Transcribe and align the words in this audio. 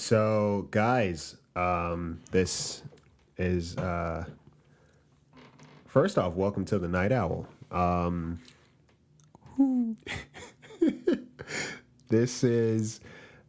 So, 0.00 0.66
guys, 0.70 1.36
um, 1.54 2.20
this 2.30 2.82
is 3.36 3.76
uh, 3.76 4.24
first 5.86 6.16
off, 6.16 6.32
welcome 6.32 6.64
to 6.64 6.78
the 6.78 6.88
Night 6.88 7.12
Owl. 7.12 7.46
Um, 7.70 8.40
this 12.08 12.42
is 12.42 13.00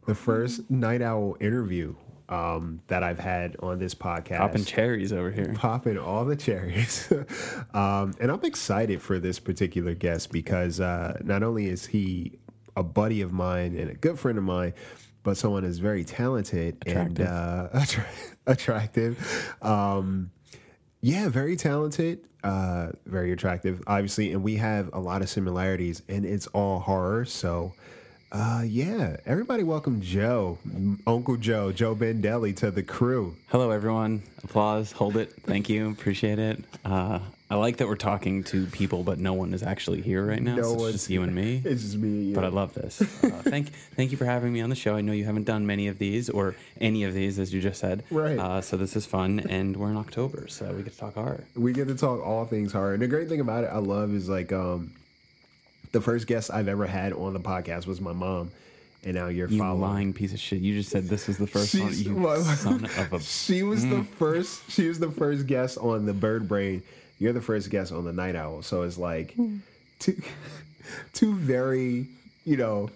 the 0.06 0.14
first 0.14 0.70
Night 0.70 1.00
Owl 1.00 1.38
interview 1.40 1.94
um, 2.28 2.82
that 2.88 3.02
I've 3.02 3.18
had 3.18 3.56
on 3.60 3.78
this 3.78 3.94
podcast. 3.94 4.36
Popping 4.36 4.66
cherries 4.66 5.10
over 5.10 5.30
here. 5.30 5.54
popping 5.54 5.96
all 5.96 6.26
the 6.26 6.36
cherries. 6.36 7.10
um, 7.74 8.12
and 8.20 8.30
I'm 8.30 8.44
excited 8.44 9.00
for 9.00 9.18
this 9.18 9.40
particular 9.40 9.94
guest 9.94 10.30
because 10.30 10.80
uh, 10.80 11.18
not 11.24 11.42
only 11.42 11.70
is 11.70 11.86
he 11.86 12.38
a 12.76 12.82
buddy 12.82 13.22
of 13.22 13.32
mine 13.32 13.74
and 13.74 13.90
a 13.90 13.94
good 13.94 14.18
friend 14.18 14.36
of 14.36 14.44
mine, 14.44 14.74
but 15.22 15.36
someone 15.36 15.64
is 15.64 15.78
very 15.78 16.04
talented 16.04 16.82
and 16.86 17.20
uh, 17.20 17.68
attra- 17.74 18.06
attractive. 18.46 19.54
Um, 19.62 20.30
yeah, 21.00 21.28
very 21.28 21.56
talented, 21.56 22.20
uh, 22.44 22.90
very 23.06 23.32
attractive, 23.32 23.82
obviously, 23.86 24.32
and 24.32 24.42
we 24.42 24.56
have 24.56 24.90
a 24.92 25.00
lot 25.00 25.22
of 25.22 25.28
similarities, 25.28 26.02
and 26.08 26.24
it's 26.24 26.46
all 26.48 26.78
horror. 26.80 27.24
So, 27.24 27.72
uh, 28.30 28.62
yeah, 28.64 29.16
everybody, 29.26 29.62
welcome 29.62 30.00
Joe, 30.00 30.58
Uncle 31.06 31.36
Joe, 31.36 31.72
Joe 31.72 31.94
Bandelli 31.94 32.54
to 32.56 32.70
the 32.70 32.82
crew. 32.82 33.36
Hello, 33.48 33.70
everyone. 33.70 34.22
Applause. 34.44 34.92
Hold 34.92 35.16
it. 35.16 35.32
Thank 35.44 35.68
you. 35.68 35.90
Appreciate 35.90 36.38
it. 36.38 36.64
I 37.52 37.56
like 37.56 37.76
that 37.76 37.86
we're 37.86 37.96
talking 37.96 38.44
to 38.44 38.64
people, 38.68 39.02
but 39.02 39.18
no 39.18 39.34
one 39.34 39.52
is 39.52 39.62
actually 39.62 40.00
here 40.00 40.24
right 40.24 40.40
now. 40.42 40.54
No 40.56 40.62
so 40.78 40.84
it's 40.86 40.92
just 40.92 41.10
you 41.10 41.22
and 41.22 41.34
me. 41.34 41.60
It's 41.66 41.82
just 41.82 41.96
me. 41.98 42.30
yeah. 42.30 42.34
But 42.34 42.44
I 42.44 42.48
love 42.48 42.72
this. 42.72 43.02
Uh, 43.02 43.04
thank, 43.42 43.68
thank 43.94 44.10
you 44.10 44.16
for 44.16 44.24
having 44.24 44.54
me 44.54 44.62
on 44.62 44.70
the 44.70 44.74
show. 44.74 44.96
I 44.96 45.02
know 45.02 45.12
you 45.12 45.26
haven't 45.26 45.44
done 45.44 45.66
many 45.66 45.86
of 45.88 45.98
these 45.98 46.30
or 46.30 46.54
any 46.80 47.04
of 47.04 47.12
these, 47.12 47.38
as 47.38 47.52
you 47.52 47.60
just 47.60 47.78
said. 47.78 48.04
Right. 48.10 48.38
Uh, 48.38 48.62
so 48.62 48.78
this 48.78 48.96
is 48.96 49.04
fun, 49.04 49.40
and 49.50 49.76
we're 49.76 49.90
in 49.90 49.98
October, 49.98 50.48
so 50.48 50.72
we 50.72 50.82
get 50.82 50.94
to 50.94 50.98
talk 50.98 51.12
horror. 51.14 51.44
we 51.54 51.74
get 51.74 51.88
to 51.88 51.94
talk 51.94 52.24
all 52.24 52.46
things 52.46 52.72
horror. 52.72 52.94
And 52.94 53.02
the 53.02 53.06
great 53.06 53.28
thing 53.28 53.40
about 53.40 53.64
it, 53.64 53.70
I 53.70 53.78
love, 53.78 54.14
is 54.14 54.30
like 54.30 54.50
um, 54.50 54.92
the 55.92 56.00
first 56.00 56.26
guest 56.26 56.50
I've 56.50 56.68
ever 56.68 56.86
had 56.86 57.12
on 57.12 57.34
the 57.34 57.40
podcast 57.40 57.86
was 57.86 58.00
my 58.00 58.12
mom, 58.14 58.50
and 59.04 59.14
now 59.14 59.26
you're 59.26 59.48
You 59.48 59.58
following. 59.58 59.80
lying 59.82 60.12
piece 60.14 60.32
of 60.32 60.40
shit. 60.40 60.60
You 60.62 60.74
just 60.74 60.88
said 60.88 61.04
this 61.04 61.28
was 61.28 61.36
the 61.36 61.46
first 61.46 61.74
one. 61.74 61.92
You 61.92 62.42
son 62.56 62.86
of 62.86 63.12
a. 63.12 63.20
She 63.20 63.62
was 63.62 63.84
Mm. 63.84 63.90
the 63.90 64.04
first. 64.16 64.70
She 64.70 64.88
was 64.88 64.98
the 65.00 65.10
first 65.10 65.46
guest 65.46 65.76
on 65.76 66.06
the 66.06 66.14
Bird 66.14 66.48
Brain. 66.48 66.82
You're 67.22 67.32
the 67.32 67.40
first 67.40 67.70
guest 67.70 67.92
on 67.92 68.04
the 68.04 68.12
Night 68.12 68.34
Owl. 68.36 68.62
So 68.62 68.82
it's 68.82 68.98
like 68.98 69.32
Hmm. 69.34 69.58
two, 70.00 70.20
two 71.12 71.34
very, 71.36 72.06
you 72.44 72.56
know, 72.56 72.90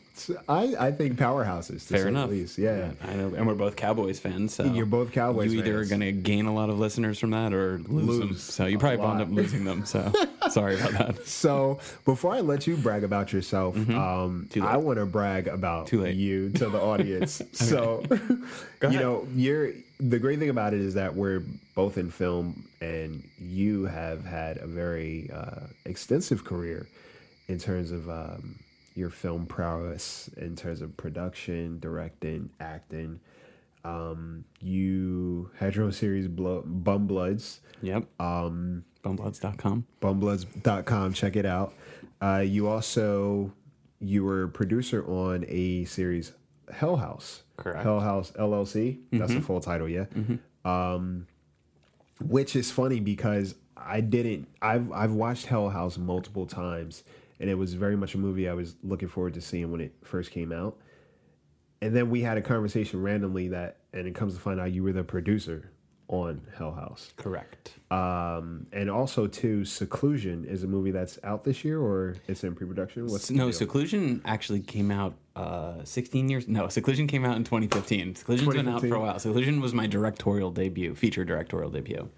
I 0.49 0.75
I 0.79 0.93
think 0.93 1.17
powerhouses. 1.19 1.87
To 1.89 1.95
Fair 1.95 2.03
say 2.05 2.09
enough. 2.09 2.31
Least. 2.31 2.57
Yeah. 2.59 2.91
I 3.05 3.13
know, 3.15 3.35
and 3.35 3.47
we're 3.47 3.55
both 3.55 3.77
Cowboys 3.77 4.19
fans. 4.19 4.55
So 4.55 4.65
You're 4.65 4.87
both 4.87 5.13
Cowboys 5.13 5.53
You 5.53 5.61
either 5.61 5.75
fans. 5.75 5.87
are 5.87 5.97
going 5.97 6.01
to 6.01 6.13
gain 6.13 6.47
a 6.47 6.55
lot 6.55 6.71
of 6.71 6.79
listeners 6.79 7.19
from 7.19 7.31
that 7.33 7.53
or 7.53 7.79
lose, 7.87 8.19
them. 8.19 8.35
So 8.37 8.65
you 8.67 8.79
probably 8.79 8.97
lot. 8.97 9.09
wound 9.19 9.21
up 9.21 9.29
losing 9.31 9.65
them. 9.65 9.85
So 9.85 10.11
sorry 10.51 10.81
about 10.81 10.93
that. 10.93 11.27
So 11.27 11.79
before 12.07 12.33
I 12.35 12.41
let 12.41 12.67
you 12.67 12.77
brag 12.79 13.05
about 13.05 13.33
yourself, 13.33 13.77
um, 13.77 13.87
Mm-hmm. 13.87 14.47
Too 14.49 14.63
late. 14.63 14.69
I 14.71 14.77
want 14.79 14.99
to 14.99 15.07
brag 15.07 15.49
about 15.49 15.87
Too 15.89 16.07
you 16.07 16.49
to 16.53 16.69
the 16.71 16.81
audience. 16.81 17.43
So 17.53 18.03
you 18.83 18.99
know, 18.99 19.29
you're 19.35 19.73
the 19.99 20.19
great 20.19 20.39
thing 20.39 20.51
about 20.51 20.75
it 20.75 20.81
is 20.81 20.95
that 20.95 21.15
we're 21.15 21.43
both 21.75 21.99
in 21.99 22.11
film, 22.11 22.69
and 22.81 23.23
you 23.39 23.87
have 23.87 24.25
had 24.25 24.59
a 24.59 24.67
very 24.67 25.31
uh, 25.33 25.67
extensive 25.85 26.45
career 26.45 26.87
in 27.49 27.59
terms 27.59 27.91
of 27.91 28.09
um, 28.11 28.59
your 28.95 29.11
film 29.11 29.47
prowess, 29.47 30.29
in 30.37 30.57
terms 30.57 30.81
of 30.83 30.97
production, 30.97 31.79
directing, 31.81 32.51
acting. 32.61 33.21
Um, 33.85 34.45
you 34.61 35.51
had 35.59 35.77
your 35.77 35.85
own 35.85 35.93
series, 35.93 36.27
Blo- 36.27 36.65
Bum 36.67 37.07
Bloods 37.07 37.61
Yep. 37.83 38.05
Um, 38.19 38.85
Bumbloods.com. 39.05 39.87
bumbloods.com 40.03 41.13
check 41.13 41.37
it 41.37 41.47
out 41.47 41.73
uh, 42.21 42.43
you 42.45 42.67
also 42.67 43.53
you 44.01 44.25
were 44.25 44.49
producer 44.49 45.07
on 45.09 45.45
a 45.47 45.85
series 45.85 46.33
hell 46.73 46.97
house. 46.97 47.43
Correct. 47.57 47.83
hell 47.83 48.01
house 48.01 48.33
llc 48.33 48.99
that's 49.13 49.33
the 49.33 49.41
full 49.41 49.61
title 49.61 49.89
yeah. 49.89 50.05
Um, 50.65 51.27
which 52.21 52.55
is 52.57 52.71
funny 52.71 53.01
because 53.01 53.55
i 53.77 54.01
didn't 54.01 54.49
i've 54.61 54.91
i've 54.93 55.13
watched 55.13 55.47
hell 55.47 55.69
house 55.71 55.97
multiple 55.97 56.45
times 56.47 57.05
and 57.41 57.49
it 57.49 57.55
was 57.55 57.75
very 57.75 57.97
much 57.97 58.15
a 58.15 58.19
movie 58.19 58.49
i 58.49 58.53
was 58.55 58.77
looking 58.83 59.09
forward 59.09 59.35
to 59.35 59.41
seeing 59.41 59.71
when 59.73 59.81
it 59.81 59.95
first 60.03 60.31
came 60.31 60.53
out. 60.53 60.79
And 61.83 61.95
then 61.95 62.09
we 62.09 62.23
had 62.23 62.39
a 62.39 62.43
conversation 62.43 63.03
randomly 63.03 63.49
that 63.49 63.77
and 63.93 64.07
it 64.09 64.15
comes 64.15 64.35
to 64.35 64.41
find 64.41 64.59
out 64.59 64.73
you 64.73 64.83
were 64.83 64.93
the 64.93 65.05
producer 65.05 65.71
on 66.09 66.41
hell 66.57 66.73
house 66.73 67.13
Correct. 67.17 67.73
um, 67.91 68.67
and 68.73 68.89
also 68.91 69.27
too, 69.27 69.65
Seclusion 69.65 70.45
is 70.45 70.63
a 70.63 70.67
movie 70.67 70.91
that's 70.91 71.19
out 71.25 71.45
this 71.45 71.65
year 71.65 71.81
or 71.81 72.17
it's 72.29 72.45
in 72.45 72.55
pre-production. 72.55 73.07
What's 73.09 73.31
no, 73.31 73.47
deal? 73.47 73.53
Seclusion 73.53 74.23
actually 74.25 74.61
came 74.61 74.91
out 74.91 75.15
uh, 75.35 75.85
16 75.85 76.29
years. 76.29 76.49
No, 76.49 76.69
Seclusion 76.69 77.07
came 77.07 77.25
out 77.25 77.37
in 77.37 77.45
2015. 77.45 78.15
Seclusion's 78.15 78.55
been 78.55 78.69
out 78.69 78.81
for 78.81 78.95
a 78.95 79.01
while. 79.01 79.19
Seclusion 79.19 79.61
was 79.61 79.75
my 79.75 79.87
directorial 79.87 80.51
debut, 80.51 80.95
feature 80.95 81.25
directorial 81.25 81.71
debut. 81.71 82.09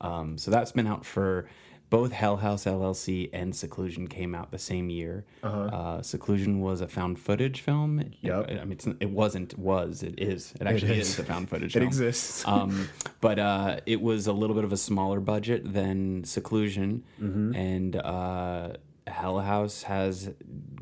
Um, 0.00 0.38
so 0.38 0.50
that's 0.50 0.72
been 0.72 0.86
out 0.86 1.04
for 1.04 1.48
both 1.88 2.12
Hell 2.12 2.38
House 2.38 2.64
LLC 2.64 3.30
and 3.32 3.54
Seclusion 3.54 4.08
came 4.08 4.34
out 4.34 4.50
the 4.50 4.58
same 4.58 4.90
year. 4.90 5.24
uh 5.42 6.02
Seclusion 6.02 6.60
was 6.60 6.80
a 6.80 6.88
found 6.88 7.18
footage 7.18 7.60
film. 7.60 8.02
Yep. 8.22 8.50
I 8.50 8.54
mean, 8.64 8.72
it's, 8.72 8.86
it 9.00 9.10
wasn't. 9.10 9.56
Was 9.58 10.02
it 10.02 10.14
is? 10.18 10.52
It 10.60 10.66
actually 10.66 10.98
is. 10.98 11.10
is. 11.10 11.18
a 11.20 11.24
found 11.24 11.48
footage. 11.50 11.72
Film. 11.74 11.82
It 11.82 11.92
film. 11.92 12.06
exists. 12.08 12.46
um, 12.54 12.88
but 13.20 13.38
uh, 13.38 13.80
it 13.86 14.00
was 14.00 14.26
a 14.26 14.32
little 14.32 14.54
bit 14.56 14.64
of 14.64 14.72
a 14.72 14.76
smaller 14.76 15.20
budget 15.20 15.72
than 15.72 16.24
Seclusion, 16.24 17.04
and 17.18 17.96
uh, 17.96 18.72
Hell 19.06 19.38
House 19.40 19.84
has 19.84 20.30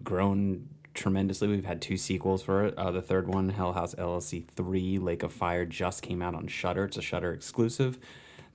grown 0.03 0.69
tremendously. 0.95 1.49
We've 1.49 1.65
had 1.65 1.83
two 1.83 1.97
sequels 1.97 2.43
for 2.43 2.65
it. 2.65 2.75
Uh, 2.79 2.91
the 2.93 3.03
third 3.03 3.27
one, 3.29 3.51
Hell 3.51 3.73
House 3.75 3.95
LLC 3.97 4.47
Three: 4.49 4.99
Lake 4.99 5.23
of 5.23 5.33
Fire, 5.33 5.67
just 5.67 6.03
came 6.03 6.23
out 6.23 6.35
on 6.35 6.47
Shudder. 6.47 6.85
It's 6.85 6.97
a 6.97 7.03
Shudder 7.03 7.33
exclusive. 7.33 7.99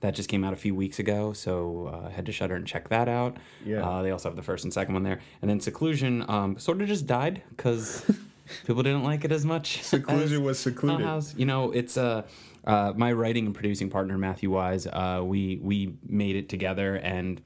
That 0.00 0.14
just 0.14 0.30
came 0.30 0.44
out 0.44 0.54
a 0.54 0.56
few 0.56 0.74
weeks 0.74 0.98
ago, 0.98 1.34
so 1.34 1.90
uh, 1.92 2.08
head 2.08 2.24
to 2.26 2.32
Shudder 2.32 2.54
and 2.56 2.66
check 2.66 2.88
that 2.88 3.06
out. 3.06 3.36
Yeah. 3.66 3.86
Uh, 3.86 4.02
they 4.02 4.10
also 4.10 4.30
have 4.30 4.36
the 4.36 4.42
first 4.42 4.64
and 4.64 4.72
second 4.72 4.94
one 4.94 5.02
there, 5.02 5.20
and 5.42 5.50
then 5.50 5.60
Seclusion 5.60 6.24
um, 6.28 6.58
sort 6.58 6.80
of 6.80 6.88
just 6.88 7.06
died 7.06 7.42
because 7.50 8.02
people 8.66 8.82
didn't 8.82 9.04
like 9.04 9.26
it 9.26 9.32
as 9.32 9.44
much. 9.44 9.82
Seclusion 9.82 10.32
as 10.32 10.38
was 10.38 10.58
secluded. 10.58 11.04
House. 11.04 11.34
You 11.36 11.44
know, 11.44 11.70
it's 11.72 11.98
uh, 11.98 12.22
uh, 12.66 12.94
my 12.96 13.12
writing 13.12 13.44
and 13.44 13.54
producing 13.54 13.90
partner 13.90 14.16
Matthew 14.16 14.50
Wise. 14.50 14.86
Uh, 14.86 15.20
we 15.22 15.58
we 15.62 15.92
made 16.06 16.34
it 16.34 16.48
together, 16.48 16.94
and 16.96 17.42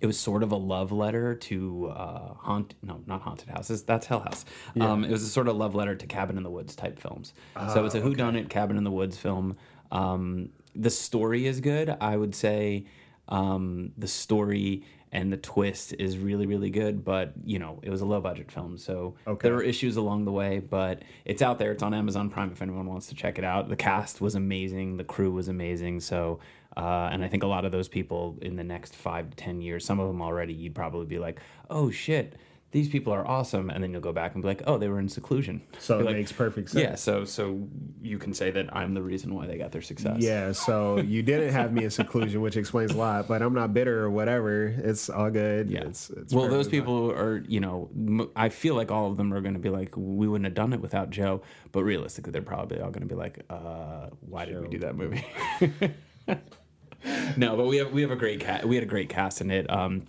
it 0.00 0.06
was 0.06 0.18
sort 0.18 0.42
of 0.42 0.50
a 0.50 0.56
love 0.56 0.90
letter 0.90 1.36
to 1.36 1.86
uh, 1.94 2.34
haunt. 2.34 2.74
No, 2.82 3.00
not 3.06 3.22
haunted 3.22 3.48
houses. 3.48 3.84
That's 3.84 4.06
Hell 4.06 4.20
House. 4.20 4.44
Um, 4.80 5.04
it 5.04 5.10
was 5.12 5.22
a 5.22 5.28
sort 5.28 5.46
of 5.46 5.56
love 5.56 5.76
letter 5.76 5.94
to 5.94 6.06
Cabin 6.08 6.36
in 6.36 6.42
the 6.42 6.50
Woods 6.50 6.74
type 6.74 6.98
films. 6.98 7.32
so 7.72 7.84
it's 7.84 7.94
a 7.94 7.98
Oh, 7.98 8.02
Who 8.02 8.14
Done 8.16 8.34
It 8.34 8.48
Cabin 8.50 8.76
in 8.76 8.82
the 8.82 8.90
Woods 8.90 9.16
film. 9.16 9.56
Um, 9.92 10.48
the 10.78 10.90
story 10.90 11.46
is 11.46 11.60
good. 11.60 11.94
I 12.00 12.16
would 12.16 12.34
say 12.34 12.86
um, 13.28 13.92
the 13.98 14.06
story 14.08 14.84
and 15.12 15.32
the 15.32 15.36
twist 15.36 15.94
is 16.00 16.18
really 16.18 16.46
really 16.46 16.68
good 16.68 17.04
but 17.04 17.32
you 17.44 17.60
know 17.60 17.78
it 17.82 17.90
was 17.90 18.00
a 18.00 18.04
low 18.04 18.20
budget 18.20 18.50
film 18.50 18.76
so 18.76 19.14
Okay. 19.26 19.46
there 19.48 19.54
were 19.56 19.62
issues 19.62 19.96
along 19.96 20.24
the 20.24 20.32
way 20.32 20.58
but 20.58 21.02
it's 21.24 21.42
out 21.42 21.60
there 21.60 21.70
it's 21.70 21.82
on 21.82 21.94
amazon 21.94 22.28
prime 22.28 22.50
if 22.50 22.60
anyone 22.60 22.86
wants 22.86 23.06
to 23.06 23.14
check 23.14 23.38
it 23.38 23.44
out 23.44 23.68
the 23.68 23.76
cast 23.76 24.20
was 24.20 24.34
amazing 24.34 24.96
the 24.96 25.04
crew 25.04 25.30
was 25.30 25.46
amazing 25.46 26.00
so 26.00 26.40
uh, 26.76 27.08
and 27.12 27.24
i 27.24 27.28
think 27.28 27.44
a 27.44 27.46
lot 27.46 27.64
of 27.64 27.70
those 27.70 27.86
people 27.88 28.36
in 28.42 28.56
the 28.56 28.64
next 28.64 28.96
five 28.96 29.30
to 29.30 29.36
ten 29.36 29.60
years 29.62 29.84
some 29.84 30.00
of 30.00 30.08
them 30.08 30.20
already 30.20 30.52
you'd 30.52 30.74
probably 30.74 31.06
be 31.06 31.20
like 31.20 31.40
oh 31.70 31.88
shit 31.88 32.34
these 32.72 32.88
people 32.88 33.12
are 33.12 33.26
awesome 33.26 33.70
and 33.70 33.82
then 33.82 33.92
you'll 33.92 34.00
go 34.02 34.12
back 34.12 34.34
and 34.34 34.42
be 34.42 34.48
like 34.48 34.62
oh 34.66 34.76
they 34.76 34.88
were 34.88 34.98
in 34.98 35.08
seclusion 35.08 35.62
So 35.78 36.00
it 36.00 36.04
like, 36.06 36.16
makes 36.16 36.32
perfect 36.32 36.70
sense. 36.70 36.82
yeah 36.82 36.94
so 36.96 37.24
so 37.24 37.66
you 38.02 38.18
can 38.18 38.34
say 38.34 38.50
that 38.50 38.74
i'm 38.76 38.92
the 38.92 39.00
reason 39.02 39.34
why 39.34 39.46
they 39.46 39.56
got 39.56 39.70
their 39.72 39.80
success 39.82 40.16
Yeah, 40.18 40.52
so 40.52 40.98
you 40.98 41.22
didn't 41.22 41.52
have 41.52 41.72
me 41.72 41.84
in 41.84 41.90
seclusion, 42.02 42.40
which 42.40 42.56
explains 42.56 42.90
a 42.92 42.96
lot. 42.96 43.28
But 43.28 43.40
I'm 43.40 43.54
not 43.54 43.72
bitter 43.72 44.02
or 44.02 44.10
whatever. 44.10 44.66
It's 44.66 45.08
all 45.08 45.30
good. 45.30 45.70
Yeah. 45.70 45.84
It's, 45.84 46.10
it's 46.10 46.34
well, 46.34 46.48
those 46.48 46.68
people 46.68 47.10
are, 47.12 47.42
you 47.48 47.60
know, 47.60 47.88
i 48.36 48.48
feel 48.48 48.74
like 48.74 48.90
all 48.90 49.10
of 49.10 49.16
them 49.16 49.32
are 49.32 49.40
going 49.40 49.54
to 49.54 49.60
be 49.60 49.70
like, 49.70 49.94
we 49.96 50.26
wouldn't 50.28 50.44
have 50.46 50.54
done 50.54 50.72
it 50.72 50.80
without 50.80 51.10
Joe. 51.10 51.42
But 51.72 51.84
realistically, 51.84 52.32
they're 52.32 52.42
probably 52.42 52.80
all 52.80 52.90
going 52.90 53.08
to 53.08 53.14
be 53.14 53.14
like, 53.14 53.44
uh, 53.48 54.08
why 54.20 54.44
did 54.44 54.60
we 54.60 54.68
do 54.68 54.78
that 54.80 54.96
movie? 54.96 55.24
no, 57.36 57.56
but 57.56 57.66
we 57.66 57.76
have 57.78 57.92
we 57.92 58.02
have 58.02 58.10
a 58.10 58.16
great 58.16 58.40
cast. 58.40 58.64
We 58.64 58.74
had 58.76 58.82
a 58.84 58.88
great 58.88 59.08
cast 59.08 59.40
in 59.40 59.50
it. 59.50 59.70
Um, 59.70 60.04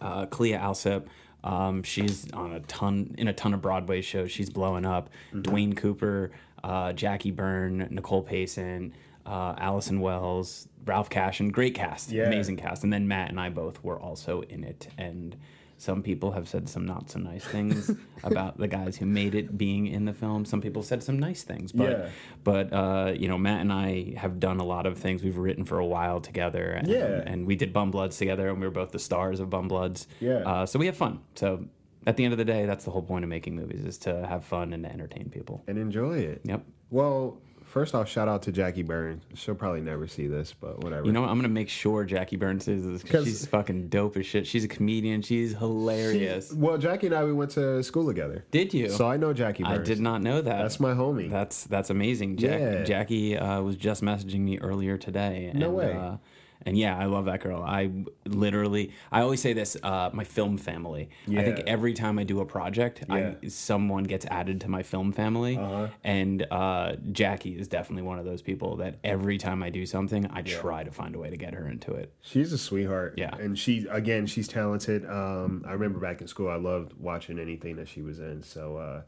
uh, 0.00 0.26
Clea 0.26 0.52
Alsip. 0.52 1.06
Um, 1.44 1.82
she's 1.82 2.30
on 2.32 2.52
a 2.52 2.60
ton 2.60 3.14
in 3.18 3.28
a 3.28 3.32
ton 3.32 3.54
of 3.54 3.62
Broadway 3.62 4.00
shows. 4.02 4.30
She's 4.30 4.50
blowing 4.50 4.84
up. 4.84 5.08
Dwayne 5.32 5.76
Cooper, 5.76 6.32
uh, 6.64 6.92
Jackie 6.92 7.30
Byrne, 7.30 7.86
Nicole 7.90 8.22
Payson, 8.22 8.92
uh, 9.24 9.54
Allison 9.58 10.00
Wells, 10.00 10.68
Ralph 10.84 11.10
Cashin. 11.10 11.50
Great 11.50 11.74
cast, 11.74 12.10
Yeah. 12.10 12.24
amazing 12.26 12.56
cast. 12.56 12.82
And 12.84 12.92
then 12.92 13.06
Matt 13.06 13.30
and 13.30 13.40
I 13.40 13.50
both 13.50 13.82
were 13.84 14.00
also 14.00 14.40
in 14.42 14.64
it, 14.64 14.88
and 14.98 15.36
Some 15.80 16.02
people 16.02 16.32
have 16.32 16.48
said 16.48 16.68
some 16.68 16.84
not 16.84 17.08
so 17.08 17.20
nice 17.20 17.44
things 17.44 17.90
about 18.24 18.58
the 18.58 18.66
guys 18.66 18.96
who 18.96 19.06
made 19.06 19.34
it 19.36 19.56
being 19.56 19.86
in 19.86 20.04
the 20.06 20.12
film. 20.12 20.44
Some 20.44 20.60
people 20.60 20.82
said 20.82 21.02
some 21.04 21.18
nice 21.18 21.44
things, 21.44 21.70
but 21.70 21.90
Yeah. 21.90 22.08
but 22.42 22.72
uh, 22.72 23.12
you 23.16 23.28
know, 23.28 23.38
Matt 23.38 23.60
and 23.60 23.72
I 23.72 24.14
have 24.16 24.40
done 24.40 24.58
a 24.58 24.64
lot 24.64 24.86
of 24.86 24.98
things. 24.98 25.22
We've 25.22 25.36
written 25.38 25.64
for 25.64 25.78
a 25.78 25.86
while 25.86 26.20
together, 26.20 26.64
and, 26.72 26.88
Yeah. 26.88 27.22
and 27.24 27.46
we 27.46 27.54
did 27.54 27.72
Bum 27.72 27.90
Bloods 27.92 28.16
together, 28.18 28.48
and 28.48 28.60
we 28.60 28.66
were 28.66 28.72
both 28.72 28.90
the 28.90 28.98
stars 28.98 29.38
of 29.38 29.50
Bum 29.50 29.68
Bloods. 29.68 30.08
Yeah. 30.20 30.38
Uh, 30.38 30.66
so 30.66 30.78
we 30.80 30.86
have 30.86 30.96
fun. 30.96 31.20
So 31.36 31.64
at 32.06 32.16
the 32.16 32.24
end 32.24 32.32
of 32.34 32.38
the 32.38 32.44
day, 32.44 32.66
that's 32.66 32.84
the 32.84 32.90
whole 32.90 33.02
point 33.02 33.22
of 33.24 33.28
making 33.30 33.54
movies: 33.54 33.84
is 33.84 33.98
to 33.98 34.26
have 34.26 34.44
fun 34.44 34.72
and 34.72 34.82
to 34.84 34.90
entertain 34.92 35.28
people. 35.30 35.62
and 35.68 35.78
enjoy 35.78 36.18
it. 36.18 36.40
Yep. 36.44 36.64
Well, 36.90 37.38
first 37.68 37.94
off, 37.94 38.08
shout 38.08 38.28
out 38.28 38.42
to 38.42 38.52
Jackie 38.52 38.82
Burns. 38.82 39.22
She'll 39.34 39.54
probably 39.54 39.80
never 39.80 40.06
see 40.08 40.26
this, 40.26 40.54
but 40.58 40.82
whatever. 40.82 41.06
You 41.06 41.12
know 41.12 41.20
what? 41.20 41.30
I'm 41.30 41.36
gonna 41.38 41.48
make 41.48 41.68
sure 41.68 42.04
Jackie 42.04 42.36
Burns 42.36 42.64
sees 42.64 42.84
this 42.84 43.02
because 43.02 43.24
she's 43.26 43.46
fucking 43.46 43.88
dope 43.88 44.16
as 44.16 44.26
shit. 44.26 44.46
She's 44.46 44.64
a 44.64 44.68
comedian. 44.68 45.22
She's 45.22 45.54
hilarious. 45.54 46.52
well, 46.52 46.78
Jackie 46.78 47.06
and 47.06 47.14
I 47.16 47.24
we 47.24 47.32
went 47.32 47.50
to 47.52 47.82
school 47.82 48.06
together, 48.06 48.44
Did 48.50 48.74
you? 48.74 48.88
so 48.90 49.08
I 49.08 49.16
know 49.16 49.32
Jackie. 49.32 49.64
I 49.64 49.78
did 49.78 50.00
not 50.00 50.22
know 50.22 50.40
that. 50.40 50.62
That's 50.62 50.80
my 50.80 50.92
homie. 50.94 51.30
That's 51.30 51.64
that's 51.64 51.90
amazing. 51.90 52.36
Jack, 52.36 52.60
Yeah. 52.60 52.84
Jackie 52.84 53.36
uh, 53.36 53.60
was 53.62 53.76
just 53.76 54.02
messaging 54.02 54.40
me 54.40 54.58
earlier 54.58 54.96
today. 54.96 55.46
And, 55.46 55.58
No 55.60 55.70
way. 55.70 55.92
Uh, 55.92 56.16
and 56.66 56.76
yeah, 56.76 56.98
I 56.98 57.04
love 57.06 57.26
that 57.26 57.40
girl. 57.40 57.62
I 57.62 57.90
literally, 58.26 58.92
I 59.12 59.20
always 59.22 59.40
say 59.40 59.52
this: 59.52 59.76
uh, 59.82 60.10
my 60.12 60.24
film 60.24 60.58
family. 60.58 61.08
I 61.28 61.42
think 61.42 61.60
every 61.66 61.94
time 61.94 62.18
I 62.18 62.24
do 62.24 62.40
a 62.40 62.44
project, 62.46 63.04
Yeah. 63.08 63.34
I, 63.42 63.48
someone 63.48 64.04
gets 64.04 64.26
added 64.26 64.60
to 64.62 64.68
my 64.68 64.82
film 64.82 65.12
family, 65.12 65.56
Uh-huh. 65.56 65.88
and 66.04 66.46
uh, 66.50 66.96
Jackie 67.12 67.58
is 67.58 67.68
definitely 67.68 68.02
one 68.02 68.18
of 68.18 68.24
those 68.24 68.42
people 68.42 68.76
that 68.76 68.96
every 69.04 69.38
time 69.38 69.62
I 69.62 69.70
do 69.70 69.86
something, 69.86 70.26
I 70.32 70.42
try 70.42 70.84
to 70.84 70.90
find 70.90 71.14
a 71.14 71.18
way 71.18 71.30
to 71.30 71.36
get 71.36 71.54
her 71.54 71.68
into 71.68 71.92
it. 71.92 72.12
She's 72.20 72.52
a 72.52 72.58
sweetheart. 72.58 73.14
Yeah. 73.16 73.34
And 73.36 73.58
she 73.58 73.86
again, 73.90 74.26
she's 74.26 74.48
talented. 74.48 75.04
Um, 75.08 75.64
I 75.66 75.72
remember 75.72 76.00
back 76.00 76.20
in 76.20 76.26
school 76.28 76.48
I 76.48 76.56
loved 76.56 76.92
watching 76.98 77.38
anything 77.38 77.76
that 77.76 77.88
she 77.88 78.02
was 78.02 78.18
in. 78.18 78.42
So 78.42 78.76
uh 78.76 79.02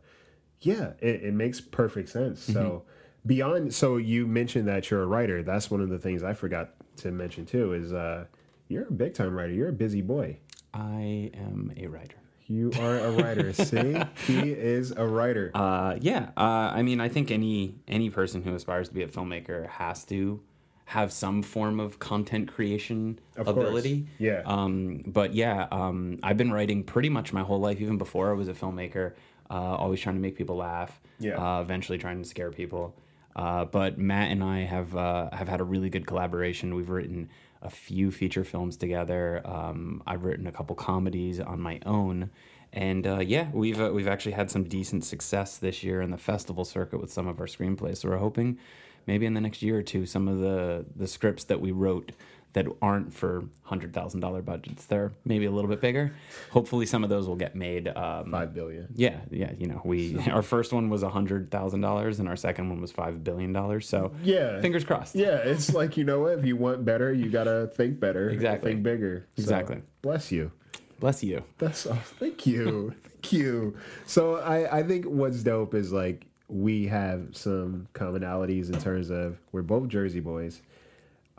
yeah, 0.60 0.92
it, 1.00 1.22
it 1.24 1.34
makes 1.34 1.60
perfect 1.60 2.10
sense. 2.10 2.42
Mm-hmm. 2.42 2.52
So 2.52 2.82
beyond 3.26 3.74
so 3.74 3.96
you 3.96 4.26
mentioned 4.26 4.68
that 4.68 4.90
you're 4.90 5.02
a 5.02 5.06
writer. 5.06 5.42
That's 5.42 5.70
one 5.70 5.80
of 5.80 5.88
the 5.88 5.98
things 5.98 6.22
I 6.22 6.32
forgot 6.34 6.74
to 7.00 7.10
mention 7.10 7.46
too, 7.46 7.72
is 7.72 7.92
uh 7.92 8.24
you're 8.68 8.86
a 8.88 8.92
big 8.92 9.14
time 9.14 9.34
writer. 9.36 9.52
You're 9.52 9.68
a 9.68 9.72
busy 9.72 10.02
boy. 10.02 10.38
I 10.72 11.30
am 11.34 11.72
a 11.76 11.86
writer. 11.88 12.16
You 12.46 12.72
are 12.80 12.98
a 12.98 13.10
writer. 13.12 13.52
See? 13.52 13.96
He 14.26 14.50
is 14.52 14.92
a 14.96 15.06
writer. 15.06 15.50
Uh, 15.54 15.96
yeah, 16.00 16.30
uh, 16.36 16.40
I 16.74 16.82
mean, 16.82 17.00
I 17.00 17.08
think 17.08 17.30
any 17.30 17.74
any 17.86 18.10
person 18.10 18.42
who 18.42 18.54
aspires 18.54 18.88
to 18.88 18.94
be 18.94 19.02
a 19.02 19.08
filmmaker 19.08 19.68
has 19.68 20.04
to 20.06 20.40
have 20.86 21.12
some 21.12 21.40
form 21.42 21.78
of 21.78 22.00
content 22.00 22.52
creation 22.52 23.20
Of 23.36 23.46
course. 23.46 23.56
ability. 23.56 24.08
Yeah. 24.18 24.42
Um, 24.44 25.02
but 25.06 25.34
yeah, 25.34 25.68
um, 25.70 26.18
I've 26.24 26.36
been 26.36 26.50
writing 26.52 26.82
pretty 26.82 27.08
much 27.08 27.32
my 27.32 27.42
whole 27.42 27.60
life, 27.60 27.80
even 27.80 27.96
before 27.98 28.30
I 28.30 28.32
was 28.34 28.48
a 28.48 28.52
filmmaker. 28.54 29.12
Uh, 29.48 29.54
always 29.54 30.00
trying 30.00 30.16
to 30.16 30.20
make 30.20 30.36
people 30.36 30.56
laugh. 30.56 31.00
Yeah. 31.20 31.36
Uh, 31.36 31.60
eventually 31.60 31.98
trying 31.98 32.20
to 32.22 32.28
scare 32.28 32.50
people. 32.50 32.96
Uh, 33.40 33.64
but 33.64 33.96
Matt 33.96 34.30
and 34.30 34.44
I 34.44 34.64
have 34.64 34.94
uh, 34.94 35.30
have 35.32 35.48
had 35.48 35.62
a 35.62 35.64
really 35.64 35.88
good 35.88 36.06
collaboration. 36.06 36.74
We've 36.74 36.90
written 36.90 37.30
a 37.62 37.70
few 37.70 38.10
feature 38.10 38.44
films 38.44 38.76
together. 38.76 39.40
Um, 39.46 40.02
I've 40.06 40.24
written 40.24 40.46
a 40.46 40.52
couple 40.52 40.76
comedies 40.76 41.40
on 41.40 41.58
my 41.58 41.80
own, 41.86 42.28
and 42.70 43.06
uh, 43.06 43.20
yeah, 43.20 43.48
we've 43.54 43.80
uh, 43.80 43.92
we've 43.94 44.08
actually 44.08 44.32
had 44.32 44.50
some 44.50 44.64
decent 44.64 45.06
success 45.06 45.56
this 45.56 45.82
year 45.82 46.02
in 46.02 46.10
the 46.10 46.18
festival 46.18 46.66
circuit 46.66 47.00
with 47.00 47.10
some 47.10 47.26
of 47.26 47.40
our 47.40 47.46
screenplays. 47.46 47.98
So 47.98 48.10
we're 48.10 48.18
hoping 48.18 48.58
maybe 49.06 49.24
in 49.24 49.32
the 49.32 49.40
next 49.40 49.62
year 49.62 49.78
or 49.78 49.82
two, 49.82 50.04
some 50.04 50.28
of 50.28 50.38
the 50.40 50.84
the 50.94 51.06
scripts 51.06 51.44
that 51.44 51.62
we 51.62 51.72
wrote 51.72 52.12
that 52.52 52.66
aren't 52.82 53.14
for 53.14 53.44
hundred 53.62 53.92
thousand 53.94 54.20
dollar 54.20 54.42
budgets, 54.42 54.86
they're 54.86 55.12
maybe 55.24 55.44
a 55.46 55.50
little 55.50 55.70
bit 55.70 55.80
bigger. 55.80 56.12
Hopefully, 56.50 56.84
some 56.86 57.04
of 57.04 57.10
those 57.10 57.28
will 57.28 57.36
get 57.36 57.54
made. 57.54 57.86
Um, 57.88 58.30
Five 58.30 58.52
billion. 58.54 58.88
yeah, 58.96 59.20
yeah. 59.30 59.52
You 59.58 59.68
know, 59.68 59.80
we 59.84 60.18
our 60.30 60.42
first 60.42 60.72
one 60.72 60.90
was 60.90 61.02
a 61.02 61.08
hundred 61.10 61.50
thousand 61.50 61.80
dollars, 61.80 62.18
and 62.18 62.28
our 62.28 62.36
second 62.36 62.68
one 62.68 62.80
was 62.80 62.90
five 62.92 63.22
billion 63.22 63.52
dollars. 63.52 63.88
So 63.88 64.12
Yeah. 64.22 64.60
fingers 64.60 64.84
crossed. 64.84 65.14
Yeah, 65.14 65.36
it's 65.36 65.72
like 65.74 65.96
you 65.96 66.04
know 66.04 66.20
what? 66.20 66.38
If 66.38 66.44
you 66.44 66.56
want 66.56 66.84
better, 66.84 67.12
you 67.12 67.30
gotta 67.30 67.70
think 67.74 68.00
better. 68.00 68.30
Exactly. 68.30 68.72
Think 68.72 68.82
bigger. 68.82 69.26
So, 69.36 69.42
Exactly. 69.42 69.82
bless 70.02 70.32
you. 70.32 70.50
Bless 70.98 71.22
you. 71.22 71.42
That's 71.58 71.86
oh, 71.86 71.94
thank 72.18 72.46
you, 72.46 72.94
thank 73.08 73.32
you. 73.32 73.76
So 74.06 74.36
I 74.36 74.78
I 74.78 74.82
think 74.82 75.06
what's 75.06 75.42
dope 75.42 75.74
is 75.74 75.92
like 75.92 76.26
we 76.48 76.88
have 76.88 77.28
some 77.36 77.86
commonalities 77.94 78.72
in 78.74 78.80
terms 78.80 79.08
of 79.10 79.38
we're 79.52 79.62
both 79.62 79.88
Jersey 79.88 80.18
boys. 80.20 80.60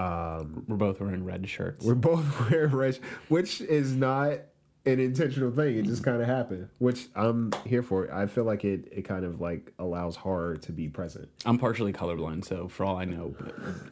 Um, 0.01 0.65
we're 0.67 0.77
both 0.77 0.99
wearing 0.99 1.23
red 1.23 1.47
shirts. 1.47 1.85
We're 1.85 1.95
both 1.95 2.49
wearing 2.51 2.71
red, 2.71 2.99
which 3.29 3.61
is 3.61 3.93
not 3.93 4.39
an 4.85 4.99
intentional 4.99 5.51
thing. 5.51 5.77
It 5.77 5.85
just 5.85 6.03
kind 6.03 6.21
of 6.21 6.27
happened, 6.27 6.69
which 6.79 7.07
I'm 7.15 7.51
here 7.65 7.83
for. 7.83 8.11
I 8.13 8.25
feel 8.25 8.43
like 8.45 8.65
it 8.65 8.87
it 8.91 9.03
kind 9.03 9.25
of 9.25 9.39
like 9.39 9.71
allows 9.79 10.15
horror 10.15 10.57
to 10.57 10.71
be 10.71 10.87
present. 10.87 11.29
I'm 11.45 11.57
partially 11.59 11.93
colorblind, 11.93 12.45
so 12.45 12.67
for 12.67 12.85
all 12.85 12.97
I 12.97 13.05
know, 13.05 13.35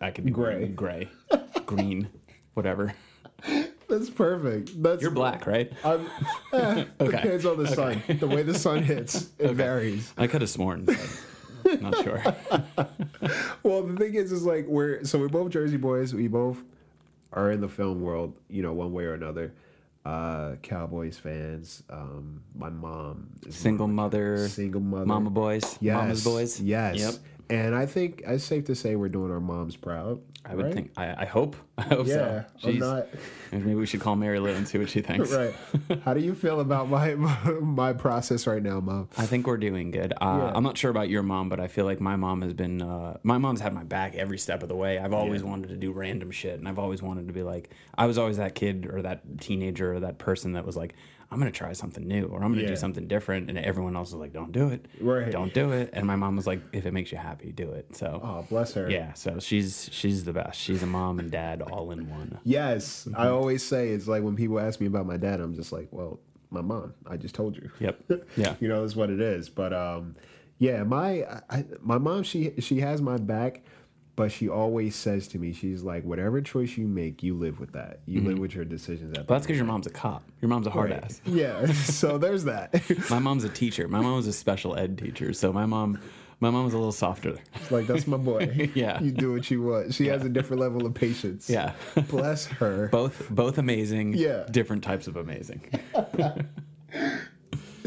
I 0.02 0.12
could 0.12 0.26
be 0.26 0.32
Gray. 0.32 0.68
gray, 0.70 1.10
green, 1.66 2.10
whatever. 2.56 2.94
That's 3.88 4.10
perfect. 4.10 4.82
That's 4.84 5.02
You're 5.02 5.10
black, 5.12 5.48
right? 5.48 5.72
I'm, 5.84 6.08
Okay. 6.54 6.86
Depends 7.00 7.46
on 7.46 7.58
the 7.58 7.68
sun. 7.68 8.04
The 8.08 8.28
way 8.28 8.44
the 8.44 8.54
sun 8.54 8.84
hits, 8.84 9.30
it 9.40 9.54
varies. 9.54 10.14
I 10.18 10.28
could 10.28 10.42
have 10.42 10.50
sworn, 10.50 10.86
but 10.86 10.98
not 11.82 11.96
sure. 12.04 12.24
Well, 13.64 13.84
the 13.84 13.96
thing 13.98 14.16
is, 14.16 14.32
is 14.32 14.46
like 14.46 14.66
we're 14.68 15.04
so 15.04 15.20
we're 15.20 15.28
both 15.28 15.52
Jersey 15.52 15.78
boys. 15.78 16.14
We 16.14 16.28
both 16.28 16.64
are 17.34 17.52
in 17.52 17.60
the 17.62 17.68
film 17.68 18.02
world, 18.02 18.34
you 18.50 18.64
know, 18.64 18.74
one 18.74 18.94
way 18.94 19.04
or 19.04 19.14
another. 19.14 19.54
Uh, 20.06 20.56
Cowboys 20.64 21.18
fans. 21.18 21.84
Um, 21.90 22.42
my 22.56 22.70
mom 22.70 23.28
is 23.46 23.56
Single 23.56 23.88
mother, 23.88 24.48
single 24.48 24.82
mother, 24.82 25.06
mama 25.06 25.30
boys, 25.30 25.78
yes, 25.82 25.96
mama's 25.96 26.24
boys. 26.24 26.62
Yes. 26.62 26.98
Yep. 26.98 27.14
And 27.52 27.74
I 27.74 27.88
think 27.88 28.22
it's 28.28 28.44
safe 28.44 28.66
to 28.66 28.76
say 28.76 28.96
we're 28.96 29.10
doing 29.10 29.32
our 29.32 29.40
moms 29.40 29.76
proud. 29.76 30.22
I 30.46 30.56
would 30.56 30.66
right? 30.66 30.74
think. 30.74 30.92
I, 30.96 31.24
I 31.24 31.26
hope. 31.26 31.56
I 31.78 31.82
hope 31.84 32.08
Yeah, 32.08 32.46
so. 32.60 32.70
I'm 32.70 32.78
not 32.80 33.08
Maybe 33.52 33.74
we 33.76 33.86
should 33.88 34.00
call 34.00 34.16
Mary 34.16 34.40
Lou 34.40 34.50
and 34.52 34.68
see 34.68 34.78
what 34.78 34.90
she 34.90 35.02
thinks. 35.02 35.32
right. 35.34 35.54
How 36.06 36.14
do 36.14 36.22
you 36.22 36.34
feel 36.36 36.60
about 36.60 36.90
my 36.90 37.16
my 37.16 37.94
process 37.94 38.46
right 38.48 38.62
now, 38.62 38.80
mom? 38.80 39.10
I 39.18 39.26
think 39.26 39.48
we're 39.48 39.58
doing 39.58 39.90
good. 39.92 40.14
Uh, 40.14 40.38
Yeah. 40.44 40.52
I'm 40.56 40.64
not 40.64 40.78
sure 40.78 40.92
about 40.92 41.10
your 41.10 41.24
mom, 41.24 41.50
but 41.50 41.60
I 41.60 41.68
feel 41.68 41.86
like 41.86 42.00
my 42.00 42.16
mom 42.16 42.42
has 42.44 42.54
been. 42.54 42.82
Uh, 42.82 43.18
my 43.24 43.38
mom's 43.40 43.60
had 43.62 43.74
my 43.74 43.84
back 43.84 44.16
every 44.16 44.38
step 44.38 44.62
of 44.64 44.70
the 44.70 44.76
way. 44.76 45.00
I've 45.00 45.14
always 45.14 45.44
wanted 45.44 45.70
to 45.70 45.76
do 45.76 45.92
random 45.92 46.32
shit, 46.32 46.58
and 46.60 46.68
I've 46.68 46.80
always 46.80 47.02
wanted 47.02 47.28
to 47.28 47.34
be 47.34 47.42
like. 47.44 47.72
I 47.98 48.06
was 48.06 48.18
always 48.18 48.38
that 48.38 48.54
kid 48.56 48.88
or 48.90 49.02
that 49.02 49.42
teenager 49.42 49.94
or 49.96 50.00
that 50.02 50.20
person 50.20 50.54
that 50.54 50.66
was 50.66 50.78
like, 50.78 50.94
I'm 51.32 51.38
gonna 51.40 51.52
try 51.52 51.74
something 51.74 52.08
new 52.08 52.26
or 52.26 52.44
I'm 52.44 52.52
gonna 52.52 52.64
Yeah. 52.64 52.70
do 52.70 52.76
something 52.76 53.08
different, 53.08 53.50
and 53.50 53.58
everyone 53.60 53.96
else 53.96 54.12
was 54.12 54.20
like, 54.20 54.34
Don't 54.34 54.52
do 54.52 54.70
it, 54.70 54.88
Right. 55.00 55.32
Don't 55.32 55.54
do 55.54 55.72
it. 55.72 55.92
And 55.94 56.06
my 56.08 56.16
mom 56.16 56.36
was 56.36 56.48
like, 56.48 56.60
If 56.74 56.86
it 56.86 56.92
makes 56.94 57.12
you 57.12 57.18
happy, 57.20 57.52
do 57.52 57.72
it. 57.72 57.96
So 57.96 58.20
Oh, 58.24 58.46
bless 58.50 58.74
her. 58.74 58.90
yeah, 58.90 59.14
so 59.14 59.40
she's 59.40 59.90
she's 59.92 60.24
the 60.24 60.34
best. 60.34 60.60
She's 60.60 60.82
a 60.82 60.88
mom 60.88 61.20
and 61.20 61.30
dad 61.30 61.62
all 61.62 61.92
in 61.92 62.10
one. 62.10 62.40
Yes, 62.44 63.08
I 63.16 63.26
Mm-hmm. 63.26 63.34
always 63.34 63.64
say 63.64 63.90
it's 63.90 64.08
like 64.08 64.24
when 64.24 64.36
people 64.36 64.60
ask 64.60 64.80
me 64.82 64.88
about 64.88 65.06
my 65.06 65.18
dad, 65.18 65.40
I'm 65.40 65.54
just 65.56 65.72
like, 65.72 65.88
well, 65.92 66.20
my 66.50 66.62
mom. 66.62 66.94
I 67.08 67.16
just 67.18 67.36
told 67.36 67.56
you. 67.58 67.70
Yep. 67.80 68.12
Yeah. 68.36 68.56
you 68.60 68.68
know, 68.68 68.82
that's 68.82 68.96
what 68.96 69.12
it 69.12 69.22
is. 69.22 69.50
But 69.50 69.72
um, 69.72 70.16
yeah, 70.58 70.82
my 70.84 71.26
I, 71.50 71.64
my 71.80 72.00
mom, 72.00 72.24
she 72.24 72.54
she 72.60 72.80
has 72.80 73.02
my 73.04 73.18
back, 73.18 73.62
but 74.20 74.34
she 74.34 74.50
always 74.50 74.98
says 74.98 75.30
to 75.30 75.40
me, 75.40 75.54
she's 75.54 75.82
like, 75.82 76.04
whatever 76.04 76.42
choice 76.42 76.76
you 76.78 76.86
make, 76.90 77.24
you 77.24 77.34
live 77.34 77.58
with 77.58 77.72
that. 77.72 78.02
You 78.06 78.20
live 78.20 78.38
with 78.38 78.54
your 78.54 78.66
decisions. 78.66 79.14
At 79.18 79.24
Mm-hmm. 79.24 79.34
that's 79.34 79.46
because 79.46 79.56
your 79.56 79.66
mom's 79.66 79.88
a 79.88 79.90
cop. 79.92 80.24
Your 80.42 80.50
mom's 80.50 80.68
a 80.68 80.70
hard 80.70 80.92
Right. 80.92 81.02
ass. 81.02 81.22
Yeah. 81.26 81.66
So 81.72 82.18
there's 82.18 82.44
that. 82.44 82.70
My 83.10 83.20
mom's 83.20 83.46
a 83.46 83.50
teacher. 83.50 83.88
My 83.88 84.02
mom 84.02 84.18
was 84.18 84.28
a 84.28 84.34
special 84.34 84.76
ed 84.76 84.98
teacher, 84.98 85.32
so 85.32 85.54
my 85.54 85.66
mom, 85.66 86.00
my 86.42 86.50
mom 86.50 86.66
was 86.66 86.74
a 86.74 86.78
little 86.78 86.92
softer. 86.92 87.38
Like 87.72 87.88
that's 87.88 88.08
my 88.08 88.18
boy. 88.18 88.70
Yeah. 88.76 89.00
You 89.02 89.12
do 89.12 89.32
what 89.32 89.50
you 89.50 89.62
want. 89.64 89.94
She 89.94 90.08
has 90.08 90.26
a 90.26 90.30
different 90.30 90.60
level 90.62 90.86
of 90.86 90.94
patience. 90.94 91.50
Yeah. 91.50 91.72
Bless 92.10 92.46
her. 92.48 92.90
both 92.92 93.30
both 93.30 93.58
amazing. 93.58 94.16
Yeah. 94.16 94.44
Different 94.52 94.84
types 94.84 95.08
of 95.08 95.16
amazing. 95.16 95.62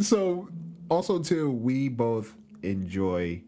so 0.01 0.49
also 0.89 1.19
too 1.19 1.51
we 1.51 1.91
both 1.91 2.35
enjoy 2.62 3.43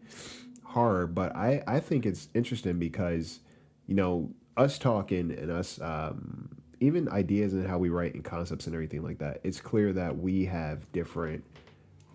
horror 0.75 1.07
but 1.07 1.33
i 1.35 1.63
i 1.67 1.79
think 1.79 2.05
it's 2.05 2.27
interesting 2.33 2.77
because 2.77 3.39
you 3.87 3.95
know 3.95 4.29
us 4.57 4.77
talking 4.77 5.31
and 5.31 5.49
us 5.49 5.79
um 5.81 6.49
even 6.81 7.07
ideas 7.09 7.53
and 7.53 7.65
how 7.65 7.77
we 7.77 7.87
write 7.89 8.13
and 8.13 8.23
concepts 8.25 8.65
and 8.67 8.75
everything 8.75 9.01
like 9.01 9.17
that 9.17 9.39
it's 9.43 9.61
clear 9.61 9.93
that 9.93 10.17
we 10.17 10.43
have 10.45 10.91
different 10.91 11.41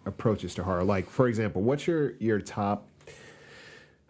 approaches 0.05 0.55
to 0.55 0.63
horror 0.63 0.85
like 0.85 1.09
for 1.09 1.27
example 1.27 1.63
what's 1.63 1.87
your 1.87 2.13
your 2.19 2.39
top 2.39 2.87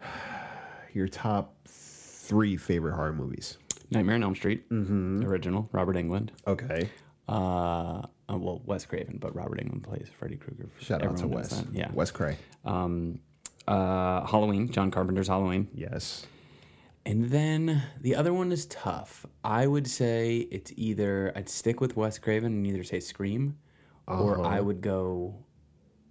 your 0.93 1.07
top 1.07 1.55
three 1.65 2.57
favorite 2.57 2.93
horror 2.95 3.13
movies 3.13 3.57
Nightmare 3.93 4.15
on 4.15 4.23
Elm 4.23 4.35
Street, 4.35 4.69
Mm-hmm. 4.69 5.21
original, 5.25 5.67
Robert 5.73 5.95
Englund. 5.97 6.29
okay 6.47 6.89
Uh, 7.27 7.99
uh, 8.29 8.37
well, 8.37 8.61
Wes 8.65 8.85
Craven, 8.85 9.17
but 9.19 9.35
Robert 9.35 9.59
Englund 9.59 9.83
plays 9.83 10.07
Freddy 10.17 10.37
Krueger. 10.37 10.69
shout 10.79 11.03
out 11.05 11.17
to 11.17 11.27
wes. 11.27 11.63
Yeah. 11.73 11.89
wes 11.93 12.09
cray 12.11 12.37
Um, 12.65 13.19
uh, 13.67 14.25
Halloween, 14.25 14.69
John 14.71 14.91
Carpenter's 14.91 15.27
Halloween. 15.27 15.67
yes 15.73 16.25
And 17.05 17.29
then 17.29 17.83
the 17.99 18.15
other 18.15 18.33
one 18.33 18.51
is 18.51 18.65
tough. 18.67 19.25
I 19.43 19.65
would 19.67 19.87
say 19.87 20.47
it's 20.51 20.71
either 20.75 21.31
I'd 21.35 21.49
stick 21.49 21.81
with 21.81 21.95
Wes 21.97 22.17
Craven 22.19 22.51
and 22.53 22.67
either 22.67 22.83
say 22.83 22.99
Scream 22.99 23.57
or 24.07 24.45
I 24.45 24.59
would 24.59 24.81
go. 24.81 25.35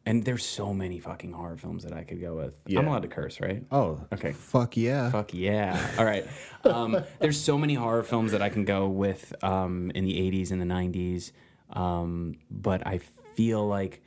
And 0.07 0.25
there's 0.25 0.45
so 0.45 0.73
many 0.73 0.99
fucking 0.99 1.33
horror 1.33 1.57
films 1.59 1.85
that 1.85 1.93
I 1.93 2.03
could 2.05 2.21
go 2.21 2.35
with. 2.35 2.55
Yeah. 2.67 2.79
I'm 2.81 2.89
allowed 2.89 3.03
to 3.03 3.09
curse, 3.09 3.39
right? 3.41 3.63
Oh, 3.71 4.01
Okay. 4.13 4.33
Fuck 4.33 4.77
yeah. 4.77 5.11
Fuck 5.11 5.35
yeah. 5.35 5.79
All 5.99 6.05
right. 6.07 6.27
Um, 6.65 6.97
there's 7.21 7.39
so 7.41 7.59
many 7.59 7.75
horror 7.75 8.03
films 8.03 8.33
that 8.33 8.41
I 8.43 8.49
can 8.49 8.65
go 8.65 8.89
with 8.89 9.33
um, 9.45 9.93
in 9.95 10.05
the 10.07 10.15
80s 10.15 10.51
and 10.51 10.61
the 10.61 10.67
90s. 10.67 11.33
Um, 11.79 12.37
but 12.51 12.85
I 12.87 12.99
feel 13.35 13.67
like 13.69 14.03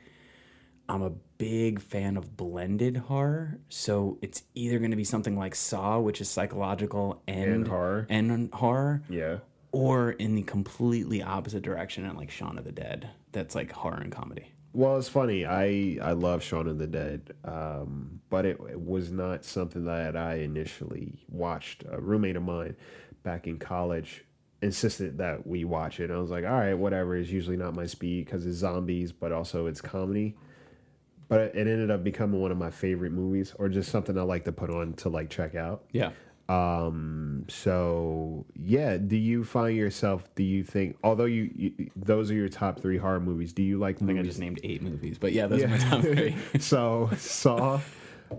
I'm 0.88 1.02
a 1.02 1.12
big 1.38 1.80
fan 1.80 2.16
of 2.16 2.36
blended 2.36 2.96
horror. 2.96 3.58
So 3.68 4.18
it's 4.22 4.42
either 4.54 4.78
going 4.78 4.90
to 4.92 4.96
be 4.96 5.04
something 5.04 5.36
like 5.38 5.54
Saw, 5.54 5.98
which 6.00 6.20
is 6.20 6.28
psychological 6.28 7.22
and, 7.26 7.50
And 7.50 7.68
horror. 7.68 8.06
and 8.08 8.52
horror, 8.54 9.02
Yeah. 9.08 9.38
or 9.72 10.12
in 10.12 10.34
the 10.34 10.42
completely 10.42 11.22
opposite 11.22 11.62
direction 11.62 12.04
and 12.04 12.16
like 12.16 12.30
Shaun 12.30 12.58
of 12.58 12.64
the 12.64 12.72
Dead. 12.72 13.10
That's 13.32 13.54
like 13.54 13.72
horror 13.72 14.00
and 14.00 14.12
comedy. 14.12 14.46
Well, 14.72 14.96
it's 14.98 15.08
funny. 15.08 15.44
I 15.46 15.98
I 16.02 16.12
love 16.12 16.42
Shaun 16.42 16.66
of 16.66 16.78
the 16.78 16.86
Dead, 16.88 17.32
um, 17.44 18.20
but 18.28 18.44
it, 18.44 18.58
it 18.70 18.80
was 18.80 19.12
not 19.12 19.44
something 19.44 19.84
that 19.84 20.16
I 20.16 20.36
initially 20.38 21.24
watched. 21.28 21.84
A 21.88 22.00
roommate 22.00 22.34
of 22.36 22.42
mine 22.42 22.74
back 23.22 23.46
in 23.46 23.58
college 23.58 24.24
insisted 24.62 25.18
that 25.18 25.46
we 25.46 25.64
watch 25.64 26.00
it. 26.00 26.04
And 26.04 26.14
I 26.14 26.20
was 26.20 26.30
like, 26.30 26.44
all 26.44 26.50
right, 26.50 26.74
whatever. 26.74 27.16
It's 27.16 27.30
usually 27.30 27.56
not 27.56 27.74
my 27.74 27.86
speed 27.86 28.24
because 28.24 28.46
it's 28.46 28.56
zombies, 28.56 29.12
but 29.12 29.30
also 29.30 29.66
it's 29.66 29.80
comedy. 29.80 30.36
But 31.28 31.40
it 31.40 31.56
ended 31.56 31.90
up 31.90 32.04
becoming 32.04 32.40
one 32.40 32.50
of 32.52 32.58
my 32.58 32.70
favorite 32.70 33.12
movies, 33.12 33.54
or 33.58 33.68
just 33.68 33.90
something 33.90 34.18
I 34.18 34.22
like 34.22 34.44
to 34.44 34.52
put 34.52 34.70
on 34.70 34.92
to 34.94 35.08
like 35.08 35.30
check 35.30 35.54
out. 35.54 35.84
Yeah. 35.92 36.10
Um. 36.48 37.46
So 37.48 38.44
yeah, 38.54 38.98
do 38.98 39.16
you 39.16 39.44
find 39.44 39.74
yourself? 39.76 40.28
Do 40.34 40.42
you 40.42 40.62
think, 40.62 40.98
although 41.02 41.24
you, 41.24 41.50
you 41.56 41.90
those 41.96 42.30
are 42.30 42.34
your 42.34 42.50
top 42.50 42.80
three 42.80 42.98
horror 42.98 43.20
movies, 43.20 43.54
do 43.54 43.62
you 43.62 43.78
like 43.78 43.96
I 43.96 43.98
think 44.00 44.10
I 44.10 44.14
movies? 44.14 44.28
just 44.28 44.40
named 44.40 44.60
eight 44.62 44.82
movies, 44.82 45.16
but 45.18 45.32
yeah, 45.32 45.46
those 45.46 45.62
are 45.62 45.68
my 45.68 45.78
top 45.78 46.00
three. 46.02 46.36
so 46.58 47.08
Saw, 47.16 47.80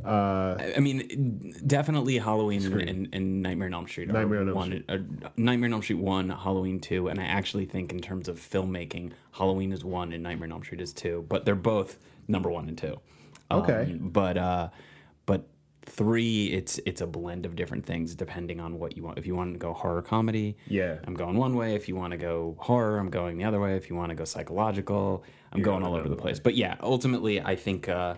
uh, 0.04 0.58
I 0.76 0.80
mean, 0.80 1.56
definitely 1.66 2.18
Halloween 2.18 2.64
and, 2.80 3.10
and 3.14 3.42
Nightmare 3.42 3.68
on 3.68 3.74
Elm 3.74 3.88
Street. 3.88 4.10
Are 4.10 4.14
Nightmare 4.14 4.42
on 4.42 4.50
Elm 4.50 4.56
one, 4.56 4.84
uh, 4.90 4.98
Nightmare 5.38 5.70
on 5.70 5.74
Elm 5.74 5.82
Street 5.82 6.00
one, 6.00 6.30
Halloween 6.30 6.80
two, 6.80 7.08
and 7.08 7.20
I 7.20 7.26
actually 7.26 7.66
think 7.66 7.92
in 7.92 8.00
terms 8.00 8.28
of 8.28 8.40
filmmaking, 8.40 9.12
Halloween 9.32 9.72
is 9.72 9.84
one 9.84 10.12
and 10.14 10.24
Nightmare 10.24 10.48
on 10.48 10.52
Elm 10.54 10.64
Street 10.64 10.82
is 10.82 10.94
two, 10.94 11.26
but 11.30 11.46
they're 11.46 11.56
both 11.56 11.98
number 12.28 12.50
one 12.50 12.68
and 12.68 12.78
two. 12.78 13.00
Okay. 13.52 13.90
Um, 13.92 14.10
but 14.10 14.38
uh, 14.38 14.70
but 15.26 15.48
three, 15.86 16.48
it's 16.48 16.80
it's 16.86 17.02
a 17.02 17.08
blend 17.08 17.46
of 17.46 17.56
different 17.56 17.86
things 17.86 18.16
depending 18.16 18.60
on 18.60 18.80
what 18.80 18.98
you 18.98 19.04
want. 19.04 19.18
If 19.18 19.26
you 19.28 19.36
want 19.36 19.54
to 19.54 19.60
go 19.60 19.74
horror 19.74 20.02
comedy, 20.02 20.58
Yeah. 20.68 20.98
I'm 21.06 21.14
going 21.14 21.38
one 21.38 21.56
way. 21.56 21.76
If 21.76 21.88
you 21.88 21.96
want 21.96 22.12
to 22.12 22.18
go 22.18 22.56
horror, 22.60 22.98
I'm 22.98 23.10
going 23.10 23.38
the 23.38 23.44
other 23.44 23.60
way. 23.60 23.76
If 23.76 23.90
you 23.90 23.96
want 23.96 24.10
to 24.10 24.16
go 24.16 24.26
psychological, 24.26 25.24
I'm 25.52 25.62
going 25.62 25.84
all 25.84 25.96
over 25.96 26.10
the 26.10 26.16
place. 26.16 26.40
But 26.40 26.56
yeah, 26.56 26.76
ultimately, 26.82 27.40
I 27.40 27.56
think 27.56 27.88
uh, 27.88 28.16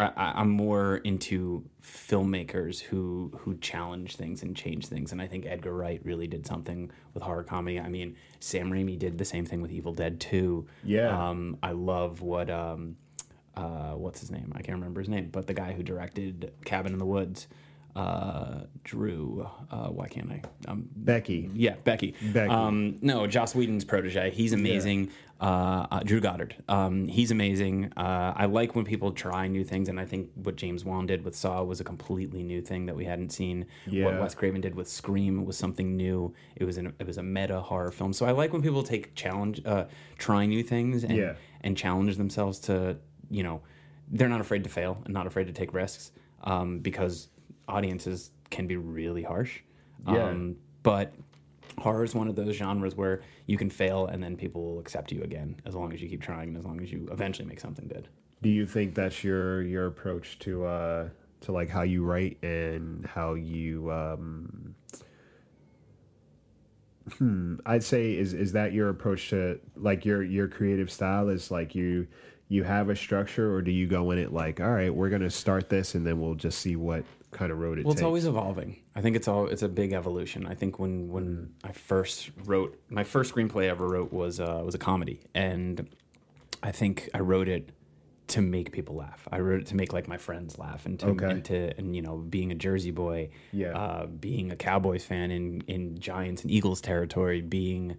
I, 0.00 0.10
I'm 0.16 0.48
more 0.50 0.96
into 0.98 1.64
filmmakers 1.82 2.80
who 2.80 3.30
who 3.40 3.56
challenge 3.58 4.16
things 4.16 4.42
and 4.42 4.56
change 4.56 4.86
things. 4.86 5.12
And 5.12 5.20
I 5.20 5.26
think 5.26 5.44
Edgar 5.46 5.74
Wright 5.74 6.00
really 6.04 6.26
did 6.26 6.46
something 6.46 6.90
with 7.14 7.22
horror 7.22 7.44
comedy. 7.44 7.78
I 7.78 7.88
mean, 7.88 8.16
Sam 8.40 8.70
Raimi 8.70 8.98
did 8.98 9.18
the 9.18 9.24
same 9.24 9.44
thing 9.44 9.60
with 9.60 9.70
Evil 9.70 9.92
Dead 9.92 10.18
2. 10.18 10.66
Yeah. 10.84 11.28
Um, 11.28 11.58
I 11.62 11.72
love 11.72 12.20
what 12.22 12.48
um, 12.50 12.96
uh, 13.56 13.92
what's 13.92 14.20
his 14.20 14.30
name? 14.30 14.52
I 14.54 14.62
can't 14.62 14.76
remember 14.78 15.00
his 15.00 15.08
name, 15.08 15.28
but 15.30 15.46
the 15.46 15.54
guy 15.54 15.72
who 15.72 15.82
directed 15.82 16.52
Cabin 16.64 16.92
in 16.92 16.98
the 16.98 17.06
Woods, 17.06 17.48
uh, 17.94 18.60
Drew. 18.84 19.46
Uh, 19.70 19.88
why 19.88 20.08
can't 20.08 20.30
I? 20.30 20.42
Um, 20.66 20.88
Becky. 20.96 21.50
yeah, 21.52 21.74
Becky. 21.84 22.14
Becky. 22.32 22.50
Um, 22.50 22.96
no, 23.02 23.26
Joss 23.26 23.54
Whedon's 23.54 23.84
protege. 23.84 24.30
He's 24.30 24.52
amazing. 24.54 25.10
Uh, 25.40 25.86
uh, 25.90 26.00
Drew 26.04 26.20
Goddard. 26.20 26.54
Um, 26.68 27.08
he's 27.08 27.30
amazing. 27.32 27.92
Uh, 27.96 28.32
I 28.34 28.46
like 28.46 28.74
when 28.76 28.84
people 28.84 29.10
try 29.12 29.48
new 29.48 29.64
things, 29.64 29.88
and 29.88 29.98
I 30.00 30.06
think 30.06 30.30
what 30.34 30.56
James 30.56 30.84
Wan 30.84 31.04
did 31.04 31.24
with 31.24 31.34
Saw 31.34 31.62
was 31.64 31.80
a 31.80 31.84
completely 31.84 32.42
new 32.44 32.62
thing 32.62 32.86
that 32.86 32.94
we 32.96 33.04
hadn't 33.04 33.30
seen. 33.30 33.66
Yeah. 33.86 34.04
What 34.06 34.20
Wes 34.20 34.34
Craven 34.36 34.60
did 34.60 34.74
with 34.76 34.88
Scream 34.88 35.44
was 35.44 35.58
something 35.58 35.96
new. 35.96 36.32
It 36.56 36.64
was 36.64 36.78
an, 36.78 36.94
it 37.00 37.06
was 37.06 37.18
a 37.18 37.22
meta 37.24 37.60
horror 37.60 37.90
film. 37.90 38.12
So 38.12 38.24
I 38.24 38.30
like 38.30 38.52
when 38.52 38.62
people 38.62 38.84
take 38.84 39.14
challenge, 39.16 39.60
uh, 39.66 39.86
try 40.16 40.46
new 40.46 40.62
things, 40.62 41.02
and 41.04 41.16
Yeah. 41.16 41.34
and 41.60 41.76
challenge 41.76 42.16
themselves 42.16 42.58
to 42.60 42.96
you 43.32 43.42
know 43.42 43.60
they're 44.10 44.28
not 44.28 44.40
afraid 44.40 44.62
to 44.64 44.70
fail 44.70 45.00
and 45.04 45.14
not 45.14 45.26
afraid 45.26 45.46
to 45.46 45.52
take 45.52 45.72
risks 45.72 46.12
um, 46.44 46.78
because 46.80 47.28
audiences 47.66 48.30
can 48.50 48.66
be 48.66 48.76
really 48.76 49.22
harsh. 49.22 49.60
Yeah. 50.06 50.28
Um, 50.28 50.56
but 50.82 51.14
horror 51.78 52.04
is 52.04 52.14
one 52.14 52.28
of 52.28 52.36
those 52.36 52.54
genres 52.56 52.94
where 52.94 53.22
you 53.46 53.56
can 53.56 53.70
fail 53.70 54.06
and 54.06 54.22
then 54.22 54.36
people 54.36 54.62
will 54.62 54.78
accept 54.80 55.10
you 55.10 55.22
again 55.22 55.56
as 55.64 55.74
long 55.74 55.92
as 55.92 56.02
you 56.02 56.08
keep 56.08 56.20
trying 56.20 56.48
and 56.48 56.58
as 56.58 56.64
long 56.64 56.80
as 56.82 56.92
you 56.92 57.08
eventually 57.10 57.48
make 57.48 57.60
something 57.60 57.88
good. 57.88 58.08
Do 58.42 58.50
you 58.50 58.66
think 58.66 58.94
that's 58.94 59.24
your 59.24 59.62
your 59.62 59.86
approach 59.86 60.38
to 60.40 60.66
uh 60.66 61.08
to 61.42 61.52
like 61.52 61.68
how 61.68 61.82
you 61.82 62.04
write 62.04 62.42
and 62.42 63.06
how 63.06 63.34
you 63.34 63.90
um 63.90 64.74
hmm, 67.18 67.56
I'd 67.64 67.84
say 67.84 68.16
is 68.16 68.34
is 68.34 68.52
that 68.52 68.72
your 68.72 68.88
approach 68.88 69.30
to 69.30 69.60
like 69.76 70.04
your 70.04 70.22
your 70.22 70.48
creative 70.48 70.90
style 70.90 71.28
is 71.28 71.50
like 71.50 71.74
you 71.74 72.08
you 72.52 72.62
have 72.64 72.90
a 72.90 72.96
structure 72.96 73.54
or 73.54 73.62
do 73.62 73.70
you 73.70 73.86
go 73.86 74.10
in 74.10 74.18
it 74.18 74.30
like 74.32 74.60
all 74.60 74.70
right 74.70 74.94
we're 74.94 75.08
gonna 75.08 75.30
start 75.30 75.70
this 75.70 75.94
and 75.94 76.06
then 76.06 76.20
we'll 76.20 76.34
just 76.34 76.58
see 76.58 76.76
what 76.76 77.02
kind 77.30 77.50
of 77.50 77.58
road 77.58 77.78
it 77.78 77.86
Well, 77.86 77.94
takes 77.94 78.00
it's 78.02 78.04
always 78.04 78.26
evolving. 78.26 78.76
I 78.94 79.00
think 79.00 79.16
it's 79.16 79.26
all 79.26 79.46
it's 79.46 79.62
a 79.62 79.68
big 79.68 79.94
evolution. 79.94 80.46
I 80.46 80.54
think 80.54 80.78
when 80.78 81.08
when 81.08 81.54
I 81.64 81.72
first 81.72 82.30
wrote 82.44 82.78
my 82.90 83.04
first 83.04 83.34
screenplay 83.34 83.64
I 83.64 83.68
ever 83.68 83.88
wrote 83.88 84.12
was 84.12 84.38
uh, 84.38 84.60
was 84.64 84.74
a 84.74 84.78
comedy, 84.78 85.20
and 85.34 85.88
I 86.62 86.72
think 86.72 87.08
I 87.14 87.20
wrote 87.20 87.48
it 87.48 87.70
to 88.28 88.42
make 88.42 88.70
people 88.70 88.94
laugh. 88.96 89.26
I 89.32 89.40
wrote 89.40 89.60
it 89.62 89.66
to 89.68 89.76
make 89.76 89.94
like 89.94 90.08
my 90.08 90.18
friends 90.18 90.58
laugh, 90.58 90.84
and 90.84 91.00
to 91.00 91.06
Okay. 91.06 91.30
and 91.30 91.44
to 91.46 91.78
and 91.78 91.96
you 91.96 92.02
know 92.02 92.18
being 92.18 92.52
a 92.52 92.54
Jersey 92.54 92.90
boy, 92.90 93.30
Yeah. 93.52 93.72
uh, 93.78 94.06
being 94.06 94.52
a 94.52 94.56
Cowboys 94.56 95.02
fan 95.04 95.30
in 95.30 95.62
in 95.66 95.98
Giants 95.98 96.42
and 96.42 96.50
Eagles 96.50 96.82
territory, 96.82 97.40
being 97.40 97.96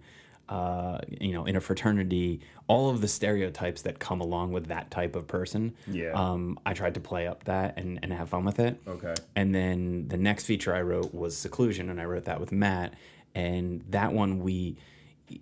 uh, 0.48 0.98
you 1.08 1.32
know 1.32 1.44
in 1.44 1.56
a 1.56 1.60
fraternity, 1.60 2.40
all 2.66 2.90
of 2.90 3.00
the 3.00 3.08
stereotypes 3.08 3.82
that 3.82 3.98
come 3.98 4.20
along 4.20 4.52
with 4.52 4.66
that 4.66 4.90
type 4.90 5.16
of 5.16 5.26
person. 5.26 5.74
Yeah. 5.86 6.12
Um, 6.12 6.58
I 6.64 6.74
tried 6.74 6.94
to 6.94 7.00
play 7.00 7.26
up 7.26 7.44
that 7.44 7.78
and, 7.78 7.98
and 8.02 8.12
have 8.12 8.28
fun 8.28 8.44
with 8.44 8.58
it. 8.58 8.80
Okay. 8.86 9.14
And 9.36 9.54
then 9.54 10.08
the 10.08 10.16
next 10.16 10.44
feature 10.46 10.74
I 10.74 10.82
wrote 10.82 11.14
was 11.14 11.36
Seclusion, 11.36 11.90
and 11.90 12.00
I 12.00 12.04
wrote 12.04 12.24
that 12.24 12.40
with 12.40 12.52
Matt. 12.52 12.94
And 13.34 13.82
that 13.90 14.12
one, 14.12 14.40
we, 14.40 14.76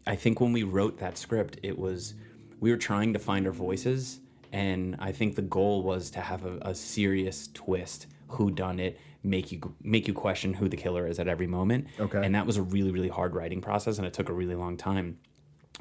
I 0.07 0.17
think 0.17 0.41
when 0.41 0.53
we 0.53 0.63
wrote 0.63 0.99
that 0.99 1.19
script, 1.19 1.59
it 1.63 1.79
was, 1.79 2.15
we 2.59 2.71
were 2.71 2.79
trying 2.79 3.13
to 3.13 3.19
find 3.19 3.47
our 3.47 3.53
voices. 3.53 4.21
And 4.51 4.97
I 4.99 5.13
think 5.13 5.35
the 5.35 5.43
goal 5.43 5.83
was 5.83 6.11
to 6.13 6.21
have 6.21 6.45
a, 6.47 6.59
a 6.63 6.75
serious 6.75 7.49
twist, 7.53 8.07
who 8.29 8.51
done 8.51 8.81
it, 8.81 8.99
make 9.23 9.53
you 9.53 9.75
make 9.83 10.09
you 10.09 10.15
question 10.15 10.55
who 10.55 10.69
the 10.69 10.77
killer 10.77 11.07
is 11.07 11.19
at 11.19 11.29
every 11.29 11.47
moment. 11.47 11.87
Okay. 12.01 12.25
And 12.25 12.35
that 12.35 12.47
was 12.47 12.57
a 12.57 12.63
really 12.63 12.91
really 12.91 13.09
hard 13.09 13.35
writing 13.35 13.61
process, 13.61 13.99
and 13.99 14.07
it 14.07 14.13
took 14.13 14.29
a 14.29 14.33
really 14.33 14.55
long 14.57 14.77
time. 14.77 15.19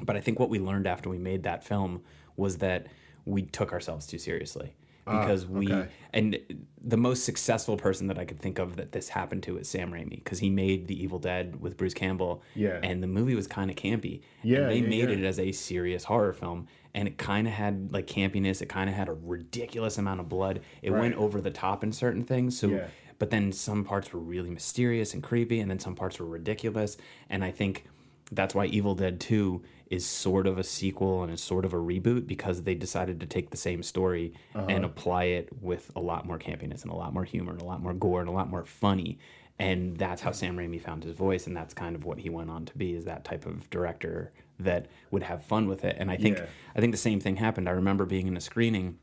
But 0.00 0.16
I 0.16 0.20
think 0.20 0.38
what 0.38 0.48
we 0.48 0.58
learned 0.58 0.86
after 0.86 1.08
we 1.08 1.18
made 1.18 1.42
that 1.44 1.64
film 1.64 2.02
was 2.36 2.58
that 2.58 2.86
we 3.24 3.42
took 3.42 3.72
ourselves 3.72 4.06
too 4.06 4.18
seriously 4.18 4.74
ah, 5.06 5.20
because 5.20 5.46
we 5.46 5.72
okay. 5.72 5.88
and 6.12 6.38
the 6.84 6.96
most 6.96 7.24
successful 7.24 7.76
person 7.76 8.08
that 8.08 8.18
I 8.18 8.24
could 8.24 8.38
think 8.38 8.58
of 8.58 8.76
that 8.76 8.92
this 8.92 9.08
happened 9.08 9.42
to 9.44 9.58
is 9.58 9.68
Sam 9.68 9.92
Raimi 9.92 10.16
because 10.16 10.38
he 10.40 10.50
made 10.50 10.88
The 10.88 11.00
Evil 11.00 11.18
Dead 11.18 11.60
with 11.60 11.76
Bruce 11.76 11.94
Campbell. 11.94 12.42
Yeah. 12.54 12.80
And 12.82 13.02
the 13.02 13.06
movie 13.06 13.34
was 13.34 13.46
kind 13.46 13.70
of 13.70 13.76
campy. 13.76 14.22
Yeah, 14.42 14.60
And 14.60 14.70
they 14.70 14.78
yeah, 14.78 14.88
made 14.88 15.08
yeah. 15.08 15.16
it 15.16 15.24
as 15.24 15.38
a 15.38 15.52
serious 15.52 16.04
horror 16.04 16.32
film. 16.32 16.66
And 16.94 17.08
it 17.08 17.18
kind 17.18 17.46
of 17.46 17.54
had 17.54 17.92
like 17.92 18.06
campiness. 18.06 18.60
It 18.60 18.68
kind 18.68 18.90
of 18.90 18.96
had 18.96 19.08
a 19.08 19.12
ridiculous 19.12 19.96
amount 19.96 20.20
of 20.20 20.28
blood. 20.28 20.60
It 20.82 20.90
went 20.90 21.14
over 21.14 21.40
the 21.40 21.50
top 21.50 21.84
in 21.84 21.92
certain 21.92 22.24
things. 22.24 22.58
So, 22.58 22.66
Yeah. 22.66 22.88
But 23.22 23.30
then 23.30 23.52
some 23.52 23.84
parts 23.84 24.12
were 24.12 24.18
really 24.18 24.50
mysterious 24.50 25.14
and 25.14 25.22
creepy, 25.22 25.60
and 25.60 25.70
then 25.70 25.78
some 25.78 25.94
parts 25.94 26.18
were 26.18 26.26
ridiculous. 26.26 26.96
And 27.30 27.44
I 27.44 27.52
think 27.52 27.84
that's 28.32 28.52
why 28.52 28.66
Evil 28.66 28.96
Dead 28.96 29.20
2 29.20 29.62
is 29.90 30.04
sort 30.04 30.48
of 30.48 30.58
a 30.58 30.64
sequel 30.64 31.22
and 31.22 31.32
is 31.32 31.40
sort 31.40 31.64
of 31.64 31.72
a 31.72 31.76
reboot 31.76 32.26
because 32.26 32.64
they 32.64 32.74
decided 32.74 33.20
to 33.20 33.26
take 33.26 33.50
the 33.50 33.56
same 33.56 33.80
story 33.84 34.32
Uh-huh. 34.56 34.66
and 34.68 34.84
apply 34.84 35.24
it 35.38 35.50
with 35.62 35.92
a 35.94 36.00
lot 36.00 36.26
more 36.26 36.36
campiness 36.36 36.82
and 36.82 36.90
a 36.90 36.96
lot 36.96 37.14
more 37.14 37.22
humor 37.22 37.52
and 37.52 37.62
a 37.62 37.64
lot 37.64 37.80
more 37.80 37.94
gore 37.94 38.18
and 38.18 38.28
a 38.28 38.32
lot 38.32 38.50
more 38.50 38.64
funny. 38.64 39.20
And 39.56 39.96
that's 39.96 40.20
how 40.22 40.32
Sam 40.32 40.56
Raimi 40.56 40.80
found 40.82 41.04
his 41.04 41.14
voice, 41.14 41.46
and 41.46 41.56
that's 41.56 41.74
kind 41.74 41.94
of 41.94 42.04
what 42.04 42.18
he 42.18 42.28
went 42.28 42.50
on 42.50 42.64
to 42.64 42.76
be 42.76 42.92
is 42.92 43.04
that 43.04 43.24
type 43.24 43.46
of 43.46 43.70
director 43.70 44.32
that 44.58 44.88
would 45.12 45.22
have 45.22 45.44
fun 45.44 45.68
with 45.68 45.84
it. 45.84 45.94
And 45.96 46.10
I 46.10 46.16
think 46.16 46.38
Yeah. 46.38 46.46
I 46.74 46.80
think 46.80 46.90
the 46.90 46.98
same 46.98 47.20
thing 47.20 47.36
happened. 47.36 47.68
I 47.68 47.72
remember 47.72 48.04
being 48.04 48.26
in 48.26 48.36
a 48.36 48.40
screening 48.40 48.98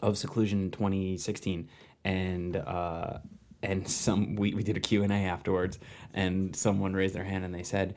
of 0.00 0.16
Seclusion 0.16 0.60
in 0.62 0.70
2016, 0.70 1.68
and 2.04 2.56
uh, 2.56 3.18
and 3.62 3.86
some 3.88 4.36
we, 4.36 4.54
we 4.54 4.62
did 4.62 4.76
a 4.76 4.80
Q 4.80 5.02
and 5.02 5.12
A 5.12 5.16
afterwards, 5.16 5.78
and 6.14 6.54
someone 6.56 6.94
raised 6.94 7.14
their 7.14 7.24
hand 7.24 7.44
and 7.44 7.54
they 7.54 7.62
said, 7.62 7.94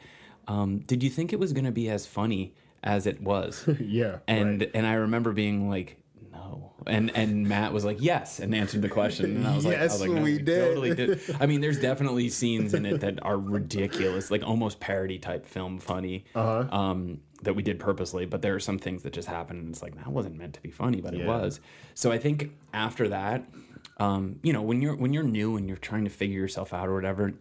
um, 0.47 0.79
"Did 0.79 1.03
you 1.03 1.09
think 1.09 1.33
it 1.33 1.39
was 1.39 1.53
going 1.53 1.65
to 1.65 1.71
be 1.71 1.89
as 1.89 2.05
funny 2.05 2.53
as 2.83 3.07
it 3.07 3.21
was?" 3.21 3.67
yeah 3.79 4.17
and 4.27 4.61
right. 4.61 4.71
and 4.73 4.85
I 4.87 4.93
remember 4.93 5.31
being 5.31 5.69
like. 5.69 5.97
No, 6.31 6.73
and 6.87 7.15
and 7.15 7.47
Matt 7.47 7.73
was 7.73 7.85
like 7.85 7.97
yes, 8.01 8.39
and 8.39 8.55
answered 8.55 8.81
the 8.81 8.89
question, 8.89 9.37
and 9.37 9.47
I 9.47 9.55
was 9.55 9.65
like, 9.65 9.77
I 9.77 9.83
was 9.83 9.93
Yes, 9.93 10.01
like, 10.01 10.09
no, 10.11 10.21
we 10.23 10.39
did." 10.39 10.67
totally 10.67 10.95
did. 10.95 11.21
I 11.39 11.45
mean, 11.45 11.61
there's 11.61 11.79
definitely 11.79 12.27
scenes 12.29 12.73
in 12.73 12.87
it 12.87 13.01
that 13.01 13.21
are 13.23 13.37
ridiculous, 13.37 14.31
like 14.31 14.41
almost 14.41 14.79
parody 14.79 15.19
type 15.19 15.45
film 15.45 15.77
funny. 15.77 16.25
Uh-huh. 16.33 16.75
Um, 16.75 17.19
that 17.43 17.53
we 17.55 17.61
did 17.61 17.77
purposely, 17.79 18.25
but 18.25 18.41
there 18.41 18.55
are 18.55 18.59
some 18.59 18.79
things 18.79 19.03
that 19.03 19.13
just 19.13 19.27
happened 19.27 19.59
and 19.59 19.69
it's 19.69 19.81
like 19.83 19.95
that 19.95 20.07
wasn't 20.07 20.35
meant 20.35 20.53
to 20.55 20.61
be 20.61 20.71
funny, 20.71 21.01
but 21.01 21.13
it 21.13 21.25
was. 21.25 21.59
So 21.93 22.11
I 22.11 22.17
think 22.17 22.51
after 22.73 23.09
that, 23.09 23.45
um, 23.97 24.39
you 24.43 24.53
know, 24.53 24.61
when 24.61 24.81
you're 24.81 24.95
when 24.95 25.13
you're 25.13 25.23
new 25.23 25.57
and 25.57 25.67
you're 25.67 25.77
trying 25.77 26.03
to 26.05 26.09
figure 26.09 26.39
yourself 26.39 26.73
out 26.73 26.87
or 26.87 26.95
whatever, 26.95 27.33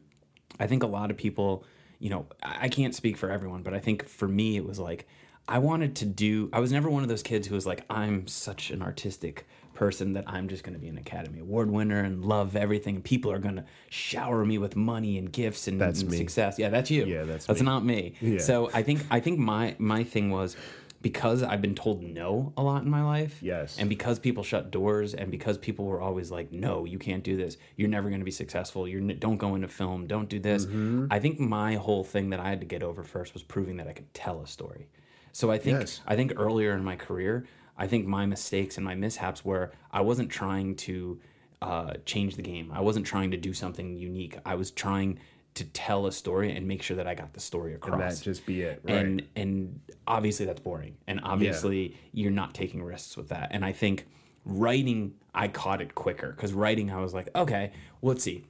I 0.60 0.66
think 0.66 0.82
a 0.82 0.86
lot 0.86 1.10
of 1.10 1.16
people, 1.16 1.64
you 1.98 2.10
know, 2.10 2.26
I 2.42 2.68
can't 2.68 2.94
speak 2.94 3.16
for 3.16 3.30
everyone, 3.30 3.62
but 3.62 3.74
I 3.74 3.78
think 3.78 4.08
for 4.08 4.28
me 4.28 4.56
it 4.56 4.66
was 4.66 4.78
like 4.78 5.08
I 5.48 5.58
wanted 5.58 5.96
to 5.96 6.06
do 6.06 6.50
I 6.52 6.60
was 6.60 6.72
never 6.72 6.90
one 6.90 7.02
of 7.02 7.08
those 7.08 7.22
kids 7.22 7.46
who 7.46 7.54
was 7.54 7.66
like 7.66 7.84
I'm 7.88 8.26
such 8.26 8.70
an 8.70 8.82
artistic 8.82 9.46
person 9.74 10.12
that 10.12 10.24
I'm 10.26 10.48
just 10.48 10.64
going 10.64 10.74
to 10.74 10.78
be 10.78 10.88
an 10.88 10.98
Academy 10.98 11.40
Award 11.40 11.70
winner 11.70 12.00
and 12.00 12.22
love 12.24 12.54
everything 12.54 12.96
and 12.96 13.04
people 13.04 13.32
are 13.32 13.38
going 13.38 13.56
to 13.56 13.64
shower 13.88 14.44
me 14.44 14.58
with 14.58 14.76
money 14.76 15.16
and 15.16 15.32
gifts 15.32 15.66
and, 15.66 15.80
and 15.80 15.96
success. 15.96 16.58
Yeah, 16.58 16.68
that's 16.68 16.90
you. 16.90 17.06
Yeah, 17.06 17.24
that's 17.24 17.46
that's 17.46 17.60
me. 17.60 17.64
not 17.64 17.84
me. 17.84 18.14
Yeah. 18.20 18.38
So 18.38 18.70
I 18.74 18.82
think 18.82 19.04
I 19.10 19.20
think 19.20 19.38
my 19.38 19.74
my 19.78 20.04
thing 20.04 20.30
was 20.30 20.56
because 21.02 21.42
I've 21.42 21.60
been 21.60 21.74
told 21.74 22.02
no 22.02 22.52
a 22.56 22.62
lot 22.62 22.82
in 22.84 22.90
my 22.90 23.02
life. 23.02 23.38
Yes. 23.42 23.76
And 23.78 23.88
because 23.88 24.18
people 24.18 24.42
shut 24.44 24.70
doors 24.70 25.14
and 25.14 25.30
because 25.30 25.58
people 25.58 25.84
were 25.84 26.00
always 26.00 26.30
like, 26.30 26.52
no, 26.52 26.84
you 26.84 26.98
can't 26.98 27.24
do 27.24 27.36
this. 27.36 27.56
You're 27.76 27.88
never 27.88 28.08
going 28.08 28.20
to 28.20 28.24
be 28.24 28.30
successful. 28.30 28.86
You're 28.86 29.00
n- 29.00 29.16
don't 29.18 29.36
go 29.36 29.54
into 29.56 29.68
film. 29.68 30.06
Don't 30.06 30.28
do 30.28 30.38
this. 30.38 30.64
Mm-hmm. 30.64 31.06
I 31.10 31.18
think 31.18 31.38
my 31.40 31.74
whole 31.74 32.04
thing 32.04 32.30
that 32.30 32.40
I 32.40 32.48
had 32.48 32.60
to 32.60 32.66
get 32.66 32.82
over 32.82 33.02
first 33.02 33.34
was 33.34 33.42
proving 33.42 33.76
that 33.78 33.88
I 33.88 33.92
could 33.92 34.12
tell 34.14 34.40
a 34.40 34.46
story. 34.46 34.88
So 35.32 35.50
I 35.50 35.58
think 35.58 35.80
Yes. 35.80 36.00
I 36.06 36.14
think 36.16 36.32
earlier 36.36 36.72
in 36.72 36.84
my 36.84 36.96
career, 36.96 37.46
I 37.76 37.86
think 37.86 38.06
my 38.06 38.26
mistakes 38.26 38.76
and 38.76 38.84
my 38.84 38.94
mishaps 38.94 39.44
were 39.44 39.72
I 39.90 40.02
wasn't 40.02 40.30
trying 40.30 40.76
to 40.76 41.20
uh, 41.62 41.94
change 42.04 42.36
the 42.36 42.42
game. 42.42 42.70
I 42.72 42.80
wasn't 42.80 43.06
trying 43.06 43.30
to 43.30 43.36
do 43.36 43.52
something 43.54 43.96
unique. 43.96 44.36
I 44.44 44.56
was 44.56 44.70
trying 44.70 45.18
to 45.54 45.64
tell 45.64 46.06
a 46.06 46.12
story 46.12 46.50
and 46.56 46.66
make 46.66 46.82
sure 46.82 46.96
that 46.96 47.06
I 47.06 47.14
got 47.14 47.34
the 47.34 47.40
story 47.40 47.74
across 47.74 48.00
And 48.00 48.10
that 48.10 48.22
just 48.22 48.46
be 48.46 48.62
it. 48.62 48.80
Right. 48.84 48.94
and 48.96 49.22
and 49.36 49.80
obviously 50.06 50.46
that's 50.46 50.60
boring 50.60 50.96
and 51.06 51.20
obviously 51.22 51.96
you're 52.12 52.30
not 52.30 52.54
taking 52.54 52.82
risks 52.82 53.16
with 53.16 53.28
that 53.28 53.48
and 53.52 53.64
i 53.64 53.72
think 53.72 54.06
writing 54.46 55.14
i 55.34 55.48
caught 55.48 55.80
it 55.80 55.94
quicker 55.94 56.30
because 56.32 56.52
writing 56.52 56.90
i 56.90 57.00
was 57.00 57.14
like 57.14 57.28
okay 57.36 57.70
well, 58.00 58.12
let's 58.14 58.24
see 58.24 58.44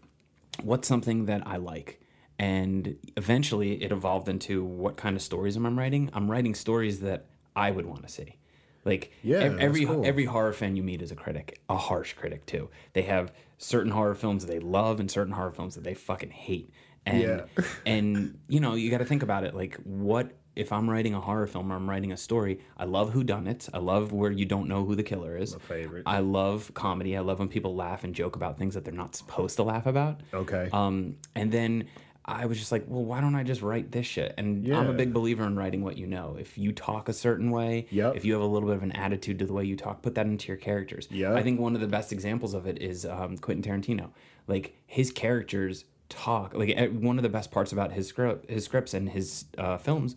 what's 0.62 0.88
something 0.88 1.26
that 1.26 1.46
i 1.46 1.56
like 1.56 2.00
and 2.38 2.96
eventually 3.16 3.82
it 3.82 3.92
evolved 3.92 4.28
into 4.28 4.64
what 4.64 4.96
kind 4.96 5.14
of 5.16 5.22
stories 5.22 5.56
am 5.56 5.66
i 5.66 5.68
writing 5.70 6.08
i'm 6.14 6.30
writing 6.30 6.54
stories 6.54 7.00
that 7.00 7.26
i 7.54 7.70
would 7.70 7.84
want 7.86 8.02
to 8.02 8.08
see 8.08 8.36
like 8.84 9.12
Yeah, 9.22 9.56
every 9.60 9.84
cool. 9.84 10.04
every 10.04 10.24
horror 10.24 10.52
fan 10.52 10.74
you 10.74 10.82
meet 10.82 11.02
is 11.02 11.12
a 11.12 11.14
critic, 11.14 11.60
a 11.68 11.76
harsh 11.76 12.14
critic 12.14 12.46
too. 12.46 12.68
They 12.94 13.02
have 13.02 13.32
certain 13.56 13.92
horror 13.92 14.16
films 14.16 14.44
that 14.44 14.50
they 14.52 14.58
love 14.58 14.98
and 14.98 15.08
certain 15.08 15.34
horror 15.34 15.52
films 15.52 15.76
that 15.76 15.84
they 15.84 15.94
fucking 15.94 16.30
hate. 16.32 16.68
And 17.06 17.20
Yeah. 17.22 17.64
and 17.86 18.38
you 18.48 18.60
know, 18.60 18.74
you 18.74 18.90
got 18.90 18.98
to 18.98 19.04
think 19.04 19.22
about 19.22 19.44
it 19.44 19.54
like 19.54 19.76
what 19.84 20.32
if 20.54 20.70
I'm 20.70 20.88
writing 20.90 21.14
a 21.14 21.20
horror 21.20 21.46
film 21.46 21.72
or 21.72 21.76
I'm 21.76 21.88
writing 21.88 22.12
a 22.12 22.16
story, 22.16 22.60
I 22.76 22.84
love 22.84 23.10
who 23.12 23.24
done 23.24 23.46
it. 23.46 23.70
I 23.72 23.78
love 23.78 24.12
where 24.12 24.30
you 24.30 24.44
don't 24.44 24.68
know 24.68 24.84
who 24.84 24.94
the 24.94 25.02
killer 25.02 25.34
is. 25.38 25.54
My 25.54 25.58
favorite. 25.60 26.02
I 26.04 26.18
love 26.18 26.72
comedy. 26.74 27.16
I 27.16 27.20
love 27.20 27.38
when 27.38 27.48
people 27.48 27.74
laugh 27.74 28.04
and 28.04 28.14
joke 28.14 28.36
about 28.36 28.58
things 28.58 28.74
that 28.74 28.84
they're 28.84 28.92
not 28.92 29.16
supposed 29.16 29.56
to 29.56 29.62
laugh 29.62 29.86
about. 29.86 30.20
okay. 30.34 30.68
Um, 30.70 31.16
and 31.34 31.50
then 31.50 31.84
I 32.26 32.44
was 32.44 32.58
just 32.58 32.70
like, 32.70 32.84
well, 32.86 33.02
why 33.02 33.22
don't 33.22 33.34
I 33.34 33.44
just 33.44 33.62
write 33.62 33.90
this 33.92 34.04
shit? 34.06 34.34
And 34.36 34.70
I'm 34.72 34.90
a 34.90 34.92
big 34.92 35.14
believer 35.14 35.44
in 35.44 35.56
writing 35.56 35.82
what 35.82 35.96
you 35.96 36.06
know. 36.06 36.36
If 36.38 36.58
you 36.58 36.70
talk 36.70 37.08
a 37.08 37.12
certain 37.14 37.50
way, 37.50 37.86
Yep. 37.90 38.16
if 38.16 38.24
you 38.26 38.34
have 38.34 38.42
a 38.42 38.46
little 38.46 38.68
bit 38.68 38.76
of 38.76 38.82
an 38.82 38.92
attitude 38.92 39.38
to 39.38 39.46
the 39.46 39.52
way 39.54 39.64
you 39.64 39.74
talk, 39.74 40.02
put 40.02 40.14
that 40.16 40.26
into 40.26 40.48
your 40.48 40.58
characters. 40.58 41.08
Yep. 41.10 41.32
I 41.34 41.42
think 41.42 41.60
one 41.60 41.74
of 41.74 41.80
the 41.80 41.88
best 41.88 42.12
examples 42.12 42.52
of 42.52 42.66
it 42.66 42.80
is 42.80 43.06
um, 43.06 43.38
Quentin 43.38 43.64
Tarantino. 43.72 44.10
Like 44.46 44.76
his 44.86 45.10
characters 45.10 45.84
talk. 46.12 46.54
Like 46.54 46.70
eh, 46.76 46.86
one 46.86 47.18
of 47.18 47.22
the 47.22 47.28
best 47.28 47.50
parts 47.50 47.72
about 47.72 47.92
his 47.92 48.06
script, 48.06 48.50
his 48.50 48.64
scripts 48.64 48.94
and 48.94 49.08
his 49.08 49.46
uh, 49.58 49.76
films, 49.78 50.16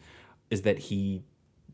is 0.50 0.62
that 0.64 0.78
he, 0.78 1.24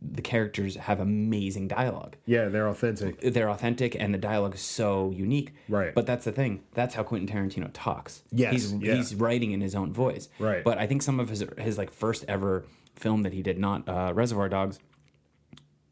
the 0.01 0.21
characters 0.21 0.75
have 0.75 0.99
amazing 0.99 1.67
dialogue 1.67 2.15
yeah, 2.25 2.47
they're 2.47 2.67
authentic. 2.67 3.19
they're 3.21 3.49
authentic 3.49 3.95
and 3.95 4.13
the 4.13 4.17
dialogue 4.17 4.55
is 4.55 4.61
so 4.61 5.11
unique. 5.15 5.53
Right. 5.69 5.93
But 5.93 6.05
that's 6.05 6.25
the 6.25 6.31
thing. 6.31 6.63
That's 6.73 6.95
how 6.95 7.03
Quentin 7.03 7.27
Tarantino 7.27 7.69
talks. 7.73 8.23
Yes, 8.31 8.53
He's 8.53 8.73
yeah. 8.73 8.95
he's 8.95 9.13
writing 9.13 9.51
in 9.51 9.61
his 9.61 9.75
own 9.75 9.93
voice. 9.93 10.29
Right. 10.39 10.63
But 10.63 10.77
I 10.77 10.87
think 10.87 11.01
some 11.01 11.19
of 11.19 11.29
his 11.29 11.45
his 11.57 11.77
like 11.77 11.91
first 11.91 12.25
ever 12.27 12.65
film 12.95 13.23
that 13.23 13.33
he 13.33 13.41
did, 13.41 13.57
not 13.59 13.87
uh, 13.87 14.11
Reservoir 14.13 14.49
Dogs, 14.49 14.79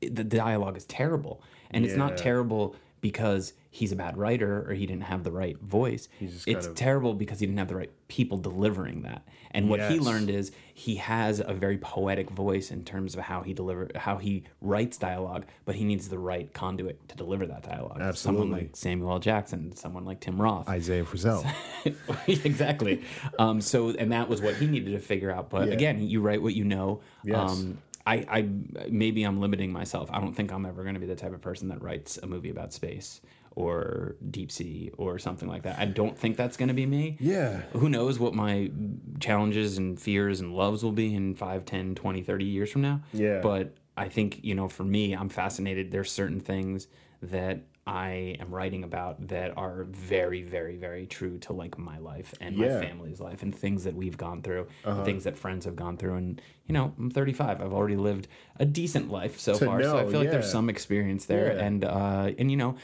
the 0.01 0.23
dialogue 0.23 0.77
is 0.77 0.85
terrible. 0.85 1.41
And 1.71 1.85
it's 1.85 1.95
not 1.95 2.17
terrible 2.17 2.75
because 3.01 3.53
he's 3.71 3.91
a 3.91 3.95
bad 3.95 4.17
writer 4.17 4.65
or 4.67 4.73
he 4.73 4.85
didn't 4.85 5.03
have 5.03 5.23
the 5.23 5.31
right 5.31 5.57
voice. 5.59 6.09
It's 6.19 6.65
of- 6.67 6.75
terrible 6.75 7.13
because 7.13 7.39
he 7.39 7.45
didn't 7.45 7.59
have 7.59 7.67
the 7.67 7.75
right 7.75 7.91
people 8.07 8.37
delivering 8.37 9.03
that. 9.03 9.21
And 9.51 9.69
what 9.69 9.81
he 9.81 9.99
learned 9.99 10.29
is 10.29 10.51
he 10.73 10.95
has 10.97 11.39
a 11.39 11.53
very 11.53 11.77
poetic 11.77 12.29
voice 12.29 12.69
in 12.71 12.83
terms 12.83 13.15
of 13.15 13.21
how 13.21 13.41
he 13.41 13.53
deliver 13.53 13.89
how 13.95 14.17
he 14.17 14.43
writes 14.61 14.97
dialogue, 14.97 15.45
but 15.65 15.75
he 15.75 15.83
needs 15.85 16.07
the 16.09 16.19
right 16.19 16.51
conduit 16.53 17.07
to 17.09 17.15
deliver 17.15 17.47
that 17.47 17.63
dialogue. 17.63 17.97
Someone 17.97 18.09
Absolutely. 18.09 18.51
like 18.61 18.75
Samuel 18.75 19.11
L. 19.13 19.19
Jackson, 19.19 19.75
someone 19.75 20.05
like 20.05 20.19
Tim 20.19 20.39
Roth. 20.41 20.69
Isaiah 20.69 21.03
Frizzell. 21.03 21.45
exactly. 22.27 23.03
Um, 23.37 23.61
so, 23.61 23.89
and 23.89 24.11
that 24.11 24.29
was 24.29 24.41
what 24.41 24.55
he 24.55 24.67
needed 24.67 24.91
to 24.91 24.99
figure 24.99 25.31
out. 25.31 25.49
But 25.49 25.67
Yeah. 25.67 25.73
again, 25.73 26.01
you 26.07 26.21
write 26.21 26.41
what 26.41 26.53
you 26.53 26.63
know. 26.65 27.01
Yes. 27.23 27.51
Um, 27.51 27.79
I, 28.05 28.25
I 28.29 28.49
maybe 28.89 29.23
I'm 29.23 29.39
limiting 29.39 29.71
myself. 29.71 30.09
I 30.11 30.19
don't 30.19 30.33
think 30.33 30.51
I'm 30.51 30.65
ever 30.65 30.81
going 30.83 30.95
to 30.95 30.99
be 30.99 31.05
the 31.05 31.15
type 31.15 31.33
of 31.33 31.41
person 31.41 31.67
that 31.69 31.81
writes 31.83 32.17
a 32.17 32.25
movie 32.27 32.49
about 32.49 32.73
space 32.73 33.21
or 33.55 34.15
deep 34.29 34.51
sea 34.51 34.91
or 34.97 35.19
something 35.19 35.49
like 35.49 35.63
that. 35.63 35.77
I 35.79 35.85
don't 35.85 36.17
think 36.17 36.37
that's 36.37 36.57
going 36.57 36.69
to 36.69 36.73
be 36.73 36.85
me. 36.85 37.17
yeah. 37.19 37.61
Who 37.73 37.89
knows 37.89 38.19
what 38.19 38.33
my 38.33 38.71
challenges 39.19 39.77
and 39.77 39.99
fears 39.99 40.39
and 40.39 40.55
loves 40.55 40.83
will 40.83 40.91
be 40.91 41.13
in 41.13 41.35
5, 41.35 41.65
10, 41.65 41.95
20, 41.95 42.21
30 42.21 42.45
years 42.45 42.71
from 42.71 42.81
now. 42.81 43.01
Yeah. 43.13 43.39
But 43.41 43.75
I 43.97 44.07
think, 44.07 44.43
you 44.43 44.55
know, 44.55 44.67
for 44.67 44.83
me, 44.83 45.13
I'm 45.13 45.29
fascinated. 45.29 45.91
There's 45.91 46.11
certain 46.11 46.39
things 46.39 46.87
that 47.21 47.63
I 47.85 48.37
am 48.39 48.53
writing 48.53 48.83
about 48.83 49.29
that 49.29 49.57
are 49.57 49.85
very, 49.89 50.43
very, 50.43 50.77
very 50.77 51.07
true 51.07 51.39
to 51.39 51.53
like 51.53 51.77
my 51.79 51.97
life 51.97 52.35
and 52.39 52.55
Yeah. 52.55 52.67
Uh-huh. 52.67 52.79
my 52.79 52.85
family's 52.85 53.19
life 53.19 53.41
and 53.41 53.53
things 53.53 53.83
that 53.85 53.95
we've 53.95 54.15
gone 54.15 54.41
through, 54.43 54.67
and 54.85 55.03
things 55.03 55.23
that 55.23 55.37
friends 55.37 55.65
have 55.65 55.75
gone 55.75 55.97
through. 55.97 56.13
And, 56.15 56.39
you 56.67 56.73
know, 56.73 56.93
I'm 56.99 57.09
35. 57.09 57.59
I've 57.61 57.73
already 57.73 57.95
lived 57.97 58.27
a 58.57 58.65
decent 58.65 59.09
life 59.11 59.39
so 59.39 59.55
To 59.57 59.65
far. 59.65 59.81
so 59.81 59.97
I 59.97 60.03
know, 60.03 60.11
feel 60.11 60.19
like 60.19 60.29
there's 60.31 60.51
some 60.51 60.69
experience 60.69 61.25
there. 61.25 61.55
Yeah. 61.55 61.63
And, 61.65 61.83
uh, 61.83 62.31
and, 62.37 62.51
you 62.51 62.57
know, 62.57 62.75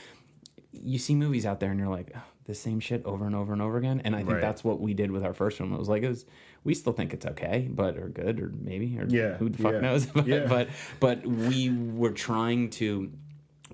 you 0.83 0.97
see 0.99 1.15
movies 1.15 1.45
out 1.45 1.59
there 1.59 1.71
and 1.71 1.79
you're 1.79 1.89
like 1.89 2.11
"Ugh, 2.15 2.21
the 2.45 2.55
same 2.55 2.79
shit 2.79 3.03
over 3.05 3.25
and 3.25 3.35
over 3.35 3.53
and 3.53 3.61
over 3.61 3.77
again 3.77 4.01
and 4.05 4.15
i 4.15 4.19
think 4.19 4.31
Right. 4.33 4.41
that's 4.41 4.63
what 4.63 4.79
we 4.79 4.93
did 4.93 5.11
with 5.11 5.23
our 5.23 5.33
first 5.33 5.57
film 5.57 5.73
it 5.73 5.79
was 5.79 5.89
like 5.89 6.03
it 6.03 6.09
was 6.09 6.25
we 6.63 6.73
still 6.73 6.93
think 6.93 7.13
it's 7.13 7.25
okay 7.25 7.67
but 7.71 7.97
or 7.97 8.09
good 8.09 8.39
or 8.39 8.51
maybe 8.59 8.97
or 8.99 9.05
Yeah, 9.07 9.35
who 9.37 9.49
the 9.49 9.57
fuck 9.61 9.73
yeah, 9.73 9.79
knows 9.79 10.05
but, 10.17 10.27
yeah. 10.27 10.45
but 10.47 10.69
but 10.99 11.25
we 11.25 11.69
were 11.69 12.11
trying 12.11 12.69
to 12.71 13.11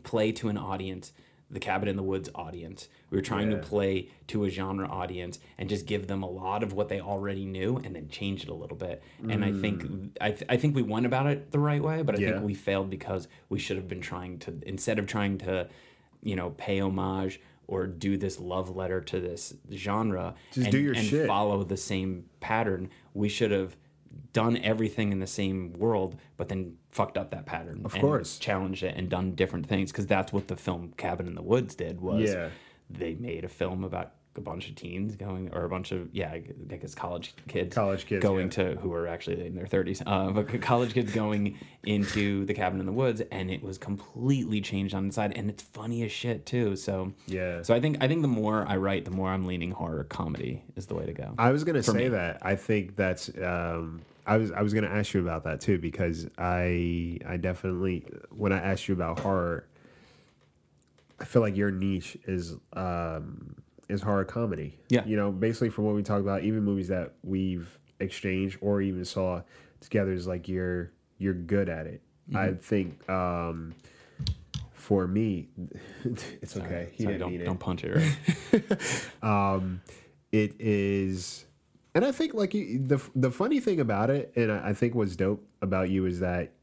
play 0.04 0.32
to 0.34 0.50
an 0.50 0.58
audience 0.58 1.12
the 1.50 1.60
cabin 1.60 1.90
in 1.90 1.98
the 1.98 2.04
woods 2.04 2.30
audience 2.34 2.88
we 3.10 3.18
were 3.18 3.22
trying 3.22 3.52
Yeah. 3.52 3.58
to 3.58 3.64
play 3.64 4.08
to 4.28 4.46
a 4.46 4.50
genre 4.50 4.88
audience 4.88 5.38
and 5.58 5.68
just 5.68 5.86
give 5.86 6.08
them 6.08 6.24
a 6.24 6.30
lot 6.30 6.64
of 6.64 6.72
what 6.72 6.88
they 6.88 7.02
already 7.02 7.44
knew 7.46 7.76
and 7.84 7.94
then 7.94 8.08
change 8.08 8.44
it 8.44 8.50
a 8.50 8.54
little 8.54 8.78
bit 8.78 9.04
and 9.30 9.44
i 9.44 9.52
think 9.52 9.84
I, 10.22 10.30
th- 10.32 10.46
I 10.48 10.56
think 10.56 10.76
we 10.78 10.82
went 10.82 11.06
about 11.06 11.28
it 11.28 11.52
the 11.52 11.60
right 11.60 11.84
way 11.84 12.04
but 12.04 12.16
i 12.16 12.20
Mm. 12.20 12.32
Think 12.36 12.46
we 12.46 12.54
failed 12.54 12.90
because 12.90 13.28
we 13.50 13.60
should 13.60 13.76
have 13.76 13.90
been 13.90 14.00
trying 14.00 14.40
to 14.40 14.54
instead 14.66 14.98
of 14.98 15.08
trying 15.08 15.40
to 15.40 15.68
you 16.24 16.36
know 16.36 16.52
pay 16.52 16.80
homage 16.80 17.40
or 17.68 17.88
do 17.88 18.18
this 18.18 18.40
love 18.40 18.76
letter 18.76 19.00
to 19.02 19.20
this 19.20 19.54
genre 19.74 20.36
Just 20.52 20.66
and, 20.66 20.72
do 20.72 20.80
your 20.80 20.94
and 20.94 21.04
shit. 21.06 21.28
follow 21.28 21.64
the 21.64 21.78
same 21.78 22.26
pattern 22.40 22.90
we 23.14 23.30
should 23.30 23.52
have 23.52 23.76
done 24.34 24.58
everything 24.58 25.12
in 25.12 25.20
the 25.20 25.28
same 25.28 25.74
world 25.74 26.18
but 26.38 26.50
then 26.50 26.76
fucked 26.90 27.18
up 27.18 27.32
that 27.32 27.46
pattern 27.46 27.82
Of 27.86 27.94
and 27.94 28.02
course. 28.02 28.38
challenged 28.40 28.84
it 28.84 28.96
and 28.98 29.10
done 29.10 29.36
different 29.36 29.68
things 29.68 29.92
because 29.92 30.08
that's 30.08 30.34
what 30.34 30.48
the 30.48 30.56
film 30.58 30.94
cabin 30.98 31.28
in 31.28 31.36
the 31.36 31.42
woods 31.42 31.76
did 31.76 32.02
was 32.02 32.30
Yeah. 32.30 32.50
they 32.90 33.14
made 33.16 33.44
a 33.46 33.50
film 33.50 33.84
about 33.84 34.12
a 34.38 34.42
bunch 34.42 34.70
of 34.70 34.76
teens 34.76 35.16
going 35.18 35.50
or 35.54 35.66
a 35.66 35.70
bunch 35.70 35.92
of 35.92 36.08
yeah 36.14 36.32
i 36.32 36.40
guess 36.78 36.96
college 36.96 37.34
kids 37.50 37.76
College 37.76 38.06
kids, 38.06 38.24
going 38.24 38.46
yeah. 38.46 38.74
to 38.74 38.76
who 38.76 38.94
are 38.94 39.06
actually 39.06 39.46
in 39.46 39.56
their 39.56 39.66
30s 39.66 40.02
uh, 40.06 40.32
but 40.32 40.62
college 40.62 40.94
kids 40.94 41.12
going 41.14 41.58
into 41.84 42.46
the 42.46 42.54
cabin 42.54 42.80
in 42.80 42.86
the 42.86 42.94
woods 42.94 43.22
and 43.32 43.52
it 43.52 43.62
was 43.62 43.78
completely 43.78 44.62
changed 44.62 44.96
on 44.96 45.08
the 45.08 45.14
side 45.14 45.34
and 45.36 45.50
it's 45.50 45.64
funny 45.64 46.02
as 46.04 46.12
shit 46.14 46.46
too 46.46 46.78
so 46.78 47.12
Yeah. 47.28 47.62
so 47.62 47.74
i 47.74 47.82
think 47.82 47.98
i 48.02 48.08
think 48.08 48.22
the 48.22 48.28
more 48.30 48.66
i 48.70 48.78
write 48.78 49.04
the 49.04 49.12
more 49.12 49.30
i'm 49.30 49.46
leaning 49.46 49.72
horror 49.72 50.06
comedy 50.06 50.64
is 50.78 50.86
the 50.88 50.96
way 50.96 51.06
to 51.06 51.14
go 51.14 51.34
I 51.38 51.52
was 51.52 51.64
gonna 51.66 51.84
say 51.84 51.94
me. 51.94 52.08
that. 52.10 52.40
I 52.42 52.56
think 52.56 52.96
that's. 52.96 53.30
Um, 53.38 54.02
I 54.26 54.38
was 54.38 54.52
I 54.52 54.62
was 54.62 54.74
gonna 54.74 54.88
ask 54.88 55.14
you 55.14 55.20
about 55.22 55.44
that 55.46 55.60
too 55.62 55.78
because 55.80 56.28
I 56.38 57.18
I 57.28 57.38
definitely 57.38 58.06
when 58.30 58.54
I 58.54 58.60
asked 58.60 58.88
you 58.88 58.94
about 58.94 59.20
horror, 59.20 59.66
I 61.20 61.26
feel 61.26 61.42
like 61.42 61.56
your 61.56 61.72
niche 61.72 62.18
is 62.26 62.54
um, 62.74 63.56
is 63.92 64.02
horror 64.02 64.26
comedy. 64.26 64.78
Yeah. 64.90 65.06
You 65.06 65.18
know, 65.18 65.32
basically 65.32 65.70
from 65.70 65.86
what 65.86 65.96
we 65.96 66.04
talked 66.04 66.22
about, 66.22 66.44
even 66.44 66.64
movies 66.64 66.88
that 66.88 67.14
we've 67.24 67.78
exchanged 68.00 68.58
or 68.62 68.82
even 68.82 69.06
saw 69.06 69.42
together 69.80 70.12
is 70.12 70.28
like 70.28 70.48
you're 70.48 70.92
you're 71.18 71.34
good 71.34 71.70
at 71.70 71.86
it. 71.86 72.02
Mm-hmm. 72.30 72.38
I 72.38 72.54
think 72.54 73.10
um, 73.10 73.74
for 74.74 75.08
me, 75.08 75.50
it's 76.42 76.58
okay. 76.58 76.90
He 76.94 77.04
Sorry, 77.04 77.18
didn't 77.18 77.38
don't, 77.38 77.46
don't 77.46 77.60
punch 77.60 77.84
it 77.84 77.96
right 79.24 79.64
it 80.32 80.56
is 80.62 81.44
and 81.94 82.06
i 82.06 82.12
think 82.14 82.34
like 82.34 82.54
you, 82.54 82.80
the 82.80 83.02
the 83.16 83.30
funny 83.30 83.60
thing 83.60 83.82
about 83.82 84.10
it 84.10 84.32
and 84.38 84.50
I, 84.50 84.70
I 84.70 84.74
think 84.74 84.96
what's 84.96 85.18
dope 85.18 85.46
about 85.62 85.90
you 85.90 86.06
is 86.06 86.22
that 86.22 86.54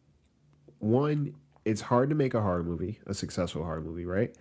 one, 0.78 1.34
it's 1.64 1.80
hard 1.80 2.08
to 2.10 2.14
make 2.14 2.34
a 2.34 2.40
horror 2.40 2.62
movie, 2.62 3.00
a 3.06 3.14
successful 3.14 3.64
horror 3.64 3.80
movie, 3.80 4.06
right? 4.06 4.34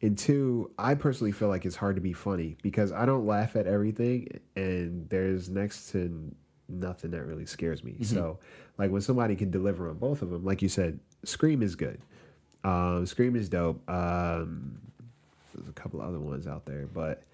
And 0.00 0.16
two, 0.16 0.70
I 0.78 0.94
personally 0.94 1.32
feel 1.32 1.48
like 1.48 1.64
it's 1.64 1.74
hard 1.74 1.96
to 1.96 2.00
be 2.00 2.12
funny 2.12 2.56
because 2.62 2.92
I 2.92 3.04
don't 3.04 3.26
laugh 3.26 3.56
at 3.56 3.66
everything, 3.66 4.28
and 4.54 5.08
there's 5.08 5.48
next 5.48 5.90
to 5.90 6.32
nothing 6.68 7.10
that 7.12 7.24
really 7.24 7.46
scares 7.46 7.82
me. 7.82 7.96
So, 8.02 8.38
like 8.78 8.90
when 8.92 9.00
somebody 9.02 9.34
can 9.34 9.50
deliver 9.50 9.88
on 9.88 9.96
both 9.98 10.22
of 10.22 10.30
them, 10.30 10.44
like 10.44 10.62
you 10.62 10.68
said, 10.68 11.00
Scream 11.24 11.62
is 11.62 11.74
good. 11.74 12.00
Um, 12.62 13.06
Scream 13.06 13.34
is 13.34 13.48
dope. 13.48 13.82
Um, 13.90 14.78
there's 15.54 15.68
a 15.68 15.72
couple 15.72 16.00
other 16.00 16.20
ones 16.20 16.46
out 16.46 16.64
there, 16.64 16.86
but 16.86 17.24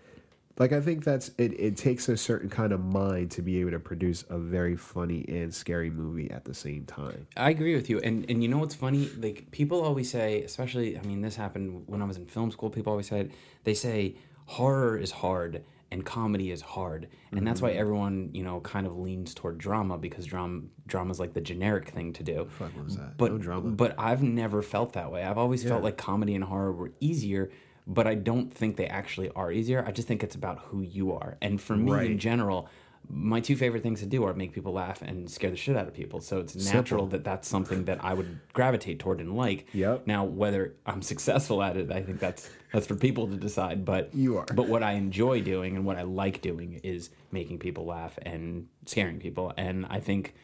like 0.59 0.73
I 0.73 0.81
think 0.81 1.05
that's 1.05 1.31
it. 1.39 1.59
It 1.59 1.77
takes 1.77 2.09
a 2.09 2.17
certain 2.17 2.49
kind 2.49 2.73
of 2.73 2.81
mind 2.81 3.33
to 3.33 3.43
be 3.43 3.61
able 3.61 3.73
to 3.73 3.81
produce 3.81 4.25
a 4.31 4.39
very 4.39 4.77
funny 4.77 5.25
and 5.29 5.53
scary 5.53 5.91
movie 5.91 6.31
at 6.31 6.45
the 6.45 6.55
same 6.55 6.85
time. 6.85 7.27
I 7.37 7.51
agree 7.51 7.75
with 7.75 7.91
you. 7.91 7.99
And 8.01 8.29
and 8.31 8.43
you 8.43 8.49
know 8.49 8.59
what's 8.59 8.75
funny? 8.75 9.11
Like 9.19 9.51
people 9.51 9.83
always 9.83 10.11
say, 10.11 10.43
especially 10.43 10.99
I 10.99 11.03
mean 11.03 11.23
this 11.23 11.37
happened 11.37 11.85
when 11.87 12.03
I 12.03 12.05
was 12.05 12.17
in 12.17 12.27
film 12.27 12.51
school, 12.51 12.71
people 12.71 12.93
always 12.93 13.09
said 13.09 13.33
they 13.65 13.75
say 13.75 14.17
horror 14.47 14.97
is 14.97 15.11
hard 15.11 15.65
and 15.91 16.05
comedy 16.05 16.51
is 16.51 16.61
hard. 16.61 17.09
And 17.31 17.47
that's 17.47 17.61
why 17.63 17.71
mm-hmm. 17.71 17.81
everyone, 17.81 18.31
you 18.33 18.43
know, 18.43 18.61
kind 18.61 18.87
of 18.87 18.97
leans 18.99 19.35
toward 19.35 19.59
drama 19.59 19.99
because 19.99 20.27
drama 20.27 20.63
drama 20.87 21.11
is 21.11 21.21
like 21.21 21.35
the 21.35 21.41
generic 21.41 21.89
thing 21.89 22.13
to 22.15 22.23
do. 22.23 22.49
Fuck, 22.51 22.77
what 22.77 22.85
was 22.85 22.97
that? 22.97 23.17
But 23.17 23.33
no 23.33 23.39
drama. 23.39 23.71
but 23.71 23.95
I've 23.99 24.23
never 24.23 24.63
felt 24.63 24.95
that 24.95 25.11
way. 25.11 25.23
I've 25.23 25.39
always 25.39 25.65
felt 25.65 25.83
like 25.83 25.97
comedy 25.97 26.35
and 26.35 26.45
horror 26.45 26.73
were 26.73 26.93
easier, 27.01 27.51
but 27.87 28.07
I 28.07 28.15
don't 28.15 28.53
think 28.53 28.77
they 28.77 28.87
actually 28.87 29.31
are 29.31 29.53
easier. 29.53 29.85
I 29.87 29.93
just 29.93 30.09
think 30.09 30.23
it's 30.23 30.35
about 30.35 30.59
who 30.67 30.81
you 30.83 31.13
are. 31.13 31.37
And 31.43 31.61
for 31.61 31.77
me 31.77 32.07
in 32.07 32.19
general, 32.19 32.69
my 33.11 33.39
two 33.39 33.55
favorite 33.55 33.83
things 33.83 34.01
to 34.01 34.07
do 34.07 34.25
are 34.25 34.33
make 34.33 34.55
people 34.55 34.73
laugh 34.73 35.03
and 35.03 35.31
scare 35.31 35.51
the 35.51 35.57
shit 35.57 35.77
out 35.77 35.87
of 35.87 35.93
people. 35.93 36.23
So 36.23 36.39
it's 36.39 36.55
natural 36.55 37.03
Simple. 37.03 37.07
that 37.09 37.25
that's 37.25 37.47
something 37.47 37.85
that 37.85 38.03
I 38.03 38.15
would 38.15 38.41
gravitate 38.55 38.99
toward 38.99 39.21
and 39.21 39.37
like. 39.37 39.67
Yep. 39.75 40.07
Now 40.07 40.25
whether 40.25 40.75
I'm 40.87 41.03
successful 41.03 41.63
at 41.63 41.77
it, 41.77 41.93
I 41.93 42.03
think 42.03 42.19
that's 42.19 42.49
that's 42.73 42.87
for 42.87 42.95
people 42.95 43.29
to 43.29 43.37
decide. 43.37 43.85
But 43.85 44.15
You 44.15 44.39
are. 44.39 44.47
But 44.47 44.69
what 44.69 44.83
I 44.83 44.93
enjoy 44.93 45.43
doing 45.43 45.77
and 45.77 45.85
what 45.85 45.99
I 45.99 46.03
like 46.03 46.41
doing 46.41 46.81
is 46.83 47.11
making 47.31 47.59
people 47.59 47.85
laugh 47.85 48.19
and 48.23 48.69
scaring 48.87 49.19
people. 49.19 49.53
And 49.59 49.85
I 49.91 50.01
think 50.01 50.35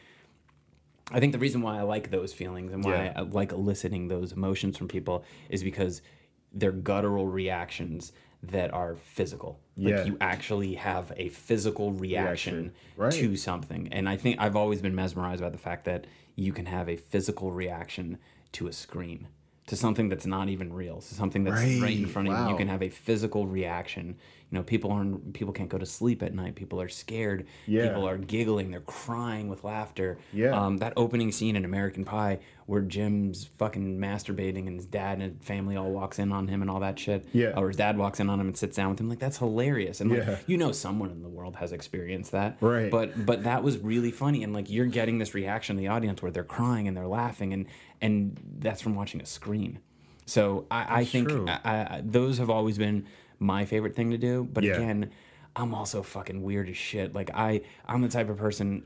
I 1.11 1.19
think 1.19 1.33
the 1.33 1.39
reason 1.39 1.61
why 1.63 1.77
I 1.79 1.81
like 1.81 2.11
those 2.11 2.31
feelings 2.31 2.71
and 2.73 2.83
why 2.83 3.05
Yeah. 3.05 3.13
I 3.15 3.21
like 3.21 3.51
eliciting 3.51 4.07
those 4.07 4.33
emotions 4.33 4.77
from 4.77 4.87
people 4.87 5.23
is 5.49 5.63
because 5.63 6.03
they're 6.51 6.71
guttural 6.71 7.27
reactions 7.27 8.11
that 8.43 8.73
are 8.73 8.95
physical. 8.95 9.59
Like 9.77 9.89
Yeah. 9.93 10.03
you 10.05 10.17
actually 10.19 10.73
have 10.75 11.11
a 11.15 11.29
physical 11.29 11.91
reaction. 11.91 12.73
Right. 12.97 13.11
to 13.13 13.35
something. 13.35 13.87
And 13.91 14.09
I 14.09 14.15
think 14.17 14.39
I've 14.39 14.55
always 14.55 14.81
been 14.81 14.95
mesmerized 14.95 15.41
by 15.41 15.49
the 15.49 15.57
fact 15.57 15.85
that 15.85 16.05
you 16.35 16.51
can 16.53 16.65
have 16.65 16.89
a 16.89 16.95
physical 16.95 17.51
reaction 17.51 18.17
to 18.53 18.67
a 18.67 18.73
scream, 18.73 19.27
to 19.67 19.75
something 19.75 20.09
that's 20.09 20.25
not 20.25 20.49
even 20.49 20.73
real, 20.73 21.01
to 21.01 21.13
something 21.15 21.43
that's 21.43 21.61
right, 21.61 21.71
in 21.71 21.81
Right. 21.81 22.07
front 22.09 22.27
of 22.29 22.37
you. 22.45 22.51
You 22.51 22.57
can 22.57 22.67
have 22.67 22.81
a 22.81 22.89
physical 22.89 23.45
reaction. 23.47 24.17
You 24.51 24.57
know, 24.57 24.63
people 24.63 24.91
aren't 24.91 25.31
people 25.33 25.53
can't 25.53 25.69
go 25.69 25.77
to 25.77 25.85
sleep 25.85 26.21
at 26.21 26.33
night. 26.35 26.55
People 26.55 26.81
are 26.81 26.89
scared. 26.89 27.47
Yeah. 27.67 27.87
People 27.87 28.05
are 28.05 28.17
giggling. 28.17 28.69
They're 28.69 28.81
crying 28.81 29.47
with 29.47 29.63
laughter. 29.63 30.17
Yeah. 30.33 30.49
Um, 30.51 30.77
that 30.79 30.91
opening 30.97 31.31
scene 31.31 31.55
in 31.55 31.63
American 31.63 32.03
Pie 32.03 32.39
where 32.65 32.81
Jim's 32.81 33.45
fucking 33.57 33.97
masturbating 33.97 34.67
and 34.67 34.75
his 34.77 34.85
dad 34.85 35.19
and 35.21 35.41
family 35.41 35.77
all 35.77 35.89
walks 35.91 36.19
in 36.19 36.33
on 36.33 36.49
him 36.49 36.61
and 36.61 36.69
all 36.69 36.81
that 36.81 36.99
shit. 36.99 37.25
Yeah. 37.31 37.53
Or 37.57 37.69
his 37.69 37.77
dad 37.77 37.97
walks 37.97 38.19
in 38.19 38.29
on 38.29 38.41
him 38.41 38.47
and 38.47 38.57
sits 38.57 38.75
down 38.75 38.89
with 38.89 38.99
him. 38.99 39.07
Like 39.07 39.19
that's 39.19 39.37
hilarious. 39.37 40.01
And 40.01 40.11
like 40.11 40.19
Yeah. 40.27 40.37
you 40.47 40.57
know 40.57 40.73
someone 40.73 41.11
in 41.11 41.23
the 41.23 41.29
world 41.29 41.55
has 41.55 41.71
experienced 41.71 42.33
that. 42.33 42.57
Right. 42.59 42.91
But 42.91 43.25
but 43.25 43.43
that 43.45 43.63
was 43.63 43.77
really 43.77 44.11
funny 44.11 44.43
and 44.43 44.51
like 44.53 44.69
you're 44.69 44.85
getting 44.85 45.17
this 45.17 45.33
reaction 45.33 45.77
in 45.77 45.81
the 45.83 45.87
audience 45.89 46.21
where 46.21 46.31
they're 46.31 46.43
crying 46.43 46.89
and 46.89 46.97
they're 46.97 47.07
laughing 47.07 47.53
and 47.53 47.67
and 48.01 48.37
that's 48.59 48.81
from 48.81 48.95
watching 48.95 49.21
a 49.21 49.25
screen. 49.25 49.79
So 50.25 50.65
I, 50.69 50.99
I 50.99 51.05
think. 51.05 51.31
I, 51.49 51.59
I, 51.65 52.01
those 52.05 52.37
have 52.37 52.49
always 52.49 52.77
been 52.77 53.05
my 53.41 53.65
favorite 53.65 53.95
thing 53.95 54.11
to 54.11 54.17
do. 54.17 54.47
But 54.51 54.63
Yeah. 54.63 54.75
again, 54.75 55.11
I'm 55.55 55.73
also 55.73 56.01
fucking 56.03 56.41
weird 56.41 56.69
as 56.69 56.77
shit. 56.77 57.13
Like 57.13 57.29
I 57.33 57.61
I'm 57.85 58.01
the 58.01 58.07
type 58.09 58.29
of 58.29 58.37
person 58.37 58.83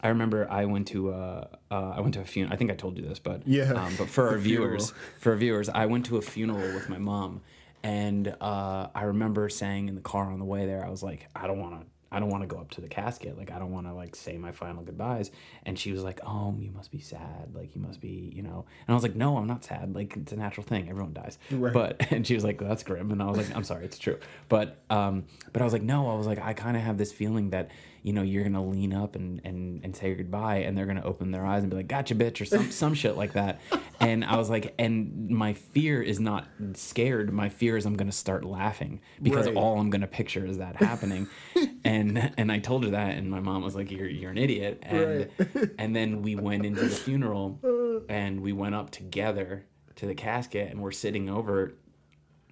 I 0.00 0.08
remember 0.08 0.48
I 0.48 0.64
went 0.66 0.86
to 0.88 1.12
uh, 1.12 1.48
uh, 1.70 1.92
I 1.96 2.00
went 2.00 2.14
to 2.14 2.20
a 2.20 2.24
funeral. 2.24 2.52
I 2.54 2.56
think 2.56 2.70
I 2.70 2.74
told 2.74 2.96
you 2.96 3.02
this, 3.06 3.18
but 3.18 3.46
Yeah. 3.46 3.72
Um, 3.72 3.94
but 3.98 4.08
for 4.08 4.28
our 4.30 4.38
viewers, 4.38 4.92
for 5.18 5.32
our 5.32 5.36
viewers, 5.36 5.68
I 5.68 5.86
went 5.86 6.06
to 6.06 6.16
a 6.16 6.22
funeral 6.22 6.72
with 6.74 6.88
my 6.88 6.98
mom, 6.98 7.40
and 7.82 8.28
uh, 8.40 8.88
I 8.94 9.02
remember 9.02 9.48
saying 9.48 9.88
in 9.88 9.96
the 9.96 10.00
car 10.00 10.30
on 10.30 10.38
the 10.38 10.44
way 10.44 10.66
there, 10.66 10.84
I 10.84 10.88
was 10.88 11.02
like, 11.02 11.28
I 11.34 11.46
don't 11.48 11.58
want 11.58 11.80
to. 11.80 11.86
I 12.10 12.20
don't 12.20 12.30
want 12.30 12.42
to 12.42 12.46
go 12.46 12.58
up 12.58 12.70
to 12.72 12.80
the 12.80 12.88
casket. 12.88 13.36
Like, 13.36 13.50
I 13.52 13.58
don't 13.58 13.70
want 13.70 13.86
to 13.86 13.92
like 13.92 14.16
say 14.16 14.38
my 14.38 14.52
final 14.52 14.82
goodbyes. 14.82 15.30
And 15.64 15.78
she 15.78 15.92
was 15.92 16.02
like, 16.02 16.20
"Oh, 16.26 16.56
you 16.58 16.70
must 16.70 16.90
be 16.90 17.00
sad. 17.00 17.54
Like, 17.54 17.74
you 17.74 17.82
must 17.82 18.00
be, 18.00 18.32
you 18.34 18.42
know." 18.42 18.64
And 18.86 18.92
I 18.92 18.94
was 18.94 19.02
like, 19.02 19.14
"No, 19.14 19.36
I'm 19.36 19.46
not 19.46 19.64
sad. 19.64 19.94
Like, 19.94 20.16
it's 20.16 20.32
a 20.32 20.36
natural 20.36 20.64
thing. 20.64 20.88
Everyone 20.88 21.12
dies." 21.12 21.38
Right. 21.50 21.72
But 21.72 22.06
and 22.12 22.26
she 22.26 22.34
was 22.34 22.44
like, 22.44 22.58
"That's 22.58 22.82
grim." 22.82 23.10
And 23.10 23.22
I 23.22 23.26
was 23.26 23.36
like, 23.36 23.54
"I'm 23.54 23.64
sorry, 23.64 23.84
it's 23.84 23.98
true." 23.98 24.18
But 24.48 24.78
um, 24.90 25.24
but 25.52 25.62
I 25.62 25.64
was 25.64 25.72
like, 25.72 25.82
"No." 25.82 26.10
I 26.10 26.14
was 26.14 26.26
like, 26.26 26.40
I 26.40 26.54
kind 26.54 26.76
of 26.76 26.82
have 26.82 26.98
this 26.98 27.12
feeling 27.12 27.50
that 27.50 27.70
you 28.08 28.14
know 28.14 28.22
you're 28.22 28.42
gonna 28.42 28.64
lean 28.64 28.94
up 28.94 29.16
and 29.16 29.42
and 29.44 29.84
and 29.84 29.94
say 29.94 30.14
goodbye, 30.14 30.60
and 30.60 30.76
they're 30.76 30.86
gonna 30.86 31.04
open 31.04 31.30
their 31.30 31.44
eyes 31.44 31.62
and 31.62 31.68
be 31.70 31.76
like, 31.76 31.88
"Gotcha, 31.88 32.14
bitch," 32.14 32.40
or 32.40 32.46
some 32.46 32.70
some 32.82 32.94
shit 32.94 33.18
like 33.18 33.34
that. 33.34 33.60
And 34.00 34.24
I 34.24 34.38
was 34.38 34.48
like, 34.48 34.74
and 34.78 35.28
my 35.28 35.52
fear 35.52 36.00
is 36.00 36.18
not 36.18 36.48
scared. 36.72 37.30
My 37.32 37.50
fear 37.50 37.76
is 37.76 37.84
I'm 37.84 37.96
gonna 37.96 38.10
start 38.12 38.44
laughing 38.44 39.02
because 39.20 39.46
Right. 39.46 39.56
all 39.56 39.78
I'm 39.78 39.90
gonna 39.90 40.06
picture 40.06 40.46
is 40.46 40.56
that 40.56 40.76
happening. 40.76 41.28
and 41.84 42.32
and 42.38 42.50
I 42.50 42.60
told 42.60 42.84
her 42.84 42.90
that, 42.92 43.16
and 43.18 43.30
my 43.30 43.40
mom 43.40 43.62
was 43.62 43.74
like, 43.74 43.90
"You're 43.90 44.08
you're 44.08 44.30
an 44.30 44.38
idiot." 44.38 44.78
And 44.82 45.28
and 45.78 45.94
then 45.94 46.22
we 46.22 46.34
went 46.34 46.64
into 46.64 46.80
the 46.80 46.88
funeral, 46.88 47.60
uh. 47.62 48.06
and 48.08 48.40
we 48.40 48.54
went 48.54 48.74
up 48.74 48.88
together 48.90 49.66
to 49.96 50.06
the 50.06 50.14
casket, 50.14 50.70
and 50.70 50.80
we're 50.80 50.92
sitting 50.92 51.28
over, 51.28 51.74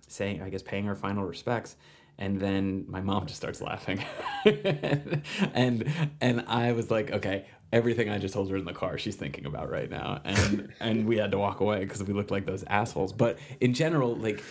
saying, 0.08 0.42
I 0.42 0.50
guess, 0.50 0.62
paying 0.62 0.86
our 0.88 0.96
final 0.96 1.24
respects. 1.24 1.76
And 2.18 2.40
then 2.40 2.86
my 2.88 3.00
mom 3.00 3.26
just 3.26 3.38
starts 3.38 3.60
laughing, 3.60 4.02
and 4.44 5.92
and 6.20 6.44
I 6.46 6.72
was 6.72 6.90
like, 6.90 7.10
okay, 7.10 7.44
everything 7.72 8.08
I 8.08 8.16
just 8.16 8.32
told 8.32 8.50
her 8.50 8.56
in 8.56 8.64
the 8.64 8.72
car, 8.72 8.96
she's 8.96 9.16
thinking 9.16 9.44
about 9.44 9.70
right 9.70 9.90
now, 9.90 10.20
and 10.24 10.72
and 10.80 11.06
we 11.06 11.18
had 11.18 11.30
to 11.32 11.38
walk 11.38 11.60
away 11.60 11.80
because 11.80 12.02
we 12.02 12.14
looked 12.14 12.30
like 12.30 12.46
those 12.46 12.64
assholes. 12.68 13.12
But 13.12 13.38
in 13.60 13.74
general, 13.74 14.16
like 14.16 14.42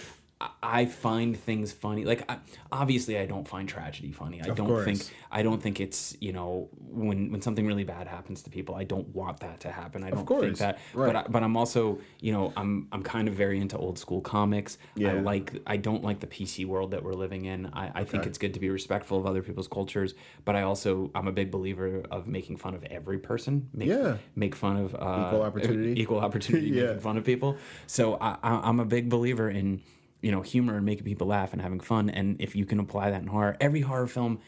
I- 0.61 0.85
find 0.85 1.37
things 1.39 1.71
funny. 1.71 2.03
Like 2.03 2.29
I, 2.29 2.37
obviously, 2.71 3.17
I 3.17 3.25
don't 3.25 3.47
find 3.47 3.69
tragedy 3.69 4.11
funny. 4.11 4.41
I 4.41 4.47
Of 4.47 4.57
don't 4.57 4.67
course. 4.67 4.85
think 4.85 5.01
I 5.31 5.41
don't 5.43 5.61
think 5.61 5.79
it's 5.79 6.15
you 6.19 6.33
know 6.33 6.69
when 6.77 7.31
when 7.31 7.41
something 7.41 7.65
really 7.65 7.85
bad 7.85 8.07
happens 8.07 8.41
to 8.43 8.49
people. 8.49 8.75
I 8.75 8.83
don't 8.83 9.07
want 9.15 9.39
that 9.39 9.61
to 9.61 9.71
happen. 9.71 10.03
I 10.03 10.09
don't 10.09 10.27
think 10.27 10.57
that. 10.57 10.79
Right. 10.93 11.07
But 11.07 11.15
I, 11.15 11.23
but 11.29 11.41
I'm 11.43 11.55
also 11.55 11.99
you 12.19 12.33
know 12.33 12.51
I'm 12.57 12.87
I'm 12.91 13.01
kind 13.03 13.27
of 13.29 13.35
very 13.35 13.59
into 13.59 13.77
old 13.77 13.97
school 13.97 14.19
comics. 14.21 14.77
Yeah. 14.95 15.13
I 15.13 15.19
like 15.21 15.53
I 15.65 15.77
don't 15.77 16.03
like 16.03 16.19
the 16.19 16.27
PC 16.27 16.65
world 16.65 16.91
that 16.91 17.03
we're 17.03 17.13
living 17.13 17.45
in. 17.45 17.67
I, 17.67 17.91
I 18.01 18.03
think 18.03 18.25
it's 18.25 18.37
good 18.37 18.53
to 18.55 18.59
be 18.59 18.69
respectful 18.69 19.17
of 19.19 19.25
other 19.25 19.41
people's 19.41 19.67
cultures, 19.69 20.13
but 20.43 20.55
I 20.55 20.63
also 20.63 21.11
I'm 21.15 21.27
a 21.29 21.31
big 21.31 21.49
believer 21.51 22.03
of 22.11 22.27
making 22.27 22.57
fun 22.57 22.75
of 22.75 22.83
every 22.85 23.19
person. 23.19 23.69
Make, 23.73 23.87
Yeah. 23.87 24.17
make 24.35 24.55
fun 24.55 24.75
of 24.77 24.93
uh, 24.95 25.27
Equal 25.27 25.43
opportunity. 25.43 25.93
Equal 26.01 26.19
opportunity. 26.19 26.67
Yeah. 26.75 26.87
Making 26.87 26.99
fun 26.99 27.17
of 27.17 27.23
people. 27.23 27.57
So 27.87 28.15
I, 28.15 28.37
I, 28.43 28.55
I'm 28.67 28.79
a 28.81 28.85
big 28.85 29.07
believer 29.09 29.49
in 29.49 29.81
you 30.25 30.31
know 30.31 30.41
humor 30.41 30.75
and 30.75 30.83
making 30.83 31.05
people 31.05 31.27
laugh 31.27 31.53
and 31.53 31.61
having 31.61 31.79
fun. 31.79 32.09
And 32.09 32.41
if 32.41 32.55
you 32.55 32.65
can 32.65 32.79
apply 32.79 33.11
that 33.11 33.21
in 33.21 33.27
horror, 33.27 33.55
every 33.61 33.81
horror 33.81 34.07
film 34.07 34.39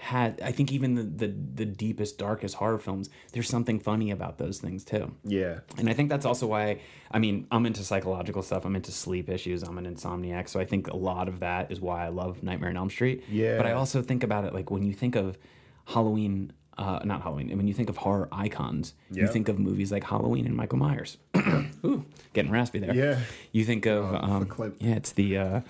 had 0.00 0.40
I 0.42 0.50
think 0.50 0.72
even 0.72 0.96
the, 0.96 1.04
the 1.04 1.28
the 1.28 1.64
deepest 1.64 2.18
darkest 2.18 2.56
horror 2.56 2.80
films, 2.80 3.10
there's 3.32 3.48
something 3.48 3.78
funny 3.78 4.10
about 4.10 4.38
those 4.38 4.58
things 4.58 4.84
too. 4.84 5.14
Yeah. 5.22 5.60
And 5.78 5.88
I 5.88 5.92
think 5.92 6.08
that's 6.08 6.26
also 6.26 6.48
why, 6.48 6.80
I 7.12 7.20
mean, 7.20 7.46
I'm 7.52 7.64
into 7.64 7.84
psychological 7.84 8.42
stuff. 8.42 8.64
I'm 8.64 8.74
into 8.74 8.90
sleep 8.90 9.28
issues. 9.28 9.62
I'm 9.62 9.78
an 9.78 9.86
insomniac. 9.86 10.48
So 10.48 10.58
I 10.58 10.64
think 10.64 10.88
a 10.88 10.96
lot 10.96 11.28
of 11.28 11.38
that 11.38 11.70
is 11.70 11.80
why 11.80 12.04
I 12.04 12.08
love 12.08 12.42
Nightmare 12.42 12.70
on 12.70 12.76
Elm 12.76 12.90
Street. 12.90 13.22
Yeah. 13.28 13.56
But 13.56 13.66
I 13.66 13.72
also 13.72 14.02
think 14.02 14.24
about 14.24 14.44
it 14.44 14.52
like 14.52 14.68
when 14.68 14.82
you 14.82 14.94
think 14.94 15.14
of 15.14 15.38
Halloween, 15.86 16.52
uh, 16.78 17.00
not 17.04 17.22
Halloween, 17.22 17.56
when 17.56 17.68
you 17.68 17.74
think 17.74 17.88
of 17.88 17.96
horror 17.98 18.28
icons, 18.32 18.94
you 19.10 19.26
think 19.28 19.48
of 19.48 19.58
movies 19.58 19.92
like 19.92 20.04
Halloween 20.04 20.46
and 20.46 20.56
Michael 20.56 20.78
Myers. 20.78 21.18
Ooh, 21.84 22.04
getting 22.32 22.50
raspy 22.50 22.78
there. 22.78 22.94
Yeah. 22.94 23.18
You 23.52 23.64
think 23.64 23.86
of, 23.86 24.04
Oh, 24.12 24.16
um, 24.16 24.46
clip. 24.46 24.76
yeah, 24.80 24.94
it's 24.94 25.12
the, 25.12 25.38
uh, 25.38 25.60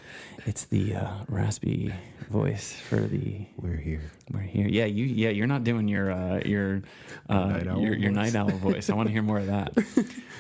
it's 0.47 0.65
the 0.65 0.95
uh, 0.97 1.11
raspy 1.29 1.93
voice 2.31 2.73
for 2.89 2.97
the 3.01 3.45
We're 3.61 3.77
here. 3.77 4.11
we're 4.33 4.41
here. 4.41 4.67
Yeah, 4.69 4.85
you. 4.87 5.05
Yeah, 5.05 5.31
you're 5.31 5.47
not 5.47 5.65
doing 5.65 5.89
your 5.89 6.11
uh, 6.13 6.41
your 6.45 6.83
uh, 7.29 7.35
Night 7.49 7.65
your, 7.81 7.95
your 7.95 8.11
night 8.11 8.35
owl 8.35 8.49
voice. 8.51 8.89
I 8.91 8.95
want 8.95 9.09
to 9.09 9.13
hear 9.13 9.23
more 9.23 9.39
of 9.39 9.47
that. 9.47 9.77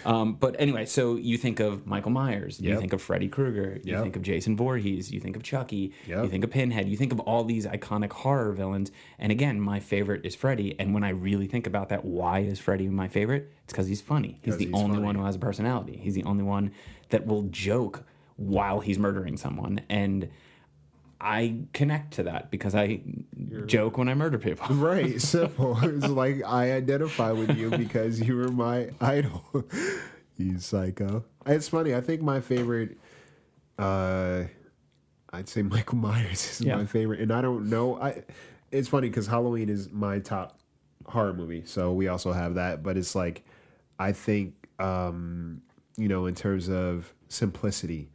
Um, 0.04 0.34
but 0.34 0.56
anyway, 0.58 0.84
so 0.86 1.16
you 1.16 1.38
think 1.38 1.60
of 1.60 1.86
Michael 1.86 2.10
Myers, 2.10 2.60
you 2.60 2.78
think 2.78 2.92
of 2.92 3.00
Freddy 3.02 3.28
Krueger, 3.28 3.80
you 3.82 3.92
Yep. 3.92 4.02
think 4.02 4.16
of 4.16 4.22
Jason 4.22 4.56
Voorhees, 4.56 5.10
you 5.12 5.20
think 5.20 5.36
of 5.36 5.42
Chucky, 5.42 5.92
you 6.06 6.28
think 6.28 6.44
of 6.44 6.50
Pinhead, 6.50 6.88
you 6.88 6.96
think 6.96 7.12
of 7.12 7.20
all 7.20 7.44
these 7.44 7.66
iconic 7.66 8.12
horror 8.12 8.52
villains. 8.52 8.90
And 9.18 9.32
again, 9.32 9.60
my 9.60 9.80
favorite 9.80 10.24
is 10.24 10.34
Freddy. 10.34 10.74
And 10.78 10.92
when 10.94 11.04
I 11.04 11.10
really 11.10 11.46
think 11.46 11.66
about 11.66 11.88
that, 11.88 12.04
why 12.04 12.40
is 12.40 12.58
Freddy 12.60 12.88
my 12.88 13.08
favorite? 13.08 13.50
It's 13.64 13.72
because 13.72 13.86
he's 13.86 14.00
funny. 14.00 14.38
He's 14.42 14.56
the 14.56 14.66
he's 14.66 14.74
only 14.74 14.96
funny. 14.96 15.06
one 15.06 15.14
who 15.14 15.24
has 15.24 15.36
a 15.36 15.38
personality. 15.38 15.96
He's 16.02 16.14
the 16.14 16.24
only 16.24 16.44
one 16.44 16.72
that 17.10 17.26
will 17.26 17.44
joke 17.44 18.04
while 18.36 18.80
he's 18.80 18.98
murdering 18.98 19.36
someone. 19.36 19.80
And 19.88 20.28
I 21.26 21.60
connect 21.72 22.12
to 22.14 22.24
that 22.24 22.50
because 22.50 22.74
I 22.74 23.00
joke 23.64 23.96
when 23.96 24.08
I 24.10 24.14
murder 24.14 24.38
people. 24.38 24.76
Right. 24.76 25.18
Simple. 25.36 25.78
it's 25.82 26.06
like 26.06 26.44
I 26.44 26.72
identify 26.72 27.32
with 27.32 27.56
you 27.56 27.70
because 27.70 28.20
you 28.20 28.36
were 28.36 28.48
my 28.48 28.90
idol. 29.00 29.44
You 30.36 30.58
psycho. 30.58 31.24
It's 31.46 31.68
funny. 31.68 31.94
I 31.94 32.00
think 32.00 32.20
my 32.20 32.40
favorite, 32.40 32.98
uh, 33.78 34.42
I'd 35.32 35.48
say 35.48 35.62
Michael 35.62 35.96
Myers 35.96 36.50
is 36.50 36.60
Yeah. 36.60 36.74
my 36.76 36.86
favorite, 36.86 37.20
and 37.20 37.32
I 37.32 37.40
don't 37.40 37.70
know. 37.70 38.00
I. 38.00 38.24
It's 38.72 38.88
funny 38.88 39.08
because 39.08 39.28
Halloween 39.28 39.68
is 39.68 39.92
my 39.92 40.18
top 40.18 40.58
horror 41.06 41.32
movie, 41.34 41.62
so 41.66 41.92
we 41.92 42.08
also 42.08 42.32
have 42.32 42.54
that. 42.56 42.82
But 42.82 42.96
it's 42.96 43.14
like, 43.14 43.44
I 44.00 44.10
think, 44.10 44.54
um, 44.80 45.62
you 45.96 46.08
know, 46.08 46.26
in 46.26 46.34
terms 46.34 46.68
of 46.68 47.14
simplicity, 47.28 48.10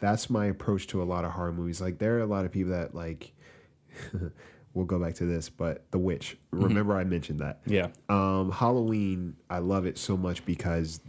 that's 0.00 0.28
my 0.28 0.46
approach 0.46 0.86
to 0.88 1.02
a 1.02 1.04
lot 1.04 1.24
of 1.24 1.32
horror 1.32 1.52
movies. 1.52 1.80
Like, 1.80 1.98
there 1.98 2.16
are 2.16 2.20
a 2.20 2.26
lot 2.26 2.44
of 2.44 2.52
people 2.52 2.72
that 2.72 2.94
like. 2.94 3.32
we'll 4.74 4.84
go 4.84 4.98
back 4.98 5.14
to 5.14 5.24
this, 5.24 5.48
but 5.48 5.84
The 5.92 5.98
Witch. 5.98 6.36
Remember, 6.50 6.96
I 6.96 7.04
mentioned 7.04 7.40
that. 7.40 7.60
Yeah. 7.64 7.88
Um, 8.08 8.50
Halloween, 8.50 9.36
I 9.48 9.58
love 9.58 9.86
it 9.86 9.96
so 9.96 10.16
much 10.16 10.44
because 10.44 11.00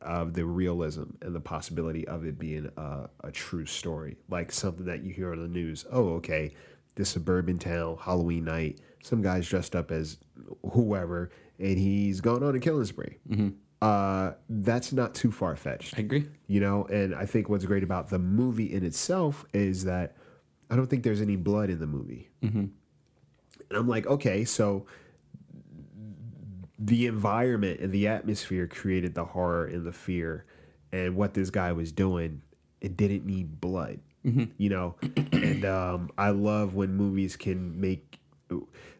of 0.00 0.34
the 0.34 0.44
realism 0.44 1.04
and 1.20 1.34
the 1.34 1.40
possibility 1.40 2.06
of 2.08 2.24
it 2.24 2.38
being 2.38 2.68
a, 2.76 3.08
a 3.22 3.30
true 3.30 3.64
story, 3.64 4.16
like 4.28 4.50
something 4.50 4.86
that 4.86 5.04
you 5.04 5.12
hear 5.12 5.32
on 5.32 5.40
the 5.40 5.48
news. 5.48 5.86
Oh, 5.90 6.14
okay, 6.14 6.54
this 6.96 7.10
suburban 7.10 7.58
town, 7.58 7.96
Halloween 8.00 8.44
night, 8.44 8.80
some 9.02 9.22
guy's 9.22 9.48
dressed 9.48 9.76
up 9.76 9.92
as 9.92 10.18
whoever, 10.72 11.30
and 11.58 11.78
he's 11.78 12.20
going 12.20 12.42
on 12.42 12.54
a 12.56 12.60
killing 12.60 12.84
spree. 12.84 13.18
Uh, 13.82 14.34
that's 14.48 14.92
not 14.92 15.12
too 15.12 15.32
far 15.32 15.56
fetched 15.56 15.98
I 15.98 16.02
agree. 16.02 16.28
you 16.46 16.60
know 16.60 16.84
and 16.84 17.16
i 17.16 17.26
think 17.26 17.48
what's 17.48 17.64
great 17.64 17.82
about 17.82 18.10
the 18.10 18.18
movie 18.18 18.72
in 18.72 18.84
itself 18.84 19.44
is 19.52 19.82
that 19.86 20.14
i 20.70 20.76
don't 20.76 20.86
think 20.86 21.02
there's 21.02 21.20
any 21.20 21.34
blood 21.34 21.68
in 21.68 21.80
the 21.80 21.86
movie 21.88 22.28
mm-hmm. 22.44 22.58
and 22.60 22.72
i'm 23.72 23.88
like 23.88 24.06
okay 24.06 24.44
so 24.44 24.86
the 26.78 27.08
environment 27.08 27.80
and 27.80 27.90
the 27.90 28.06
atmosphere 28.06 28.68
created 28.68 29.16
the 29.16 29.24
horror 29.24 29.66
and 29.66 29.84
the 29.84 29.92
fear 29.92 30.44
and 30.92 31.16
what 31.16 31.34
this 31.34 31.50
guy 31.50 31.72
was 31.72 31.90
doing 31.90 32.40
it 32.80 32.96
didn't 32.96 33.26
need 33.26 33.60
blood 33.60 33.98
you 34.58 34.70
know 34.70 34.94
and 35.32 35.64
um, 35.64 36.08
i 36.16 36.30
love 36.30 36.74
when 36.74 36.94
movies 36.94 37.34
can 37.36 37.80
make 37.80 38.20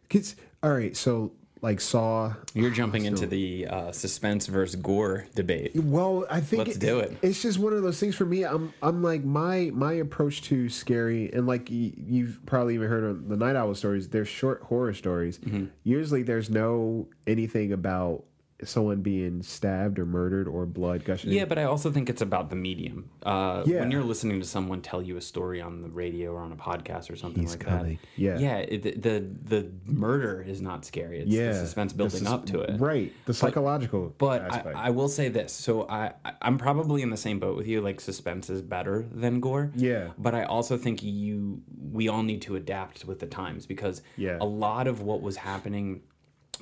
kids 0.08 0.34
all 0.60 0.72
right 0.72 0.96
so 0.96 1.30
like 1.62 1.80
saw 1.80 2.34
You're 2.54 2.70
jumping 2.70 3.04
into 3.04 3.26
the 3.26 3.68
uh, 3.68 3.92
suspense 3.92 4.46
versus 4.48 4.76
gore 4.76 5.26
debate. 5.34 5.74
Well, 5.76 6.26
I 6.28 6.40
think 6.40 6.66
Let's 6.66 6.78
do 6.78 6.98
it. 6.98 7.16
It's 7.22 7.40
just 7.40 7.58
one 7.58 7.72
of 7.72 7.82
those 7.82 7.98
things 7.98 8.16
for 8.16 8.26
me. 8.26 8.42
I'm 8.44 8.74
I'm 8.82 9.02
like 9.02 9.24
my 9.24 9.70
my 9.72 9.92
approach 9.94 10.42
to 10.42 10.68
scary 10.68 11.32
and 11.32 11.46
like 11.46 11.68
y- 11.70 11.92
you've 11.96 12.44
probably 12.46 12.74
even 12.74 12.88
heard 12.88 13.04
of 13.04 13.28
the 13.28 13.36
Night 13.36 13.56
Owl 13.56 13.74
stories. 13.76 14.08
They're 14.08 14.24
short 14.24 14.62
horror 14.64 14.92
stories. 14.92 15.38
Mm-hmm. 15.38 15.66
Usually, 15.84 16.22
there's 16.24 16.50
no 16.50 17.08
anything 17.26 17.72
about 17.72 18.24
someone 18.64 19.00
being 19.02 19.42
stabbed 19.42 19.98
or 19.98 20.06
murdered 20.06 20.46
or 20.48 20.66
blood 20.66 21.04
gushing. 21.04 21.32
Yeah, 21.32 21.44
but 21.44 21.58
I 21.58 21.64
also 21.64 21.90
think 21.90 22.08
it's 22.10 22.22
about 22.22 22.50
the 22.50 22.56
medium. 22.56 23.10
Uh, 23.22 23.62
Yeah. 23.66 23.80
When 23.80 23.90
you're 23.90 24.02
listening 24.04 24.40
to 24.40 24.46
someone 24.46 24.80
tell 24.82 25.02
you 25.02 25.16
a 25.16 25.20
story 25.20 25.60
on 25.60 25.82
the 25.82 25.88
radio 25.88 26.32
or 26.32 26.40
on 26.40 26.52
a 26.52 26.56
podcast 26.56 27.10
or 27.10 27.16
something 27.16 27.42
He's 27.42 27.52
like 27.52 27.60
coming. 27.60 27.98
that, 28.02 28.20
Yeah. 28.20 28.38
yeah, 28.38 28.56
it, 28.58 28.82
the, 28.82 28.92
the 28.92 29.26
the 29.62 29.70
murder 29.86 30.42
is 30.46 30.60
not 30.60 30.84
scary. 30.84 31.20
It's 31.20 31.30
yeah, 31.30 31.48
the 31.48 31.54
suspense 31.54 31.92
building 31.92 32.20
sus- 32.24 32.28
up 32.32 32.46
to 32.46 32.60
it. 32.60 32.80
Right, 32.80 33.12
the 33.26 33.34
psychological. 33.34 34.14
But 34.18 34.42
aspect. 34.42 34.76
I, 34.76 34.86
I 34.86 34.90
will 34.90 35.08
say 35.08 35.28
this. 35.28 35.52
So 35.52 35.82
I, 35.88 36.12
I- 36.24 36.34
I'm 36.42 36.58
probably 36.58 37.02
in 37.02 37.10
the 37.10 37.16
same 37.16 37.38
boat 37.38 37.56
with 37.56 37.66
you. 37.66 37.80
Like 37.80 38.00
suspense 38.00 38.48
is 38.50 38.62
better 38.62 39.06
than 39.12 39.40
gore. 39.40 39.70
Yeah. 39.74 40.08
But 40.18 40.34
I 40.34 40.44
also 40.44 40.76
think 40.76 41.02
you 41.02 41.62
we 41.92 42.08
all 42.08 42.22
need 42.22 42.42
to 42.42 42.56
adapt 42.56 43.04
with 43.04 43.18
the 43.20 43.26
times 43.26 43.66
because 43.66 44.02
Yeah. 44.16 44.38
a 44.40 44.44
lot 44.46 44.86
of 44.86 45.02
what 45.02 45.20
was 45.20 45.36
happening 45.36 46.02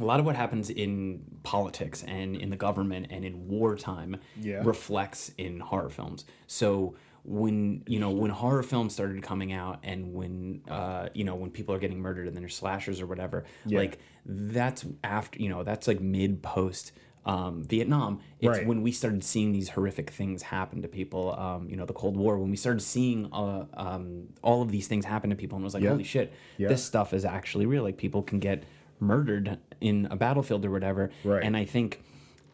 a 0.00 0.04
lot 0.04 0.20
of 0.20 0.26
what 0.26 0.36
happens 0.36 0.70
in 0.70 1.22
politics 1.42 2.02
and 2.06 2.36
in 2.36 2.50
the 2.50 2.56
government 2.56 3.06
and 3.10 3.24
in 3.24 3.48
wartime 3.48 4.16
Yeah. 4.40 4.62
reflects 4.64 5.32
in 5.38 5.60
horror 5.60 5.90
films. 5.90 6.24
So 6.46 6.94
when 7.22 7.82
you 7.86 7.98
know 8.00 8.10
when 8.10 8.30
horror 8.30 8.62
films 8.62 8.94
started 8.94 9.22
coming 9.22 9.52
out 9.52 9.78
and 9.82 10.14
when 10.14 10.62
uh, 10.68 11.08
you 11.14 11.24
know 11.24 11.34
when 11.34 11.50
people 11.50 11.74
are 11.74 11.78
getting 11.78 12.00
murdered 12.00 12.26
and 12.26 12.34
then 12.34 12.42
there's 12.42 12.56
slashers 12.56 13.00
or 13.00 13.06
whatever, 13.06 13.44
like 13.66 13.98
that's 14.24 14.86
after 15.04 15.38
you 15.42 15.48
know 15.50 15.62
that's 15.62 15.86
like 15.86 16.00
mid 16.00 16.42
post 16.42 16.92
um, 17.26 17.62
Vietnam. 17.64 18.20
It's 18.40 18.48
Right. 18.58 18.66
when 18.66 18.80
we 18.80 18.92
started 18.92 19.22
seeing 19.22 19.52
these 19.52 19.68
horrific 19.68 20.08
things 20.08 20.40
happen 20.40 20.80
to 20.80 20.88
people. 20.88 21.38
Um, 21.38 21.68
you 21.68 21.76
know 21.76 21.84
the 21.84 21.92
Cold 21.92 22.16
War 22.16 22.38
when 22.38 22.50
we 22.50 22.56
started 22.56 22.80
seeing 22.80 23.28
uh, 23.32 23.66
um, 23.74 24.28
all 24.42 24.62
of 24.62 24.70
these 24.72 24.88
things 24.88 25.04
happen 25.04 25.28
to 25.28 25.36
people 25.36 25.56
and 25.56 25.64
was 25.64 25.74
like 25.74 25.82
Yeah. 25.82 25.90
holy 25.90 26.04
shit, 26.04 26.32
Yeah. 26.56 26.68
this 26.68 26.82
stuff 26.82 27.12
is 27.12 27.26
actually 27.26 27.66
real. 27.66 27.82
Like 27.82 27.98
people 27.98 28.22
can 28.22 28.38
get 28.38 28.64
murdered 29.00 29.58
in 29.80 30.06
a 30.10 30.16
battlefield 30.16 30.64
or 30.64 30.70
whatever. 30.70 31.10
Right. 31.24 31.42
And 31.42 31.56
I 31.56 31.64
think 31.64 32.02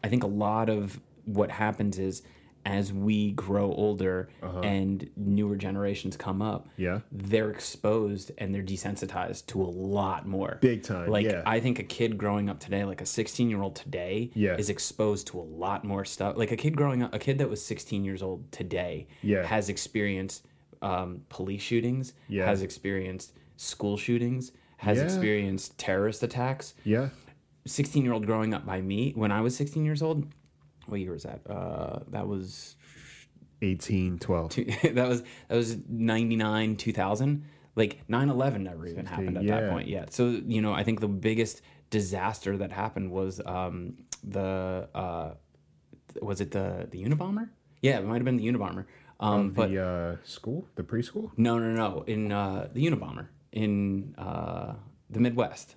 I 0.03 0.09
think 0.09 0.23
a 0.23 0.27
lot 0.27 0.69
of 0.69 0.99
what 1.25 1.51
happens 1.51 1.97
is 1.99 2.21
as 2.65 2.91
we 2.91 3.31
grow 3.31 3.71
older 3.71 4.27
and 4.61 5.09
newer 5.15 5.55
generations 5.55 6.17
come 6.17 6.41
up, 6.41 6.63
Uh-huh. 6.65 6.71
Yeah. 6.77 6.99
they're 7.13 7.49
exposed 7.49 8.31
and 8.37 8.53
they're 8.53 8.61
desensitized 8.63 9.45
to 9.47 9.61
a 9.61 9.71
lot 9.71 10.27
more. 10.27 10.57
Big 10.61 10.83
time, 10.83 11.09
Like 11.09 11.25
yeah. 11.27 11.43
I 11.45 11.61
think 11.61 11.79
a 11.79 11.83
kid 11.83 12.17
growing 12.17 12.49
up 12.49 12.59
today, 12.59 12.83
like 12.83 12.99
a 12.99 13.05
16 13.05 13.49
year 13.49 13.61
old 13.61 13.75
today, 13.75 14.31
Yeah. 14.33 14.57
is 14.57 14.69
exposed 14.69 15.27
to 15.27 15.39
a 15.39 15.47
lot 15.63 15.85
more 15.85 16.03
stuff. 16.03 16.35
Like 16.35 16.51
a 16.51 16.57
kid 16.57 16.75
growing 16.75 17.03
up, 17.03 17.13
a 17.15 17.19
kid 17.19 17.37
that 17.37 17.49
was 17.49 17.63
16 17.63 18.03
years 18.03 18.21
old 18.21 18.51
today 18.51 19.07
Yeah. 19.21 19.45
has 19.45 19.69
experienced 19.69 20.45
um, 20.81 21.21
police 21.29 21.61
shootings, 21.61 22.13
Yeah. 22.27 22.45
has 22.45 22.61
experienced 22.61 23.33
school 23.55 23.97
shootings, 23.97 24.51
has 24.77 24.97
Yeah. 24.97 25.03
experienced 25.03 25.77
terrorist 25.77 26.23
attacks. 26.23 26.73
yeah, 26.83 27.09
16 27.65 28.03
year 28.03 28.13
old 28.13 28.25
growing 28.25 28.53
up 28.53 28.65
by 28.65 28.81
me 28.81 29.11
when 29.15 29.31
I 29.31 29.41
was 29.41 29.55
16 29.55 29.83
years 29.85 30.01
old. 30.01 30.25
What 30.87 30.99
year 31.01 31.11
was 31.11 31.23
that? 31.23 31.41
Uh, 31.49 31.99
that 32.09 32.27
was 32.27 32.75
18, 33.61 34.19
12. 34.19 34.55
that 34.93 35.07
was 35.07 35.21
that 35.49 35.55
was 35.55 35.77
99 35.89 36.75
2000 36.77 37.43
like 37.75 38.01
9-11 38.07 38.61
never 38.61 38.87
even 38.87 39.05
happened 39.05 39.37
at 39.37 39.45
that 39.47 39.69
point 39.69 39.87
yet 39.87 40.11
so 40.13 40.29
you 40.29 40.61
know 40.61 40.73
i 40.73 40.83
think 40.83 40.99
the 40.99 41.07
biggest 41.07 41.61
disaster 41.91 42.57
that 42.57 42.71
happened 42.71 43.11
was 43.11 43.39
um 43.45 43.95
the 44.23 44.87
uh 44.95 45.31
was 46.21 46.41
it 46.41 46.51
the 46.51 46.87
the 46.91 47.03
unabomber 47.03 47.49
yeah 47.81 47.97
it 47.99 48.05
might 48.05 48.15
have 48.15 48.25
been 48.25 48.37
the 48.37 48.47
unabomber 48.47 48.85
um 49.19 49.51
but 49.51 49.69
the 49.69 49.83
uh, 49.83 50.15
school, 50.23 50.67
the 50.75 50.83
preschool. 50.83 51.31
no 51.37 51.57
no 51.59 51.71
no 51.71 52.03
in 52.07 52.31
uh 52.31 52.67
the 52.73 52.85
unabomber 52.87 53.27
in 53.51 54.15
uh 54.17 54.73
the 55.09 55.19
midwest 55.19 55.75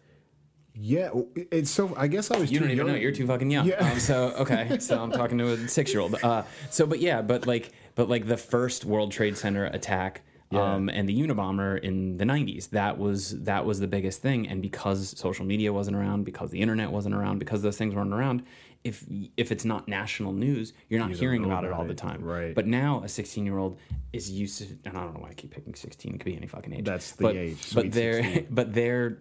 Yeah, 0.74 1.10
it's 1.34 1.70
so. 1.70 1.94
I 1.96 2.06
guess 2.06 2.30
I 2.30 2.38
was. 2.38 2.50
You 2.50 2.58
too 2.58 2.64
don't 2.64 2.70
even 2.72 2.86
young. 2.86 2.94
know. 2.96 3.00
You're 3.00 3.12
too 3.12 3.26
fucking 3.26 3.50
young. 3.50 3.66
Yeah. 3.66 3.90
Um, 3.92 3.98
so 3.98 4.32
okay. 4.38 4.78
So 4.80 5.02
I'm 5.02 5.10
talking 5.12 5.36
to 5.38 5.48
a 5.52 5.68
six 5.68 5.92
year 5.92 6.00
old. 6.00 6.14
Uh, 6.22 6.42
so 6.70 6.86
but 6.86 7.00
yeah, 7.00 7.22
but 7.22 7.46
like 7.46 7.72
but 7.96 8.08
like 8.08 8.26
the 8.26 8.36
first 8.36 8.84
World 8.84 9.12
Trade 9.12 9.36
Center 9.36 9.66
attack. 9.66 10.22
Um, 10.52 10.88
and 10.88 11.08
the 11.08 11.14
Unabomber 11.16 11.78
in 11.78 12.16
the 12.16 12.24
90s, 12.24 12.70
that 12.70 12.98
was 12.98 13.40
that 13.44 13.64
was 13.64 13.78
the 13.78 13.86
biggest 13.86 14.20
thing. 14.20 14.48
And 14.48 14.60
because 14.60 15.16
social 15.16 15.44
media 15.46 15.72
wasn't 15.72 15.96
around, 15.96 16.24
because 16.24 16.50
the 16.50 16.60
internet 16.60 16.90
wasn't 16.90 17.14
around, 17.14 17.38
because 17.38 17.62
those 17.62 17.76
things 17.76 17.94
weren't 17.94 18.12
around, 18.12 18.42
if 18.84 19.04
if 19.36 19.52
it's 19.52 19.64
not 19.64 19.88
national 19.88 20.32
news, 20.32 20.72
you're 20.88 21.00
not 21.00 21.10
hearing 21.12 21.42
know 21.42 21.48
about 21.48 21.64
it 21.64 21.72
all 21.72 21.84
the 21.84 21.94
time. 21.94 22.22
Right. 22.22 22.54
But 22.54 22.66
now 22.66 23.02
a 23.04 23.08
16 23.08 23.44
year 23.44 23.58
old 23.58 23.78
is 24.12 24.30
used 24.30 24.58
to, 24.58 24.64
and 24.84 24.96
I 24.96 25.02
don't 25.02 25.14
know 25.14 25.20
why 25.20 25.30
I 25.30 25.34
keep 25.34 25.50
picking 25.50 25.74
16. 25.74 26.14
It 26.14 26.18
could 26.18 26.24
be 26.24 26.36
any 26.36 26.46
fucking 26.46 26.72
age. 26.72 26.84
That's 26.84 27.12
the 27.12 27.22
but, 27.22 27.36
age, 27.36 27.74
But 27.74 27.92
they're 27.92 28.22
16. 28.22 28.46
but 28.50 28.72
they're 28.72 29.18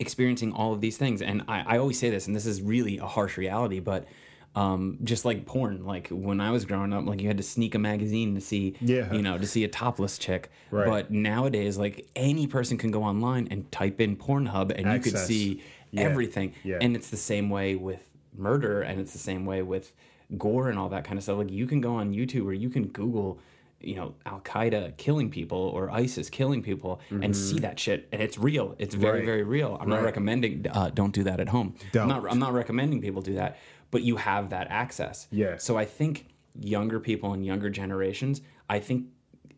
experiencing 0.00 0.52
all 0.52 0.72
of 0.72 0.80
these 0.80 0.96
things 0.96 1.22
and 1.22 1.42
I, 1.46 1.74
I 1.74 1.78
always 1.78 1.98
say 1.98 2.10
this 2.10 2.26
and 2.26 2.34
this 2.34 2.46
is 2.46 2.60
really 2.60 2.98
a 2.98 3.06
harsh 3.06 3.36
reality 3.36 3.78
but 3.78 4.06
um, 4.56 4.98
just 5.04 5.24
like 5.24 5.46
porn 5.46 5.84
like 5.84 6.08
when 6.08 6.40
i 6.40 6.50
was 6.50 6.64
growing 6.64 6.92
up 6.92 7.06
like 7.06 7.20
you 7.20 7.28
had 7.28 7.36
to 7.36 7.42
sneak 7.44 7.74
a 7.76 7.78
magazine 7.78 8.34
to 8.34 8.40
see 8.40 8.74
Yeah. 8.80 9.12
you 9.12 9.22
know 9.22 9.38
to 9.38 9.46
see 9.46 9.62
a 9.62 9.68
topless 9.68 10.18
chick 10.18 10.50
Right. 10.72 10.88
but 10.88 11.10
nowadays 11.12 11.76
like 11.78 12.08
any 12.16 12.48
person 12.48 12.76
can 12.76 12.90
go 12.90 13.04
online 13.04 13.46
and 13.52 13.70
type 13.70 14.00
in 14.00 14.16
pornhub 14.16 14.72
and 14.76 14.92
you 14.92 14.98
could 14.98 15.18
see 15.18 15.62
Yeah. 15.92 16.00
everything 16.02 16.54
Yeah. 16.64 16.78
and 16.80 16.96
it's 16.96 17.10
the 17.10 17.16
same 17.16 17.48
way 17.50 17.76
with 17.76 18.00
murder 18.36 18.82
and 18.82 19.00
it's 19.00 19.12
the 19.12 19.18
same 19.18 19.44
way 19.46 19.62
with 19.62 19.92
gore 20.38 20.68
and 20.68 20.78
all 20.78 20.88
that 20.88 21.04
kind 21.04 21.16
of 21.18 21.22
stuff 21.22 21.38
like 21.38 21.50
you 21.50 21.66
can 21.66 21.80
go 21.80 21.94
on 21.96 22.12
youtube 22.12 22.44
or 22.46 22.52
you 22.52 22.68
can 22.70 22.84
google 22.88 23.38
you 23.80 23.94
know 23.94 24.14
Al 24.24 24.40
Qaeda 24.40 24.96
killing 24.96 25.30
people 25.30 25.58
or 25.58 25.90
ISIS 25.90 26.30
killing 26.30 26.62
people 26.62 27.00
and 27.10 27.36
see 27.36 27.58
that 27.58 27.78
shit 27.78 28.08
and 28.12 28.22
it's 28.22 28.38
real. 28.38 28.74
It's 28.78 28.94
very 28.94 29.18
Mm-hmm. 29.18 29.18
Right. 29.18 29.26
very 29.26 29.42
real. 29.42 29.76
I'm 29.78 29.90
not 29.90 30.02
recommending 30.02 30.64
uh, 30.72 30.88
don't 30.88 31.12
do 31.12 31.22
that 31.24 31.38
at 31.38 31.50
home. 31.50 31.74
I'm 31.94 32.08
not 32.08 32.22
Don't. 32.22 32.32
I'm 32.32 32.38
not 32.38 32.54
recommending 32.54 33.02
people 33.02 33.20
do 33.20 33.34
that, 33.34 33.58
but 33.90 34.00
you 34.02 34.16
have 34.16 34.48
that 34.50 34.68
access. 34.70 35.28
Yeah. 35.30 35.58
So 35.58 35.76
I 35.76 35.84
think 35.84 36.28
younger 36.58 36.98
people 36.98 37.34
and 37.34 37.44
younger 37.44 37.68
generations, 37.68 38.40
I 38.70 38.78
think 38.78 39.08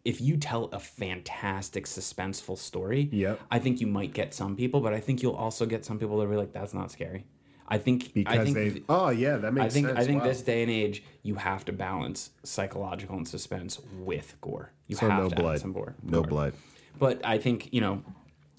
if 0.05 0.21
you 0.21 0.37
tell 0.37 0.71
a 0.73 0.81
fantastic 0.81 1.85
suspenseful 1.87 2.59
story, 2.59 3.09
Yep. 3.13 3.41
I 3.51 3.59
think 3.61 3.81
you 3.81 3.87
might 3.87 4.13
get 4.13 4.35
some 4.35 4.57
people, 4.57 4.81
but 4.81 4.93
I 4.93 4.99
think 4.99 5.23
you'll 5.23 5.35
also 5.35 5.67
get 5.67 5.85
some 5.85 6.01
people 6.01 6.19
that 6.19 6.27
are 6.27 6.37
like 6.37 6.53
that's 6.53 6.75
not 6.75 6.91
scary. 6.91 7.27
I 7.69 7.79
think 7.79 8.13
because 8.15 8.39
I 8.39 8.45
think 8.45 8.57
they. 8.57 8.83
Oh 8.89 9.09
yeah, 9.11 9.37
that 9.39 9.53
makes 9.53 9.67
I 9.67 9.69
think 9.71 9.87
sense. 9.89 9.99
I 9.99 10.05
think 10.05 10.23
Wow. 10.23 10.29
this 10.29 10.43
day 10.43 10.63
and 10.63 10.71
age, 10.71 11.03
you 11.23 11.35
have 11.37 11.65
to 11.67 11.73
balance 11.73 12.31
psychological 12.45 13.17
and 13.17 13.27
suspense 13.27 13.81
with 13.99 14.37
gore. 14.41 14.71
You 14.87 14.97
So 14.97 15.09
have 15.09 15.23
no 15.25 15.29
to 15.29 15.35
blood. 15.37 15.61
some 15.61 15.73
gore. 15.73 15.95
No 16.03 16.21
gore. 16.23 16.29
blood. 16.29 16.53
But 16.99 17.25
I 17.27 17.39
think 17.39 17.73
you 17.73 17.81
know 17.81 18.03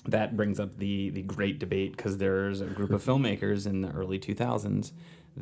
that 0.05 0.35
brings 0.35 0.59
up 0.59 0.77
the 0.77 1.09
the 1.11 1.21
great 1.21 1.59
debate 1.59 1.95
because 1.95 2.17
there's 2.17 2.61
a 2.61 2.65
group 2.65 2.91
of 2.91 3.03
filmmakers 3.03 3.65
in 3.65 3.81
the 3.81 3.89
early 3.91 4.19
2000s 4.19 4.91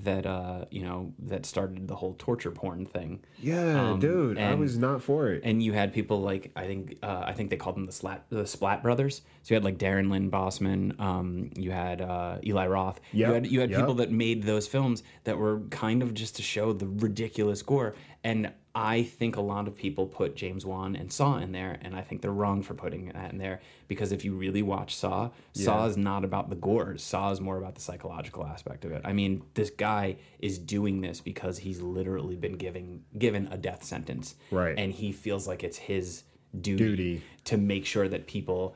that 0.04 0.26
uh, 0.26 0.66
you 0.72 0.82
know 0.82 1.14
that 1.20 1.46
started 1.46 1.88
the 1.88 1.96
whole 1.96 2.16
torture 2.20 2.52
porn 2.52 2.86
thing. 2.86 3.24
Yeah, 3.40 3.92
Um, 3.92 4.00
dude, 4.00 4.38
I 4.38 4.42
and- 4.52 4.60
was 4.60 4.78
not 4.78 5.02
for 5.02 5.30
it. 5.30 5.42
And 5.44 5.64
you 5.64 5.72
had 5.74 5.94
people 5.94 6.22
like 6.22 6.52
I 6.56 6.68
think 6.68 6.98
uh, 7.02 7.24
I 7.26 7.34
think 7.34 7.50
they 7.50 7.58
called 7.58 7.78
them 7.78 7.86
the 7.86 7.92
Slat 7.94 8.26
the 8.30 8.46
Splat 8.46 8.84
brothers. 8.84 9.22
So 9.46 9.54
you 9.54 9.58
had 9.58 9.64
like 9.64 9.78
Darren 9.78 10.10
Lynn 10.10 10.32
Bousman, 10.32 11.00
um, 11.00 11.52
you 11.56 11.70
had 11.70 12.02
uh, 12.02 12.40
Eli 12.44 12.66
Roth. 12.66 13.00
You 13.12 13.26
had 13.26 13.46
you 13.46 13.60
had 13.60 13.70
yep. 13.70 13.82
people 13.82 13.94
that 13.96 14.12
made 14.12 14.42
those 14.42 14.66
films 14.68 15.04
that 15.24 15.38
were 15.38 15.60
kind 15.70 16.02
of 16.02 16.16
just 16.16 16.38
to 16.38 16.42
show 16.42 16.74
the 16.74 16.88
ridiculous 16.88 17.62
gore. 17.62 17.94
And 18.24 18.52
I 18.74 19.04
think 19.04 19.36
a 19.36 19.42
lot 19.42 19.68
of 19.68 19.76
people 19.76 20.08
put 20.08 20.36
James 20.36 20.66
Wan 20.66 20.96
and 20.96 21.14
Saw 21.14 21.38
in 21.38 21.52
there, 21.52 21.78
and 21.84 21.96
I 21.96 22.02
think 22.02 22.24
they're 22.24 22.32
wrong 22.32 22.64
for 22.64 22.74
putting 22.74 23.10
that 23.10 23.34
in 23.34 23.38
there 23.38 23.62
because 23.88 24.12
if 24.12 24.26
you 24.26 24.34
really 24.34 24.64
watch 24.64 24.96
Saw, 24.96 25.30
Saw 25.54 25.86
is 25.86 25.96
not 25.96 26.24
about 26.26 26.50
the 26.50 26.56
gore. 26.56 26.98
Saw 26.98 27.30
is 27.30 27.40
more 27.40 27.60
about 27.60 27.76
the 27.76 27.82
psychological 27.82 28.48
aspect 28.48 28.84
of 28.84 28.94
it. 28.94 29.04
I 29.06 29.14
mean, 29.14 29.44
this 29.54 29.70
guy 29.70 30.16
is 30.40 30.58
doing 30.58 31.02
this 31.02 31.22
because 31.22 31.60
he's 31.60 31.82
literally 31.82 32.36
been 32.36 32.58
giving 32.58 33.04
given 33.16 33.48
a 33.52 33.58
death 33.60 33.84
sentence, 33.84 34.34
Right. 34.50 34.74
And 34.76 34.92
he 34.92 35.12
feels 35.12 35.48
like 35.48 35.64
it's 35.64 35.78
his 35.78 36.24
duty, 36.60 36.84
Duty. 36.84 37.22
to 37.44 37.58
make 37.58 37.86
sure 37.86 38.10
that 38.10 38.26
people 38.26 38.76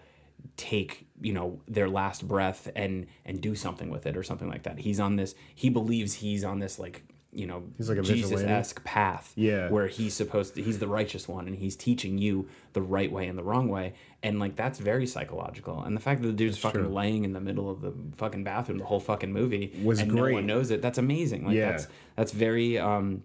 take 0.57 1.07
you 1.21 1.33
know 1.33 1.59
their 1.67 1.89
last 1.89 2.27
breath 2.27 2.69
and 2.75 3.07
and 3.25 3.41
do 3.41 3.55
something 3.55 3.89
with 3.89 4.05
it 4.05 4.15
or 4.17 4.23
something 4.23 4.49
like 4.49 4.63
that. 4.63 4.79
He's 4.79 4.99
on 4.99 5.15
this. 5.15 5.35
He 5.55 5.69
believes 5.69 6.13
he's 6.13 6.43
on 6.43 6.59
this 6.59 6.79
like 6.79 7.03
you 7.31 7.45
know 7.45 7.63
he's 7.77 7.87
like 7.89 7.99
a 7.99 8.01
Jesus 8.01 8.41
esque 8.41 8.83
path. 8.83 9.33
Yeah. 9.35 9.69
where 9.69 9.87
he's 9.87 10.13
supposed 10.15 10.55
to. 10.55 10.63
He's 10.63 10.79
the 10.79 10.87
righteous 10.87 11.27
one, 11.27 11.47
and 11.47 11.55
he's 11.55 11.75
teaching 11.75 12.17
you 12.17 12.47
the 12.73 12.81
right 12.81 13.11
way 13.11 13.27
and 13.27 13.37
the 13.37 13.43
wrong 13.43 13.67
way. 13.69 13.93
And 14.23 14.39
like 14.39 14.55
that's 14.55 14.79
very 14.79 15.05
psychological. 15.05 15.81
And 15.83 15.95
the 15.95 16.01
fact 16.01 16.21
that 16.21 16.27
the 16.27 16.33
dude's 16.33 16.57
fucking 16.57 16.81
true. 16.81 16.89
laying 16.89 17.25
in 17.25 17.33
the 17.33 17.39
middle 17.39 17.69
of 17.69 17.81
the 17.81 17.93
fucking 18.17 18.43
bathroom 18.43 18.79
the 18.79 18.85
whole 18.85 18.99
fucking 18.99 19.31
movie 19.31 19.71
Was 19.83 19.99
and 19.99 20.13
no 20.13 20.31
one 20.31 20.45
knows 20.45 20.71
it. 20.71 20.81
That's 20.81 20.97
amazing. 20.97 21.45
Like 21.45 21.55
Yeah. 21.55 21.71
that's 21.71 21.87
that's 22.15 22.31
very 22.31 22.77
um 22.79 23.23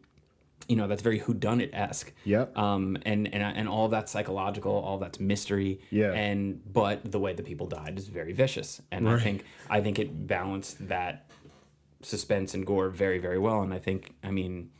you 0.68 0.76
know 0.76 0.86
that's 0.86 1.02
very 1.02 1.20
whodunit 1.20 1.70
esque. 1.72 2.12
Yep. 2.24 2.56
Um, 2.56 2.96
and 3.04 3.32
and 3.32 3.42
and 3.42 3.68
all 3.68 3.88
that's 3.88 4.12
psychological, 4.12 4.72
all 4.72 4.98
that's 4.98 5.20
mystery. 5.20 5.80
Yeah. 5.90 6.12
And 6.12 6.60
but 6.72 7.10
the 7.10 7.18
way 7.18 7.32
the 7.32 7.42
people 7.42 7.66
died 7.66 7.98
is 7.98 8.08
very 8.08 8.32
vicious, 8.32 8.80
and 8.90 9.08
I 9.08 9.18
think 9.18 9.44
I 9.68 9.80
think 9.80 9.98
it 9.98 10.26
balanced 10.26 10.88
that 10.88 11.30
suspense 12.02 12.54
and 12.54 12.66
gore 12.66 12.88
very 12.88 13.18
very 13.18 13.38
well. 13.38 13.62
And 13.62 13.72
I 13.74 13.78
think 13.78 14.14
I 14.22 14.30
mean, 14.30 14.70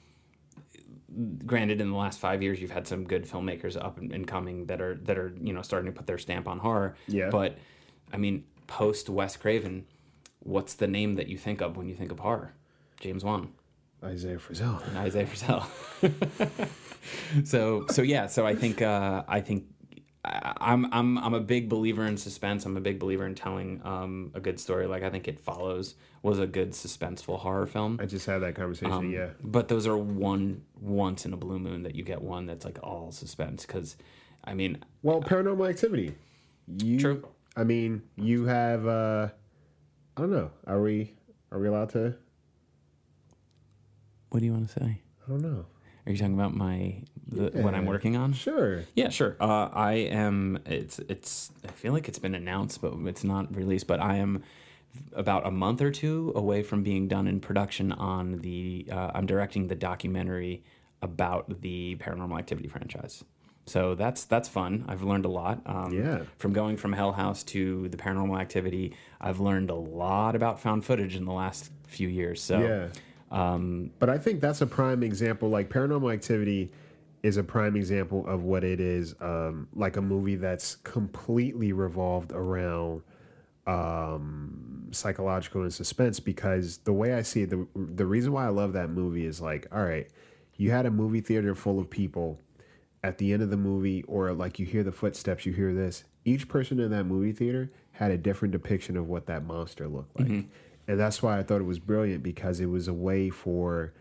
granted, 1.44 1.81
in 1.81 1.90
the 1.90 1.97
last 1.97 2.18
five 2.18 2.42
years, 2.42 2.61
you've 2.61 2.70
had 2.70 2.87
some 2.87 3.05
good 3.05 3.25
filmmakers 3.25 3.83
up 3.83 3.99
and, 3.99 4.12
and 4.12 4.27
coming 4.27 4.66
that 4.66 4.81
are 4.81 4.94
that 5.05 5.18
are 5.18 5.35
you 5.40 5.53
know 5.53 5.62
starting 5.62 5.90
to 5.92 5.97
put 5.97 6.07
their 6.07 6.18
stamp 6.18 6.49
on 6.49 6.59
horror. 6.59 6.97
Yeah. 7.07 7.31
But 7.31 7.59
I 8.12 8.16
mean, 8.16 8.44
post 8.66 9.11
Wes 9.11 9.37
Craven, 9.37 9.87
what's 10.40 10.75
the 10.75 10.87
name 10.87 11.16
that 11.16 11.29
you 11.29 11.37
think 11.37 11.61
of 11.61 11.77
when 11.77 11.88
you 11.88 11.94
think 11.94 12.11
of 12.11 12.20
horror? 12.20 12.53
James 13.01 13.25
Wan. 13.25 13.53
Isaiah 14.05 14.38
Frizzell. 14.38 14.87
and 14.88 14.99
Isaiah 14.99 15.27
Frizzell. 15.27 15.67
so 17.45 17.87
so 17.90 18.03
yeah, 18.03 18.27
so 18.27 18.47
I 18.47 18.55
think 18.55 18.83
uh, 18.83 19.25
I 19.27 19.40
think 19.40 19.64
I'm 20.25 20.87
I'm 20.93 21.19
I'm 21.19 21.35
a 21.35 21.40
big 21.40 21.69
believer 21.69 22.07
in 22.07 22.17
suspense. 22.17 22.64
I'm 22.64 22.77
a 22.77 22.81
big 22.81 22.99
believer 22.99 23.27
in 23.27 23.35
telling 23.35 23.81
um, 23.85 24.31
a 24.35 24.40
good 24.40 24.59
story. 24.59 24.87
Like 24.87 25.03
I 25.03 25.11
think 25.11 25.29
it 25.29 25.40
follows 25.40 25.95
was 26.23 26.38
a 26.38 26.47
good 26.47 26.71
suspenseful 26.73 27.38
horror 27.40 27.67
film. 27.67 27.99
I 28.01 28.07
just 28.07 28.27
had 28.27 28.38
that 28.38 28.55
conversation. 28.55 28.93
Um, 28.93 29.11
yeah. 29.11 29.31
But 29.43 29.69
those 29.69 29.87
are 29.87 29.97
one 29.97 30.62
once 30.81 31.27
in 31.27 31.33
a 31.33 31.37
blue 31.37 31.59
moon 31.59 31.83
that 31.83 31.95
you 31.95 32.03
get 32.05 32.23
one 32.23 32.47
that's 32.47 32.64
like 32.64 32.79
all 32.83 33.12
suspense 33.12 33.67
because. 33.67 33.97
I 34.47 34.53
mean, 34.53 34.85
Well, 35.03 35.23
paranormal 35.23 35.71
activity. 35.71 36.17
You, 36.67 37.01
True. 37.01 37.29
I 37.57 37.64
mean, 37.64 38.03
you 38.17 38.45
have. 38.45 38.87
uh 38.87 39.29
I 40.17 40.21
don't 40.21 40.31
know. 40.33 40.51
Are 40.67 40.83
we? 40.83 41.14
Are 41.51 41.59
we 41.59 41.67
allowed 41.69 41.88
to? 41.90 42.14
What 44.35 44.40
do 44.40 44.47
you 44.47 44.53
want 44.53 44.68
to 44.68 44.81
say? 44.81 45.01
I 45.25 45.31
don't 45.31 45.42
know. 45.42 45.64
Are 46.07 46.11
you 46.11 46.18
talking 46.18 46.35
about 46.35 46.57
my 46.57 46.97
the, 47.29 47.51
what 47.62 47.73
I'm 47.73 47.87
working 47.87 48.16
on? 48.16 48.33
Sure. 48.33 48.83
Yeah, 48.97 49.11
sure. 49.11 49.37
Uh, 49.40 49.68
I 49.73 49.92
am. 49.92 50.59
It's. 50.66 50.99
It's. 50.99 51.53
I 51.66 51.70
feel 51.70 51.92
like 51.92 52.09
it's 52.09 52.18
been 52.18 52.35
announced, 52.35 52.83
but 52.83 52.94
it's 53.07 53.23
not 53.23 53.55
released. 53.55 53.87
But 53.87 54.01
I 54.01 54.16
am 54.16 54.42
about 55.12 55.47
a 55.47 55.53
month 55.53 55.81
or 55.81 55.92
two 55.92 56.33
away 56.35 56.64
from 56.64 56.83
being 56.83 57.07
done 57.07 57.29
in 57.29 57.38
production 57.38 57.92
on 57.92 58.38
the. 58.38 58.88
Uh, 58.90 59.12
I'm 59.14 59.25
directing 59.25 59.68
the 59.68 59.77
documentary 59.77 60.64
about 61.01 61.61
the 61.62 61.94
Paranormal 62.01 62.37
Activity 62.37 62.66
franchise. 62.68 63.23
So 63.66 63.94
that's 63.94 64.25
that's 64.25 64.49
fun. 64.49 64.85
I've 64.88 65.05
learned 65.05 65.27
a 65.27 65.31
lot. 65.31 65.62
Um, 65.64 65.92
Yeah. 65.92 66.23
From 66.38 66.53
going 66.53 66.77
from 66.77 66.92
Hell 66.92 67.12
House 67.12 67.44
to 67.44 67.88
the 67.88 67.97
Paranormal 67.97 68.38
Activity, 68.40 68.94
I've 69.20 69.38
learned 69.38 69.70
a 69.70 69.75
lot 69.77 70.35
about 70.35 70.59
found 70.61 70.85
footage 70.85 71.14
in 71.14 71.25
the 71.25 71.33
last 71.33 71.70
few 71.87 72.09
years. 72.09 72.42
So 72.42 72.59
Yeah. 72.59 72.88
Um, 73.35 73.90
But 73.99 74.11
I 74.11 74.18
think 74.18 74.40
that's 74.40 74.61
a 74.61 74.66
prime 74.66 75.03
example. 75.03 75.49
Like 75.49 75.68
Paranormal 75.68 76.12
Activity 76.12 76.70
is 77.23 77.37
a 77.37 77.42
prime 77.42 77.75
example 77.77 78.27
of 78.27 78.42
what 78.42 78.64
it 78.64 78.81
is. 78.81 79.14
Um, 79.20 79.68
like 79.75 79.97
a 79.97 80.03
movie 80.03 80.37
that's 80.37 80.77
completely 80.77 81.73
revolved 81.73 82.33
around 82.33 83.03
um, 83.66 84.88
psychological 84.90 85.62
and 85.62 85.73
suspense. 85.73 86.20
Because 86.20 86.79
the 86.79 86.92
way 86.92 87.14
I 87.14 87.23
see 87.23 87.42
it, 87.42 87.51
the 87.51 87.66
the 87.75 88.07
reason 88.07 88.33
why 88.33 88.44
I 88.47 88.51
love 88.51 88.73
that 88.75 88.90
movie 88.90 89.27
is 89.27 89.40
like, 89.40 89.66
all 89.73 89.83
right, 89.85 90.09
you 90.57 90.70
had 90.70 90.87
a 90.87 90.90
movie 90.90 91.20
theater 91.20 91.55
full 91.55 91.79
of 91.79 91.90
people. 91.90 92.40
At 93.03 93.18
the 93.18 93.35
end 93.35 93.42
of 93.42 93.51
the 93.51 93.59
movie, 93.59 94.03
or 94.05 94.33
like 94.33 94.59
you 94.59 94.64
hear 94.64 94.83
the 94.83 94.90
footsteps, 94.90 95.44
you 95.44 95.53
hear 95.53 95.75
this. 95.75 96.05
Each 96.25 96.49
person 96.49 96.81
in 96.81 96.90
that 96.92 97.05
movie 97.05 97.33
theater 97.33 97.70
had 97.92 98.11
a 98.11 98.16
different 98.16 98.53
depiction 98.53 98.97
of 98.97 99.09
what 99.09 99.27
that 99.27 99.44
monster 99.44 99.87
looked 99.88 100.18
like. 100.18 100.47
And 100.87 100.99
that's 101.01 101.23
why 101.23 101.38
I 101.38 101.42
thought 101.42 101.61
it 101.61 101.64
was 101.64 101.79
brilliant 101.79 102.23
because 102.23 102.61
it 102.61 102.66
was 102.66 102.88
a 102.88 102.92
way 102.94 103.31
for 103.31 103.94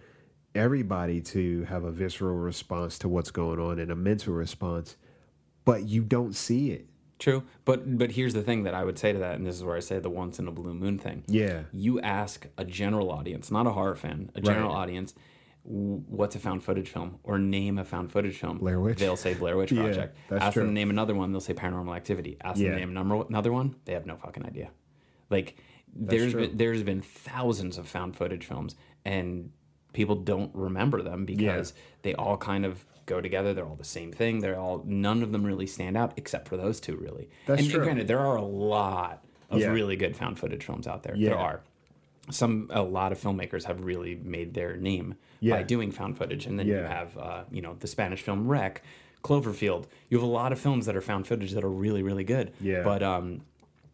everybody 0.56 1.22
to 1.22 1.64
have 1.64 1.84
a 1.84 1.92
visceral 1.92 2.36
response 2.36 3.00
to 3.00 3.10
what's 3.10 3.32
going 3.32 3.60
on 3.60 3.80
and 3.80 3.92
a 3.92 3.96
mental 3.96 4.34
response, 4.34 4.98
but 5.66 5.88
you 5.88 6.04
don't 6.04 6.36
see 6.36 6.72
it. 6.72 6.86
True, 7.20 7.44
but 7.64 7.98
but 7.98 8.12
here's 8.12 8.34
the 8.34 8.42
thing 8.44 8.64
that 8.64 8.74
I 8.74 8.84
would 8.84 9.00
say 9.00 9.14
to 9.14 9.20
that, 9.20 9.36
and 9.36 9.46
this 9.46 9.56
is 9.56 9.64
where 9.64 9.78
I 9.78 9.80
say 9.80 9.98
the 10.00 10.10
once 10.10 10.40
in 10.40 10.48
a 10.48 10.52
blue 10.52 10.74
moon 10.74 11.00
thing. 11.00 11.24
Yeah. 11.28 11.64
You 11.72 12.02
ask 12.02 12.48
a 12.58 12.66
general 12.66 13.12
audience, 13.12 13.50
not 13.50 13.66
a 13.66 13.70
horror 13.72 13.96
fan, 13.96 14.30
a 14.36 14.42
general 14.42 14.70
Right. 14.74 14.78
audience, 14.80 15.14
what's 15.64 16.36
a 16.36 16.40
found 16.40 16.64
footage 16.64 16.90
film, 16.90 17.20
or 17.24 17.40
name 17.40 17.78
a 17.78 17.86
found 17.86 18.12
footage 18.12 18.38
film. 18.38 18.58
Blair 18.58 18.80
Witch. 18.82 19.00
They'll 19.00 19.16
say 19.16 19.36
Blair 19.36 19.56
Witch 19.56 19.72
Yeah, 19.72 19.84
Project. 19.84 20.18
that's 20.30 20.44
ask 20.44 20.56
them 20.56 20.68
to 20.68 20.72
name 20.74 20.90
another 20.90 21.16
one, 21.16 21.32
they'll 21.32 21.40
say 21.40 21.54
Paranormal 21.54 21.96
Activity. 21.96 22.36
Ask 22.44 22.60
them 22.60 22.72
to 22.72 22.76
name 22.78 22.98
another 22.98 23.54
one, 23.54 23.76
they 23.86 23.94
have 23.94 24.06
no 24.06 24.18
fucking 24.18 24.46
idea. 24.46 24.72
Like 25.30 25.56
there's 25.96 26.32
true. 26.32 26.48
been 26.48 26.58
there's 26.58 26.84
been 26.84 27.02
thousands 27.02 27.78
of 27.78 27.88
found 27.88 28.16
footage 28.16 28.46
films, 28.46 28.76
and 29.06 29.52
people 29.94 30.16
don't 30.16 30.52
remember 30.56 31.02
them 31.02 31.26
because 31.26 31.74
they 32.02 32.14
all 32.16 32.38
kind 32.38 32.66
of 32.66 32.84
go 33.06 33.22
together. 33.22 33.54
They're 33.54 33.66
all 33.66 33.76
the 33.76 33.84
same 33.84 34.12
thing. 34.12 34.40
They're 34.40 34.60
all 34.60 34.82
none 34.86 35.22
of 35.24 35.32
them 35.32 35.44
really 35.46 35.68
stand 35.68 35.96
out 35.98 36.14
except 36.18 36.48
for 36.48 36.58
those 36.58 36.80
two 36.80 36.96
really. 36.96 37.30
That's 37.46 37.62
and, 37.62 37.70
true. 37.70 37.80
and 37.80 37.86
granted, 37.86 38.08
there 38.08 38.20
are 38.20 38.36
a 38.38 38.44
lot 38.46 39.24
of 39.50 39.60
Yeah. 39.60 39.68
really 39.68 39.96
good 39.96 40.16
found 40.18 40.40
footage 40.40 40.64
films 40.66 40.88
out 40.88 41.04
there. 41.04 41.16
Yeah. 41.16 41.30
There 41.30 41.38
are 41.40 41.62
some 42.32 42.70
a 42.74 42.82
lot 42.82 43.12
of 43.12 43.20
filmmakers 43.20 43.66
have 43.66 43.84
really 43.84 44.16
made 44.16 44.54
their 44.54 44.78
name 44.78 45.16
Yeah. 45.42 45.58
by 45.58 45.64
doing 45.64 45.92
found 45.92 46.18
footage, 46.18 46.46
and 46.46 46.58
then 46.58 46.68
you 46.68 46.76
have 46.76 47.18
uh, 47.18 47.44
you 47.52 47.62
know 47.62 47.76
the 47.80 47.88
Spanish 47.88 48.22
film 48.22 48.48
REC, 48.48 48.82
Cloverfield. 49.24 49.86
You 50.10 50.18
have 50.18 50.28
a 50.28 50.32
lot 50.32 50.52
of 50.52 50.60
films 50.60 50.86
that 50.86 50.96
are 50.96 51.02
found 51.02 51.28
footage 51.28 51.52
that 51.52 51.64
are 51.64 51.70
really 51.70 52.02
really 52.02 52.24
good. 52.24 52.54
Yeah. 52.62 52.84
But 52.84 53.04
um, 53.04 53.42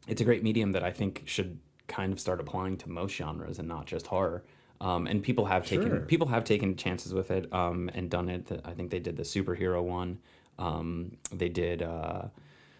it's 0.08 0.22
a 0.22 0.24
great 0.26 0.44
medium 0.44 0.72
that 0.74 0.84
I 0.84 0.92
think 0.92 1.24
should 1.26 1.60
kind 1.90 2.14
of 2.14 2.20
start 2.20 2.40
applying 2.40 2.78
to 2.78 2.90
most 2.90 3.14
genres 3.16 3.60
and 3.60 3.68
not 3.68 3.86
just 3.86 4.08
horror. 4.08 4.44
Um, 4.80 5.08
and 5.08 5.22
people 5.22 5.46
have 5.48 5.66
taken 5.66 5.90
Sure. 5.90 6.00
people 6.02 6.28
have 6.28 6.46
taken 6.46 6.78
chances 6.78 7.14
with 7.14 7.32
it 7.32 7.52
um, 7.54 7.90
and 7.94 8.10
done 8.10 8.30
it. 8.30 8.50
I 8.64 8.72
think 8.72 8.92
they 8.92 9.00
did 9.00 9.18
the 9.18 9.24
superhero 9.24 9.84
one. 9.84 10.20
Um, 10.58 11.18
they 11.34 11.50
did. 11.50 11.82
Uh, 11.82 12.28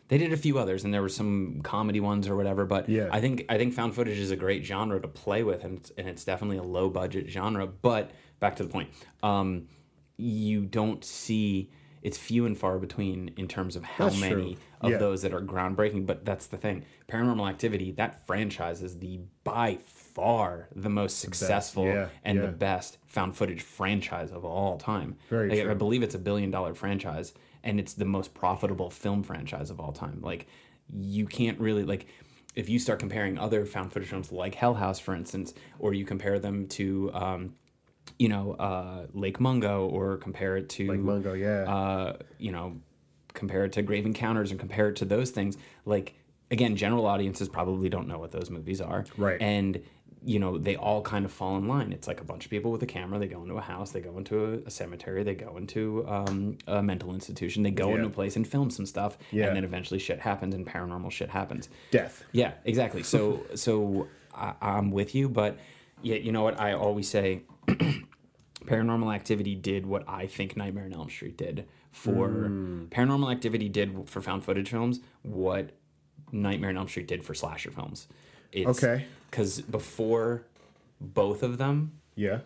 they 0.08 0.18
did 0.18 0.34
a 0.34 0.38
few 0.38 0.58
others, 0.58 0.86
and 0.86 0.94
there 0.94 1.02
were 1.04 1.10
some 1.10 1.60
comedy 1.62 2.00
ones 2.00 2.28
or 2.28 2.36
whatever. 2.36 2.66
But 2.66 2.88
Yeah. 2.90 3.10
I 3.12 3.20
think 3.20 3.46
I 3.50 3.58
think 3.58 3.74
found 3.74 3.94
footage 3.96 4.18
is 4.18 4.32
a 4.32 4.36
great 4.38 4.64
genre 4.66 5.00
to 5.02 5.08
play 5.10 5.44
with, 5.44 5.64
and 5.66 5.78
it's, 5.80 5.92
and 5.98 6.08
it's 6.08 6.24
definitely 6.24 6.58
a 6.58 6.64
low 6.64 6.90
budget 6.90 7.30
genre. 7.30 7.68
But 7.68 8.12
back 8.40 8.56
to 8.58 8.64
the 8.64 8.70
point, 8.70 8.90
um, 9.22 9.68
you 10.18 10.66
don't 10.66 11.04
see 11.04 11.70
it's 12.02 12.18
few 12.18 12.46
and 12.46 12.58
far 12.58 12.80
between 12.80 13.32
in 13.38 13.48
terms 13.48 13.76
of 13.76 13.84
how 13.84 14.06
That's 14.10 14.20
many 14.22 14.34
true. 14.56 14.56
of 14.82 14.92
Yeah. 14.92 14.98
those 14.98 15.22
that 15.24 15.34
are 15.34 15.42
groundbreaking. 15.42 16.06
But 16.06 16.24
that's 16.26 16.48
the 16.48 16.58
thing, 16.58 16.86
Paranormal 17.10 17.50
Activity 17.50 17.92
that 17.94 18.26
franchise 18.26 18.82
is 18.82 19.00
the 19.00 19.20
by 19.44 19.78
far 19.86 20.70
the 20.76 20.90
most 20.90 21.20
successful 21.20 21.86
Yeah, 21.86 22.08
and 22.24 22.38
yeah. 22.40 22.46
the 22.48 22.52
best 22.52 22.98
found 23.08 23.36
footage 23.36 23.62
franchise 23.62 24.32
of 24.32 24.46
all 24.46 24.78
time. 24.78 25.18
Very 25.30 25.50
Like, 25.50 25.68
I 25.68 25.74
believe 25.74 26.04
it's 26.04 26.16
a 26.16 26.20
billion 26.20 26.52
dollar 26.52 26.74
franchise 26.74 27.34
and 27.64 27.80
it's 27.80 27.94
the 27.94 28.06
most 28.06 28.34
profitable 28.34 28.90
film 28.90 29.24
franchise 29.24 29.70
of 29.70 29.80
all 29.80 29.92
time. 29.92 30.20
Like 30.22 30.48
you 30.92 31.26
can't 31.26 31.60
really 31.60 31.84
like 31.84 32.08
if 32.56 32.68
you 32.68 32.80
start 32.80 33.00
comparing 33.00 33.38
other 33.38 33.66
found 33.66 33.94
footage 33.94 34.10
films 34.10 34.32
like 34.32 34.56
Hell 34.56 34.74
House, 34.74 35.00
for 35.00 35.14
instance, 35.14 35.54
or 35.78 35.94
you 35.94 36.04
compare 36.06 36.40
them 36.40 36.68
to 36.70 37.12
um, 37.14 37.54
you 38.18 38.30
know, 38.30 38.54
uh, 38.54 39.06
Lake 39.14 39.40
Mungo 39.40 39.88
or 39.88 40.18
compare 40.18 40.58
it 40.58 40.70
to 40.70 40.88
Lake 40.92 41.00
Mungo, 41.00 41.34
yeah. 41.34 41.64
uh, 41.64 42.18
you 42.38 42.52
know, 42.52 42.80
compare 43.34 43.66
it 43.66 43.74
to 43.74 43.82
Grave 43.82 44.06
Encounters 44.06 44.52
and 44.52 44.60
compare 44.60 44.90
it 44.90 44.96
to 44.98 45.06
those 45.06 45.30
things. 45.32 45.58
Like 45.86 46.16
again, 46.52 46.76
general 46.76 47.06
audiences 47.06 47.48
probably 47.48 47.90
don't 47.90 48.08
know 48.08 48.18
what 48.20 48.32
those 48.32 48.50
movies 48.50 48.82
are, 48.82 49.06
Right. 49.18 49.42
And 49.42 49.82
you 50.26 50.38
know, 50.38 50.58
they 50.58 50.76
all 50.76 51.02
kind 51.02 51.24
of 51.24 51.32
fall 51.32 51.56
in 51.56 51.70
line. 51.70 51.94
It's 51.94 52.06
like 52.06 52.20
a 52.20 52.26
bunch 52.26 52.44
of 52.44 52.52
people 52.52 52.72
with 52.72 52.84
a 52.84 52.86
camera. 52.86 53.20
They 53.20 53.28
go 53.28 53.42
into 53.42 53.56
a 53.56 53.62
house, 53.62 53.92
they 53.92 54.02
go 54.02 54.18
into 54.18 54.44
a, 54.46 54.68
a 54.68 54.70
cemetery, 54.70 55.24
they 55.24 55.34
go 55.34 55.56
into 55.56 56.06
um, 56.10 56.58
a 56.68 56.84
mental 56.84 57.14
institution, 57.14 57.64
they 57.64 57.72
go 57.72 57.88
Yeah. 57.90 57.96
into 57.96 58.08
a 58.08 58.10
place 58.10 58.36
and 58.36 58.46
film 58.46 58.70
some 58.70 58.86
stuff, 58.86 59.18
Yeah. 59.32 59.48
and 59.48 59.56
then 59.56 59.64
eventually 59.64 59.98
shit 59.98 60.20
happens 60.20 60.54
and 60.56 60.66
paranormal 60.68 61.10
shit 61.12 61.30
happens. 61.30 61.70
Death. 61.92 62.26
Yeah, 62.34 62.52
exactly. 62.66 63.02
So 63.04 63.46
so 63.56 64.10
I, 64.36 64.56
I'm 64.62 64.92
with 64.92 65.16
you, 65.16 65.30
but 65.30 65.58
yeah, 66.02 66.16
you 66.16 66.32
know 66.32 66.42
what 66.44 66.60
I 66.60 66.74
always 66.74 67.10
say. 67.10 67.44
Paranormal 68.66 69.14
Activity 69.14 69.56
did 69.56 69.86
what 69.86 70.04
I 70.08 70.28
think 70.28 70.56
Nightmare 70.58 70.86
on 70.86 70.94
Elm 70.94 71.10
Street 71.10 71.38
did 71.38 71.66
for 71.92 72.28
Hmm. 72.28 72.86
Paranormal 72.90 73.32
Activity 73.32 73.70
did 73.70 74.08
for 74.10 74.22
found 74.22 74.44
footage 74.44 74.70
films 74.70 75.00
what 75.24 75.72
Nightmare 76.32 76.70
on 76.70 76.78
Elm 76.78 76.88
Street 76.88 77.08
did 77.08 77.24
for 77.24 77.34
slasher 77.34 77.72
films. 77.72 78.08
It's, 78.52 78.84
Okay. 78.84 79.06
Because 79.30 79.62
before 79.62 80.44
both 81.00 81.42
of 81.44 81.58
them, 81.58 81.94
Yeah. 82.16 82.40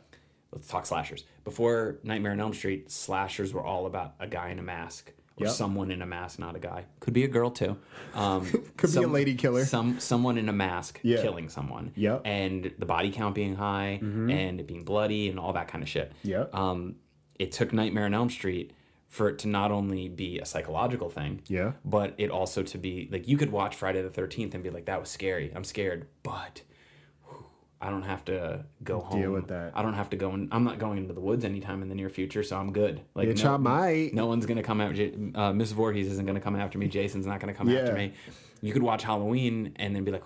let's 0.52 0.68
talk 0.68 0.86
slashers. 0.86 1.26
Before 1.44 2.00
Nightmare 2.04 2.32
on 2.34 2.40
Elm 2.40 2.54
Street, 2.54 2.92
slashers 2.92 3.54
were 3.54 3.64
all 3.64 3.86
about 3.86 4.14
a 4.20 4.28
guy 4.28 4.50
in 4.50 4.60
a 4.60 4.64
mask 4.64 5.12
or 5.38 5.46
Yep. 5.48 5.56
someone 5.56 5.90
in 5.92 6.02
a 6.02 6.06
mask, 6.06 6.38
not 6.40 6.56
a 6.56 6.60
guy. 6.60 6.86
Could 7.00 7.14
be 7.14 7.24
a 7.24 7.28
girl 7.28 7.50
too. 7.50 7.78
Um, 8.14 8.46
Could 8.78 8.94
be 8.94 9.04
a 9.04 9.08
lady 9.08 9.36
killer. 9.36 9.66
Some 9.66 10.00
someone 10.00 10.38
in 10.38 10.48
a 10.50 10.54
mask 10.54 11.00
Yeah. 11.04 11.22
killing 11.22 11.50
someone. 11.50 11.92
Yeah. 11.96 12.20
And 12.24 12.72
the 12.78 12.86
body 12.86 13.12
count 13.12 13.34
being 13.36 13.56
high 13.56 14.00
and 14.02 14.60
it 14.60 14.68
being 14.68 14.84
bloody 14.84 15.30
and 15.30 15.40
all 15.40 15.54
that 15.54 15.68
kind 15.68 15.82
of 15.84 15.90
shit. 15.90 16.12
Yeah. 16.24 16.46
Um, 16.54 16.96
it 17.40 17.52
took 17.52 17.74
Nightmare 17.74 18.06
on 18.06 18.14
Elm 18.14 18.30
Street 18.30 18.72
for 19.10 19.30
it 19.30 19.40
to 19.40 19.48
not 19.48 19.72
only 19.72 20.08
be 20.10 20.40
a 20.40 20.46
psychological 20.46 21.10
thing, 21.10 21.42
Yeah. 21.48 21.74
but 21.86 22.14
it 22.18 22.30
also 22.32 22.64
to 22.64 22.78
be 22.78 23.08
like 23.12 23.28
you 23.28 23.38
could 23.38 23.52
watch 23.52 23.76
Friday 23.76 24.02
the 24.02 24.10
Thirteenth 24.10 24.54
and 24.54 24.64
be 24.64 24.70
like, 24.70 24.86
"That 24.86 25.00
was 25.00 25.10
scary. 25.10 25.52
I'm 25.56 25.64
scared," 25.64 26.08
but 26.24 26.62
I 27.86 27.90
don't 27.90 28.04
have 28.04 28.24
to 28.26 28.64
go 28.84 29.00
home. 29.02 29.22
Deal 29.22 29.32
with 29.32 29.48
that. 29.50 29.74
I 29.76 29.82
don't 29.82 29.94
have 29.94 30.10
to 30.12 30.18
go. 30.18 30.34
In, 30.34 30.48
I'm 30.52 30.64
not 30.64 30.80
going 30.80 30.98
into 30.98 31.14
the 31.14 31.20
woods 31.22 31.44
anytime 31.44 31.82
in 31.82 31.90
the 31.90 31.96
near 31.96 32.10
future, 32.10 32.42
so 32.44 32.58
I'm 32.58 32.72
good. 32.72 33.02
Like 33.14 33.28
Bitch, 33.30 33.44
no, 33.44 33.54
I 33.56 33.58
might. 33.58 34.14
no 34.14 34.26
one's 34.28 34.46
gonna 34.46 34.64
come 34.64 34.80
after 34.82 35.12
uh, 35.36 35.52
Miss 35.54 35.72
Voorhees 35.72 36.08
isn't 36.12 36.26
gonna 36.26 36.40
come 36.40 36.56
after 36.56 36.78
me. 36.78 36.88
Jason's 36.88 37.26
not 37.26 37.40
gonna 37.40 37.54
come 37.54 37.70
after 37.70 37.94
me. 37.94 38.14
You 38.62 38.72
could 38.72 38.84
watch 38.84 39.04
Halloween 39.04 39.74
and 39.76 39.94
then 39.96 40.04
be 40.06 40.12
like, 40.12 40.24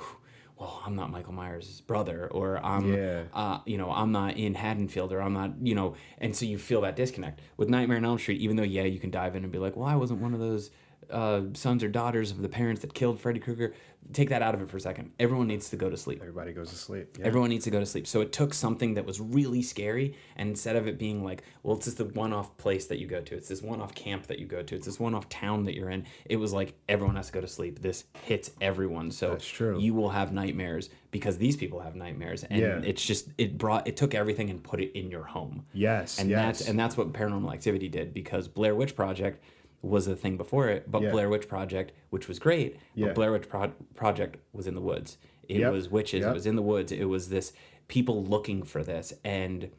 well, 0.60 0.82
I'm 0.86 0.96
not 0.96 1.12
Michael 1.12 1.34
Myers' 1.34 1.82
brother, 1.82 2.28
or 2.32 2.58
I'm, 2.66 2.92
Yeah. 2.94 3.24
uh, 3.34 3.60
you 3.66 3.78
know, 3.78 3.92
I'm 3.92 4.12
not 4.12 4.38
in 4.38 4.56
Haddonfield, 4.56 5.14
or 5.14 5.22
I'm 5.22 5.34
not, 5.34 5.52
you 5.62 5.76
know, 5.76 5.96
and 6.18 6.36
so 6.36 6.46
you 6.46 6.58
feel 6.58 6.82
that 6.82 6.96
disconnect 6.96 7.42
with 7.58 7.70
Nightmare 7.70 7.98
on 7.98 8.06
Elm 8.06 8.18
Street. 8.18 8.42
Even 8.42 8.56
though, 8.56 8.64
yeah, 8.64 8.84
you 8.84 9.00
can 9.00 9.12
dive 9.12 9.36
in 9.36 9.44
and 9.44 9.52
be 9.52 9.60
like, 9.60 9.76
well, 9.76 9.88
I 9.88 9.96
wasn't 9.96 10.20
one 10.22 10.34
of 10.34 10.40
those 10.40 10.72
uh, 11.12 11.42
sons 11.54 11.84
or 11.84 11.90
daughters 11.90 12.32
of 12.32 12.42
the 12.42 12.50
parents 12.50 12.82
that 12.82 12.94
killed 12.94 13.20
Freddy 13.20 13.40
Krueger. 13.40 13.74
Take 14.14 14.30
that 14.30 14.42
out 14.42 14.56
of 14.56 14.62
it 14.62 14.70
for 14.70 14.78
a 14.78 14.80
second. 14.80 15.12
Everyone 15.20 15.48
needs 15.48 15.70
to 15.72 15.76
go 15.76 15.90
to 15.90 15.98
sleep. 15.98 16.20
Everybody 16.22 16.54
goes 16.54 16.70
to 16.70 16.78
sleep. 16.78 17.18
Yeah. 17.20 17.26
Everyone 17.26 17.50
needs 17.50 17.66
to 17.66 17.72
go 17.72 17.80
to 17.82 17.86
sleep. 17.86 18.08
So 18.08 18.22
it 18.22 18.32
took 18.32 18.54
something 18.54 18.94
that 18.94 19.06
was 19.06 19.20
really 19.20 19.62
scary, 19.62 20.16
and 20.38 20.48
instead 20.50 20.78
of 20.78 20.88
it 20.88 20.98
being 20.98 21.26
like, 21.26 21.44
well, 21.62 21.76
it's 21.76 21.86
just 21.86 21.98
the 21.98 22.06
one 22.06 22.32
off 22.32 22.56
place 22.58 22.86
that 22.88 23.00
you 23.00 23.08
go 23.08 23.20
to, 23.20 23.36
it's 23.36 23.50
this 23.50 23.62
one 23.62 23.82
off 23.82 23.94
camp 23.96 24.28
that 24.28 24.40
you 24.40 24.46
go 24.46 24.64
to, 24.64 24.76
it's 24.76 24.86
this 24.86 24.98
one 24.98 25.14
off 25.14 25.28
town 25.28 25.66
that 25.66 25.76
you're 25.76 25.90
in, 25.90 26.06
it 26.26 26.38
was 26.38 26.54
like, 26.54 26.76
everyone 26.88 27.18
has 27.18 27.28
to 27.28 27.34
go 27.34 27.42
to 27.42 27.50
sleep. 27.50 27.82
This 27.82 28.06
hits 28.24 28.52
everyone. 28.62 29.12
So 29.12 29.32
That's 29.32 29.46
true. 29.46 29.78
you 29.78 29.94
will 29.94 30.10
have 30.10 30.32
nightmares 30.32 30.90
because 31.12 31.38
these 31.38 31.58
people 31.58 31.82
have 31.82 31.96
nightmares. 31.96 32.46
And 32.46 32.62
Yeah. 32.62 32.80
it's 32.84 33.04
just, 33.04 33.28
it 33.38 33.58
brought, 33.58 33.88
it 33.90 33.98
took 33.98 34.16
everything 34.16 34.50
and 34.50 34.64
put 34.64 34.80
it 34.80 34.98
in 34.98 35.12
your 35.12 35.24
home. 35.24 35.66
yes. 35.74 36.18
And 36.20 36.30
yes. 36.30 36.60
that's 36.60 36.70
and 36.70 36.80
that's 36.80 36.96
what 36.96 37.12
Paranormal 37.12 37.52
Activity 37.54 37.90
did 37.90 38.14
because 38.14 38.48
Blair 38.48 38.74
Witch 38.76 38.96
Project 38.96 39.44
was 39.82 40.06
the 40.06 40.16
thing 40.16 40.38
before 40.38 40.70
it, 40.70 40.90
but 40.90 41.02
Yeah. 41.02 41.12
Blair 41.12 41.30
Witch 41.30 41.48
Project, 41.48 41.92
which 42.10 42.28
was 42.28 42.40
great, 42.40 42.78
Yeah. 42.96 43.08
but 43.08 43.16
Blair 43.16 43.32
Witch 43.32 43.48
Pro- 43.48 43.74
Project 43.96 44.38
was 44.54 44.68
in 44.68 44.76
the 44.76 44.82
woods. 44.82 45.18
It 45.48 45.60
Yep. 45.60 45.72
was 45.72 45.90
witches. 45.90 46.22
Yep. 46.22 46.32
It 46.32 46.34
was 46.34 46.46
in 46.46 46.56
the 46.56 46.62
woods. 46.62 46.92
It 46.92 47.06
was 47.06 47.30
this 47.30 47.54
people 47.88 48.24
looking 48.24 48.64
for 48.64 48.84
this, 48.84 49.14
and 49.24 49.70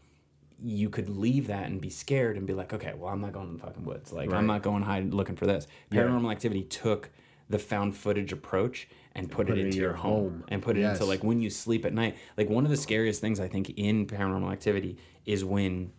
you 0.60 0.88
could 0.88 1.08
leave 1.08 1.46
that 1.48 1.66
and 1.68 1.80
be 1.80 1.90
scared 1.90 2.36
and 2.36 2.46
be 2.46 2.52
like, 2.54 2.72
okay, 2.72 2.92
well, 2.96 3.12
I'm 3.12 3.20
not 3.20 3.32
going 3.32 3.48
in 3.48 3.52
the 3.54 3.60
fucking 3.60 3.84
woods. 3.84 4.12
Like, 4.12 4.30
Right. 4.30 4.38
I'm 4.38 4.46
not 4.46 4.62
going 4.62 4.82
hide 4.82 5.12
looking 5.14 5.36
for 5.36 5.46
this. 5.46 5.66
Yeah. 5.92 6.02
Paranormal 6.02 6.30
Activity 6.32 6.62
took 6.62 7.10
the 7.48 7.58
found 7.58 7.96
footage 7.96 8.32
approach 8.32 8.88
and 9.14 9.30
put, 9.30 9.46
put 9.48 9.58
it 9.58 9.60
it 9.60 9.66
into 9.66 9.76
your 9.78 9.88
your 9.90 9.96
home, 9.96 10.12
home. 10.30 10.44
and 10.48 10.62
put 10.62 10.76
it 10.76 10.80
Yes. 10.80 10.96
into 10.98 11.04
like 11.08 11.22
when 11.24 11.40
you 11.42 11.50
sleep 11.50 11.84
at 11.84 11.92
night. 11.94 12.16
Like 12.36 12.48
one 12.50 12.64
of 12.64 12.70
the 12.70 12.76
scariest 12.76 13.20
things 13.20 13.40
I 13.40 13.48
think 13.48 13.70
in 13.76 14.06
Paranormal 14.06 14.50
Activity 14.52 14.96
is 15.26 15.44
when 15.44 15.92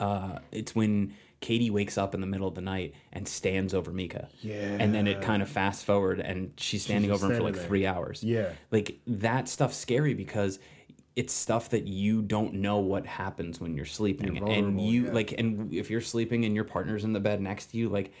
uh, 0.00 0.38
it's 0.52 0.74
when 0.74 1.14
Katie 1.40 1.70
wakes 1.70 1.96
up 1.96 2.14
in 2.14 2.20
the 2.20 2.26
middle 2.26 2.48
of 2.48 2.54
the 2.54 2.60
night 2.60 2.94
and 3.12 3.26
stands 3.26 3.72
over 3.72 3.92
Micah. 3.92 4.28
Yeah. 4.40 4.76
And 4.80 4.94
then 4.94 5.06
it 5.06 5.22
kind 5.22 5.42
of 5.42 5.48
fast 5.48 5.84
forward 5.84 6.20
and 6.20 6.52
she's 6.56 6.82
standing 6.82 7.10
just 7.10 7.22
over 7.22 7.32
him 7.32 7.38
for 7.38 7.44
like 7.44 7.54
there. 7.54 7.64
three 7.64 7.86
hours. 7.86 8.24
Yeah. 8.24 8.50
Like 8.70 8.98
that 9.06 9.48
stuff's 9.48 9.76
scary 9.76 10.14
because 10.14 10.58
it's 11.14 11.32
stuff 11.32 11.70
that 11.70 11.86
you 11.86 12.22
don't 12.22 12.54
know 12.54 12.78
what 12.78 13.06
happens 13.06 13.60
when 13.60 13.76
you're 13.76 13.86
sleeping. 13.86 14.36
You're 14.36 14.48
and 14.48 14.80
you 14.80 15.06
yeah. 15.06 15.12
like 15.12 15.32
and 15.32 15.72
if 15.72 15.90
you're 15.90 16.00
sleeping 16.00 16.44
and 16.44 16.54
your 16.54 16.64
partner's 16.64 17.04
in 17.04 17.12
the 17.12 17.20
bed 17.20 17.40
next 17.40 17.66
to 17.66 17.76
you, 17.76 17.88
like 17.88 18.12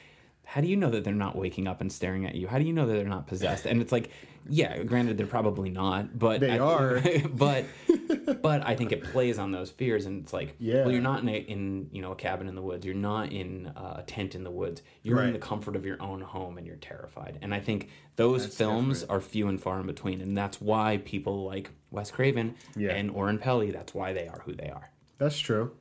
how 0.48 0.62
do 0.62 0.66
you 0.66 0.76
know 0.76 0.88
that 0.88 1.04
they're 1.04 1.12
not 1.12 1.36
waking 1.36 1.66
up 1.66 1.82
and 1.82 1.92
staring 1.92 2.24
at 2.24 2.34
you? 2.34 2.48
How 2.48 2.58
do 2.58 2.64
you 2.64 2.72
know 2.72 2.86
that 2.86 2.94
they're 2.94 3.04
not 3.04 3.26
possessed? 3.26 3.66
And 3.66 3.82
it's 3.82 3.92
like, 3.92 4.10
yeah, 4.48 4.82
granted 4.82 5.18
they're 5.18 5.26
probably 5.26 5.70
not, 5.70 6.18
but 6.18 6.40
They 6.40 6.52
I- 6.52 6.58
are. 6.58 7.00
but 7.32 7.64
but 8.42 8.66
I 8.66 8.74
think 8.74 8.92
it 8.92 9.04
plays 9.04 9.38
on 9.38 9.52
those 9.52 9.70
fears, 9.70 10.06
and 10.06 10.22
it's 10.22 10.32
like, 10.32 10.54
Yeah. 10.58 10.82
well, 10.82 10.92
you're 10.92 11.00
not 11.02 11.22
in 11.22 11.28
a, 11.28 11.36
in 11.36 11.88
you 11.92 12.02
know 12.02 12.12
a 12.12 12.16
cabin 12.16 12.48
in 12.48 12.54
the 12.54 12.62
woods. 12.62 12.84
You're 12.86 12.94
not 12.94 13.32
in 13.32 13.68
uh, 13.68 13.96
a 13.98 14.02
tent 14.02 14.34
in 14.34 14.44
the 14.44 14.50
woods. 14.50 14.82
You're 15.02 15.22
in 15.22 15.32
the 15.32 15.38
comfort 15.38 15.76
of 15.76 15.84
your 15.86 16.00
own 16.02 16.20
home, 16.20 16.58
and 16.58 16.66
you're 16.66 16.76
terrified. 16.76 17.38
And 17.42 17.54
I 17.54 17.60
think 17.60 17.88
those 18.16 18.46
films 18.46 19.04
are 19.04 19.20
few 19.20 19.48
and 19.48 19.60
far 19.60 19.80
in 19.80 19.86
between, 19.86 20.20
and 20.20 20.36
that's 20.36 20.60
why 20.60 21.00
people 21.04 21.44
like 21.44 21.70
Wes 21.90 22.10
Craven 22.10 22.54
Yeah. 22.76 22.90
and 22.90 23.10
Oren 23.10 23.38
Peli. 23.38 23.70
That's 23.70 23.94
why 23.94 24.12
they 24.12 24.28
are 24.28 24.42
who 24.44 24.54
they 24.54 24.68
are. 24.70 24.90
That's 25.18 25.38
true. 25.38 25.72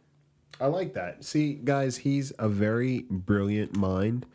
I 0.60 0.66
like 0.68 0.94
that. 0.96 1.24
See, 1.24 1.54
guys, 1.54 1.98
he's 1.98 2.32
a 2.40 2.50
very 2.50 3.06
brilliant 3.12 3.76
mind. 3.78 4.26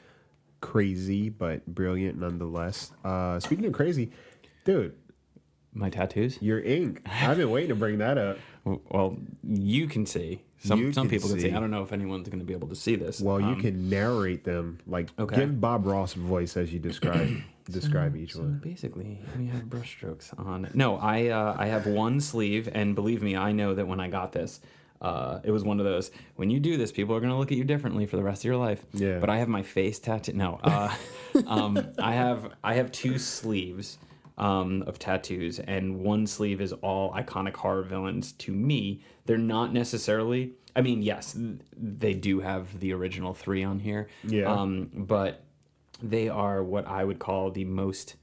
Crazy, 0.63 1.29
but 1.29 1.67
brilliant 1.67 2.19
nonetheless. 2.19 2.93
Uh, 3.05 3.39
speaking 3.41 3.67
of 3.67 3.73
crazy, 3.75 4.11
dude, 4.65 4.95
My 5.75 5.91
tattoos. 5.91 6.41
your 6.41 6.61
ink. 6.61 7.03
I've 7.05 7.37
been 7.37 7.51
waiting 7.51 7.69
to 7.71 7.75
bring 7.75 7.99
that 7.99 8.17
up. 8.17 8.39
Well, 8.65 9.19
you 9.43 9.87
can 9.89 10.07
see. 10.07 10.41
Some 10.61 10.79
You 10.81 10.93
some 10.93 11.09
can 11.09 11.17
people 11.19 11.29
can 11.31 11.39
see. 11.41 11.51
see. 11.51 11.55
I 11.55 11.59
don't 11.59 11.73
know 11.73 11.83
if 11.83 11.93
anyone's 11.93 12.29
going 12.29 12.39
to 12.39 12.45
be 12.45 12.55
able 12.55 12.69
to 12.69 12.77
see 12.77 12.95
this. 12.95 13.21
Well, 13.21 13.41
you 13.41 13.47
Um, 13.49 13.61
can 13.61 13.91
narrate 13.91 14.45
them. 14.45 14.79
Like, 14.87 15.09
Okay. 15.19 15.35
give 15.35 15.61
Bob 15.61 15.85
Ross 15.85 16.15
voice 16.15 16.57
as 16.57 16.73
you 16.73 16.79
describe 16.79 17.29
describe 17.71 18.15
each 18.17 18.35
So 18.35 18.41
one. 18.43 18.61
basically, 18.63 19.21
we 19.37 19.47
have 19.49 19.65
brushstrokes 19.65 20.33
on. 20.39 20.69
No, 20.75 20.97
I 20.97 21.27
uh, 21.29 21.57
I 21.59 21.67
have 21.67 21.87
one 21.89 22.21
sleeve, 22.21 22.69
and 22.73 22.95
believe 22.95 23.21
me, 23.21 23.37
I 23.37 23.51
know 23.51 23.75
that 23.75 23.89
when 23.89 23.99
I 23.99 24.09
got 24.09 24.31
this, 24.33 24.61
uh, 25.03 25.41
it 25.43 25.51
was 25.51 25.65
one 25.65 25.81
of 25.81 25.85
those. 25.85 26.13
When 26.37 26.49
you 26.49 26.61
do 26.61 26.77
this, 26.77 26.93
people 26.93 27.15
are 27.15 27.21
gonna 27.21 27.37
look 27.37 27.51
at 27.51 27.59
you 27.59 27.65
differently 27.65 28.07
for 28.07 28.17
the 28.17 28.23
rest 28.23 28.43
of 28.43 28.45
your 28.45 28.57
life. 28.57 28.85
Yeah. 28.93 29.19
But 29.19 29.29
I 29.29 29.39
have 29.39 29.49
my 29.49 29.63
face 29.63 29.99
tattooed. 29.99 30.37
No, 30.37 30.61
uh, 30.63 30.95
um, 31.47 31.93
I 31.99 32.13
have 32.13 32.53
I 32.63 32.75
have 32.75 32.93
two 32.93 33.19
sleeves 33.19 33.99
um, 34.39 34.83
of 34.87 35.01
tattoos, 35.01 35.59
and 35.59 35.99
one 35.99 36.27
sleeve 36.27 36.61
is 36.61 36.73
all 36.73 37.13
iconic 37.13 37.57
horror 37.57 37.83
villains. 37.83 38.33
To 38.33 38.53
me, 38.53 39.03
they're 39.27 39.37
not 39.37 39.73
necessarily. 39.73 40.53
I 40.75 40.81
mean, 40.81 41.03
yes, 41.03 41.37
they 41.77 42.15
do 42.15 42.41
have 42.41 42.79
the 42.79 42.95
original 42.95 43.35
three 43.35 43.65
on 43.65 43.81
here. 43.81 44.09
Yeah. 44.23 44.51
Um, 44.51 44.89
but 44.95 45.45
they 46.01 46.29
are 46.29 46.63
what 46.63 46.87
I 46.87 47.05
would 47.05 47.19
call 47.19 47.51
the 47.51 47.65
most 47.65 48.17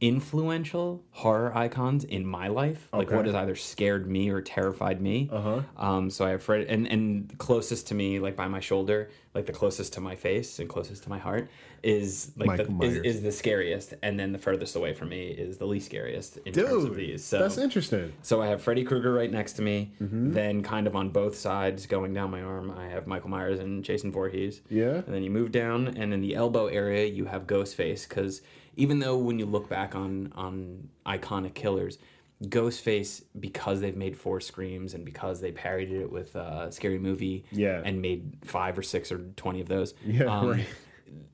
influential 0.00 1.02
horror 1.10 1.56
icons 1.56 2.04
in 2.04 2.26
my 2.26 2.48
life. 2.48 2.88
Like 2.92 3.08
Okay. 3.08 3.16
what 3.16 3.26
has 3.26 3.34
either 3.34 3.54
scared 3.56 4.08
me 4.08 4.30
or 4.30 4.40
terrified 4.40 5.00
me. 5.00 5.28
Uh-huh. 5.32 5.62
Um, 5.76 6.10
so 6.10 6.24
I 6.24 6.30
have 6.30 6.42
Fred, 6.42 6.66
and 6.68 6.86
and 6.86 7.36
closest 7.38 7.88
to 7.88 7.94
me, 7.94 8.18
like 8.18 8.36
by 8.36 8.48
my 8.48 8.60
shoulder, 8.60 9.10
like 9.34 9.46
the 9.46 9.52
closest 9.52 9.92
to 9.94 10.00
my 10.00 10.16
face 10.16 10.58
and 10.58 10.68
closest 10.68 11.02
to 11.04 11.08
my 11.08 11.18
heart, 11.18 11.48
is 11.82 12.32
like 12.36 12.56
the, 12.56 12.78
is, 12.82 12.96
is 13.16 13.22
the 13.22 13.32
scariest, 13.32 13.94
and 14.02 14.18
then 14.18 14.32
the 14.32 14.38
furthest 14.38 14.76
away 14.76 14.92
from 14.94 15.08
me 15.10 15.28
is 15.28 15.58
the 15.58 15.66
least 15.66 15.86
scariest 15.86 16.38
in 16.46 16.52
terms 16.52 16.84
of 16.84 16.90
Dude, 16.90 16.96
these. 16.98 17.24
So 17.24 17.38
that's 17.38 17.58
interesting. 17.58 18.12
so 18.22 18.40
I 18.42 18.46
have 18.48 18.62
Freddy 18.62 18.84
Krueger 18.84 19.12
right 19.12 19.30
next 19.30 19.54
to 19.54 19.62
me. 19.62 19.92
Mm-hmm. 20.02 20.32
Then, 20.32 20.62
kind 20.62 20.86
of 20.86 20.96
on 20.96 21.10
both 21.10 21.36
sides, 21.36 21.86
going 21.86 22.14
down 22.14 22.30
my 22.30 22.42
arm, 22.42 22.70
I 22.70 22.86
have 22.88 23.06
Michael 23.06 23.30
Myers 23.30 23.58
and 23.60 23.84
Jason 23.84 24.10
Voorhees. 24.12 24.60
Yeah. 24.70 24.96
And 25.06 25.14
then 25.14 25.22
you 25.22 25.30
move 25.30 25.52
down, 25.52 25.88
and 25.88 26.12
in 26.14 26.20
the 26.20 26.34
elbow 26.34 26.66
area, 26.66 27.06
you 27.06 27.26
have 27.26 27.46
Ghostface. 27.46 28.08
Because 28.08 28.40
even 28.76 28.98
though 28.98 29.16
when 29.16 29.38
you 29.38 29.46
look 29.46 29.68
back 29.68 29.94
on 29.94 30.32
on 30.34 30.88
iconic 31.06 31.54
killers, 31.54 31.98
Ghostface, 32.42 33.22
because 33.38 33.80
they've 33.80 33.96
made 33.96 34.16
four 34.16 34.40
screams 34.40 34.92
and 34.94 35.04
because 35.04 35.40
they 35.40 35.52
parodied 35.52 36.00
it 36.00 36.10
with 36.12 36.34
uh, 36.36 36.70
Scary 36.70 36.98
Movie, 36.98 37.44
Yeah. 37.52 37.80
and 37.84 38.02
made 38.02 38.36
five 38.44 38.76
or 38.78 38.82
six 38.82 39.10
or 39.12 39.18
twenty 39.36 39.60
of 39.60 39.68
those, 39.68 39.94
Yeah, 40.04 40.24
um, 40.24 40.48
right. 40.50 40.66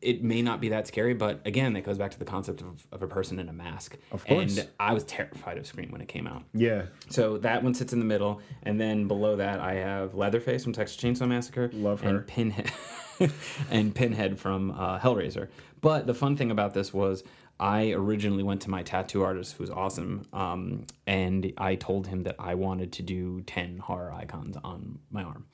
It 0.01 0.23
may 0.23 0.43
not 0.43 0.61
be 0.61 0.71
that 0.71 0.87
scary, 0.87 1.15
but 1.15 1.41
again, 1.45 1.73
that 1.75 1.85
goes 1.85 1.99
back 1.99 2.11
to 2.13 2.19
the 2.19 2.25
concept 2.25 2.61
of, 2.61 2.87
of 2.93 3.03
a 3.03 3.07
person 3.07 3.39
in 3.39 3.49
a 3.49 3.53
mask. 3.53 3.97
Of 4.13 4.25
course. 4.27 4.59
And 4.59 4.69
I 4.79 4.93
was 4.93 5.05
terrified 5.05 5.59
of 5.59 5.67
Scream 5.67 5.91
when 5.91 6.01
it 6.01 6.09
came 6.09 6.27
out. 6.27 6.43
Yeah. 6.55 6.87
So 7.09 7.39
that 7.39 7.63
one 7.63 7.75
sits 7.75 7.93
in 7.93 7.99
the 7.99 8.05
middle, 8.05 8.41
and 8.63 8.81
then 8.81 9.09
below 9.09 9.37
that 9.37 9.61
I 9.61 9.75
have 9.75 10.15
Leatherface 10.15 10.65
from 10.65 10.73
Texas 10.73 10.97
Chainsaw 10.97 11.29
Massacre. 11.29 11.71
Love 11.73 12.01
her. 12.01 12.09
And 12.09 12.27
Pinhead, 12.27 12.73
and 13.71 13.95
Pinhead 13.95 14.39
from 14.39 14.71
uh, 14.73 14.99
Hellraiser. 14.99 15.49
But 15.81 16.07
the 16.07 16.15
fun 16.15 16.37
thing 16.37 16.51
about 16.51 16.75
this 16.75 16.93
was 16.93 17.25
I 17.61 17.93
originally 17.93 18.43
went 18.43 18.63
to 18.63 18.71
my 18.71 18.83
tattoo 18.83 19.23
artist, 19.23 19.57
who's 19.59 19.69
awesome, 19.69 20.27
um, 20.33 20.87
and 21.07 21.53
I 21.59 21.75
told 21.75 22.07
him 22.07 22.23
that 22.23 22.37
I 22.39 22.55
wanted 22.55 22.93
to 22.93 23.03
do 23.03 23.43
ten 23.43 23.77
horror 23.77 24.13
icons 24.13 24.57
on 24.65 24.99
my 25.11 25.23
arm, 25.23 25.45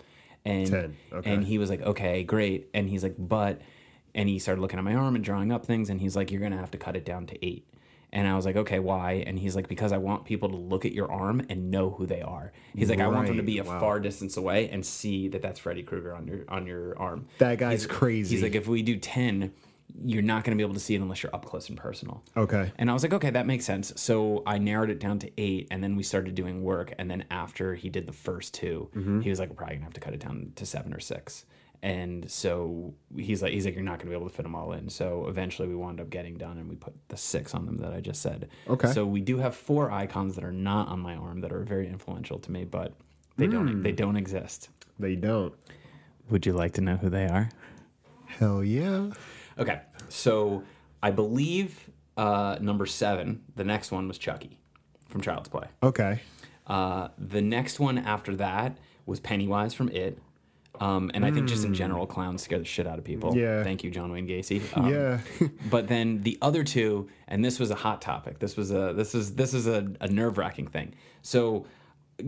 and 0.45 0.71
10, 0.71 0.97
okay. 1.15 1.33
and 1.33 1.45
he 1.45 1.59
was 1.59 1.69
like, 1.69 1.83
okay, 1.83 2.23
great, 2.23 2.71
and 2.75 2.89
he's 2.89 3.03
like, 3.03 3.17
but, 3.19 3.61
and 4.17 4.29
he 4.29 4.41
started 4.41 4.61
looking 4.61 4.79
at 4.81 4.85
my 4.85 4.95
arm 4.97 5.15
and 5.15 5.23
drawing 5.25 5.53
up 5.53 5.65
things, 5.65 5.89
and 5.91 6.01
he's 6.01 6.17
like, 6.17 6.33
you're 6.33 6.41
gonna 6.41 6.57
have 6.59 6.73
to 6.73 6.79
cut 6.79 6.97
it 6.97 7.05
down 7.05 7.27
to 7.27 7.47
eight. 7.47 7.69
And 8.13 8.27
I 8.27 8.35
was 8.37 8.47
like, 8.47 8.57
okay, 8.57 8.79
why? 8.79 9.25
And 9.27 9.39
he's 9.39 9.55
like, 9.55 9.69
because 9.69 9.93
I 9.93 9.99
want 9.99 10.25
people 10.25 10.49
to 10.49 10.57
look 10.57 10.85
at 10.87 10.93
your 10.93 11.11
arm 11.13 11.45
and 11.51 11.71
know 11.71 11.91
who 11.91 12.07
they 12.07 12.23
are. 12.23 12.53
He's 12.75 12.89
like, 12.89 13.01
I 13.01 13.09
want 13.09 13.27
them 13.27 13.37
to 13.37 13.43
be 13.43 13.59
a 13.59 13.65
wow. 13.65 13.79
far 13.81 14.01
distance 14.01 14.37
away 14.37 14.71
and 14.71 14.87
see 14.87 15.29
that 15.29 15.43
that's 15.43 15.59
Freddy 15.59 15.83
Krueger 15.83 16.15
on 16.15 16.27
your 16.27 16.45
on 16.49 16.67
your 16.67 16.99
arm. 16.99 17.27
That 17.39 17.59
guy's 17.59 17.83
He's- 17.83 17.93
crazy. 17.99 18.37
He's 18.37 18.43
like, 18.43 18.55
if 18.55 18.69
we 18.69 18.83
do 18.83 18.97
ten, 18.97 19.53
you're 20.05 20.23
not 20.23 20.45
going 20.45 20.57
to 20.57 20.57
be 20.57 20.65
able 20.65 20.75
to 20.75 20.81
see 20.81 20.95
it 20.95 21.01
unless 21.01 21.23
you're 21.23 21.35
up 21.35 21.45
close 21.45 21.69
and 21.69 21.77
personal. 21.79 22.23
Okay. 22.37 22.73
And 22.79 22.91
I 22.91 22.93
was 22.93 23.03
like, 23.03 23.13
okay, 23.15 23.31
that 23.31 23.47
makes 23.47 23.65
sense. 23.65 23.93
So 23.97 24.43
I 24.47 24.59
narrowed 24.59 24.91
it 24.91 24.99
down 25.01 25.19
to 25.21 25.31
eight, 25.39 25.69
and 25.71 25.83
then 25.83 25.97
we 25.97 26.03
started 26.03 26.35
doing 26.35 26.63
work. 26.63 26.93
And 26.99 27.11
then 27.11 27.25
after 27.31 27.75
he 27.75 27.89
did 27.89 28.07
the 28.07 28.13
first 28.13 28.55
2 28.55 28.91
Mm-hmm. 28.95 29.21
he 29.21 29.31
was 29.31 29.39
like, 29.41 29.49
we're 29.51 29.57
probably 29.57 29.77
gonna 29.77 29.85
have 29.85 29.95
to 29.95 30.01
cut 30.01 30.15
it 30.15 30.21
down 30.21 30.53
to 30.57 30.65
seven 30.65 30.95
or 30.95 31.01
six. 31.01 31.45
And 31.87 32.29
so 32.29 32.95
he's 33.17 33.43
like, 33.43 33.53
he's 33.53 33.65
like, 33.65 33.75
you're 33.75 33.85
not 33.85 33.99
gonna 34.01 34.11
be 34.11 34.17
able 34.17 34.29
to 34.29 34.35
fit 34.35 34.43
them 34.43 34.57
all 34.57 34.73
in. 34.73 34.89
So 34.89 35.27
eventually, 35.29 35.69
we 35.69 35.77
wound 35.77 36.01
up 36.01 36.11
getting 36.11 36.37
done, 36.37 36.59
and 36.59 36.69
we 36.69 36.75
put 36.75 36.95
the 37.09 37.17
six 37.17 37.55
on 37.55 37.65
them 37.65 37.77
that 37.79 37.93
I 37.93 38.01
just 38.01 38.21
said. 38.23 38.49
Okay. 38.69 38.91
So 38.93 39.07
we 39.07 39.21
do 39.21 39.39
have 39.39 39.55
four 39.55 39.93
icons 39.93 40.35
that 40.35 40.43
are 40.45 40.51
not 40.53 40.89
on 40.89 40.99
my 40.99 41.15
arm 41.15 41.41
that 41.43 41.53
are 41.53 41.63
very 41.63 41.87
influential 41.89 42.39
to 42.41 42.51
me, 42.51 42.65
but 42.65 42.95
they 43.37 43.47
Hmm. 43.47 43.53
don't 43.53 43.83
they 43.85 43.93
don't 43.93 44.17
exist. 44.17 44.69
They 44.99 45.15
don't. 45.15 45.55
Would 46.29 46.45
you 46.45 46.55
like 46.55 46.73
to 46.75 46.81
know 46.81 46.97
who 46.97 47.09
they 47.09 47.27
are? 47.29 47.51
Hell 48.27 48.65
yeah. 48.65 49.13
Okay, 49.57 49.81
so 50.09 50.65
I 51.03 51.13
believe 51.13 51.89
uh, 52.17 52.59
number 52.61 52.87
seven, 52.87 53.45
the 53.55 53.63
next 53.65 53.93
one 53.93 54.09
was 54.09 54.19
Chucky 54.19 54.59
from 55.09 55.21
Child's 55.21 55.49
Play. 55.49 55.69
Okay. 55.85 56.21
Uh, 56.67 57.09
the 57.17 57.41
next 57.43 57.79
one 57.79 57.97
after 57.99 58.35
that 58.37 58.77
was 59.07 59.21
Pennywise 59.21 59.73
from 59.73 59.89
It. 59.91 60.19
Um, 60.81 61.11
and 61.15 61.25
I 61.25 61.31
think 61.31 61.49
just 61.49 61.65
in 61.65 61.75
general, 61.75 62.07
clowns 62.07 62.43
scare 62.43 62.59
the 62.59 62.65
shit 62.65 62.87
out 62.87 62.99
of 62.99 63.05
people. 63.05 63.33
Hmm. 63.33 63.39
Yeah. 63.39 63.63
Thank 63.63 63.85
you, 63.85 63.91
John 63.91 64.13
Wayne 64.13 64.27
Gacy. 64.27 64.63
Um, 64.77 64.89
Yeah. 64.91 65.21
but 65.71 65.89
then 65.89 66.23
the 66.23 66.39
other 66.43 66.65
two, 66.65 67.09
and 67.29 67.45
this 67.45 67.59
was 67.59 67.71
a 67.71 67.75
hot 67.75 68.03
topic. 68.03 68.39
This 68.39 68.57
was 68.57 68.71
a 68.71 68.93
this 68.95 69.15
is 69.15 69.35
this 69.35 69.55
is 69.55 69.67
a, 69.67 69.87
a 70.01 70.09
nerve 70.09 70.39
wracking 70.39 70.67
thing. 70.67 70.95
So, 71.23 71.67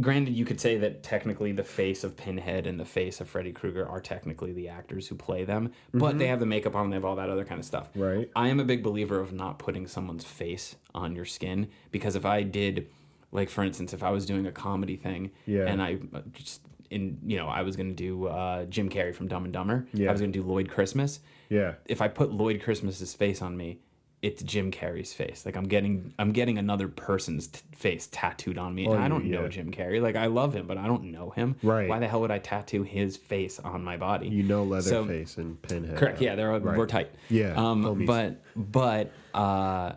granted, 0.00 0.34
you 0.34 0.44
could 0.44 0.60
say 0.60 0.76
that 0.78 1.02
technically 1.02 1.52
the 1.52 1.64
face 1.64 2.04
of 2.04 2.16
Pinhead 2.16 2.66
and 2.66 2.78
the 2.78 2.84
face 2.84 3.20
of 3.20 3.28
Freddy 3.28 3.52
Krueger 3.52 3.88
are 3.88 4.00
technically 4.00 4.52
the 4.52 4.68
actors 4.68 5.08
who 5.08 5.14
play 5.14 5.44
them, 5.44 5.72
but 5.94 6.18
they 6.18 6.26
have 6.26 6.40
the 6.40 6.46
makeup 6.46 6.74
on, 6.76 6.90
they 6.90 6.96
have 6.96 7.04
all 7.04 7.16
that 7.16 7.30
other 7.30 7.44
kind 7.44 7.58
of 7.58 7.64
stuff. 7.64 7.88
Mm-hmm. 7.90 8.00
Right. 8.02 8.30
I 8.36 8.48
am 8.48 8.60
a 8.60 8.64
big 8.64 8.82
believer 8.82 9.18
of 9.20 9.32
not 9.32 9.58
putting 9.58 9.86
someone's 9.86 10.24
face 10.24 10.76
on 10.94 11.14
your 11.14 11.24
skin 11.24 11.68
because 11.90 12.16
if 12.16 12.24
I 12.26 12.42
did, 12.42 12.88
like 13.32 13.48
for 13.50 13.62
instance, 13.64 13.92
if 13.94 14.02
I 14.02 14.10
was 14.10 14.26
doing 14.26 14.46
a 14.46 14.52
comedy 14.52 14.96
thing 14.96 15.30
Yeah. 15.46 15.64
and 15.66 15.80
I 15.82 15.98
uh, 16.14 16.20
just 16.32 16.60
in 16.90 17.18
you 17.26 17.36
know 17.36 17.48
I 17.48 17.62
was 17.62 17.76
going 17.76 17.88
to 17.90 17.94
do 17.94 18.26
uh, 18.26 18.64
Jim 18.66 18.88
Carrey 18.88 19.14
from 19.14 19.28
Dumb 19.28 19.44
and 19.44 19.52
Dumber, 19.52 19.86
Yeah. 19.92 20.08
I 20.08 20.12
was 20.12 20.20
going 20.20 20.32
to 20.32 20.38
do 20.38 20.44
Lloyd 20.46 20.68
Christmas 20.68 21.20
Yeah. 21.48 21.74
if 21.86 22.00
I 22.00 22.08
put 22.08 22.32
Lloyd 22.32 22.62
Christmas's 22.62 23.14
face 23.14 23.42
on 23.42 23.56
me, 23.56 23.80
it's 24.20 24.42
Jim 24.42 24.72
Carrey's 24.72 25.12
face. 25.12 25.46
Like 25.46 25.56
I'm 25.56 25.68
getting 25.68 26.12
I'm 26.18 26.32
getting 26.32 26.58
another 26.58 26.88
person's 26.88 27.46
t- 27.48 27.60
face 27.72 28.08
tattooed 28.10 28.58
on 28.58 28.74
me. 28.74 28.86
and 28.86 28.94
Oh, 28.94 28.98
I 28.98 29.06
don't 29.08 29.24
yeah. 29.26 29.40
know 29.42 29.48
Jim 29.48 29.70
Carrey. 29.70 30.00
Like 30.02 30.16
I 30.16 30.26
love 30.26 30.54
him, 30.54 30.66
but 30.66 30.76
I 30.76 30.86
don't 30.88 31.04
know 31.12 31.30
him. 31.30 31.54
Right. 31.62 31.88
Why 31.88 31.98
the 32.00 32.08
hell 32.08 32.20
would 32.22 32.30
I 32.32 32.38
tattoo 32.40 32.82
his 32.82 33.16
face 33.16 33.60
on 33.60 33.84
my 33.84 33.96
body? 33.96 34.26
You 34.28 34.42
know 34.42 34.64
So- 34.80 35.02
Leatherface 35.02 35.36
and 35.36 35.60
Pinhead. 35.62 35.96
Correct. 35.96 36.20
Yeah, 36.20 36.34
they're 36.34 36.50
Right. 36.50 36.76
we're 36.76 36.86
tight. 36.86 37.10
Yeah, 37.30 37.54
Um, 37.54 37.84
homies. 37.84 38.06
but 38.06 38.40
but 38.56 39.12
uh, 39.34 39.92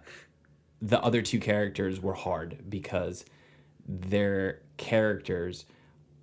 the 0.84 1.00
other 1.02 1.22
two 1.24 1.40
characters 1.40 2.00
were 2.00 2.14
hard 2.14 2.58
because 2.70 3.26
their 3.88 4.60
characters 4.78 5.66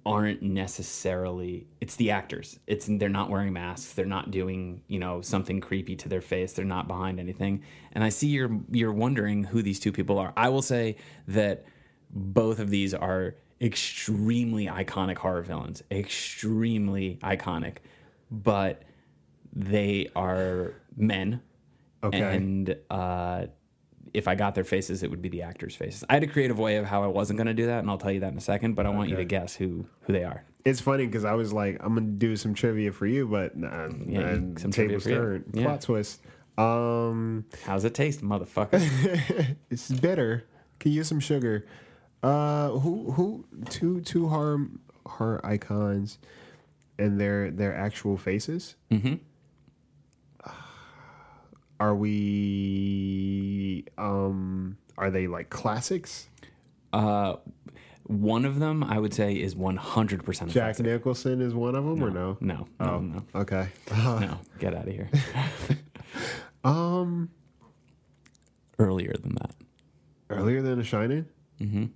aren't 0.06 0.42
necessarily 0.42 1.66
it's 1.80 1.96
the 1.96 2.10
actors. 2.10 2.58
It's 2.66 2.86
they're 2.88 3.08
not 3.08 3.30
wearing 3.30 3.52
masks. 3.52 3.92
They're 3.92 4.06
not 4.06 4.30
doing 4.30 4.82
you 4.88 4.98
know 4.98 5.20
something 5.20 5.60
creepy 5.60 5.96
to 5.96 6.08
their 6.08 6.20
face. 6.20 6.52
They're 6.52 6.64
not 6.64 6.88
behind 6.88 7.20
anything. 7.20 7.62
And 7.92 8.02
i 8.02 8.08
see 8.08 8.28
you're 8.28 8.58
you're 8.70 8.92
wondering 8.92 9.44
who 9.44 9.62
these 9.62 9.80
two 9.80 9.92
people 9.92 10.18
are. 10.18 10.32
I 10.36 10.48
will 10.48 10.62
say 10.62 10.96
that 11.28 11.64
both 12.10 12.58
of 12.58 12.70
these 12.70 12.94
are 12.94 13.34
extremely 13.60 14.66
iconic 14.66 15.18
horror 15.18 15.42
villains. 15.42 15.82
Extremely 15.90 17.18
iconic. 17.22 17.78
But 18.30 18.82
they 19.52 20.10
are 20.14 20.74
men. 20.96 21.42
Okay. 22.02 22.36
and 22.36 22.76
uh, 22.90 23.46
if 24.14 24.28
I 24.28 24.34
got 24.34 24.54
their 24.54 24.64
faces, 24.64 25.02
it 25.02 25.10
would 25.10 25.22
be 25.22 25.28
the 25.28 25.42
actors' 25.42 25.74
faces. 25.74 26.04
I 26.08 26.14
had 26.14 26.22
a 26.22 26.26
creative 26.26 26.58
way 26.58 26.76
of 26.76 26.86
how 26.86 27.02
I 27.02 27.06
wasn't 27.06 27.38
going 27.38 27.46
to 27.46 27.54
do 27.54 27.66
that, 27.66 27.80
and 27.80 27.90
I'll 27.90 27.98
tell 27.98 28.12
you 28.12 28.20
that 28.20 28.32
in 28.32 28.38
a 28.38 28.42
second. 28.42 28.74
But 28.74 28.86
I 28.86 28.90
want 28.90 29.10
you 29.10 29.16
to 29.16 29.24
guess 29.24 29.54
who 29.54 29.86
who 30.02 30.12
they 30.12 30.24
are. 30.24 30.44
It's 30.64 30.80
funny 30.80 31.06
because 31.06 31.24
I 31.24 31.34
was 31.34 31.52
like, 31.52 31.78
I'm 31.80 31.94
gonna 31.94 32.06
do 32.06 32.36
some 32.36 32.52
trivia 32.52 32.92
for 32.92 33.06
you, 33.06 33.26
but 33.26 33.56
nah, 33.56 33.88
Yeah, 34.06 34.38
some 34.56 34.70
tables 34.70 35.04
turn. 35.04 35.44
Yeah. 35.52 35.64
Plot 35.64 35.80
twist. 35.80 36.20
Um, 36.58 37.46
How's 37.64 37.84
it 37.84 37.94
taste, 37.94 38.20
motherfucker? 38.20 39.56
it's 39.70 39.90
bitter. 39.90 40.44
Can 40.80 40.92
you 40.92 40.98
use 40.98 41.08
some 41.08 41.20
sugar. 41.20 41.66
Uh, 42.22 42.70
who 42.70 43.12
who 43.12 43.44
two 43.70 44.00
two 44.00 44.28
horror 44.28 44.66
horror 45.06 45.40
icons, 45.44 46.18
and 46.98 47.20
their 47.20 47.50
their 47.50 47.74
actual 47.74 48.16
faces. 48.16 48.74
mm-hmm. 48.90 49.14
Are 51.80 51.94
we 51.94 53.84
um 53.96 54.76
are 54.96 55.10
they 55.10 55.26
like 55.28 55.48
classics? 55.50 56.28
Uh, 56.92 57.36
one 58.04 58.44
of 58.44 58.58
them 58.58 58.82
I 58.82 58.98
would 58.98 59.14
say 59.14 59.34
is 59.34 59.54
one 59.54 59.76
hundred 59.76 60.24
percent 60.24 60.50
Jack 60.50 60.80
Nicholson 60.80 61.40
is 61.40 61.54
one 61.54 61.74
of 61.76 61.84
them, 61.84 62.02
or 62.02 62.10
no? 62.10 62.36
No, 62.40 62.66
no, 62.80 62.86
Oh, 62.86 62.98
no, 63.00 63.22
okay. 63.34 63.68
no. 63.92 64.38
Get 64.58 64.74
out 64.74 64.88
of 64.88 64.92
here. 64.94 65.08
um, 66.64 67.28
Earlier 68.78 69.12
than 69.20 69.34
that. 69.36 69.54
earlier 70.30 70.62
than 70.62 70.78
The 70.78 70.84
Shining. 70.84 71.26
Mm-hmm. 71.60 71.86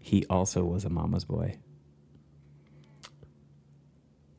He 0.00 0.24
also 0.30 0.64
was 0.64 0.84
a 0.84 0.88
mama's 0.90 1.24
boy. 1.24 1.56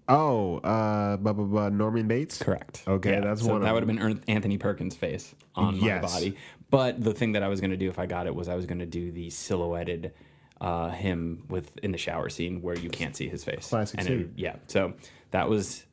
Oh, 0.10 0.58
uh, 0.60 1.18
blah, 1.18 1.34
blah, 1.34 1.46
blah, 1.46 1.70
Norman 1.70 2.08
Bates. 2.08 2.42
Correct. 2.42 2.84
Okay, 2.88 3.20
that's 3.20 3.42
so 3.42 3.52
one 3.52 3.62
That 3.62 3.74
would 3.74 3.88
have 3.88 3.98
been 3.98 4.22
Anthony 4.28 4.58
Perkins' 4.58 4.96
face 4.96 5.36
on 5.56 5.76
Yes. 5.76 6.02
my 6.02 6.08
body. 6.08 6.38
But 6.70 7.04
the 7.04 7.14
thing 7.14 7.34
that 7.34 7.44
I 7.44 7.48
was 7.50 7.60
going 7.62 7.72
to 7.72 7.78
do 7.78 7.90
if 7.90 8.00
I 8.00 8.06
got 8.06 8.26
it 8.28 8.34
was 8.36 8.48
I 8.48 8.56
was 8.56 8.66
going 8.66 8.80
to 8.80 8.86
do 8.86 9.12
the 9.12 9.30
silhouetted 9.30 10.14
uh, 10.62 10.90
him 10.92 11.44
with 11.50 11.78
in 11.80 11.92
the 11.92 11.98
shower 11.98 12.30
scene 12.30 12.62
where 12.62 12.78
you 12.78 12.90
can't 12.90 13.16
see 13.16 13.28
his 13.28 13.44
face. 13.44 13.68
Classic 13.70 14.00
and 14.00 14.08
scene. 14.08 14.20
it- 14.22 14.30
yeah. 14.36 14.56
So 14.68 14.94
that 15.32 15.50
was 15.50 15.86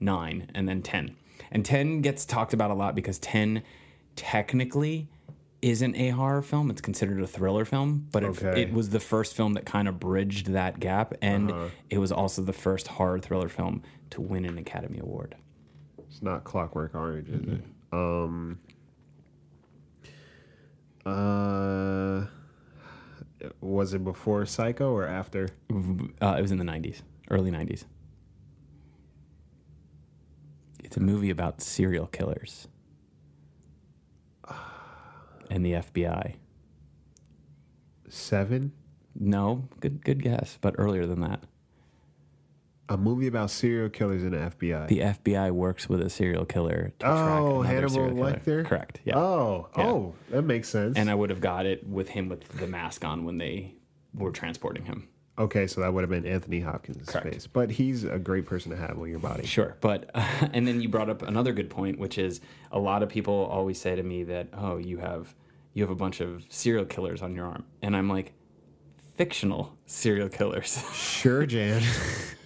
nine, 0.00 0.50
and 0.54 0.68
then 0.68 0.82
ten, 0.82 1.16
and 1.50 1.64
ten 1.64 2.02
gets 2.02 2.24
talked 2.26 2.52
about 2.52 2.70
a 2.70 2.74
lot 2.74 2.94
because 2.94 3.18
ten 3.18 3.62
technically 4.16 5.08
isn't 5.62 5.96
a 5.96 6.10
horror 6.10 6.42
film. 6.42 6.70
It's 6.70 6.80
considered 6.80 7.20
a 7.22 7.26
thriller 7.26 7.64
film, 7.64 8.08
but 8.12 8.22
it, 8.22 8.26
Okay. 8.42 8.62
it 8.62 8.72
was 8.72 8.90
the 8.90 9.00
first 9.00 9.34
film 9.34 9.54
that 9.54 9.64
kind 9.66 9.88
of 9.88 9.98
bridged 9.98 10.48
that 10.52 10.78
gap, 10.80 11.14
and 11.22 11.50
Uh-huh. 11.50 11.68
it 11.90 11.98
was 11.98 12.12
also 12.12 12.42
the 12.42 12.52
first 12.52 12.88
horror 12.88 13.18
thriller 13.18 13.48
film 13.48 13.82
to 14.10 14.20
win 14.20 14.44
an 14.44 14.58
Academy 14.58 14.98
Award. 14.98 15.34
It's 15.98 16.22
not 16.22 16.44
Clockwork 16.44 16.94
Orange, 16.94 17.28
is 17.28 17.42
it? 17.42 17.62
Mm-hmm. 17.92 17.96
Um. 17.98 18.58
Uh, 21.04 22.26
was 23.60 23.94
it 23.94 24.02
before 24.02 24.44
Psycho 24.44 24.90
or 24.92 25.06
after? 25.06 25.48
Uh, 25.70 26.34
it 26.38 26.42
was 26.42 26.50
in 26.50 26.58
the 26.58 26.64
90s, 26.64 27.02
early 27.30 27.50
90s. 27.50 27.84
It's 30.82 30.96
a 30.96 31.00
movie 31.00 31.30
about 31.30 31.60
serial 31.60 32.06
killers 32.06 32.68
and 35.50 35.64
the 35.64 35.72
FBI. 35.72 36.34
Seven. 38.08 38.72
No, 39.18 39.68
good 39.80 40.04
good 40.04 40.22
guess, 40.22 40.58
but 40.60 40.74
earlier 40.78 41.06
than 41.06 41.20
that. 41.20 41.40
A 42.88 42.96
movie 42.96 43.26
about 43.26 43.50
serial 43.50 43.88
killers 43.88 44.22
in 44.22 44.30
the 44.30 44.36
FBI. 44.38 44.86
The 44.86 45.00
FBI 45.00 45.50
works 45.50 45.88
with 45.88 46.00
a 46.00 46.08
serial 46.08 46.44
killer 46.44 46.92
to 47.00 47.06
oh, 47.06 47.12
track 47.16 47.40
oh, 47.40 47.46
another 47.60 47.68
Hannibal 47.68 47.94
serial 47.94 48.14
killer. 48.14 48.32
Lecter. 48.32 48.64
Correct. 48.64 49.00
Yeah. 49.04 49.18
Oh, 49.18 49.68
Yeah. 49.76 49.86
oh, 49.86 50.14
that 50.30 50.42
makes 50.42 50.68
sense. 50.68 50.96
And 50.96 51.10
I 51.10 51.14
would 51.14 51.30
have 51.30 51.40
got 51.40 51.66
it 51.66 51.84
with 51.84 52.10
him 52.10 52.28
with 52.28 52.46
the 52.60 52.68
mask 52.68 53.04
on 53.04 53.24
when 53.24 53.38
they 53.38 53.74
were 54.14 54.30
transporting 54.30 54.84
him. 54.84 55.08
Okay, 55.38 55.66
so 55.66 55.80
that 55.80 55.92
would 55.92 56.02
have 56.02 56.10
been 56.10 56.26
Anthony 56.26 56.60
Hopkins' 56.60 57.08
Correct. 57.08 57.26
face, 57.32 57.46
but 57.46 57.70
he's 57.70 58.04
a 58.04 58.18
great 58.18 58.46
person 58.46 58.70
to 58.70 58.76
have 58.76 58.98
on 58.98 59.08
your 59.08 59.18
body. 59.18 59.46
Sure, 59.46 59.76
but 59.80 60.10
and 60.52 60.66
then 60.66 60.80
you 60.80 60.88
brought 60.88 61.10
up 61.10 61.22
another 61.22 61.52
good 61.52 61.70
point, 61.70 61.98
which 61.98 62.18
is 62.18 62.40
a 62.72 62.78
lot 62.78 63.02
of 63.02 63.08
people 63.08 63.34
always 63.46 63.80
say 63.80 63.94
to 63.96 64.02
me 64.02 64.24
that 64.24 64.48
oh, 64.54 64.76
you 64.78 64.98
have 64.98 65.34
you 65.74 65.82
have 65.82 65.90
a 65.90 65.94
bunch 65.96 66.20
of 66.20 66.44
serial 66.48 66.84
killers 66.84 67.22
on 67.22 67.34
your 67.34 67.46
arm, 67.46 67.64
and 67.82 67.94
I'm 67.96 68.08
like, 68.08 68.32
fictional 69.16 69.76
serial 69.86 70.28
killers. 70.28 70.82
Sure, 70.94 71.46
Jan. 71.46 71.80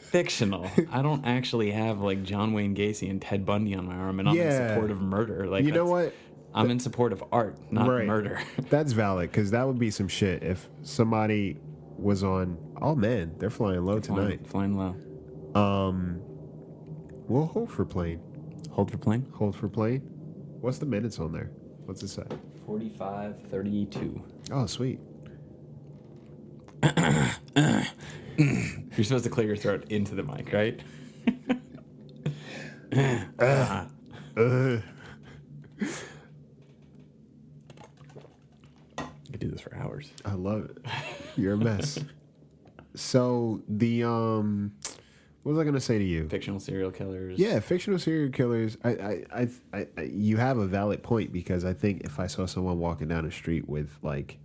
fictional. 0.01 0.71
I 0.91 1.03
don't 1.03 1.25
actually 1.27 1.71
have 1.73 2.01
like 2.01 2.23
John 2.23 2.53
Wayne 2.53 2.75
Gacy 2.75 3.11
and 3.11 3.21
Ted 3.21 3.45
Bundy 3.45 3.75
on 3.75 3.87
my 3.87 3.95
arm, 3.95 4.21
and 4.21 4.29
I'm 4.29 4.37
in 4.37 4.69
support 4.69 4.91
of 4.91 5.01
murder. 5.01 5.47
Like 5.47 5.65
You 5.65 5.73
know 5.73 5.85
what? 5.85 6.15
I'm 6.53 6.71
in 6.71 6.81
support 6.81 7.13
of 7.13 7.23
art, 7.31 7.57
not 7.71 7.89
Right. 7.89 8.07
murder. 8.07 8.41
That's 8.71 8.93
valid 8.93 9.31
because 9.31 9.53
that 9.53 9.67
would 9.67 9.79
be 9.79 9.91
some 9.91 10.09
shit 10.09 10.43
if 10.43 10.69
somebody 10.83 11.57
was 12.01 12.23
on. 12.23 12.59
Oh 12.81 12.95
man, 12.95 13.35
they're 13.39 13.51
flying 13.51 13.85
low 13.85 13.99
tonight. 14.01 14.47
flying, 14.49 14.77
flying 14.77 15.55
low. 15.55 15.61
Um, 15.61 16.21
we'll 17.29 17.47
hold 17.47 17.71
for 17.71 17.85
plane. 17.85 18.21
Hold 18.71 18.91
for 18.91 18.99
plane. 18.99 19.27
Hold 19.35 19.57
for 19.57 19.69
plane. 19.69 20.01
What's 20.61 20.79
the 20.79 20.87
minutes 20.87 21.19
on 21.19 21.33
there? 21.33 21.51
What's 21.85 22.03
it 22.03 22.09
say? 22.09 22.25
45, 22.67 23.43
32. 23.51 24.23
Oh, 24.53 24.67
sweet. 24.67 25.01
You're 28.37 29.05
supposed 29.05 29.25
to 29.25 29.31
clear 29.31 29.47
your 29.49 29.57
throat 29.57 29.91
into 29.91 30.15
the 30.15 30.23
mic, 30.23 30.53
right? 30.53 30.81
Uh, 33.39 33.85
I 34.37 34.83
could 39.31 39.41
do 39.41 39.49
this 39.49 39.61
for 39.61 39.75
hours. 39.77 40.11
I 40.25 40.35
love 40.35 40.65
it. 40.67 40.79
You're 41.37 41.55
a 41.55 41.57
mess. 41.59 41.99
so 42.95 43.63
the 43.69 44.05
um, 44.05 44.73
what 45.43 45.53
was 45.53 45.59
I 45.61 45.65
gonna 45.65 45.81
say 45.81 45.99
to 45.99 46.05
you? 46.05 46.29
Fictional 46.29 46.61
serial 46.61 46.91
killers. 46.91 47.39
Yeah, 47.39 47.61
fictional 47.61 47.99
serial 47.99 48.31
killers. 48.31 48.77
I, 48.85 48.91
I, 48.91 49.49
I, 49.73 49.87
I, 49.97 50.03
you 50.03 50.37
have 50.37 50.59
a 50.59 50.67
valid 50.67 51.03
point 51.03 51.33
because 51.33 51.65
I 51.65 51.73
think 51.73 52.03
if 52.03 52.21
I 52.21 52.27
saw 52.27 52.47
someone 52.47 52.79
walking 52.79 53.09
down 53.09 53.25
the 53.25 53.31
street 53.31 53.69
with 53.69 53.91
like, 54.03 54.39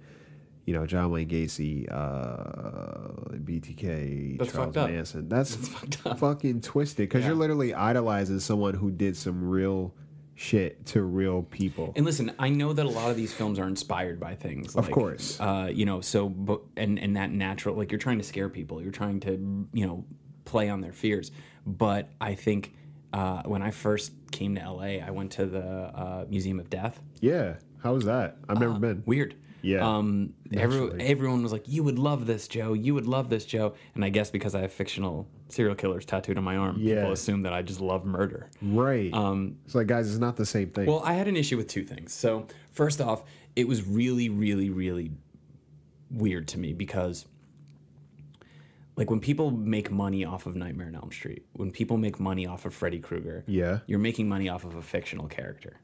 you 0.65 0.73
know, 0.73 0.85
John 0.85 1.11
Wayne 1.11 1.27
Gacy, 1.27 1.91
uh, 1.91 3.29
BTK, 3.37 4.37
That's 4.39 4.51
Charles. 4.53 4.75
Manson, 4.75 5.27
that's, 5.29 5.55
fucked 5.55 6.05
up. 6.05 6.19
fucking 6.19 6.61
twisted 6.61 7.09
because 7.09 7.25
you're 7.25 7.35
literally 7.35 7.73
idolizing 7.73 8.39
someone 8.39 8.73
who 8.75 8.89
did 8.89 9.17
some 9.17 9.43
real 9.49 9.93
shit 10.35 10.85
to 10.87 11.01
real 11.01 11.43
people. 11.43 11.93
And 11.95 12.05
listen, 12.05 12.31
I 12.37 12.49
know 12.49 12.73
that 12.73 12.85
a 12.85 12.89
lot 12.89 13.09
of 13.09 13.15
these 13.17 13.33
films 13.33 13.57
are 13.57 13.67
inspired 13.67 14.19
by 14.19 14.35
things. 14.35 14.75
Of 14.75 14.91
course. 14.91 15.39
Uh, 15.39 15.69
you 15.73 15.85
know, 15.85 16.01
so 16.01 16.29
but 16.29 16.61
and 16.77 16.99
and 16.99 17.15
that 17.15 17.31
natural, 17.31 17.75
like 17.75 17.91
you're 17.91 17.99
trying 17.99 18.17
to 18.17 18.23
scare 18.23 18.49
people, 18.49 18.81
you're 18.81 18.91
trying 18.91 19.19
to 19.21 19.67
you 19.73 19.87
know 19.87 20.05
play 20.43 20.69
on 20.69 20.81
their 20.81 20.93
fears. 20.93 21.31
But 21.65 22.09
I 22.21 22.35
think 22.35 22.75
uh, 23.13 23.43
when 23.43 23.61
I 23.61 23.71
first 23.71 24.11
came 24.31 24.55
to 24.55 24.69
LA, 24.69 24.99
I 25.05 25.09
went 25.11 25.31
to 25.33 25.45
the 25.45 25.63
uh, 25.65 26.25
Museum 26.29 26.59
of 26.59 26.69
Death. 26.69 27.01
yeah, 27.21 27.55
how 27.81 27.93
was 27.93 28.05
that? 28.05 28.37
I've 28.49 28.59
never 28.59 28.73
been. 28.79 29.03
Weird. 29.05 29.35
Yeah, 29.61 29.87
Um, 29.97 30.33
every, 30.53 31.01
everyone 31.01 31.41
was 31.41 31.51
like, 31.51 31.67
"You 31.67 31.83
would 31.83 31.97
love 31.97 32.27
this, 32.27 32.47
Joe. 32.47 32.73
You 32.73 32.93
would 32.93 33.07
love 33.07 33.29
this, 33.31 33.45
Joe." 33.45 33.73
And 33.95 34.05
I 34.05 34.09
guess 34.09 34.29
because 34.29 34.53
I 34.53 34.61
have 34.61 34.71
fictional 34.71 35.27
serial 35.55 35.75
killers 35.75 36.05
tattooed 36.05 36.37
on 36.37 36.43
my 36.43 36.57
arm, 36.57 36.75
Yeah. 36.79 36.95
people 36.95 37.13
assume 37.13 37.41
that 37.43 37.53
I 37.53 37.61
just 37.61 37.79
love 37.79 38.05
murder. 38.05 38.49
Right. 38.61 39.11
Um, 39.13 39.57
it's 39.65 39.73
like, 39.73 39.87
guys, 39.87 40.09
it's 40.09 40.19
not 40.19 40.35
the 40.35 40.45
same 40.45 40.69
thing. 40.69 40.85
Well, 40.85 41.01
I 41.03 41.13
had 41.13 41.27
an 41.27 41.37
issue 41.37 41.55
with 41.57 41.67
two 41.67 41.83
things. 41.85 42.13
So, 42.13 42.47
first 42.71 42.99
off, 43.01 43.23
it 43.55 43.67
was 43.67 43.87
really, 43.87 44.27
really, 44.29 44.69
really 44.69 45.11
weird 46.11 46.47
to 46.49 46.59
me 46.59 46.73
because, 46.73 47.25
like, 48.97 49.09
when 49.09 49.21
people 49.21 49.49
make 49.49 49.89
money 49.89 50.25
off 50.25 50.45
of 50.45 50.55
Nightmare 50.57 50.87
on 50.87 50.95
Elm 50.95 51.11
Street, 51.11 51.45
when 51.53 51.71
people 51.71 51.97
make 51.97 52.19
money 52.19 52.45
off 52.45 52.65
of 52.65 52.73
Freddy 52.73 52.99
Krueger, 52.99 53.43
yeah. 53.47 53.79
you're 53.87 53.99
making 53.99 54.27
money 54.27 54.49
off 54.49 54.65
of 54.65 54.75
a 54.75 54.81
fictional 54.81 55.27
character. 55.27 55.79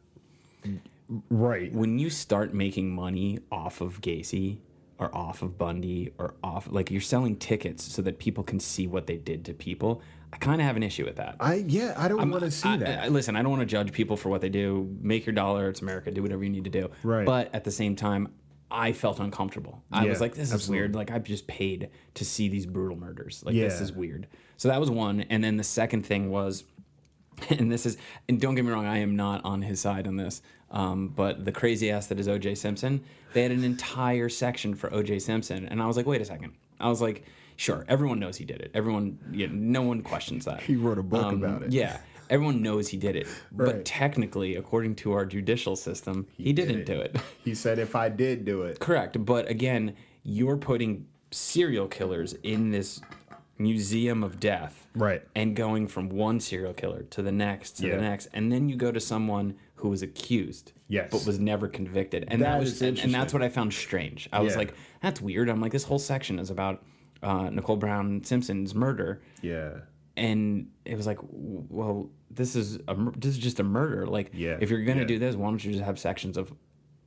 Right. 1.30 1.74
When 1.74 1.98
you 1.98 2.10
start 2.10 2.54
making 2.54 2.94
money 2.94 3.40
off 3.52 3.82
of 3.82 4.02
Gacy 4.02 4.58
or 5.02 5.14
off 5.18 5.42
of 5.42 5.58
Bundy 5.58 6.14
or 6.20 6.36
off, 6.44 6.68
like, 6.72 6.92
you're 6.92 7.02
selling 7.02 7.36
tickets 7.36 7.84
so 7.84 8.02
that 8.04 8.20
people 8.20 8.44
can 8.44 8.60
see 8.60 8.86
what 8.88 9.08
they 9.08 9.18
did 9.18 9.44
to 9.46 9.54
people, 9.54 10.02
I 10.32 10.38
kind 10.38 10.62
of 10.62 10.68
have 10.68 10.78
an 10.78 10.84
issue 10.84 11.04
with 11.06 11.16
that. 11.18 11.36
I 11.40 11.56
yeah, 11.68 11.96
I 11.98 12.08
don't 12.08 12.30
want 12.30 12.44
to 12.44 12.52
see 12.52 12.70
I- 12.70 12.78
that. 12.78 13.04
I- 13.06 13.08
listen, 13.10 13.36
I 13.36 13.42
don't 13.42 13.50
want 13.52 13.62
to 13.62 13.66
judge 13.66 13.92
people 13.92 14.16
for 14.16 14.30
what 14.30 14.40
they 14.42 14.48
do. 14.50 14.96
Make 15.02 15.26
your 15.26 15.34
dollar. 15.34 15.68
It's 15.70 15.82
America. 15.82 16.12
Do 16.12 16.22
whatever 16.22 16.44
you 16.44 16.50
need 16.52 16.64
to 16.66 16.70
do. 16.70 16.90
Right. 17.04 17.26
But 17.26 17.54
at 17.54 17.64
the 17.66 17.72
same 17.72 17.96
time, 17.96 18.30
I 18.70 18.94
felt 18.94 19.20
uncomfortable. 19.20 19.84
I 19.92 20.04
Yeah, 20.04 20.12
was 20.12 20.22
like, 20.22 20.36
this 20.36 20.50
is 20.50 20.54
absolutely. 20.54 20.82
weird. 20.84 20.96
Like, 20.96 21.12
I've 21.12 21.24
just 21.26 21.48
paid 21.48 21.90
to 22.14 22.24
see 22.24 22.48
these 22.48 22.66
brutal 22.68 22.96
murders. 22.96 23.44
Like, 23.46 23.56
this 23.56 23.82
is 23.82 23.92
weird. 23.92 24.28
So 24.56 24.70
that 24.70 24.80
was 24.80 24.90
one. 24.92 25.22
And 25.22 25.44
then 25.44 25.58
the 25.58 25.64
second 25.64 26.06
thing 26.06 26.30
was, 26.30 26.64
and 27.50 27.70
this 27.72 27.86
is, 27.86 27.98
and 28.30 28.40
don't 28.40 28.54
get 28.56 28.64
me 28.64 28.72
wrong, 28.72 28.86
I 28.86 29.00
am 29.00 29.16
not 29.18 29.44
on 29.44 29.64
his 29.64 29.80
side 29.82 30.06
on 30.08 30.16
this. 30.16 30.42
Um, 30.72 31.10
but 31.10 31.44
the 31.46 31.52
crazy 31.52 31.92
ass 31.92 32.08
that 32.08 32.20
is 32.20 32.28
OJ 32.28 32.58
Simpson, 32.58 33.04
they 33.34 33.44
had 33.44 33.52
an 33.52 33.64
entire 33.64 34.30
section 34.30 34.74
for 34.74 34.90
OJ 34.90 35.22
Simpson. 35.22 35.68
And 35.68 35.82
I 35.82 35.86
was 35.86 35.98
like, 35.98 36.06
wait 36.06 36.22
a 36.22 36.26
second. 36.26 36.54
I 36.80 36.88
was 36.90 37.02
like, 37.02 37.26
sure, 37.58 37.86
everyone 37.88 38.20
knows 38.20 38.38
he 38.38 38.46
did 38.46 38.62
it. 38.62 38.72
Everyone, 38.74 39.20
yeah, 39.32 39.48
no 39.52 39.82
one 39.82 40.02
questions 40.02 40.46
that. 40.46 40.62
he 40.70 40.76
wrote 40.76 40.98
a 40.98 41.04
book 41.04 41.26
Um, 41.26 41.44
about 41.44 41.64
it. 41.64 41.72
Yeah, 41.74 41.98
everyone 42.30 42.62
knows 42.62 42.88
he 42.88 42.98
did 42.98 43.16
it, 43.18 43.28
Right. 43.52 43.66
but 43.66 43.86
technically, 43.86 44.56
according 44.56 44.96
to 44.96 45.12
our 45.12 45.26
judicial 45.26 45.76
system, 45.76 46.26
he, 46.38 46.54
did 46.54 46.68
didn't 46.70 46.82
it. 46.82 46.86
do 46.86 47.00
it. 47.02 47.18
He 47.44 47.54
said 47.54 47.78
if 47.78 47.96
I 47.96 48.08
did 48.10 48.46
do 48.46 48.64
it. 48.64 48.80
Correct, 48.80 49.24
but 49.26 49.50
again, 49.50 49.96
you're 50.24 50.58
putting 50.58 51.06
serial 51.32 51.88
killers 51.88 52.34
in 52.44 52.72
this 52.72 53.02
museum 53.58 54.24
of 54.24 54.40
death, 54.40 54.88
Right. 54.96 55.22
And 55.36 55.56
going 55.56 55.88
from 55.88 56.10
one 56.10 56.40
serial 56.40 56.74
killer 56.74 57.04
to 57.04 57.22
the 57.22 57.32
next 57.32 57.78
to 57.78 57.88
Yeah. 57.88 57.96
the 57.98 58.02
next, 58.02 58.28
and 58.34 58.52
then 58.52 58.68
you 58.70 58.76
go 58.76 58.92
to 58.92 59.00
someone 59.00 59.56
who 59.82 59.90
was 59.90 60.02
accused, 60.04 60.74
Yes. 60.88 61.10
but 61.12 61.26
was 61.26 61.40
never 61.40 61.68
convicted, 61.68 62.26
and 62.28 62.42
That 62.42 62.54
that, 62.54 62.60
was 62.60 62.82
and, 62.82 62.98
and 63.00 63.14
that's 63.14 63.34
what 63.34 63.42
I 63.42 63.50
found 63.50 63.74
strange. 63.74 64.30
I 64.32 64.40
was 64.42 64.56
like, 64.56 64.74
that's 65.02 65.20
weird. 65.20 65.50
I'm 65.50 65.60
like, 65.62 65.72
this 65.72 65.84
whole 65.84 66.00
section 66.00 66.38
is 66.40 66.50
about 66.50 66.84
uh, 67.24 67.50
Nicole 67.50 67.78
Brown 67.78 68.24
Simpson's 68.24 68.74
murder 68.76 69.22
Yeah. 69.42 69.80
and 70.18 70.70
it 70.86 70.96
was 70.98 71.06
like, 71.08 71.20
well, 71.30 72.10
this 72.30 72.56
is 72.56 72.78
a 72.88 72.96
this 73.18 73.32
is 73.32 73.38
just 73.38 73.60
a 73.60 73.64
murder. 73.64 74.06
Like, 74.08 74.32
Yeah, 74.34 74.58
if 74.62 74.70
you're 74.70 74.84
gonna 74.84 75.02
yeah. 75.02 75.08
do 75.08 75.20
this, 75.20 75.36
why 75.36 75.48
don't 75.50 75.64
you 75.64 75.72
just 75.72 75.84
have 75.84 76.00
sections 76.00 76.38
of 76.38 76.52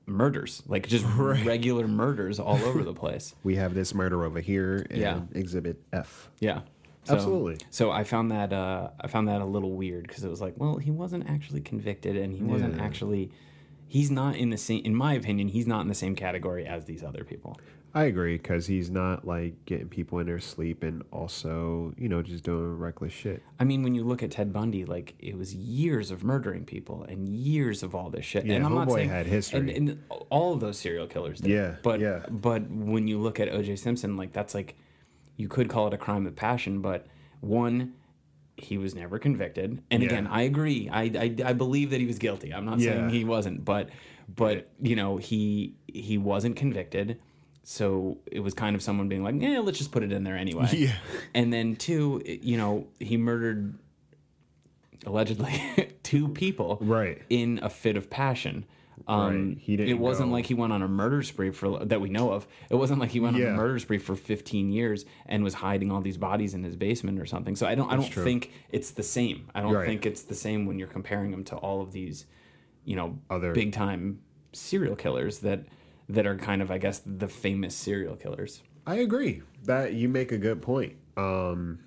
murders, 0.07 0.62
like 0.66 0.87
just 0.87 1.05
regular 1.16 1.89
murders 1.89 2.39
all 2.41 2.59
over 2.64 2.83
the 2.83 2.93
place? 2.95 3.35
We 3.45 3.57
have 3.57 3.75
this 3.75 3.95
murder 3.95 4.25
over 4.25 4.41
here 4.41 4.87
in 4.91 5.01
Yeah. 5.01 5.20
exhibit 5.33 5.81
F. 5.93 6.31
Yeah, 6.41 6.61
So- 7.05 7.14
Absolutely. 7.14 7.59
So 7.70 7.90
I 7.90 8.05
found 8.05 8.30
that 8.30 8.52
uh, 8.52 8.90
I 9.00 9.07
found 9.09 9.28
that 9.28 9.40
a 9.40 9.44
little 9.44 9.72
weird 9.72 10.07
because 10.09 10.24
it 10.24 10.30
was 10.30 10.40
like, 10.40 10.55
well, 10.57 10.76
he 10.78 10.90
wasn't 10.90 11.28
actually 11.28 11.61
convicted, 11.61 12.16
and 12.16 12.32
he 12.32 12.42
wasn't 12.42 12.76
Yeah. 12.76 12.82
actually. 12.84 13.30
He's 13.86 14.11
not 14.11 14.34
in 14.36 14.50
the 14.50 14.57
same, 14.57 14.82
in 14.84 14.94
my 14.94 15.12
opinion, 15.12 15.48
he's 15.48 15.66
not 15.66 15.82
in 15.82 15.88
the 15.88 15.94
same 15.94 16.16
category 16.16 16.66
as 16.66 16.86
these 16.86 17.05
other 17.05 17.22
people. 17.22 17.59
I 17.96 18.05
agree 18.05 18.38
because 18.38 18.66
he's 18.66 18.90
not 18.90 19.24
like 19.24 19.64
getting 19.66 19.88
people 19.88 20.18
in 20.18 20.26
their 20.26 20.40
sleep 20.40 20.82
and 20.82 21.05
also, 21.12 21.94
you 21.96 22.09
know, 22.09 22.22
just 22.22 22.42
doing 22.42 22.76
reckless 22.76 23.12
shit. 23.12 23.40
I 23.61 23.64
mean, 23.64 23.84
when 23.84 23.94
you 23.94 24.02
look 24.02 24.24
at 24.24 24.32
Ted 24.32 24.52
Bundy, 24.52 24.84
like 24.84 25.14
it 25.20 25.38
was 25.38 25.55
years 25.55 26.11
of 26.11 26.24
murdering 26.24 26.64
people 26.64 27.05
and 27.05 27.28
years 27.28 27.84
of 27.84 27.94
all 27.94 28.11
this 28.11 28.24
shit. 28.24 28.46
Yeah, 28.46 28.55
and 28.57 28.66
I'm 28.66 28.74
not 28.74 28.90
saying 28.90 29.11
had 29.11 29.26
history. 29.26 29.61
And, 29.61 29.70
and 29.90 30.02
all 30.28 30.55
of 30.55 30.61
those 30.61 30.76
serial 30.76 31.07
killers 31.07 31.38
did. 31.40 31.52
Yeah, 31.52 31.76
but 31.84 32.00
yeah. 32.00 32.24
but 32.28 32.68
when 32.68 33.07
you 33.07 33.18
look 33.20 33.38
at 33.38 33.48
O.J. 33.48 33.76
Simpson, 33.76 34.16
like 34.16 34.32
that's 34.32 34.55
like 34.55 34.74
you 35.37 35.49
could 35.49 35.68
call 35.68 35.87
it 35.89 35.95
a 35.95 35.99
crime 35.99 36.26
of 36.26 36.37
passion, 36.37 36.80
but 36.80 37.07
one. 37.41 37.95
He 38.57 38.78
was 38.78 38.95
never 38.95 39.18
convicted, 39.18 39.82
and 39.91 40.01
Yeah. 40.01 40.09
again, 40.11 40.26
I 40.28 40.43
agree. 40.43 40.89
I, 40.89 41.03
I 41.03 41.35
I 41.45 41.53
believe 41.55 41.91
that 41.91 41.99
he 41.99 42.07
was 42.07 42.20
guilty. 42.20 42.55
I'm 42.55 42.64
not 42.64 42.78
Yeah. 42.78 42.93
saying 42.93 43.09
he 43.11 43.24
wasn't, 43.24 43.64
but 43.64 43.89
but 44.32 44.70
you 44.80 44.95
know 44.95 45.16
he 45.16 45.74
he 45.93 46.18
wasn't 46.18 46.55
convicted, 46.55 47.18
so 47.64 48.18
it 48.30 48.39
was 48.39 48.55
kind 48.55 48.76
of 48.76 48.80
someone 48.82 49.09
being 49.09 49.24
like, 49.24 49.35
yeah, 49.43 49.59
let's 49.59 49.76
just 49.78 49.91
put 49.91 50.05
it 50.05 50.12
in 50.12 50.22
there 50.22 50.37
anyway. 50.37 50.68
Yeah. 50.72 50.93
And 51.35 51.53
then 51.53 51.74
two, 51.74 52.22
you 52.24 52.57
know, 52.57 52.87
he 53.01 53.16
murdered 53.16 53.74
allegedly 55.05 55.53
two 56.05 56.28
people 56.28 56.78
Right. 56.80 57.20
in 57.28 57.59
a 57.62 57.68
fit 57.68 57.97
of 57.97 58.09
passion. 58.09 58.64
Um, 59.09 59.49
Right. 59.51 59.59
He 59.59 59.76
didn't 59.76 59.90
it 59.90 59.99
wasn't 59.99 60.28
go- 60.28 60.34
like 60.34 60.47
he 60.47 60.55
went 60.55 60.72
on 60.72 60.82
a 60.82 60.88
murder 60.88 61.22
spree 61.22 61.51
for 61.51 61.84
that 61.84 62.01
we 62.01 62.09
know 62.11 62.30
of. 62.32 62.47
It 62.70 62.76
wasn't 62.76 63.01
like 63.01 63.11
he 63.11 63.20
went 63.20 63.36
on 63.36 63.42
a 63.42 63.51
murder 63.53 63.78
spree 63.78 63.99
for 63.99 64.14
15 64.14 64.70
years 64.70 65.05
and 65.26 65.42
was 65.42 65.55
hiding 65.55 65.90
all 65.90 66.01
these 66.01 66.16
bodies 66.16 66.55
in 66.55 66.62
his 66.62 66.76
basement 66.76 67.18
or 67.18 67.26
something. 67.26 67.57
So 67.57 67.66
I 67.66 67.74
don't 67.74 67.90
I 67.90 67.97
don't 67.97 68.09
true. 68.11 68.24
think 68.24 68.53
it's 68.70 68.92
the 68.92 69.03
same. 69.03 69.49
I 69.55 69.61
don't 69.62 69.72
Right. 69.74 69.86
think 69.86 70.07
it's 70.07 70.22
the 70.22 70.34
same 70.34 70.66
when 70.66 70.78
you're 70.78 70.88
comparing 70.88 71.32
him 71.32 71.45
to 71.45 71.57
all 71.57 71.80
of 71.80 71.92
these, 71.92 72.26
you 72.84 72.97
know, 72.97 73.18
Other- 73.30 73.53
big 73.53 73.72
time 73.72 74.20
serial 74.53 74.95
killers 74.97 75.40
that 75.40 75.64
that 76.09 76.26
are 76.26 76.36
kind 76.36 76.62
of 76.62 76.70
I 76.70 76.78
guess 76.78 77.01
the 77.05 77.28
famous 77.28 77.74
serial 77.74 78.14
killers. 78.16 78.62
I 78.86 78.97
agree 78.97 79.42
that 79.64 79.95
you 79.95 80.09
make 80.09 80.30
a 80.32 80.38
good 80.38 80.61
point. 80.62 80.92
Um, 81.16 81.78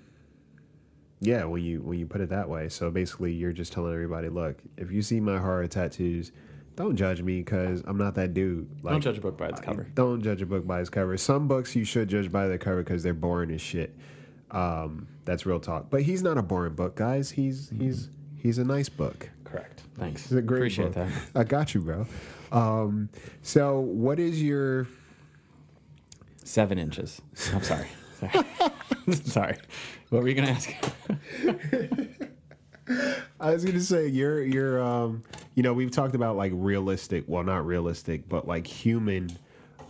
yeah, 1.20 1.44
when 1.44 1.62
you 1.62 1.80
when 1.82 1.98
you 1.98 2.06
put 2.06 2.20
it 2.20 2.28
that 2.30 2.48
way, 2.48 2.68
so 2.68 2.90
basically 2.90 3.32
you're 3.32 3.52
just 3.52 3.72
telling 3.72 3.92
everybody, 3.92 4.28
look, 4.28 4.58
if 4.76 4.90
you 4.92 5.02
see 5.02 5.20
my 5.20 5.38
horror 5.38 5.66
tattoos, 5.66 6.32
don't 6.78 6.94
judge 6.94 7.20
me 7.22 7.38
because 7.38 7.82
I'm 7.86 7.98
not 7.98 8.14
that 8.14 8.34
dude. 8.34 8.68
Like, 8.84 8.92
don't 8.92 9.00
judge 9.00 9.18
a 9.18 9.20
book 9.20 9.36
by 9.36 9.48
its 9.48 9.60
cover. 9.60 9.88
Don't 9.94 10.22
judge 10.22 10.40
a 10.42 10.46
book 10.46 10.64
by 10.64 10.80
its 10.80 10.88
cover. 10.88 11.16
Some 11.16 11.48
books 11.48 11.74
you 11.74 11.84
should 11.84 12.08
judge 12.08 12.30
by 12.30 12.46
their 12.46 12.56
cover 12.56 12.84
because 12.84 13.02
they're 13.02 13.14
boring 13.14 13.50
as 13.50 13.60
shit. 13.60 13.96
Um, 14.52 15.08
that's 15.24 15.44
real 15.44 15.58
talk. 15.58 15.90
But 15.90 16.02
he's 16.02 16.22
not 16.22 16.38
a 16.38 16.42
boring 16.42 16.74
book, 16.74 16.94
guys. 16.94 17.30
He's 17.32 17.68
he's 17.76 18.10
he's 18.36 18.58
a 18.58 18.64
nice 18.64 18.88
book. 18.88 19.28
Correct. 19.42 19.82
Thanks. 19.98 20.22
It's 20.26 20.32
a 20.32 20.40
great 20.40 20.58
Appreciate 20.58 20.94
book. 20.94 21.08
that. 21.08 21.12
I 21.34 21.42
got 21.42 21.74
you, 21.74 21.80
bro. 21.80 22.06
Um, 22.52 23.08
so 23.42 23.80
what 23.80 24.20
is 24.20 24.40
your 24.40 24.86
Seven 26.44 26.78
inches. 26.78 27.20
I'm 27.52 27.62
sorry. 27.62 27.88
Sorry. 28.20 28.44
Sorry. 29.24 29.56
What 30.10 30.22
were 30.22 30.28
you 30.28 30.34
gonna 30.34 30.48
ask? 30.52 30.72
I 33.40 33.52
was 33.52 33.64
gonna 33.64 33.80
say 33.80 34.06
you're 34.06 34.42
you're 34.42 34.82
um 34.82 35.22
you 35.54 35.62
know 35.62 35.72
we've 35.72 35.90
talked 35.90 36.14
about 36.14 36.36
like 36.36 36.52
realistic 36.54 37.24
well 37.26 37.44
not 37.44 37.66
realistic 37.66 38.28
but 38.28 38.46
like 38.46 38.66
human 38.66 39.30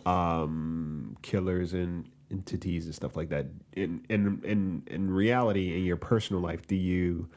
um 0.06 1.16
killers 1.22 1.74
and 1.74 2.08
entities 2.30 2.84
and 2.86 2.94
stuff 2.94 3.16
like 3.16 3.28
that 3.30 3.46
in 3.74 4.04
in 4.08 4.40
in 4.44 4.82
in 4.86 5.10
reality 5.10 5.76
in 5.78 5.84
your 5.84 5.96
personal 5.96 6.42
life 6.42 6.66
do 6.66 6.76
you 6.76 7.28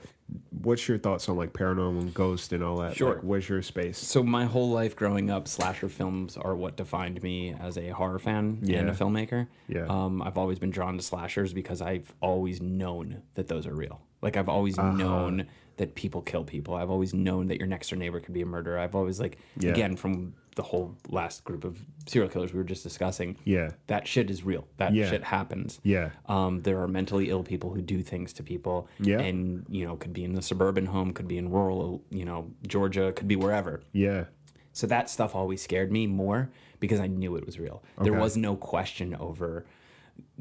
what's 0.62 0.88
your 0.88 0.98
thoughts 0.98 1.28
on 1.28 1.36
like 1.36 1.52
paranormal 1.52 2.14
ghost 2.14 2.54
and 2.54 2.64
all 2.64 2.78
that 2.78 2.96
Sure. 2.96 3.16
like, 3.16 3.24
where's 3.24 3.50
your 3.50 3.62
space 3.62 3.98
So 3.98 4.24
my 4.24 4.46
whole 4.46 4.70
life 4.70 4.96
growing 4.96 5.30
up, 5.30 5.46
slasher 5.48 5.90
films 5.90 6.38
are 6.38 6.56
what 6.56 6.78
defined 6.78 7.22
me 7.22 7.54
as 7.54 7.78
a 7.78 7.90
horror 7.90 8.18
fan 8.20 8.60
and 8.64 8.90
a 8.90 8.94
filmmaker. 8.94 9.48
Yeah. 9.68 9.88
Um, 9.90 10.22
I've 10.22 10.38
always 10.38 10.58
been 10.58 10.70
drawn 10.72 10.96
to 10.96 11.04
slashers 11.04 11.52
because 11.54 11.82
I've 11.82 12.14
always 12.22 12.62
known 12.62 13.24
that 13.34 13.48
those 13.50 13.68
are 13.68 13.76
real. 13.76 14.00
Like 14.22 14.38
I've 14.38 14.48
always 14.48 14.80
Uh-huh. 14.80 14.92
known 14.94 15.48
that 15.82 15.96
people 15.96 16.22
kill 16.22 16.44
people. 16.44 16.76
I've 16.76 16.92
always 16.92 17.12
known 17.12 17.48
that 17.48 17.58
your 17.58 17.66
next 17.68 17.90
door 17.90 17.98
neighbor 17.98 18.20
could 18.20 18.36
be 18.36 18.42
a 18.44 18.46
murderer. 18.46 18.78
I've 18.78 18.94
always 18.96 19.20
like 19.20 19.40
Yeah. 19.60 19.72
again 19.72 19.96
from 19.96 20.36
the 20.56 20.62
whole 20.62 20.96
last 21.10 21.44
group 21.44 21.64
of 21.64 21.80
serial 22.06 22.30
killers 22.30 22.54
we 22.54 22.60
were 22.60 22.64
just 22.64 22.84
discussing. 22.84 23.36
Yeah. 23.46 23.72
That 23.88 24.08
shit 24.08 24.30
is 24.30 24.44
real. 24.44 24.68
That 24.78 24.94
Yeah. 24.94 25.10
shit 25.10 25.24
happens. 25.24 25.80
Yeah. 25.82 26.12
Um, 26.28 26.62
there 26.62 26.80
are 26.82 26.88
mentally 26.88 27.30
ill 27.32 27.42
people 27.42 27.74
who 27.74 27.82
do 27.82 28.04
things 28.04 28.32
to 28.34 28.44
people. 28.44 28.88
Yeah. 29.00 29.22
And, 29.22 29.66
you 29.70 29.86
know, 29.88 29.96
could 29.96 30.14
be 30.14 30.24
in 30.24 30.34
the 30.36 30.42
suburban 30.44 30.86
home, 30.86 31.14
could 31.14 31.28
be 31.28 31.38
in 31.40 31.50
rural, 31.50 32.04
you 32.12 32.26
know, 32.26 32.52
Georgia, 32.68 33.12
could 33.14 33.28
be 33.28 33.36
wherever. 33.36 33.82
yeah 33.92 34.26
So 34.74 34.86
that 34.88 35.10
stuff 35.10 35.34
always 35.36 35.62
scared 35.64 35.92
me 35.92 36.06
more 36.06 36.50
because 36.80 37.00
I 37.00 37.08
knew 37.08 37.36
it 37.38 37.46
was 37.46 37.58
real. 37.60 37.82
There 38.04 38.14
was 38.14 38.38
no 38.38 38.56
question 38.56 39.16
over 39.16 39.66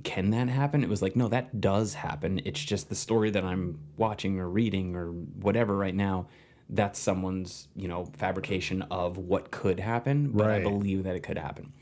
can 0.05 0.31
that 0.31 0.49
happen? 0.49 0.83
It 0.83 0.89
was 0.89 1.03
like, 1.03 1.17
no, 1.17 1.29
that 1.29 1.61
does 1.61 1.95
happen. 1.95 2.41
It's 2.45 2.63
just 2.63 2.89
the 2.89 2.95
story 2.95 3.31
that 3.31 3.45
I'm 3.45 3.79
watching 3.97 4.39
or 4.41 4.49
reading 4.49 4.97
or 4.97 5.09
whatever 5.09 5.77
right 5.77 5.95
now. 5.95 6.29
That's 6.69 6.99
someone's, 6.99 7.69
you 7.75 7.89
know, 7.89 8.07
fabrication 8.17 8.83
of 8.91 9.19
what 9.19 9.51
could 9.51 9.81
happen, 9.81 10.31
but 10.31 10.49
I 10.51 10.61
believe 10.63 11.03
that 11.05 11.17
it 11.17 11.21
could 11.21 11.37
happen. 11.39 11.73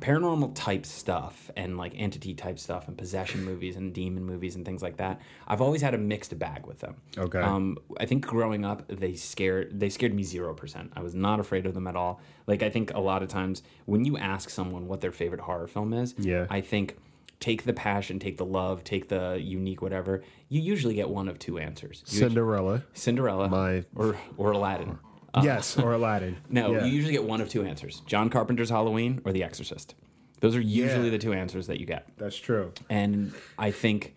Paranormal 0.00 0.52
type 0.54 0.86
stuff 0.86 1.50
and 1.56 1.76
like 1.76 1.92
entity 1.94 2.32
type 2.32 2.58
stuff 2.58 2.88
and 2.88 2.96
possession 2.96 3.44
movies 3.44 3.76
and 3.76 3.92
demon 3.92 4.24
movies 4.24 4.56
and 4.56 4.64
things 4.64 4.80
like 4.82 4.96
that. 4.96 5.20
I've 5.46 5.60
always 5.60 5.82
had 5.82 5.92
a 5.92 5.98
mixed 5.98 6.38
bag 6.38 6.66
with 6.66 6.78
them. 6.80 6.96
Okay. 7.18 7.38
Um, 7.40 7.76
I 7.98 8.06
think 8.06 8.24
growing 8.26 8.64
up, 8.64 8.88
they 8.88 9.14
scared 9.14 9.78
they 9.78 9.90
scared 9.90 10.14
me 10.14 10.22
zero 10.22 10.54
percent. 10.54 10.92
I 10.96 11.02
was 11.02 11.14
not 11.14 11.38
afraid 11.38 11.66
of 11.66 11.74
them 11.74 11.86
at 11.86 11.96
all. 11.96 12.18
Like 12.46 12.62
I 12.62 12.70
think 12.70 12.94
a 12.94 13.00
lot 13.00 13.22
of 13.22 13.28
times 13.28 13.62
when 13.84 14.06
you 14.06 14.16
ask 14.16 14.48
someone 14.48 14.88
what 14.88 15.02
their 15.02 15.12
favorite 15.12 15.42
horror 15.42 15.66
film 15.66 15.92
is, 15.92 16.14
Yeah. 16.16 16.46
I 16.48 16.62
think 16.62 16.96
take 17.40 17.64
the 17.64 17.72
passion, 17.72 18.18
take 18.18 18.36
the 18.36 18.44
love, 18.44 18.84
take 18.84 19.08
the 19.08 19.40
unique 19.42 19.80
whatever. 19.82 20.22
You 20.48 20.60
usually 20.60 20.94
get 20.94 21.08
one 21.08 21.28
of 21.28 21.38
two 21.38 21.58
answers. 21.58 22.04
You- 22.06 22.18
Cinderella 22.20 22.84
Cinderella, 22.92 23.48
My- 23.48 23.84
or 23.96 24.16
or 24.36 24.52
Aladdin. 24.52 24.98
yes 25.42 25.78
or 25.78 25.92
Aladdin 25.92 26.36
No, 26.50 26.72
Yeah. 26.72 26.84
you 26.84 26.92
usually 26.92 27.12
get 27.12 27.24
one 27.24 27.40
of 27.40 27.48
two 27.48 27.64
answers: 27.64 28.02
John 28.06 28.28
Carpenter's 28.30 28.70
Halloween 28.70 29.20
or 29.24 29.32
The 29.32 29.42
Exorcist. 29.42 29.94
Those 30.40 30.56
are 30.56 30.60
usually 30.60 31.04
Yeah. 31.06 31.10
the 31.10 31.18
two 31.18 31.32
answers 31.32 31.66
that 31.66 31.78
you 31.80 31.86
get. 31.86 32.06
that's 32.16 32.36
true 32.36 32.72
And 32.88 33.32
I 33.58 33.70
think 33.70 34.14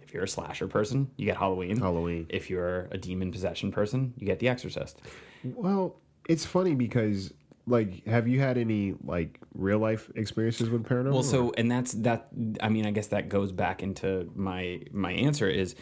if 0.00 0.14
you're 0.14 0.22
a 0.24 0.28
slasher 0.28 0.68
person, 0.68 1.10
you 1.16 1.26
get 1.26 1.36
Halloween. 1.36 1.76
Halloween. 1.78 2.26
If 2.30 2.48
you're 2.48 2.86
a 2.92 2.96
demon 2.98 3.32
possession 3.32 3.70
person, 3.72 4.14
you 4.16 4.26
get 4.26 4.38
The 4.38 4.48
Exorcist. 4.48 5.00
Well, 5.44 5.96
it's 6.28 6.44
funny 6.46 6.74
because 6.74 7.32
like 7.66 8.06
have 8.06 8.28
you 8.28 8.40
had 8.40 8.58
any 8.58 8.94
like 9.04 9.40
real 9.54 9.78
life 9.78 10.10
experiences 10.14 10.70
with 10.70 10.84
paranormal? 10.84 11.12
Well, 11.12 11.22
so 11.22 11.52
and 11.56 11.70
that's 11.70 11.92
that. 11.94 12.28
I 12.60 12.68
mean, 12.68 12.86
I 12.86 12.90
guess 12.90 13.08
that 13.08 13.28
goes 13.28 13.52
back 13.52 13.82
into 13.82 14.30
my 14.34 14.82
my 14.92 15.12
answer 15.12 15.48
is 15.48 15.74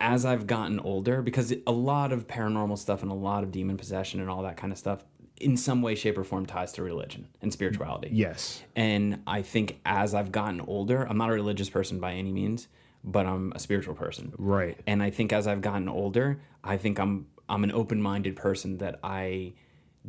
as 0.00 0.24
I've 0.24 0.46
gotten 0.46 0.80
older 0.80 1.22
because 1.22 1.54
a 1.66 1.72
lot 1.72 2.12
of 2.12 2.26
paranormal 2.26 2.76
stuff 2.76 3.02
and 3.02 3.10
a 3.10 3.14
lot 3.14 3.44
of 3.44 3.52
demon 3.52 3.76
possession 3.76 4.20
and 4.20 4.28
all 4.28 4.42
that 4.42 4.56
kind 4.56 4.72
of 4.72 4.78
stuff 4.78 5.04
in 5.40 5.56
some 5.56 5.82
way, 5.82 5.94
shape, 5.94 6.18
or 6.18 6.24
form 6.24 6.46
ties 6.46 6.72
to 6.72 6.82
religion 6.82 7.26
and 7.40 7.52
spirituality. 7.52 8.08
yes. 8.12 8.62
And 8.76 9.22
I 9.26 9.42
think 9.42 9.80
as 9.84 10.14
I've 10.14 10.30
gotten 10.30 10.60
older, 10.60 11.04
I'm 11.08 11.18
not 11.18 11.30
a 11.30 11.32
religious 11.32 11.68
person 11.68 11.98
by 11.98 12.12
any 12.12 12.30
means, 12.30 12.68
but 13.02 13.26
I'm 13.26 13.52
a 13.52 13.58
spiritual 13.58 13.94
person. 13.94 14.32
Right. 14.38 14.78
And 14.86 15.02
I 15.02 15.10
think 15.10 15.32
as 15.32 15.46
I've 15.46 15.60
gotten 15.60 15.88
older, 15.88 16.40
I 16.62 16.76
think 16.76 16.98
I'm 16.98 17.26
I'm 17.48 17.64
an 17.64 17.72
open-minded 17.72 18.36
person 18.36 18.78
that 18.78 19.00
I 19.02 19.52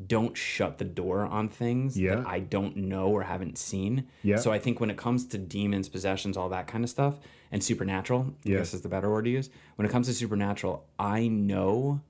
don't 0.07 0.35
shut 0.35 0.77
the 0.79 0.85
door 0.85 1.19
on 1.25 1.47
things 1.47 1.99
Yeah. 1.99 2.15
that 2.15 2.27
I 2.27 2.39
don't 2.39 2.75
know 2.77 3.07
or 3.07 3.23
haven't 3.23 3.57
seen. 3.57 4.07
Yeah. 4.23 4.37
So 4.37 4.51
I 4.51 4.57
think 4.59 4.79
when 4.79 4.89
it 4.89 4.97
comes 4.97 5.25
to 5.27 5.37
demons, 5.37 5.87
possessions, 5.89 6.35
all 6.35 6.49
that 6.49 6.67
kind 6.67 6.83
of 6.83 6.89
stuff, 6.89 7.19
and 7.51 7.63
supernatural, 7.63 8.33
Yeah. 8.43 8.55
I 8.55 8.57
guess 8.59 8.73
is 8.73 8.81
the 8.81 8.89
better 8.89 9.11
word 9.11 9.25
to 9.25 9.31
use. 9.31 9.49
When 9.75 9.85
it 9.85 9.91
comes 9.91 10.07
to 10.07 10.13
supernatural, 10.13 10.85
I 10.97 11.27
know 11.27 12.01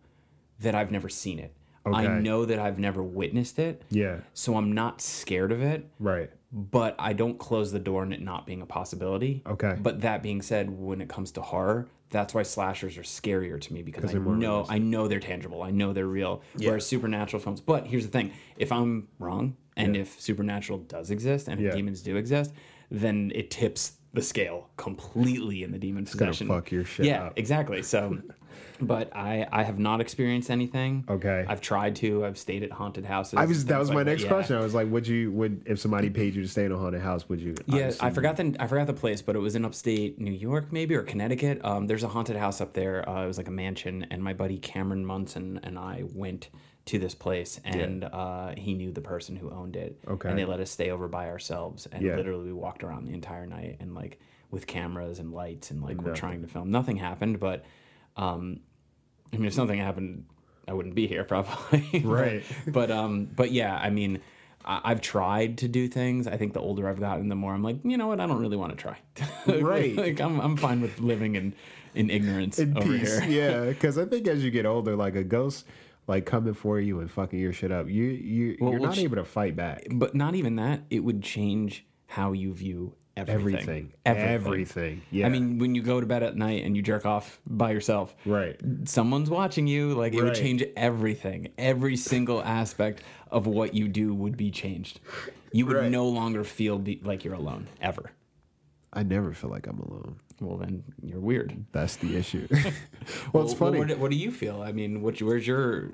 that 0.60 0.76
I've 0.76 0.92
never 0.92 1.10
seen 1.10 1.40
it. 1.40 1.54
Okay. 1.86 1.98
I 2.08 2.20
know 2.22 2.46
that 2.46 2.60
I've 2.60 2.80
never 2.80 3.04
witnessed 3.04 3.60
it. 3.60 3.82
Yeah. 3.90 4.20
So 4.34 4.56
I'm 4.56 4.72
not 4.72 5.02
scared 5.02 5.52
of 5.52 5.62
it 5.62 5.90
Right. 6.00 6.30
but 6.54 6.96
I 6.98 7.12
don't 7.12 7.38
close 7.38 7.74
the 7.74 7.80
door 7.80 8.04
on 8.04 8.14
it 8.14 8.22
not 8.22 8.46
being 8.48 8.62
a 8.62 8.66
possibility. 8.66 9.42
Okay. 9.46 9.76
But 9.82 10.00
that 10.02 10.24
being 10.24 10.42
said, 10.42 10.70
when 10.80 11.02
it 11.02 11.10
comes 11.10 11.32
to 11.34 11.42
horror, 11.42 11.88
that's 12.14 12.34
why 12.34 12.44
slashers 12.44 12.98
are 12.98 13.02
scarier 13.04 13.60
to 13.60 13.74
me 13.74 13.82
because 13.82 14.06
I 14.06 14.14
they're 14.14 14.22
more 14.22 14.36
know 14.36 14.66
I 14.70 14.78
know 14.78 15.08
they're 15.10 15.20
tangible. 15.20 15.64
I 15.64 15.72
know 15.72 15.92
they're 15.92 16.08
real. 16.08 16.42
Whereas 16.58 16.86
supernatural 16.86 17.42
films, 17.42 17.60
but 17.60 17.88
here's 17.88 18.06
the 18.06 18.12
thing: 18.12 18.32
if 18.56 18.72
I'm 18.72 19.10
wrong, 19.20 19.58
and 19.76 19.98
if 19.98 20.22
supernatural 20.22 20.80
does 20.80 21.12
exist, 21.12 21.50
and 21.50 21.60
if 21.60 21.66
Yeah. 21.66 21.76
demons 21.76 22.02
do 22.02 22.16
exist, 22.16 22.54
then 22.90 23.32
it 23.36 23.50
tips 23.52 23.94
the 24.14 24.22
scale 24.22 24.70
completely 24.78 25.64
in 25.64 25.72
the 25.72 25.80
demon 25.80 26.08
gonna 26.16 26.34
fuck 26.34 26.72
your 26.72 26.86
shit 26.86 27.08
yeah, 27.08 27.26
up. 27.26 27.34
exactly. 27.36 27.82
So. 27.82 28.20
But 28.82 29.16
I, 29.16 29.48
I 29.52 29.64
have 29.64 29.80
not 29.80 30.02
experienced 30.02 30.50
anything. 30.50 31.06
Okay. 31.10 31.46
I've 31.48 31.62
tried 31.62 31.96
to. 31.98 32.26
I've 32.26 32.38
stayed 32.38 32.64
at 32.64 32.72
haunted 32.72 33.06
houses. 33.06 33.36
I 33.38 33.46
was 33.46 33.66
that 33.66 33.80
was 33.80 33.90
like 33.90 33.96
my 33.96 34.04
next 34.04 34.24
Yeah. 34.24 34.28
question. 34.30 34.56
I 34.58 34.62
was 34.62 34.74
like, 34.74 34.90
would 34.90 35.08
you 35.08 35.32
would 35.32 35.64
if 35.66 35.80
somebody 35.80 36.10
paid 36.10 36.36
you 36.36 36.42
to 36.42 36.48
stay 36.48 36.66
in 36.66 36.72
a 36.72 36.78
haunted 36.78 37.02
house, 37.02 37.30
would 37.30 37.40
you? 37.40 37.56
Yeah, 37.68 37.92
I 38.00 38.10
forgot 38.10 38.38
the 38.38 38.56
I 38.60 38.68
forgot 38.68 38.88
the 38.88 38.94
place, 38.94 39.22
but 39.22 39.36
it 39.36 39.40
was 39.40 39.56
in 39.56 39.64
upstate 39.66 40.20
New 40.20 40.32
York, 40.32 40.72
maybe 40.72 40.96
or 40.96 41.04
Connecticut. 41.04 41.64
Um, 41.64 41.88
there's 41.88 42.04
a 42.04 42.08
haunted 42.10 42.36
house 42.36 42.60
up 42.62 42.74
there. 42.74 43.08
Uh, 43.08 43.24
it 43.24 43.28
was 43.28 43.38
like 43.38 43.48
a 43.48 43.52
mansion, 43.52 44.06
and 44.12 44.24
my 44.24 44.34
buddy 44.34 44.58
Cameron 44.58 45.06
Munson 45.06 45.60
and 45.64 45.78
I 45.80 46.04
went 46.14 46.50
to 46.86 47.00
this 47.00 47.16
place, 47.16 47.62
and 47.64 48.04
uh, 48.04 48.54
he 48.58 48.74
knew 48.74 48.92
the 48.92 49.00
person 49.00 49.38
who 49.38 49.50
owned 49.52 49.78
it. 49.78 49.98
Okay. 50.06 50.28
and 50.28 50.38
they 50.38 50.44
let 50.44 50.60
us 50.60 50.70
stay 50.70 50.90
over 50.92 51.08
by 51.08 51.30
ourselves, 51.30 51.88
and 51.92 52.04
Yeah. 52.04 52.18
literally 52.18 52.48
we 52.48 52.52
walked 52.54 52.84
around 52.84 53.06
the 53.06 53.14
entire 53.14 53.46
night, 53.46 53.78
and 53.80 53.96
like 53.96 54.20
with 54.52 54.68
cameras 54.68 55.20
and 55.20 55.32
lights, 55.32 55.72
and 55.72 55.82
like 55.82 56.02
we're 56.02 56.14
trying 56.14 56.42
to 56.42 56.48
film. 56.50 56.70
Nothing 56.70 56.98
happened, 56.98 57.40
but 57.40 57.64
um, 58.18 58.60
I 59.32 59.38
mean, 59.38 59.46
if 59.46 59.54
something 59.54 59.80
happened, 59.80 60.26
I 60.68 60.74
wouldn't 60.74 60.96
be 60.96 61.08
here 61.08 61.24
probably. 61.34 62.02
Right. 62.04 62.44
but 62.68 62.92
um, 62.92 63.26
but 63.36 63.52
yeah, 63.52 63.76
I 63.76 63.90
mean. 63.90 64.20
I- 64.66 64.80
I've 64.86 65.02
tried 65.02 65.58
to 65.58 65.68
do 65.68 65.90
things. 65.90 66.26
I 66.26 66.38
think 66.38 66.54
the 66.54 66.62
older 66.62 66.88
I've 66.88 66.98
gotten, 67.02 67.28
the 67.28 67.36
more 67.36 67.54
I'm 67.54 67.62
like, 67.64 67.80
you 67.84 67.98
know 67.98 68.08
what? 68.08 68.22
I 68.22 68.26
don't 68.28 68.40
really 68.40 68.56
want 68.56 68.72
to 68.72 68.78
try. 68.78 68.98
Right. 69.62 69.94
like 69.94 70.22
I'm, 70.22 70.40
I'm 70.40 70.56
fine 70.56 70.80
with 70.80 71.02
living 71.02 71.36
in, 71.36 71.54
in 71.96 72.10
ignorance 72.10 72.60
in 72.60 72.78
over 72.78 72.98
peace. 72.98 73.20
here. 73.20 73.52
Yeah, 73.52 73.66
because 73.70 73.98
I 73.98 74.06
think 74.06 74.26
as 74.26 74.42
you 74.42 74.52
get 74.52 74.66
older, 74.66 74.96
like 74.96 75.18
a 75.18 75.24
ghost, 75.26 75.66
like 76.08 76.26
coming 76.26 76.54
for 76.54 76.80
you 76.80 77.02
and 77.02 77.12
fucking 77.12 77.38
your 77.40 77.52
shit 77.52 77.74
up, 77.74 77.90
you 77.90 78.04
you 78.06 78.56
Well, 78.62 78.72
you're 78.72 78.80
well, 78.80 78.92
not 78.92 79.00
able 79.00 79.18
to 79.18 79.26
fight 79.26 79.58
back. 79.58 79.84
But 79.92 80.16
not 80.16 80.34
even 80.34 80.56
that. 80.56 80.84
It 80.90 81.02
would 81.02 81.22
change 81.22 81.86
how 82.08 82.32
you 82.32 82.54
view 82.54 82.96
everything. 83.18 83.94
Everything, 84.06 84.34
everything. 84.34 85.02
Yeah, 85.12 85.26
I 85.26 85.30
mean, 85.30 85.60
when 85.60 85.76
you 85.76 85.82
go 85.82 86.00
to 86.00 86.06
bed 86.06 86.24
at 86.24 86.36
night 86.36 86.64
and 86.64 86.76
you 86.76 86.82
jerk 86.82 87.06
off 87.06 87.40
by 87.46 87.72
yourself, 87.72 88.16
right. 88.26 88.60
someone's 88.86 89.30
watching 89.30 89.68
you. 89.68 89.94
Like 89.94 90.14
it 90.14 90.24
would 90.24 90.36
change 90.36 90.64
everything. 90.76 91.50
Every 91.58 91.96
single 91.96 92.42
aspect 92.44 93.04
of 93.32 93.48
what 93.48 93.74
you 93.74 93.88
do 93.88 94.14
would 94.14 94.38
be 94.38 94.52
changed. 94.52 95.00
You 95.52 95.66
would 95.68 95.76
Right. 95.78 95.92
no 95.92 96.08
longer 96.08 96.44
feel 96.44 96.80
be, 96.80 97.00
like 97.04 97.24
you're 97.24 97.36
alone 97.36 97.68
ever. 97.82 98.12
I 98.92 99.04
never 99.04 99.34
feel 99.34 99.50
like 99.50 99.68
I'm 99.68 99.80
alone. 99.80 100.18
Well, 100.44 100.58
then 100.58 100.84
you're 101.02 101.20
weird. 101.20 101.66
That's 101.72 101.96
the 101.96 102.16
issue. 102.18 102.48
well, 103.34 103.44
it's 103.44 103.54
funny. 103.54 103.80
What, 103.80 103.98
what 103.98 104.12
do 104.12 104.18
you 104.18 104.32
feel? 104.32 104.62
I 104.62 104.72
mean, 104.72 105.02
what, 105.02 105.22
where's 105.22 105.48
your 105.48 105.92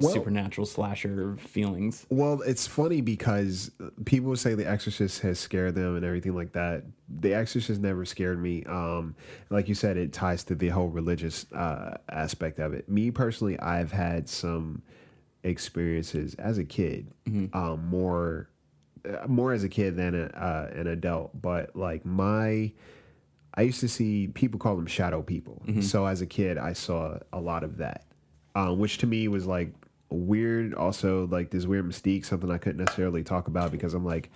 supernatural 0.00 0.66
slasher 0.66 1.36
feelings? 1.36 2.06
Well, 2.08 2.40
it's 2.42 2.66
funny 2.66 3.00
because 3.00 3.70
people 4.04 4.34
say 4.36 4.54
The 4.54 4.68
Exorcist 4.68 5.20
has 5.20 5.38
scared 5.38 5.74
them 5.74 5.96
and 5.96 6.04
everything 6.04 6.34
like 6.34 6.52
that. 6.52 6.84
The 7.08 7.34
Exorcist 7.34 7.80
never 7.80 8.04
scared 8.04 8.40
me. 8.40 8.64
Um, 8.64 9.14
like 9.50 9.68
you 9.68 9.74
said, 9.74 9.96
it 9.96 10.12
ties 10.12 10.44
to 10.44 10.54
the 10.54 10.68
whole 10.68 10.88
religious 10.88 11.50
uh, 11.52 11.98
aspect 12.08 12.58
of 12.58 12.72
it. 12.72 12.88
Me 12.88 13.10
personally, 13.10 13.58
I've 13.60 13.92
had 13.92 14.28
some 14.28 14.82
experiences 15.42 16.34
as 16.34 16.58
a 16.58 16.64
kid, 16.64 17.12
um, 17.52 17.86
more 17.86 18.48
uh, 19.04 19.26
more 19.26 19.52
as 19.52 19.64
a 19.64 19.68
kid 19.68 19.96
than 19.96 20.14
a, 20.14 20.24
uh, 20.26 20.70
an 20.74 20.86
adult. 20.86 21.30
But 21.40 21.74
like 21.74 22.04
my, 22.04 22.72
I 23.54 23.62
used 23.62 23.80
to 23.80 23.88
see 23.88 24.28
people 24.28 24.58
call 24.58 24.76
them 24.76 24.86
shadow 24.86 25.22
people. 25.22 25.62
So 25.82 26.06
as 26.06 26.20
a 26.20 26.26
kid, 26.26 26.58
I 26.58 26.72
saw 26.72 27.18
a 27.32 27.40
lot 27.40 27.64
of 27.64 27.78
that, 27.78 28.04
um, 28.54 28.78
which 28.78 28.98
to 28.98 29.06
me 29.06 29.28
was 29.28 29.46
like 29.46 29.72
weird. 30.08 30.74
Also, 30.74 31.26
like 31.26 31.50
this 31.50 31.66
weird 31.66 31.88
mystique, 31.88 32.24
something 32.24 32.50
I 32.50 32.58
couldn't 32.58 32.78
necessarily 32.78 33.24
talk 33.24 33.48
about 33.48 33.72
because 33.72 33.94
I'm 33.94 34.04
like, 34.04 34.30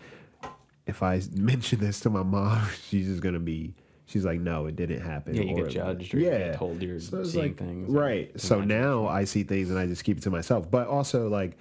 if 0.87 1.03
I 1.03 1.23
mention 1.35 1.81
this 1.81 2.01
to 2.01 2.11
my 2.11 2.23
mom, 2.23 2.67
she's 2.89 3.07
just 3.07 3.23
gonna 3.23 3.39
be 3.39 3.75
she's 4.07 4.25
like, 4.25 4.41
no, 4.41 4.67
it 4.67 4.77
didn't 4.77 5.01
happen. 5.01 5.35
Yeah, 5.35 5.43
you 5.43 5.57
or, 5.57 5.65
get 5.65 5.71
judged 5.71 6.15
or 6.15 6.19
you 6.19 6.31
get 6.31 6.57
told 6.57 6.83
you're 6.83 7.01
so 7.01 7.25
seeing 7.25 7.45
like, 7.45 7.57
things. 7.57 7.91
Right. 7.91 8.39
So 8.41 8.61
now 8.61 9.07
I 9.07 9.25
see 9.25 9.43
things 9.45 9.71
and 9.71 9.79
I 9.79 9.87
just 9.87 10.05
keep 10.05 10.19
it 10.19 10.23
to 10.25 10.31
myself. 10.31 10.71
But 10.71 10.89
also 10.89 11.29
like 11.29 11.57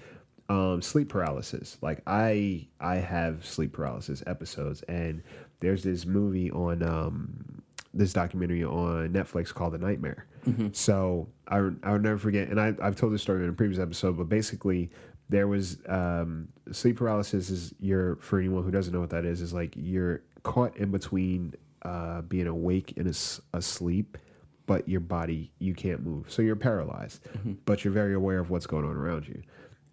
um, 0.49 0.81
sleep 0.81 1.09
paralysis. 1.09 1.77
Like 1.81 2.01
I 2.05 2.67
I 2.79 2.95
have 2.95 3.45
sleep 3.45 3.73
paralysis 3.73 4.23
episodes, 4.27 4.81
and 4.83 5.23
there's 5.63 5.83
this 5.83 6.05
movie 6.05 6.51
on 6.51 6.83
um, 6.83 7.61
this 7.93 8.13
documentary 8.13 8.63
on 8.63 9.09
Netflix 9.09 9.53
called 9.53 9.73
The 9.73 9.77
Nightmare. 9.79 10.27
So 10.73 11.29
I 11.47 11.69
I'll 11.83 11.99
never 11.99 12.17
forget, 12.17 12.49
and 12.49 12.59
I 12.59 12.73
I've 12.81 12.95
told 12.97 13.13
this 13.13 13.21
story 13.21 13.43
in 13.43 13.49
a 13.49 13.53
previous 13.53 13.79
episode, 13.79 14.17
but 14.17 14.27
basically 14.29 14.91
there 15.29 15.47
was 15.47 15.77
um, 15.87 16.49
sleep 16.71 16.97
paralysis 16.97 17.49
is 17.49 17.73
you're 17.79 18.17
for 18.17 18.39
anyone 18.39 18.63
who 18.63 18.71
doesn't 18.71 18.93
know 18.93 18.99
what 18.99 19.09
that 19.11 19.25
is 19.25 19.41
is 19.41 19.53
like 19.53 19.73
you're 19.77 20.21
caught 20.43 20.75
in 20.77 20.91
between 20.91 21.53
uh, 21.83 22.21
being 22.23 22.47
awake 22.47 22.93
and 22.97 23.07
as- 23.07 23.41
asleep 23.53 24.17
but 24.65 24.87
your 24.87 24.99
body 25.01 25.51
you 25.59 25.73
can't 25.73 26.01
move. 26.05 26.29
So 26.29 26.41
you're 26.41 26.55
paralyzed 26.57 27.21
but 27.65 27.83
you're 27.85 27.93
very 27.93 28.13
aware 28.13 28.39
of 28.39 28.49
what's 28.49 28.67
going 28.67 28.85
on 28.85 28.95
around 28.95 29.27
you. 29.27 29.41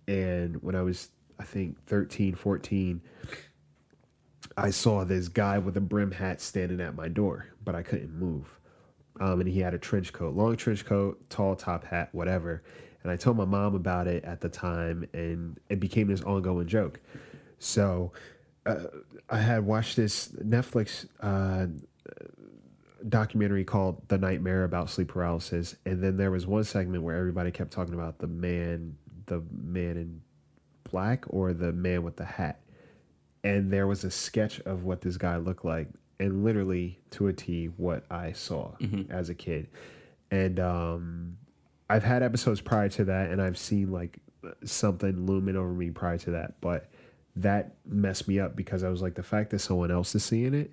And 0.09 0.61
when 0.63 0.75
i 0.75 0.83
was 0.83 1.11
i 1.39 1.45
think 1.45 1.81
13 1.87 2.35
14 2.35 3.01
i 4.61 4.71
saw 4.71 5.05
this 5.05 5.29
guy 5.29 5.59
with 5.59 5.77
a 5.77 5.81
brim 5.81 6.11
hat 6.11 6.41
standing 6.41 6.81
at 6.81 6.95
my 6.95 7.09
door 7.09 7.47
but 7.65 7.75
i 7.75 7.83
couldn't 7.83 8.13
move. 8.13 8.47
Um, 9.21 9.41
and 9.41 9.49
he 9.49 9.61
had 9.61 9.75
a 9.75 9.79
trench 9.79 10.13
coat 10.13 10.35
long 10.35 10.57
trench 10.57 10.85
coat 10.85 11.29
tall 11.31 11.57
top 11.57 11.85
hat 11.85 12.09
whatever. 12.13 12.63
And 13.03 13.11
i 13.11 13.17
told 13.17 13.37
my 13.37 13.45
mom 13.45 13.75
about 13.75 14.07
it 14.07 14.25
at 14.25 14.41
the 14.41 14.49
time 14.49 15.09
and 15.13 15.59
it 15.69 15.81
became 15.81 16.09
this 16.09 16.23
ongoing 16.23 16.67
joke. 16.67 17.01
So 17.59 18.13
uh, 18.67 18.85
i 19.29 19.39
had 19.39 19.65
watched 19.65 19.97
this 19.97 20.29
netflix 20.29 21.07
uh, 21.21 21.67
documentary 23.09 23.65
called 23.65 24.09
The 24.09 24.19
Nightmare 24.19 24.65
about 24.65 24.91
sleep 24.91 25.09
paralysis, 25.09 25.77
and 25.87 26.03
then 26.03 26.17
there 26.17 26.31
was 26.31 26.47
one 26.47 26.65
segment 26.65 27.03
where 27.03 27.17
everybody 27.17 27.51
kept 27.51 27.71
talking 27.71 27.95
about 27.95 28.19
the 28.19 28.27
man, 28.27 28.97
the 29.27 29.43
man 29.51 29.97
in 29.97 30.21
black 30.91 31.25
or 31.29 31.53
the 31.53 31.73
man 31.73 32.03
with 32.03 32.17
the 32.17 32.25
hat. 32.25 32.61
And 33.43 33.73
there 33.73 33.87
was 33.87 34.05
a 34.05 34.11
sketch 34.11 34.61
of 34.61 34.85
what 34.85 35.01
this 35.01 35.17
guy 35.17 35.37
looked 35.37 35.65
like, 35.65 35.89
and 36.19 36.45
literally 36.45 36.99
to 37.13 37.29
a 37.29 37.33
T 37.33 37.67
what 37.77 38.05
I 38.11 38.33
saw 38.33 38.73
as 39.11 39.31
a 39.31 39.35
kid. 39.35 39.69
And 40.31 40.61
um, 40.61 41.39
I've 41.89 42.05
had 42.05 42.23
episodes 42.23 42.61
prior 42.61 42.89
to 42.91 43.05
that, 43.07 43.31
and 43.31 43.41
I've 43.41 43.59
seen 43.59 43.91
like 43.91 44.19
something 44.65 45.27
looming 45.27 45.57
over 45.57 45.73
me 45.73 45.91
prior 45.91 46.19
to 46.19 46.33
that, 46.33 46.61
but 46.61 46.91
that 47.37 47.77
messed 47.87 48.29
me 48.29 48.39
up 48.41 48.57
because 48.57 48.83
I 48.83 48.89
was 48.89 49.03
like, 49.03 49.15
the 49.15 49.23
fact 49.23 49.51
that 49.51 49.61
someone 49.61 49.91
else 49.91 50.15
is 50.15 50.25
seeing 50.25 50.55
it 50.55 50.71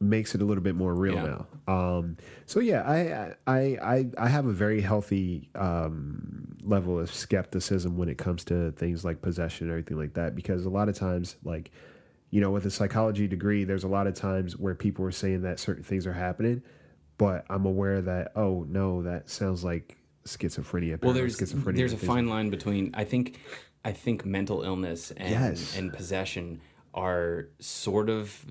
makes 0.00 0.34
it 0.34 0.40
a 0.40 0.44
little 0.44 0.62
bit 0.62 0.76
more 0.76 0.94
real 0.94 1.14
Yeah. 1.14 1.38
now. 1.66 1.72
Um, 1.98 2.16
so 2.46 2.60
yeah, 2.60 2.82
I, 2.82 3.34
I 3.52 3.60
I 3.82 4.06
I 4.16 4.28
have 4.28 4.46
a 4.46 4.52
very 4.52 4.80
healthy 4.80 5.48
um, 5.54 6.56
level 6.62 6.98
of 6.98 7.12
skepticism 7.12 7.96
when 7.96 8.08
it 8.08 8.16
comes 8.18 8.44
to 8.44 8.70
things 8.72 9.04
like 9.04 9.20
possession 9.22 9.66
and 9.66 9.72
everything 9.72 9.96
like 9.98 10.14
that 10.14 10.34
because 10.36 10.64
a 10.64 10.70
lot 10.70 10.88
of 10.88 10.94
times, 10.94 11.36
like 11.44 11.70
you 12.30 12.40
know, 12.40 12.50
with 12.50 12.64
a 12.66 12.70
psychology 12.70 13.26
degree, 13.26 13.64
there's 13.64 13.84
a 13.84 13.88
lot 13.88 14.06
of 14.06 14.14
times 14.14 14.56
where 14.56 14.74
people 14.74 15.04
are 15.04 15.10
saying 15.10 15.42
that 15.42 15.58
certain 15.58 15.82
things 15.82 16.06
are 16.06 16.12
happening, 16.12 16.62
but 17.16 17.44
I'm 17.50 17.66
aware 17.66 18.00
that 18.02 18.32
oh 18.36 18.64
no, 18.68 19.02
that 19.02 19.28
sounds 19.28 19.64
like 19.64 19.96
schizophrenia. 20.24 21.02
Well, 21.02 21.12
there's 21.12 21.36
schizophrenia, 21.38 21.76
there's 21.76 21.92
a 21.92 21.96
fine 21.98 22.28
line 22.28 22.50
between 22.50 22.90
I 22.94 23.04
think 23.04 23.38
I 23.84 23.92
think 23.92 24.24
mental 24.24 24.62
illness 24.62 25.10
and 25.16 25.30
Yes. 25.30 25.76
and 25.76 25.92
possession 25.92 26.60
are 26.94 27.48
sort 27.60 28.10
of 28.10 28.44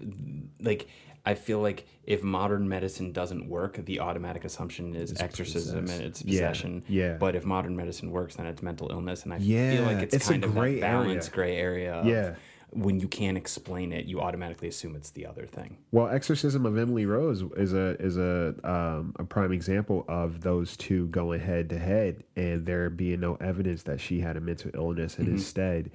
like 0.62 0.88
I 1.32 1.36
feel 1.36 1.60
like 1.60 1.86
if 2.06 2.24
modern 2.24 2.68
medicine 2.70 3.12
doesn't 3.12 3.48
work, 3.50 3.74
the 3.86 4.00
automatic 4.00 4.46
assumption 4.46 4.96
is 4.96 5.14
exorcism 5.20 5.82
possessed. 5.82 6.00
and 6.00 6.08
it's 6.10 6.22
possession. 6.24 6.84
yeah. 6.88 7.18
But 7.18 7.36
if 7.36 7.44
modern 7.46 7.76
medicine 7.76 8.12
works, 8.12 8.36
then 8.38 8.46
it's 8.46 8.62
mental 8.64 8.90
illness, 8.92 9.24
and 9.24 9.34
I 9.34 9.38
Yeah, 9.38 9.72
feel 9.76 9.84
like 9.84 10.04
it's, 10.04 10.16
it's 10.16 10.28
a 10.28 10.32
kind 10.32 10.44
of 10.46 10.54
that 10.54 10.80
balance 10.82 11.28
gray 11.30 11.58
area. 11.58 11.94
Of 11.96 12.06
Yeah. 12.08 12.36
When 12.72 13.00
you 13.00 13.08
can't 13.08 13.38
explain 13.38 13.94
it, 13.94 14.06
you 14.06 14.20
automatically 14.20 14.68
assume 14.68 14.96
it's 14.98 15.12
the 15.12 15.26
other 15.26 15.46
thing. 15.46 15.78
Well, 15.92 16.10
Exorcism 16.10 16.66
of 16.66 16.78
Emily 16.78 17.06
Rose 17.06 17.42
is 17.56 17.74
a 17.74 17.96
is 18.02 18.18
a 18.18 18.56
um, 18.64 19.16
a 19.18 19.24
prime 19.24 19.54
example 19.54 20.04
of 20.10 20.42
those 20.42 20.76
two 20.76 21.08
going 21.08 21.40
head 21.40 21.70
to 21.70 21.80
head, 21.80 22.24
and 22.36 22.66
there 22.66 22.90
being 22.90 23.22
no 23.22 23.36
evidence 23.36 23.84
that 23.84 24.00
she 24.02 24.20
had 24.20 24.36
a 24.36 24.42
mental 24.42 24.72
illness, 24.74 25.18
and 25.18 25.28
instead 25.30 25.92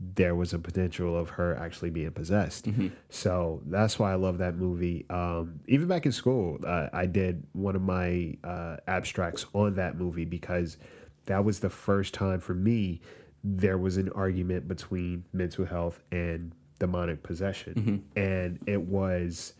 there 0.00 0.34
was 0.34 0.54
a 0.54 0.58
potential 0.58 1.14
of 1.14 1.28
her 1.30 1.54
actually 1.56 1.90
being 1.90 2.10
possessed. 2.10 2.66
So 3.10 3.60
that's 3.66 3.98
why 3.98 4.12
I 4.12 4.14
love 4.14 4.38
that 4.38 4.56
movie. 4.56 5.04
Um, 5.10 5.60
even 5.66 5.88
back 5.88 6.06
in 6.06 6.12
school, 6.12 6.58
uh, 6.66 6.88
I 6.92 7.04
did 7.04 7.44
one 7.52 7.76
of 7.76 7.82
my 7.82 8.36
uh, 8.42 8.76
abstracts 8.86 9.44
on 9.52 9.74
that 9.74 9.98
movie 9.98 10.24
because 10.24 10.78
that 11.26 11.44
was 11.44 11.60
the 11.60 11.68
first 11.68 12.14
time 12.14 12.40
for 12.40 12.54
me 12.54 13.02
there 13.44 13.78
was 13.78 13.96
an 13.98 14.10
argument 14.10 14.68
between 14.68 15.24
mental 15.32 15.64
health 15.66 16.02
and 16.12 16.52
demonic 16.78 17.22
possession, 17.22 18.04
and 18.16 18.58
it 18.66 18.80
was 18.80 19.54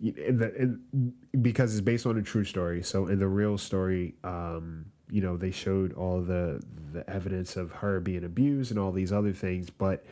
in 0.00 0.38
the 0.38 0.54
in, 0.54 1.12
because 1.42 1.72
it's 1.74 1.80
based 1.80 2.06
on 2.06 2.16
a 2.18 2.22
true 2.22 2.44
story. 2.44 2.82
So 2.82 3.06
in 3.06 3.18
the 3.18 3.28
real 3.28 3.58
story, 3.58 4.14
um, 4.24 4.86
you 5.10 5.20
know, 5.20 5.36
they 5.36 5.50
showed 5.50 5.92
all 5.94 6.20
the 6.20 6.62
the 6.92 7.08
evidence 7.10 7.56
of 7.56 7.72
her 7.72 8.00
being 8.00 8.24
abused 8.24 8.70
and 8.70 8.78
all 8.78 8.92
these 8.92 9.12
other 9.12 9.32
things, 9.32 9.70
but 9.70 10.04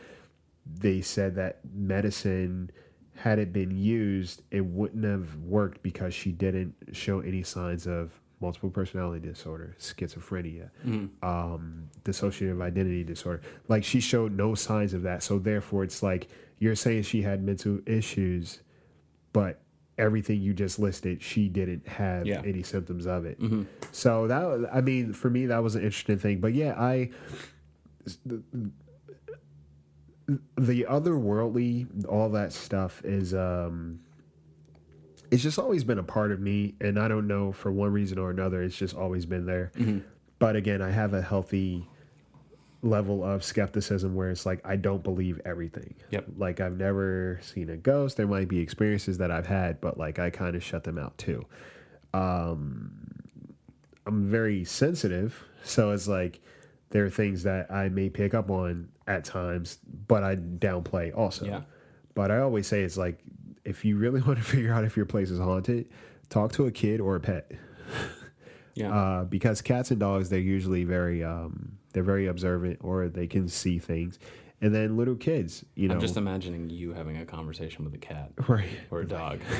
they 0.65 1.01
said 1.01 1.35
that 1.35 1.59
medicine 1.73 2.69
had 3.15 3.39
it 3.39 3.53
been 3.53 3.71
used, 3.71 4.41
it 4.51 4.65
wouldn't 4.65 5.03
have 5.03 5.35
worked 5.37 5.83
because 5.83 6.13
she 6.13 6.31
didn't 6.31 6.73
show 6.91 7.19
any 7.19 7.43
signs 7.43 7.85
of 7.87 8.11
multiple 8.41 8.69
personality 8.69 9.25
disorder, 9.25 9.75
schizophrenia, 9.79 10.69
um, 11.21 11.89
dissociative 12.03 12.61
identity 12.61 13.03
disorder. 13.03 13.41
Like 13.67 13.83
she 13.83 13.99
showed 13.99 14.33
no 14.33 14.55
signs 14.55 14.93
of 14.93 15.03
that. 15.03 15.23
So 15.23 15.39
therefore, 15.39 15.83
it's 15.83 16.03
like 16.03 16.27
you're 16.59 16.75
saying 16.75 17.03
she 17.03 17.21
had 17.21 17.43
mental 17.43 17.79
issues, 17.85 18.59
but 19.31 19.61
everything 19.97 20.41
you 20.41 20.53
just 20.53 20.79
listed, 20.79 21.21
she 21.21 21.47
didn't 21.49 21.87
have 21.87 22.25
Yeah. 22.25 22.41
any 22.45 22.63
symptoms 22.63 23.05
of 23.05 23.25
it. 23.25 23.39
So 23.91 24.27
that, 24.27 24.69
I 24.73 24.81
mean, 24.81 25.13
for 25.13 25.29
me, 25.29 25.45
that 25.47 25.61
was 25.63 25.75
an 25.75 25.83
interesting 25.83 26.17
thing. 26.17 26.39
But 26.39 26.53
yeah, 26.53 26.73
I 26.79 27.09
the 30.57 30.85
otherworldly, 30.89 32.05
all 32.07 32.29
that 32.29 32.53
stuff 32.53 33.01
is 33.03 33.33
um 33.33 33.99
it's 35.31 35.41
just 35.43 35.57
always 35.57 35.83
been 35.83 35.97
a 35.97 36.03
part 36.03 36.31
of 36.31 36.39
me 36.39 36.75
and 36.79 36.99
I 36.99 37.07
don't 37.07 37.27
know 37.27 37.51
for 37.51 37.71
one 37.71 37.91
reason 37.91 38.19
or 38.19 38.29
another 38.29 38.61
it's 38.61 38.77
just 38.77 38.95
always 38.95 39.25
been 39.25 39.45
there. 39.45 39.71
But 40.39 40.55
again, 40.55 40.81
I 40.81 40.91
have 40.91 41.13
a 41.13 41.21
healthy 41.21 41.87
level 42.83 43.23
of 43.23 43.43
skepticism 43.43 44.13
where 44.13 44.29
it's 44.29 44.45
like 44.45 44.59
I 44.65 44.75
don't 44.75 45.03
believe 45.03 45.41
everything. 45.45 45.95
Yep. 46.11 46.25
Like 46.37 46.59
I've 46.59 46.77
never 46.77 47.39
seen 47.41 47.69
a 47.69 47.77
ghost. 47.77 48.17
There 48.17 48.27
might 48.27 48.49
be 48.49 48.59
experiences 48.59 49.17
that 49.19 49.31
I've 49.31 49.47
had, 49.47 49.81
but 49.81 49.97
like 49.97 50.19
I 50.19 50.29
kind 50.29 50.55
of 50.55 50.63
shut 50.63 50.83
them 50.83 50.97
out 50.97 51.17
too. 51.17 51.45
Um 52.13 52.91
I'm 54.05 54.29
very 54.29 54.65
sensitive, 54.65 55.41
so 55.63 55.91
it's 55.91 56.09
like 56.09 56.41
there 56.89 57.05
are 57.05 57.09
things 57.09 57.43
that 57.43 57.71
I 57.71 57.87
may 57.87 58.09
pick 58.09 58.33
up 58.33 58.49
on 58.49 58.89
at 59.07 59.23
times, 59.23 59.79
but 60.07 60.23
I 60.23 60.35
downplay 60.35 61.17
also. 61.17 61.45
Yeah. 61.45 61.61
But 62.13 62.29
I 62.29 62.39
always 62.39 62.67
say 62.67 62.83
it's 62.83 62.97
like 62.97 63.19
if 63.63 63.85
you 63.85 63.97
really 63.97 64.21
want 64.27 64.37
to 64.39 64.43
figure 64.43 64.73
out 64.73 64.83
if 64.83 64.97
your 64.97 65.05
place 65.05 65.31
is 65.31 65.39
haunted, 65.39 65.89
talk 66.29 66.51
to 66.53 66.67
a 66.67 66.71
kid 66.71 66.99
or 66.99 67.15
a 67.15 67.19
pet. 67.21 67.51
Yeah. 68.75 68.91
Uh, 68.91 69.23
because 69.25 69.61
cats 69.61 69.91
and 69.91 69.99
dogs, 69.99 70.29
they're 70.29 70.39
usually 70.39 70.83
very 70.83 71.23
um, 71.23 71.77
they're 71.93 72.03
very 72.03 72.27
observant 72.27 72.79
or 72.81 73.07
they 73.07 73.27
can 73.27 73.47
see 73.47 73.79
things. 73.79 74.19
And 74.61 74.73
then 74.73 74.95
little 74.95 75.15
kids, 75.15 75.65
you 75.75 75.87
know, 75.87 75.95
I'm 75.95 76.01
just 76.01 76.17
imagining 76.17 76.69
you 76.69 76.93
having 76.93 77.17
a 77.17 77.25
conversation 77.25 77.83
with 77.83 77.93
a 77.93 77.97
cat 77.97 78.31
right. 78.47 78.69
or 78.91 79.01
a 79.01 79.07
dog. 79.07 79.41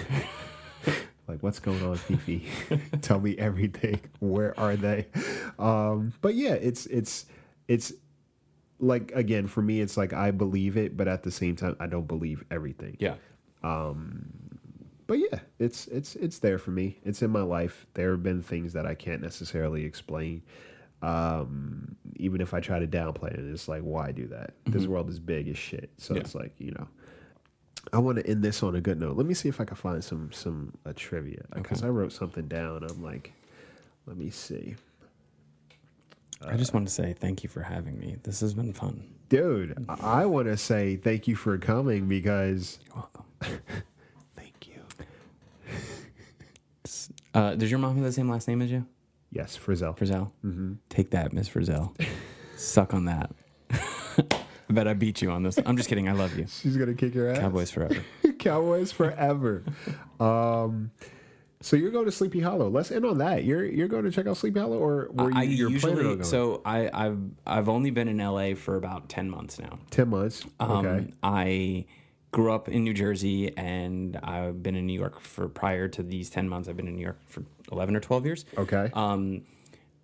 like 1.27 1.41
what's 1.41 1.59
going 1.59 1.81
on 1.83 1.95
fifi 1.95 2.45
tell 3.01 3.19
me 3.19 3.37
everything 3.37 3.99
where 4.19 4.57
are 4.59 4.75
they 4.75 5.07
um 5.57 6.11
but 6.21 6.35
yeah 6.35 6.53
it's 6.53 6.85
it's 6.87 7.25
it's 7.69 7.93
like 8.79 9.11
again 9.13 9.47
for 9.47 9.61
me 9.61 9.79
it's 9.79 9.95
like 9.95 10.11
i 10.11 10.31
believe 10.31 10.75
it 10.75 10.97
but 10.97 11.07
at 11.07 11.23
the 11.23 11.31
same 11.31 11.55
time 11.55 11.75
i 11.79 11.87
don't 11.87 12.07
believe 12.07 12.43
everything 12.51 12.97
yeah. 12.99 13.15
Um 13.63 14.25
but 15.07 15.19
yeah 15.19 15.39
it's 15.59 15.87
it's 15.87 16.15
it's 16.15 16.39
there 16.39 16.57
for 16.57 16.71
me 16.71 16.97
it's 17.03 17.21
in 17.21 17.31
my 17.31 17.41
life 17.41 17.85
there 17.93 18.11
have 18.11 18.23
been 18.23 18.41
things 18.41 18.73
that 18.73 18.85
i 18.85 18.93
can't 18.93 19.21
necessarily 19.21 19.85
explain 19.85 20.41
um 21.03 21.95
even 22.15 22.41
if 22.41 22.53
i 22.53 22.59
try 22.59 22.79
to 22.79 22.87
downplay 22.87 23.31
it 23.33 23.39
it's 23.39 23.67
like 23.67 23.81
why 23.81 24.11
do 24.11 24.25
that 24.27 24.53
this 24.65 24.87
world 24.87 25.09
is 25.09 25.19
big 25.19 25.47
as 25.49 25.57
shit 25.57 25.91
so 25.97 26.13
Yeah. 26.15 26.21
it's 26.21 26.33
like 26.33 26.53
you 26.59 26.71
know 26.71 26.87
I 27.91 27.97
want 27.97 28.17
to 28.17 28.25
end 28.25 28.41
this 28.41 28.63
on 28.63 28.77
a 28.77 28.81
good 28.81 28.97
note. 28.97 29.17
Let 29.17 29.25
me 29.25 29.33
see 29.33 29.49
if 29.49 29.59
I 29.59 29.65
can 29.65 29.75
find 29.75 30.01
some 30.01 30.31
some 30.31 30.71
uh, 30.85 30.93
trivia 30.95 31.43
because 31.53 31.83
I 31.83 31.89
wrote 31.89 32.13
something 32.13 32.47
down. 32.47 32.81
I'm 32.89 33.03
like, 33.03 33.33
let 34.05 34.15
me 34.15 34.29
see, 34.29 34.75
I 36.47 36.55
just 36.55 36.73
want 36.73 36.87
to 36.87 36.93
say 36.93 37.11
thank 37.11 37.43
you 37.43 37.49
for 37.49 37.61
having 37.61 37.99
me. 37.99 38.15
This 38.23 38.39
has 38.39 38.53
been 38.53 38.71
fun. 38.71 39.03
dude. 39.27 39.85
I 39.89 40.25
want 40.27 40.47
to 40.47 40.55
say 40.55 40.95
thank 40.95 41.27
you 41.27 41.35
for 41.35 41.57
coming 41.57 42.07
because 42.07 42.79
You're 42.85 42.95
welcome. 42.95 43.25
thank 44.37 44.67
you. 44.69 44.81
Uh, 47.33 47.55
does 47.55 47.71
your 47.71 47.79
mom 47.79 47.95
have 47.95 48.05
the 48.05 48.11
same 48.13 48.29
last 48.29 48.47
name 48.47 48.61
as 48.61 48.71
you? 48.71 48.85
Yes, 49.33 49.57
Frizzell. 49.57 49.97
Frizzell? 49.97 50.31
Mm-hmm. 50.45 50.73
Take 50.89 51.09
that, 51.09 51.33
Miss 51.33 51.49
Frizzell. 51.49 51.99
Suck 52.55 52.93
on 52.93 53.05
that. 53.05 53.31
I 53.71 54.73
bet 54.73 54.87
I 54.87 54.93
beat 54.93 55.23
you 55.23 55.31
on 55.31 55.41
this. 55.41 55.57
I'm 55.65 55.75
just 55.75 55.89
kidding. 55.89 56.07
I 56.07 56.13
love 56.13 56.37
you. 56.37 56.45
She's 56.47 56.77
gonna 56.77 56.93
kick 56.93 57.15
your 57.15 57.29
ass. 57.29 57.39
Cowboys 57.39 57.71
forever. 57.71 58.03
Cowboys 58.39 58.91
forever. 58.91 59.63
um, 60.19 60.91
so 61.61 61.75
you're 61.75 61.91
going 61.91 62.05
to 62.05 62.11
Sleepy 62.11 62.41
Hollow. 62.41 62.69
Let's 62.69 62.91
end 62.91 63.05
on 63.05 63.17
that. 63.17 63.43
You're 63.43 63.65
you're 63.65 63.87
going 63.87 64.03
to 64.03 64.11
check 64.11 64.27
out 64.27 64.37
Sleepy 64.37 64.59
Hollow, 64.59 64.77
or 64.77 65.09
were 65.11 65.31
you 65.31 65.37
I 65.37 65.43
you're 65.43 65.69
usually 65.69 66.23
so 66.23 66.61
I, 66.63 66.89
I've 66.93 67.19
I've 67.47 67.69
only 67.69 67.89
been 67.89 68.07
in 68.07 68.17
LA 68.17 68.53
for 68.53 68.75
about 68.75 69.09
ten 69.09 69.29
months 69.29 69.59
now. 69.59 69.79
ten 69.89 70.09
months. 70.09 70.43
Um, 70.59 70.85
okay. 70.85 71.13
I 71.23 71.85
grew 72.33 72.51
up 72.51 72.67
in 72.67 72.83
New 72.83 72.93
Jersey, 72.93 73.55
and 73.55 74.17
I've 74.17 74.61
been 74.61 74.75
in 74.75 74.85
New 74.85 74.99
York 74.99 75.21
for 75.21 75.47
prior 75.47 75.87
to 75.87 76.03
these 76.03 76.29
ten 76.29 76.49
months. 76.49 76.67
I've 76.67 76.75
been 76.75 76.87
in 76.89 76.97
New 76.97 77.03
York 77.03 77.19
for 77.25 77.45
eleven 77.71 77.95
or 77.95 78.01
twelve 78.01 78.25
years. 78.25 78.43
Okay. 78.57 78.89
Um, 78.93 79.43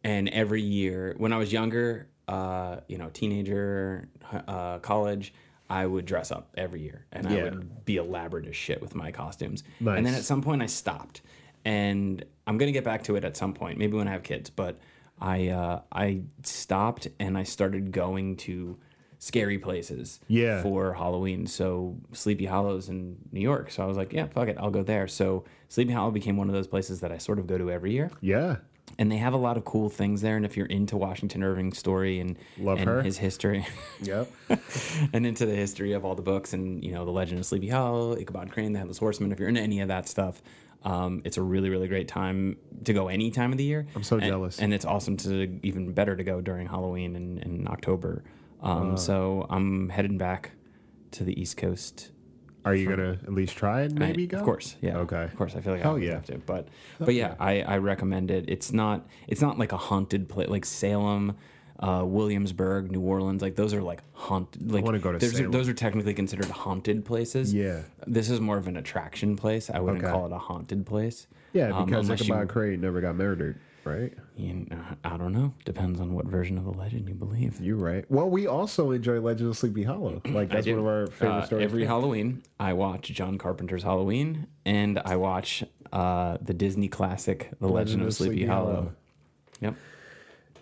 and 0.06 0.30
every 0.30 0.62
year, 0.62 1.16
when 1.18 1.34
I 1.34 1.38
was 1.38 1.52
younger, 1.52 2.08
uh, 2.30 2.78
you 2.88 2.98
know, 2.98 3.10
teenager, 3.10 4.08
uh, 4.48 4.80
college, 4.80 5.34
I 5.70 5.86
would 5.86 6.06
dress 6.06 6.32
up 6.32 6.54
every 6.56 6.82
year, 6.82 7.06
and 7.12 7.28
I 7.28 7.44
would 7.44 7.84
be 7.84 7.98
elaborate 7.98 8.48
as 8.48 8.56
shit 8.56 8.82
with 8.82 8.96
my 8.96 9.12
costumes. 9.12 9.64
Nice. 9.82 9.98
And 9.98 10.06
then 10.06 10.14
at 10.14 10.24
some 10.24 10.42
point, 10.42 10.62
I 10.62 10.68
stopped, 10.68 11.22
and 11.66 12.24
I'm 12.48 12.58
gonna 12.58 12.72
get 12.72 12.86
back 12.86 13.04
to 13.06 13.18
it 13.18 13.26
at 13.26 13.36
some 13.36 13.54
point, 13.54 13.78
maybe 13.78 13.98
when 13.98 14.08
I 14.08 14.12
have 14.12 14.24
kids. 14.24 14.50
But 14.50 14.80
I 15.20 15.50
uh, 15.50 15.82
I 15.92 16.22
stopped, 16.44 17.08
and 17.20 17.38
I 17.38 17.44
started 17.44 17.92
going 17.92 18.38
to 18.38 18.78
scary 19.22 19.58
places 19.60 20.20
Yeah. 20.28 20.62
for 20.64 20.94
Halloween. 20.94 21.46
So 21.46 21.98
Sleepy 22.14 22.46
Hollow's 22.46 22.88
in 22.90 23.18
New 23.34 23.42
York. 23.42 23.70
So 23.70 23.84
I 23.84 23.86
was 23.86 23.98
like, 23.98 24.14
yeah, 24.14 24.28
fuck 24.28 24.48
it, 24.48 24.58
I'll 24.60 24.72
go 24.72 24.82
there. 24.82 25.08
So 25.08 25.44
Sleepy 25.68 25.92
Hollow 25.92 26.12
became 26.12 26.38
one 26.38 26.48
of 26.48 26.54
those 26.54 26.68
places 26.68 27.02
that 27.02 27.12
I 27.12 27.18
sort 27.18 27.38
of 27.38 27.46
go 27.46 27.58
to 27.58 27.70
every 27.70 27.92
year 27.92 28.10
yeah. 28.22 28.56
and 28.98 29.12
they 29.12 29.18
have 29.18 29.34
a 29.34 29.38
lot 29.38 29.58
of 29.58 29.66
cool 29.66 29.90
things 29.90 30.22
there. 30.22 30.38
And 30.38 30.46
if 30.46 30.56
you're 30.56 30.66
into 30.68 30.96
Washington 30.96 31.44
Irving's 31.44 31.78
story 31.78 32.22
and, 32.22 32.38
Love 32.58 32.80
and 32.80 32.88
her. 32.90 33.02
his 33.02 33.18
history, 33.18 33.68
Yep. 34.02 34.32
and 35.14 35.26
into 35.28 35.46
the 35.46 35.56
history 35.56 35.92
of 35.92 36.06
all 36.06 36.16
the 36.16 36.22
books 36.22 36.54
and 36.54 36.82
you 36.84 36.94
know 36.94 37.04
the 37.04 37.12
Legend 37.12 37.40
of 37.42 37.46
Sleepy 37.46 37.68
Hollow, 37.68 38.16
Ichabod 38.16 38.52
Crane, 38.52 38.72
the 38.72 38.80
Headless 38.80 39.00
Horseman, 39.00 39.34
if 39.34 39.40
you're 39.40 39.50
into 39.50 39.62
any 39.62 39.82
of 39.82 39.90
that 39.90 40.08
stuff, 40.08 40.42
um, 40.84 41.22
it's 41.26 41.36
a 41.36 41.42
really 41.42 41.70
really 41.70 41.90
great 41.90 42.08
time 42.08 42.56
to 42.86 42.94
go 42.94 43.10
any 43.10 43.32
time 43.32 43.52
of 43.52 43.58
the 43.58 43.66
year. 43.66 43.86
I'm 43.98 44.04
so 44.04 44.16
and, 44.16 44.26
jealous. 44.26 44.60
and 44.60 44.74
it's 44.74 44.86
awesome 44.86 45.18
to 45.18 45.60
even 45.62 45.92
better 45.92 46.16
to 46.16 46.24
go 46.24 46.40
during 46.40 46.68
Halloween 46.68 47.18
and 47.18 47.40
in 47.44 47.68
October. 47.68 48.24
Um, 48.62 48.98
So 48.98 49.46
I'm 49.50 49.90
heading 49.90 50.18
back 50.18 50.52
to 51.12 51.24
the 51.24 51.40
East 51.40 51.58
Coast 51.58 52.12
Are 52.66 52.76
you 52.76 52.90
gonna 52.90 53.18
at 53.24 53.34
least 53.34 53.56
try 53.58 53.82
and 53.82 53.98
maybe 53.98 54.24
I- 54.24 54.26
go? 54.26 54.38
Of 54.38 54.44
course, 54.44 54.76
yeah. 54.82 54.98
Okay. 54.98 55.24
Of 55.24 55.36
course, 55.36 55.56
I 55.56 55.62
feel 55.62 55.74
like 55.74 55.82
Hell 55.82 55.96
I 55.96 56.00
yeah. 56.00 56.12
have 56.16 56.26
to, 56.26 56.38
but 56.40 56.68
but 57.00 57.14
yeah, 57.16 57.36
I, 57.40 57.62
I 57.62 57.78
recommend 57.78 58.30
it. 58.32 58.46
It's 58.50 58.72
not 58.74 59.08
it's 59.28 59.42
not 59.42 59.58
like 59.58 59.72
a 59.72 59.78
haunted 59.78 60.28
place 60.28 60.50
like 60.50 60.66
Salem, 60.66 61.38
uh, 61.80 62.04
Williamsburg, 62.06 62.92
New 62.92 63.00
Orleans. 63.02 63.42
Like 63.42 63.56
those 63.56 63.74
are 63.74 63.82
like 63.82 64.02
haunted. 64.12 64.70
Like 64.72 64.84
wanna 64.84 65.00
go 65.00 65.14
to 65.14 65.18
those 65.18 65.32
Salem. 65.32 65.48
Are, 65.48 65.52
those 65.52 65.70
are 65.70 65.74
technically 65.74 66.14
considered 66.14 66.48
haunted 66.48 67.06
places. 67.06 67.54
Yeah. 67.54 67.84
This 68.06 68.30
is 68.30 68.42
more 68.42 68.58
of 68.58 68.68
an 68.68 68.76
attraction 68.76 69.36
place. 69.38 69.70
I 69.70 69.80
wouldn't 69.80 70.04
Okay. 70.04 70.12
call 70.12 70.26
it 70.26 70.34
a 70.34 70.38
haunted 70.38 70.86
place. 70.86 71.28
Yeah, 71.54 71.70
Um, 71.72 71.86
because 71.86 72.08
you- 72.10 72.14
Ichabod 72.16 72.50
Crane 72.50 72.82
never 72.82 73.00
got 73.02 73.16
murdered, 73.16 73.58
right? 73.90 74.14
you 74.36 74.66
know, 74.70 74.82
I 75.04 75.18
don't 75.18 75.34
know. 75.34 75.54
Depends 75.66 76.00
on 76.00 76.14
what 76.14 76.26
version 76.26 76.58
of 76.58 76.64
the 76.64 76.72
legend 76.72 77.10
you 77.10 77.14
believe. 77.16 77.60
You're 77.60 77.76
right. 77.76 78.06
Well, 78.10 78.30
we 78.30 78.48
also 78.48 78.92
enjoy 78.92 79.20
Legend 79.20 79.50
of 79.50 79.58
Sleepy 79.58 79.84
Hollow. 79.84 80.22
Like 80.30 80.50
that's 80.50 80.66
one 80.68 80.80
of 80.80 80.86
our 80.86 81.08
favorite 81.08 81.30
Uh, 81.38 81.46
stories. 81.46 81.64
Every. 81.66 81.86
Halloween, 81.86 82.44
I 82.60 82.74
watch 82.74 83.10
John 83.10 83.38
Carpenter's 83.38 83.84
Halloween, 83.84 84.48
and 84.66 85.00
I 85.04 85.16
watch 85.18 85.64
uh, 85.92 86.38
the 86.42 86.54
Disney 86.54 86.88
classic, 86.88 87.50
The 87.60 87.68
Legend, 87.68 88.04
of 88.04 88.14
Sleepy, 88.14 88.46
Hollow. 88.46 88.94
Yep, 89.60 89.76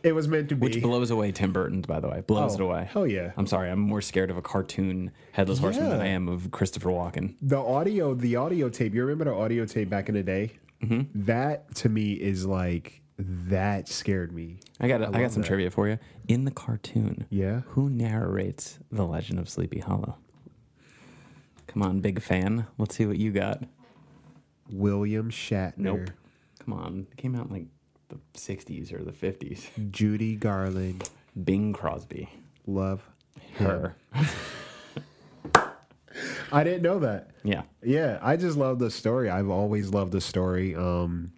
It 0.03 0.13
was 0.13 0.27
meant 0.27 0.49
to 0.49 0.55
be. 0.55 0.61
which 0.61 0.81
blows 0.81 1.11
away 1.11 1.31
Tim 1.31 1.51
Burton's, 1.51 1.85
by 1.85 1.99
the 1.99 2.07
way. 2.07 2.21
Blows 2.25 2.53
Oh, 2.53 2.55
it 2.55 2.61
away. 2.61 2.89
hell 2.91 3.05
yeah. 3.05 3.31
I'm 3.37 3.45
sorry, 3.45 3.69
I'm 3.69 3.79
more 3.79 4.01
scared 4.01 4.31
of 4.31 4.37
a 4.37 4.41
cartoon 4.41 5.11
headless 5.33 5.59
horseman 5.59 5.89
than 5.89 6.01
I 6.01 6.07
am 6.07 6.27
of 6.29 6.49
Christopher 6.51 6.89
Walken. 6.89 7.35
the 7.41 7.57
audio, 7.59 8.13
the 8.15 8.37
audio 8.37 8.69
tape. 8.69 8.93
You 8.95 9.01
remember 9.03 9.25
the 9.25 9.33
audio 9.37 9.65
tape 9.65 9.89
back 9.89 10.07
in 10.09 10.15
the 10.15 10.23
day? 10.23 10.53
Mm-hmm. 10.83 11.25
That 11.25 11.73
to 11.75 11.89
me 11.89 12.13
is 12.13 12.45
like 12.45 13.01
that 13.17 13.87
scared 13.87 14.31
me. 14.31 14.59
I 14.79 14.87
got 14.87 15.01
I, 15.01 15.05
love 15.05 15.13
got 15.13 15.31
some 15.31 15.41
that. 15.41 15.47
trivia 15.47 15.71
for 15.71 15.87
you. 15.87 15.97
In 16.27 16.45
the 16.45 16.51
cartoon, 16.51 17.25
Yeah. 17.29 17.61
who 17.69 17.89
narrates 17.89 18.79
The 18.91 19.05
Legend 19.05 19.39
of 19.39 19.49
Sleepy 19.49 19.79
Hollow? 19.79 20.17
Come 21.67 21.81
on, 21.83 21.99
big 21.99 22.21
fan. 22.21 22.67
Let's 22.77 22.95
see 22.95 23.05
what 23.05 23.17
you 23.17 23.31
got. 23.31 23.63
William 24.69 25.29
Shatner. 25.31 25.77
Nope. 25.77 26.09
Come 26.63 26.73
on, 26.73 27.07
it 27.11 27.17
came 27.17 27.35
out 27.35 27.47
in 27.47 27.51
like 27.53 27.65
the 28.09 28.17
60s 28.39 28.93
or 28.93 29.03
the 29.03 29.11
50s. 29.11 29.91
Judy 29.91 30.35
Garland. 30.35 31.09
Bing 31.43 31.71
Crosby. 31.73 32.29
Love 32.65 33.07
Her. 33.57 33.95
I 36.51 36.63
didn't 36.63 36.81
know 36.81 36.99
that. 36.99 37.31
Yeah. 37.43 37.63
Yeah, 37.83 38.19
I 38.21 38.37
just 38.37 38.57
love 38.57 38.79
the 38.79 38.89
story. 38.89 39.29
I've 39.29 39.49
always 39.49 39.89
loved 39.89 40.11
the 40.13 40.21
story. 40.21 40.75
Um, 40.75 41.33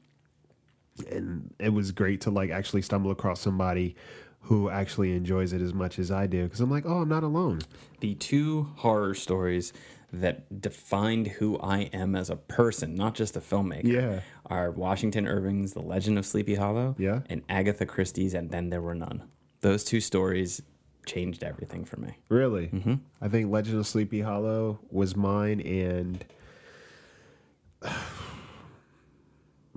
and 1.04 1.54
it 1.60 1.70
was 1.74 1.91
great 1.91 2.22
to 2.22 2.32
like 2.32 2.50
actually 2.50 2.82
stumble 2.82 3.12
across 3.12 3.39
somebody 3.41 3.95
who 4.43 4.70
actually 4.70 5.12
enjoys 5.16 5.52
it 5.54 5.62
as 5.62 5.74
much 5.74 6.00
as 6.00 6.12
I 6.12 6.26
do. 6.28 6.43
Because 6.43 6.60
I'm 6.62 6.72
like, 6.72 6.86
oh, 6.86 7.02
I'm 7.02 7.10
not 7.10 7.24
alone. 7.24 7.60
The 8.00 8.16
two 8.16 8.70
horror 8.78 9.14
stories 9.14 9.74
that 10.12 10.62
defined 10.62 11.28
who 11.28 11.60
I 11.60 11.82
am 11.93 12.16
as 12.16 12.30
a 12.32 12.36
person, 12.36 12.95
not 12.95 13.14
just 13.14 13.38
a 13.38 13.41
filmmaker, 13.41 13.84
Yeah. 13.84 14.22
are 14.47 14.72
Washington 14.72 15.28
Irving's 15.28 15.74
The 15.74 15.82
Legend 15.82 16.18
of 16.18 16.26
Sleepy 16.26 16.56
Hollow 16.56 16.95
Yeah. 16.97 17.20
and 17.30 17.43
Agatha 17.50 17.86
Christie's 17.86 18.34
And 18.34 18.50
Then 18.50 18.70
There 18.72 18.82
Were 18.82 18.95
None. 18.95 19.22
Those 19.62 19.84
two 19.84 20.00
stories 20.02 20.62
changed 21.06 21.43
everything 21.43 21.86
for 21.86 21.97
me. 22.00 22.18
Really? 22.30 22.68
Mm-hmm. 22.68 22.95
I 23.22 23.28
think 23.28 23.52
Legend 23.52 23.78
of 23.78 23.86
Sleepy 23.88 24.22
Hollow 24.22 24.80
was 24.89 25.16
mine 25.16 25.60
and 25.62 26.24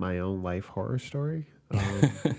my 0.03 0.19
own 0.19 0.41
life 0.43 0.65
horror 0.75 0.99
story. 0.99 1.47
Um, 1.73 2.35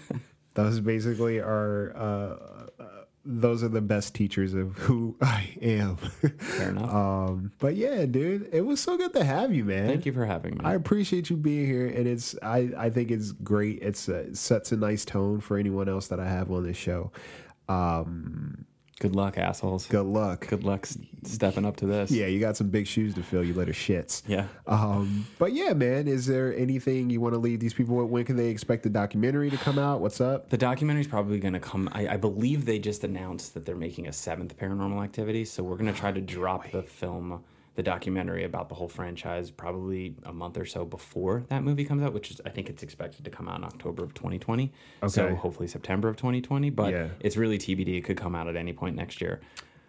those 0.54 0.78
basically 0.78 1.38
are, 1.40 1.92
uh, 1.96 2.82
uh, 2.82 2.86
those 3.24 3.64
are 3.64 3.68
the 3.68 3.80
best 3.80 4.14
teachers 4.14 4.54
of 4.54 4.76
who 4.78 5.16
I 5.20 5.56
am. 5.60 5.96
Fair 5.96 6.68
enough. 6.70 6.94
um, 6.94 7.50
but 7.58 7.74
yeah, 7.74 8.06
dude, 8.06 8.48
it 8.52 8.60
was 8.60 8.78
so 8.80 8.96
good 8.96 9.12
to 9.14 9.24
have 9.24 9.52
you, 9.52 9.64
man. 9.64 9.88
Thank 9.88 10.06
you 10.06 10.12
for 10.12 10.24
having 10.24 10.54
me. 10.58 10.60
I 10.62 10.74
appreciate 10.74 11.30
you 11.30 11.36
being 11.36 11.66
here, 11.66 11.86
and 11.88 12.06
it's 12.06 12.36
I, 12.42 12.70
I 12.78 12.90
think 12.90 13.10
it's 13.10 13.32
great. 13.32 13.80
It's 13.82 14.08
uh, 14.08 14.26
it 14.28 14.36
sets 14.36 14.70
a 14.70 14.76
nice 14.76 15.04
tone 15.04 15.40
for 15.40 15.58
anyone 15.58 15.88
else 15.88 16.06
that 16.08 16.20
I 16.20 16.28
have 16.28 16.52
on 16.52 16.62
this 16.62 16.76
show. 16.76 17.10
Um, 17.68 18.66
Good 19.00 19.16
luck, 19.16 19.36
assholes. 19.38 19.86
good 19.86 20.06
luck. 20.06 20.46
Good 20.48 20.62
luck 20.64 20.86
stepping 21.24 21.64
up 21.64 21.76
to 21.78 21.86
this. 21.86 22.10
Yeah, 22.10 22.26
you 22.26 22.38
got 22.38 22.56
some 22.56 22.68
big 22.68 22.86
shoes 22.86 23.14
to 23.14 23.22
fill. 23.22 23.42
You 23.44 23.52
little 23.54 23.74
shits. 23.74 24.22
Yeah. 24.26 24.46
Um, 24.66 25.26
but 25.38 25.52
yeah, 25.52 25.72
man, 25.72 26.06
is 26.06 26.26
there 26.26 26.54
anything 26.56 27.10
you 27.10 27.20
want 27.20 27.34
to 27.34 27.38
leave 27.38 27.58
these 27.60 27.74
people 27.74 27.96
with? 27.96 28.06
When 28.06 28.24
can 28.24 28.36
they 28.36 28.48
expect 28.48 28.84
the 28.84 28.90
documentary 28.90 29.50
to 29.50 29.56
come 29.56 29.78
out? 29.78 30.00
What's 30.00 30.20
up? 30.20 30.48
The 30.50 30.58
documentary's 30.58 31.08
probably 31.08 31.40
going 31.40 31.54
to 31.54 31.60
come. 31.60 31.88
I, 31.92 32.08
I 32.08 32.16
believe 32.16 32.66
they 32.66 32.78
just 32.78 33.02
announced 33.04 33.54
that 33.54 33.66
they're 33.66 33.74
making 33.76 34.06
a 34.06 34.12
seventh 34.12 34.56
Paranormal 34.56 35.02
Activity, 35.02 35.44
so 35.44 35.62
we're 35.64 35.76
going 35.76 35.92
to 35.92 35.98
try 35.98 36.12
to 36.12 36.20
drop 36.20 36.70
the 36.70 36.82
film, 36.82 37.42
the 37.74 37.82
documentary 37.82 38.44
about 38.44 38.68
the 38.68 38.74
whole 38.74 38.88
franchise, 38.88 39.50
probably 39.50 40.14
a 40.22 40.32
month 40.32 40.56
or 40.56 40.64
so 40.64 40.84
before 40.84 41.44
that 41.48 41.62
movie 41.64 41.84
comes 41.84 42.02
out, 42.02 42.12
which 42.12 42.30
is 42.30 42.40
I 42.44 42.50
think 42.50 42.68
it's 42.70 42.82
expected 42.82 43.24
to 43.24 43.30
come 43.30 43.48
out 43.48 43.58
in 43.58 43.64
October 43.64 44.04
of 44.04 44.14
2020. 44.14 44.72
Okay. 45.02 45.10
So 45.12 45.34
hopefully 45.34 45.66
September 45.68 46.08
of 46.08 46.16
2020, 46.16 46.70
but 46.70 46.92
Yeah. 46.92 47.08
it's 47.20 47.36
really 47.36 47.58
TBD. 47.58 47.96
It 47.98 48.02
could 48.04 48.16
come 48.16 48.34
out 48.34 48.46
at 48.48 48.56
any 48.56 48.72
point 48.72 48.94
next 48.96 49.20
year. 49.20 49.40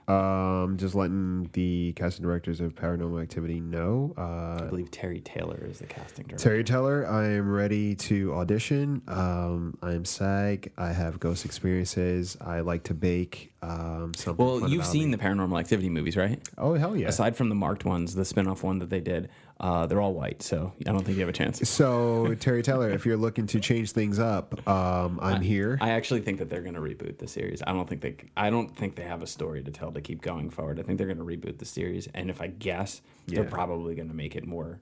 Um, 0.08 0.78
just 0.78 0.93
letting 0.93 1.49
the 1.53 1.93
casting 1.95 2.24
directors 2.24 2.62
of 2.62 2.76
Paranormal 2.76 3.22
Activity 3.24 3.60
know. 3.60 4.14
Uh, 4.18 4.64
I 4.64 4.68
believe 4.70 4.91
Terri 4.91 5.24
Taylor 5.24 5.66
is 5.68 5.80
the 5.80 5.88
casting 5.88 6.28
director. 6.28 6.49
Terri 6.49 6.66
Taylor, 6.66 7.08
I 7.08 7.26
am 7.30 7.49
ready 7.51 7.95
to 7.95 8.34
audition. 8.36 9.01
Um, 9.08 9.78
I'm 9.82 10.06
SAG. 10.06 10.72
I 10.78 10.91
have 10.91 11.20
ghost 11.20 11.43
experiences. 11.43 12.38
I 12.39 12.60
like 12.60 12.84
to 12.84 12.93
bake. 12.93 13.51
Um, 13.64 14.14
something 14.16 14.45
Well, 14.45 14.70
you've 14.70 14.86
seen 14.86 15.10
me. 15.10 15.16
the 15.16 15.24
Paranormal 15.24 15.60
Activity 15.60 15.89
movies, 15.89 16.16
right? 16.16 16.39
Oh 16.58 16.76
hell 16.76 16.95
yeah! 16.95 17.08
Aside 17.08 17.36
from 17.36 17.49
the 17.49 17.56
marked 17.56 17.84
ones, 17.84 18.14
the 18.14 18.26
spin-off 18.26 18.62
one 18.64 18.78
that 18.80 18.91
they 18.91 18.99
did, 19.01 19.30
uh, 19.60 19.86
they're 19.86 20.01
all 20.01 20.14
white, 20.14 20.43
so 20.43 20.74
I 20.86 20.91
don't 20.91 21.03
think 21.03 21.16
you 21.18 21.22
have 21.22 21.30
a 21.30 21.34
chance. 21.34 21.68
So 21.70 22.28
Terri 22.36 22.64
Taylor, 22.64 22.89
if 22.89 23.06
you're 23.06 23.18
looking 23.18 23.47
to 23.47 23.60
change 23.60 23.91
things 23.91 24.20
up, 24.20 24.68
um, 24.68 25.20
I'm 25.22 25.41
here. 25.41 25.78
I 25.80 25.91
actually 25.91 26.22
think 26.22 26.39
that 26.39 26.49
they're 26.49 26.62
going 26.62 26.76
to 26.76 26.82
reboot 26.82 27.18
the 27.20 27.28
series. 27.28 27.62
I 27.66 27.72
don't 27.72 27.88
think 27.88 28.01
they. 28.01 28.16
I 28.36 28.49
don't 28.49 28.76
think 28.76 28.95
they 28.95 29.03
have 29.03 29.22
a 29.22 29.28
story 29.28 29.64
to 29.64 29.72
tell 29.72 29.91
to 29.91 30.01
keep 30.01 30.22
going 30.22 30.49
forward. 30.49 30.80
I 30.80 30.84
think 30.84 30.97
they're 30.97 31.08
going 31.08 31.18
to 31.20 31.24
reboot 31.24 31.58
the 31.60 31.66
series, 31.66 32.08
and 32.14 32.30
if 32.30 32.41
I 32.41 32.47
guess, 32.47 33.01
they're 33.28 33.43
probably 33.45 33.95
going 33.95 34.10
to 34.10 34.14
make 34.14 34.36
it 34.36 34.45
more. 34.45 34.82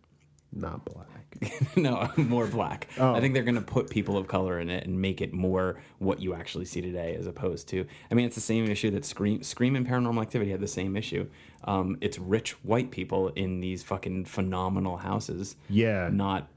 Not 0.56 0.86
black. 0.86 1.08
no, 1.76 2.10
more 2.18 2.48
black. 2.48 2.88
Oh. 2.98 3.14
I 3.14 3.20
think 3.20 3.34
they're 3.34 3.44
going 3.44 3.56
to 3.56 3.62
put 3.62 3.90
people 3.90 4.18
of 4.18 4.28
color 4.28 4.60
in 4.60 4.70
it 4.70 4.86
and 4.86 5.02
make 5.02 5.22
it 5.22 5.34
more 5.34 5.82
what 6.00 6.20
you 6.20 6.34
actually 6.34 6.66
see 6.66 6.82
today, 6.82 7.16
as 7.18 7.28
opposed 7.28 7.68
to. 7.70 7.86
I 8.12 8.14
mean, 8.14 8.26
it's 8.26 8.36
the 8.36 8.42
same 8.42 8.70
issue 8.70 8.92
that 8.92 9.06
Scream, 9.06 9.44
Scream 9.44 9.76
and 9.76 9.88
Paranormal 9.88 10.22
Activity 10.22 10.52
had 10.52 10.60
the 10.60 10.68
same 10.68 10.96
issue. 10.96 11.28
Um, 11.64 11.98
it's 12.02 12.20
rich 12.20 12.52
white 12.64 12.92
people 12.92 13.30
in 13.30 13.60
these 13.60 13.84
fucking 13.84 14.26
phenomenal 14.26 14.98
houses. 14.98 15.56
Yeah. 15.70 16.10
Not 16.12 16.48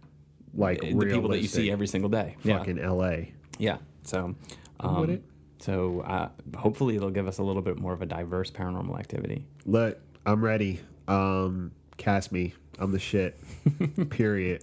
like 0.55 0.80
the 0.80 1.07
people 1.07 1.28
that 1.30 1.40
you 1.40 1.49
see 1.49 1.70
every 1.70 1.86
single 1.86 2.11
day. 2.11 2.36
fucking 2.44 2.78
L.A. 2.78 3.32
Yeah. 3.59 3.78
So, 4.03 4.34
um, 4.80 5.11
it. 5.11 5.22
so 5.59 6.01
uh, 6.01 6.28
hopefully 6.57 6.97
it'll 6.97 7.11
give 7.11 7.26
us 7.26 7.38
a 7.38 7.42
little 7.42 7.62
bit 7.62 7.78
more 7.78 7.92
of 7.92 8.03
a 8.03 8.07
diverse 8.07 8.51
paranormal 8.51 8.99
activity. 8.99 9.47
Look, 9.64 9.99
I'm 10.24 10.44
ready. 10.44 10.80
Um, 11.09 11.72
cast 11.97 12.32
me. 12.32 12.55
I'm 12.78 12.92
the 12.92 12.98
shit. 12.98 13.38
Period. 14.10 14.62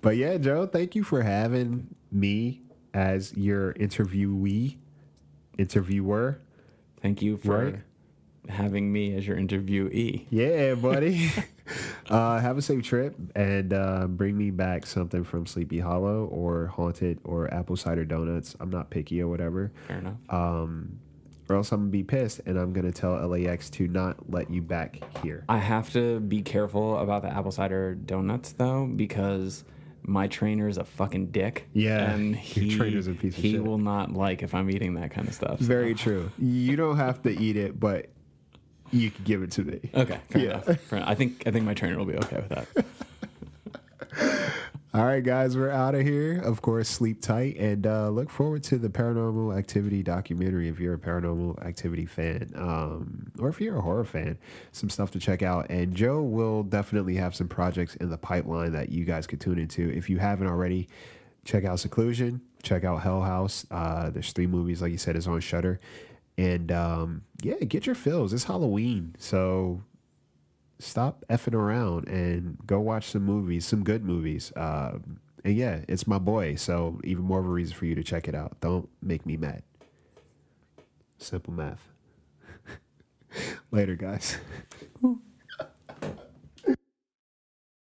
but 0.00 0.16
yeah, 0.16 0.36
Joe, 0.38 0.66
thank 0.66 0.94
you 0.94 1.04
for 1.04 1.22
having 1.22 1.94
me 2.10 2.62
as 2.94 3.36
your 3.36 3.74
interviewee, 3.74 4.76
interviewer. 5.58 6.40
Thank 7.02 7.22
you 7.22 7.36
for 7.36 7.64
Right. 7.64 7.74
having 8.48 8.92
me 8.92 9.14
as 9.16 9.26
your 9.26 9.36
interviewee. 9.36 10.26
Yeah, 10.30 10.74
buddy. 10.80 11.30
uh, 12.10 12.38
have 12.40 12.58
a 12.58 12.62
safe 12.62 12.84
trip 12.84 13.14
and 13.36 13.72
uh, 13.72 14.06
bring 14.08 14.36
me 14.36 14.50
back 14.50 14.86
something 14.86 15.22
from 15.24 15.46
Sleepy 15.46 15.78
Hollow 15.80 16.24
or 16.26 16.66
Haunted 16.66 17.20
or 17.24 17.52
Apple 17.54 17.76
Cider 17.76 18.04
Donuts. 18.04 18.56
I'm 18.60 18.70
not 18.70 18.90
picky 18.90 19.22
or 19.22 19.28
whatever. 19.28 19.70
Fair 19.86 19.98
enough. 19.98 20.16
Um, 20.30 20.98
or 21.50 21.56
else 21.56 21.72
I'm 21.72 21.80
gonna 21.80 21.90
be 21.90 22.02
pissed 22.04 22.40
and 22.46 22.56
I'm 22.56 22.72
gonna 22.72 22.92
tell 22.92 23.12
LAX 23.26 23.68
to 23.70 23.88
not 23.88 24.30
let 24.30 24.50
you 24.50 24.62
back 24.62 25.00
here. 25.22 25.44
I 25.48 25.58
have 25.58 25.92
to 25.94 26.20
be 26.20 26.42
careful 26.42 26.96
about 26.98 27.22
the 27.22 27.28
apple 27.28 27.50
cider 27.50 27.94
donuts 27.94 28.52
though 28.52 28.86
because 28.86 29.64
my 30.02 30.28
trainer 30.28 30.68
is 30.68 30.78
a 30.78 30.84
fucking 30.84 31.26
dick. 31.26 31.68
Yeah, 31.74 32.12
and 32.12 32.30
your 32.30 32.38
he 32.40 32.76
trainer's 32.76 33.06
a 33.08 33.12
piece 33.12 33.36
of 33.36 33.42
he 33.42 33.52
shit. 33.52 33.64
will 33.64 33.78
not 33.78 34.12
like 34.12 34.42
if 34.42 34.54
I'm 34.54 34.70
eating 34.70 34.94
that 34.94 35.10
kind 35.10 35.26
of 35.28 35.34
stuff. 35.34 35.58
so- 35.58 35.64
Very 35.66 35.94
true. 35.94 36.30
You 36.38 36.76
don't 36.76 36.96
have 36.96 37.20
to 37.22 37.30
eat 37.30 37.56
it, 37.56 37.78
but 37.78 38.06
you 38.92 39.10
can 39.10 39.24
give 39.24 39.42
it 39.42 39.50
to 39.52 39.64
me. 39.64 39.90
Okay, 39.94 40.20
Yeah. 40.34 40.62
enough. 40.62 40.92
I 40.92 41.14
think 41.14 41.42
I 41.46 41.50
think 41.50 41.64
my 41.64 41.74
trainer 41.74 41.98
will 41.98 42.06
be 42.06 42.16
okay 42.16 42.36
with 42.36 42.48
that. 42.48 42.84
All 44.92 45.04
right, 45.04 45.22
guys, 45.22 45.56
we're 45.56 45.70
out 45.70 45.94
of 45.94 46.02
here. 46.02 46.40
Of 46.40 46.62
course, 46.62 46.88
sleep 46.88 47.22
tight 47.22 47.56
and 47.58 47.86
uh, 47.86 48.08
look 48.08 48.28
forward 48.28 48.64
to 48.64 48.76
the 48.76 48.88
Paranormal 48.88 49.56
Activity 49.56 50.02
documentary 50.02 50.66
if 50.66 50.80
you're 50.80 50.94
a 50.94 50.98
Paranormal 50.98 51.64
Activity 51.64 52.06
fan, 52.06 52.50
um, 52.56 53.30
or 53.38 53.48
if 53.48 53.60
you're 53.60 53.76
a 53.76 53.80
horror 53.80 54.02
fan. 54.04 54.36
Some 54.72 54.90
stuff 54.90 55.12
to 55.12 55.20
check 55.20 55.42
out. 55.42 55.70
And 55.70 55.94
Joe 55.94 56.22
will 56.22 56.64
definitely 56.64 57.14
have 57.14 57.36
some 57.36 57.46
projects 57.46 57.94
in 57.96 58.10
the 58.10 58.18
pipeline 58.18 58.72
that 58.72 58.88
you 58.88 59.04
guys 59.04 59.28
could 59.28 59.40
tune 59.40 59.60
into. 59.60 59.88
If 59.96 60.10
you 60.10 60.18
haven't 60.18 60.48
already, 60.48 60.88
check 61.44 61.64
out 61.64 61.78
Seclusion, 61.78 62.40
check 62.64 62.82
out 62.82 63.02
Hell 63.02 63.22
House. 63.22 63.64
Uh, 63.70 64.10
there's 64.10 64.32
three 64.32 64.48
movies, 64.48 64.82
like 64.82 64.90
you 64.90 64.98
said, 64.98 65.14
is 65.14 65.28
on 65.28 65.38
Shudder. 65.38 65.78
And 66.36 66.72
um, 66.72 67.22
yeah, 67.42 67.58
get 67.60 67.86
your 67.86 67.94
fills. 67.94 68.32
It's 68.32 68.42
Halloween, 68.42 69.14
so 69.20 69.82
stop 70.80 71.24
effing 71.30 71.54
around 71.54 72.08
and 72.08 72.58
go 72.66 72.80
watch 72.80 73.06
some 73.06 73.24
movies, 73.24 73.64
some 73.64 73.84
good 73.84 74.04
movies. 74.04 74.52
Um, 74.56 75.20
and 75.44 75.56
yeah, 75.56 75.80
it's 75.88 76.06
my 76.06 76.18
boy, 76.18 76.56
so 76.56 77.00
even 77.04 77.24
more 77.24 77.40
of 77.40 77.46
a 77.46 77.50
reason 77.50 77.74
for 77.74 77.86
you 77.86 77.94
to 77.94 78.02
check 78.02 78.28
it 78.28 78.34
out. 78.34 78.60
Don't 78.60 78.88
make 79.02 79.24
me 79.24 79.36
mad. 79.36 79.62
Simple 81.18 81.52
math. 81.52 81.86
Later, 83.70 83.94
guys. 83.94 84.38